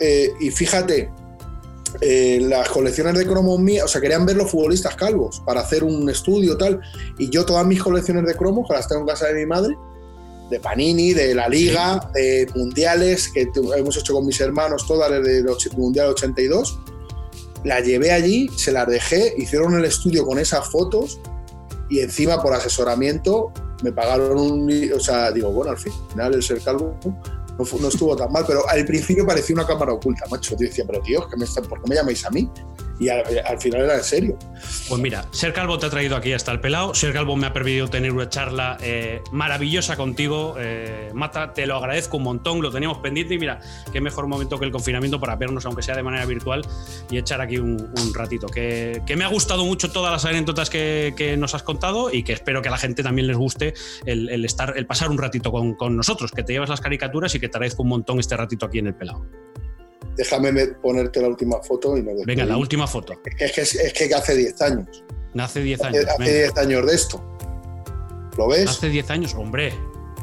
eh, 0.00 0.32
y 0.40 0.50
fíjate, 0.50 1.10
eh, 2.00 2.38
las 2.42 2.68
colecciones 2.68 3.14
de 3.14 3.26
cromos 3.26 3.58
mías, 3.60 3.84
o 3.84 3.88
sea, 3.88 4.00
querían 4.00 4.26
ver 4.26 4.36
los 4.36 4.50
futbolistas 4.50 4.96
calvos 4.96 5.42
para 5.44 5.60
hacer 5.60 5.84
un 5.84 6.08
estudio 6.10 6.56
tal, 6.56 6.80
y 7.18 7.30
yo 7.30 7.44
todas 7.44 7.64
mis 7.64 7.82
colecciones 7.82 8.26
de 8.26 8.34
cromos, 8.34 8.66
que 8.66 8.74
las 8.74 8.88
tengo 8.88 9.02
en 9.02 9.06
casa 9.06 9.26
de 9.26 9.34
mi 9.34 9.46
madre, 9.46 9.76
de 10.50 10.60
Panini, 10.60 11.14
de 11.14 11.34
la 11.34 11.48
Liga, 11.48 12.10
de 12.12 12.48
mundiales 12.54 13.28
que 13.28 13.48
hemos 13.76 13.96
hecho 13.96 14.14
con 14.14 14.26
mis 14.26 14.40
hermanos, 14.40 14.86
todas 14.86 15.10
desde 15.10 15.38
el 15.38 15.76
Mundial 15.76 16.08
82. 16.08 16.78
La 17.64 17.80
llevé 17.80 18.10
allí, 18.12 18.50
se 18.56 18.72
las 18.72 18.86
dejé, 18.88 19.34
hicieron 19.36 19.74
el 19.74 19.84
estudio 19.84 20.26
con 20.26 20.38
esas 20.38 20.68
fotos 20.68 21.20
y 21.88 22.00
encima 22.00 22.42
por 22.42 22.54
asesoramiento 22.54 23.52
me 23.82 23.92
pagaron 23.92 24.38
un... 24.38 24.92
O 24.94 25.00
sea, 25.00 25.30
digo, 25.30 25.50
bueno, 25.52 25.72
al 25.72 25.78
final 25.78 26.34
el 26.34 26.42
ser 26.42 26.60
calvo 26.60 26.96
no, 27.80 27.88
estuvo 27.88 28.16
tan 28.16 28.32
mal, 28.32 28.44
pero 28.46 28.68
al 28.68 28.84
principio 28.84 29.26
parecía 29.26 29.54
una 29.54 29.66
cámara 29.66 29.92
oculta, 29.92 30.24
macho. 30.30 30.52
Yo 30.52 30.66
decía, 30.66 30.84
pero 30.86 31.02
tío, 31.02 31.26
me 31.36 31.46
¿por 31.46 31.82
qué 31.82 31.88
me 31.88 31.94
llamáis 31.94 32.24
a 32.24 32.30
mí? 32.30 32.50
Y 33.00 33.08
al, 33.08 33.24
final 33.58 33.80
era 33.80 33.96
en 33.96 34.04
serio. 34.04 34.38
Pues 34.86 35.00
mira, 35.00 35.24
Ser 35.32 35.54
Calvo 35.54 35.78
te 35.78 35.86
ha 35.86 35.90
traído 35.90 36.16
aquí 36.16 36.34
hasta 36.34 36.52
el 36.52 36.60
pelado. 36.60 36.94
Ser 36.94 37.14
Calvo 37.14 37.34
me 37.34 37.46
ha 37.46 37.52
permitido 37.54 37.88
tener 37.88 38.12
una 38.12 38.28
charla 38.28 38.76
eh, 38.82 39.22
maravillosa 39.32 39.96
contigo. 39.96 40.56
Eh, 40.58 41.08
Mata, 41.14 41.54
te 41.54 41.66
lo 41.66 41.76
agradezco 41.76 42.18
un 42.18 42.24
montón, 42.24 42.60
lo 42.60 42.70
teníamos 42.70 42.98
pendiente 42.98 43.32
y 43.32 43.38
mira, 43.38 43.58
qué 43.90 44.02
mejor 44.02 44.26
momento 44.26 44.58
que 44.58 44.66
el 44.66 44.70
confinamiento 44.70 45.18
para 45.18 45.34
vernos, 45.36 45.64
aunque 45.64 45.82
sea 45.82 45.96
de 45.96 46.02
manera 46.02 46.26
virtual, 46.26 46.60
y 47.10 47.16
echar 47.16 47.40
aquí 47.40 47.56
un, 47.56 47.90
ratito. 48.12 48.48
Que, 48.48 49.02
me 49.16 49.24
ha 49.24 49.28
gustado 49.28 49.64
mucho 49.64 49.90
todas 49.90 50.12
las 50.12 50.26
anécdotas 50.26 50.68
que, 50.68 51.36
nos 51.38 51.54
has 51.54 51.62
contado 51.62 52.12
y 52.12 52.22
que 52.22 52.34
espero 52.34 52.60
que 52.60 52.68
a 52.68 52.72
la 52.72 52.78
gente 52.78 53.02
también 53.02 53.28
les 53.28 53.36
guste 53.36 53.72
el, 54.04 54.44
estar, 54.44 54.74
el 54.76 54.86
pasar 54.86 55.08
un 55.08 55.16
ratito 55.16 55.50
con, 55.50 55.74
con 55.74 55.96
nosotros, 55.96 56.32
que 56.32 56.42
te 56.42 56.52
llevas 56.52 56.68
las 56.68 56.82
caricaturas 56.82 57.34
y 57.34 57.40
que 57.40 57.48
te 57.48 57.56
agradezco 57.56 57.82
un 57.82 57.88
montón 57.88 58.18
este 58.18 58.36
ratito 58.36 58.66
aquí 58.66 58.78
en 58.78 58.88
el 58.88 58.94
pelado. 58.94 59.24
Déjame 60.16 60.52
ponerte 60.82 61.20
la 61.20 61.28
última 61.28 61.62
foto 61.62 61.96
y 61.96 62.02
nos 62.02 62.24
Venga, 62.24 62.44
la 62.44 62.56
última 62.56 62.86
foto. 62.86 63.14
Es 63.38 63.52
que, 63.52 63.60
es 63.62 63.92
que, 63.92 64.14
hace 64.14 64.36
10 64.36 64.62
años. 64.62 65.04
Hace 65.38 65.62
10 65.62 65.80
años. 65.82 66.04
Hace 66.06 66.38
10 66.38 66.56
años 66.58 66.86
de 66.86 66.94
esto. 66.94 67.24
¿Lo 68.36 68.48
ves? 68.48 68.68
Hace 68.68 68.88
10 68.88 69.10
años, 69.10 69.34
hombre. 69.34 69.72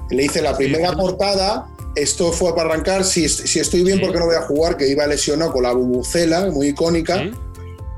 Le 0.10 0.26
hice 0.26 0.42
la 0.42 0.56
primera 0.56 0.94
portada. 0.94 1.68
Esto 1.96 2.32
fue 2.32 2.56
para 2.56 2.70
arrancar. 2.70 3.04
Si, 3.04 3.28
si 3.28 3.60
estoy 3.60 3.84
bien, 3.84 4.00
porque 4.00 4.20
no 4.20 4.26
voy 4.26 4.36
a 4.36 4.42
jugar? 4.42 4.78
Que 4.78 4.88
iba 4.88 5.08
lesionado 5.08 5.52
con 5.52 5.64
la 5.64 5.74
bubucela, 5.74 6.52
muy 6.52 6.68
icónica. 6.68 7.32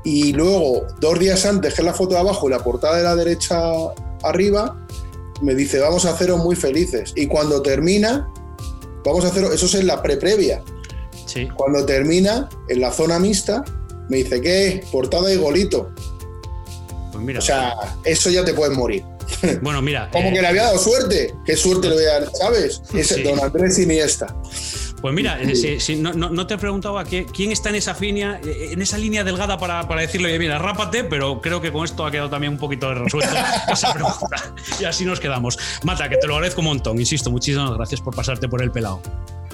Y 0.04 0.32
luego, 0.32 0.86
dos 1.00 1.18
días 1.18 1.44
antes, 1.44 1.72
dejé 1.72 1.82
la 1.82 1.92
foto 1.92 2.14
de 2.14 2.20
abajo 2.20 2.48
y 2.48 2.50
la 2.50 2.60
portada 2.60 2.96
de 2.96 3.02
la 3.02 3.14
derecha 3.14 3.60
arriba, 4.22 4.86
me 5.42 5.54
dice, 5.54 5.78
vamos 5.78 6.06
a 6.06 6.10
haceros 6.10 6.42
muy 6.42 6.56
felices. 6.56 7.12
Y 7.16 7.26
cuando 7.26 7.62
termina, 7.62 8.28
vamos 9.04 9.24
a 9.24 9.28
hacer, 9.28 9.44
eso 9.44 9.66
es 9.66 9.74
en 9.74 9.86
la 9.86 10.02
pre-previa. 10.02 10.62
Sí. 11.30 11.48
Cuando 11.54 11.86
termina, 11.86 12.48
en 12.68 12.80
la 12.80 12.90
zona 12.90 13.20
mixta, 13.20 13.64
me 14.08 14.18
dice, 14.18 14.40
¿qué? 14.40 14.84
Portada 14.90 15.32
y 15.32 15.36
golito. 15.36 15.92
Pues 17.12 17.24
mira. 17.24 17.38
O 17.38 17.42
sea, 17.42 17.74
eso 18.04 18.30
ya 18.30 18.44
te 18.44 18.52
puedes 18.52 18.76
morir. 18.76 19.04
Bueno, 19.62 19.80
mira. 19.80 20.10
Como 20.10 20.28
eh, 20.28 20.32
que 20.34 20.40
le 20.42 20.48
había 20.48 20.64
dado 20.64 20.78
suerte. 20.78 21.32
¿Qué 21.46 21.56
suerte 21.56 21.88
le 21.88 21.94
voy 21.94 22.04
a 22.04 22.20
dar? 22.20 22.30
¿Sabes? 22.34 22.82
Es 22.94 23.22
Don 23.22 23.38
Andrés 23.38 23.78
Iniesta. 23.78 24.34
Pues 25.00 25.14
mira, 25.14 25.40
eh, 25.40 25.80
si, 25.80 25.96
no, 25.96 26.46
te 26.46 26.54
he 26.54 26.58
preguntado 26.58 26.98
a 26.98 27.04
quién 27.04 27.52
está 27.52 27.70
en 27.70 27.76
esa 27.76 27.96
línea, 27.98 28.40
eh, 28.44 28.70
en 28.72 28.82
esa 28.82 28.98
línea 28.98 29.22
delgada 29.24 29.56
para, 29.56 29.86
para 29.86 30.02
decirle, 30.02 30.36
mira, 30.38 30.58
rápate, 30.58 31.04
pero 31.04 31.40
creo 31.40 31.60
que 31.60 31.72
con 31.72 31.84
esto 31.84 32.04
ha 32.04 32.10
quedado 32.10 32.28
también 32.28 32.54
un 32.54 32.58
poquito 32.58 32.92
resuelto 32.92 33.34
esa 33.72 33.94
pregunta. 33.94 34.54
Y 34.80 34.84
así 34.84 35.04
nos 35.04 35.20
quedamos. 35.20 35.58
Mata, 35.84 36.08
que 36.08 36.16
te 36.16 36.26
lo 36.26 36.34
agradezco 36.34 36.60
un 36.60 36.66
montón, 36.66 36.98
insisto, 36.98 37.30
muchísimas 37.30 37.72
gracias 37.72 38.00
por 38.00 38.14
pasarte 38.14 38.48
por 38.48 38.62
el 38.62 38.70
pelado. 38.70 39.00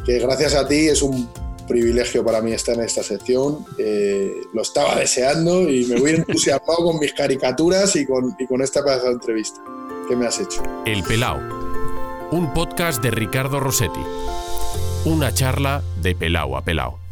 Que 0.04 0.18
gracias 0.18 0.54
a 0.54 0.66
ti 0.66 0.88
es 0.88 1.02
un 1.02 1.28
privilegio 1.66 2.24
para 2.24 2.40
mí 2.40 2.52
estar 2.52 2.74
en 2.74 2.82
esta 2.82 3.02
sección. 3.02 3.64
Eh, 3.78 4.42
lo 4.52 4.62
estaba 4.62 4.96
deseando 4.96 5.68
y 5.68 5.84
me 5.86 6.00
voy 6.00 6.10
entusiasmado 6.12 6.84
con 6.84 6.98
mis 6.98 7.12
caricaturas 7.12 7.96
y 7.96 8.06
con, 8.06 8.34
y 8.38 8.46
con 8.46 8.62
esta 8.62 8.84
pedazo 8.84 9.10
entrevista 9.10 9.60
que 10.08 10.16
me 10.16 10.26
has 10.26 10.40
hecho. 10.40 10.62
El 10.86 11.02
pelao 11.02 11.66
un 12.30 12.52
podcast 12.52 13.00
de 13.02 13.12
Ricardo 13.12 13.60
Rossetti. 13.60 14.00
Una 15.04 15.32
charla 15.32 15.82
de 16.02 16.16
pelao 16.16 16.56
a 16.56 16.62
pelao. 16.62 17.05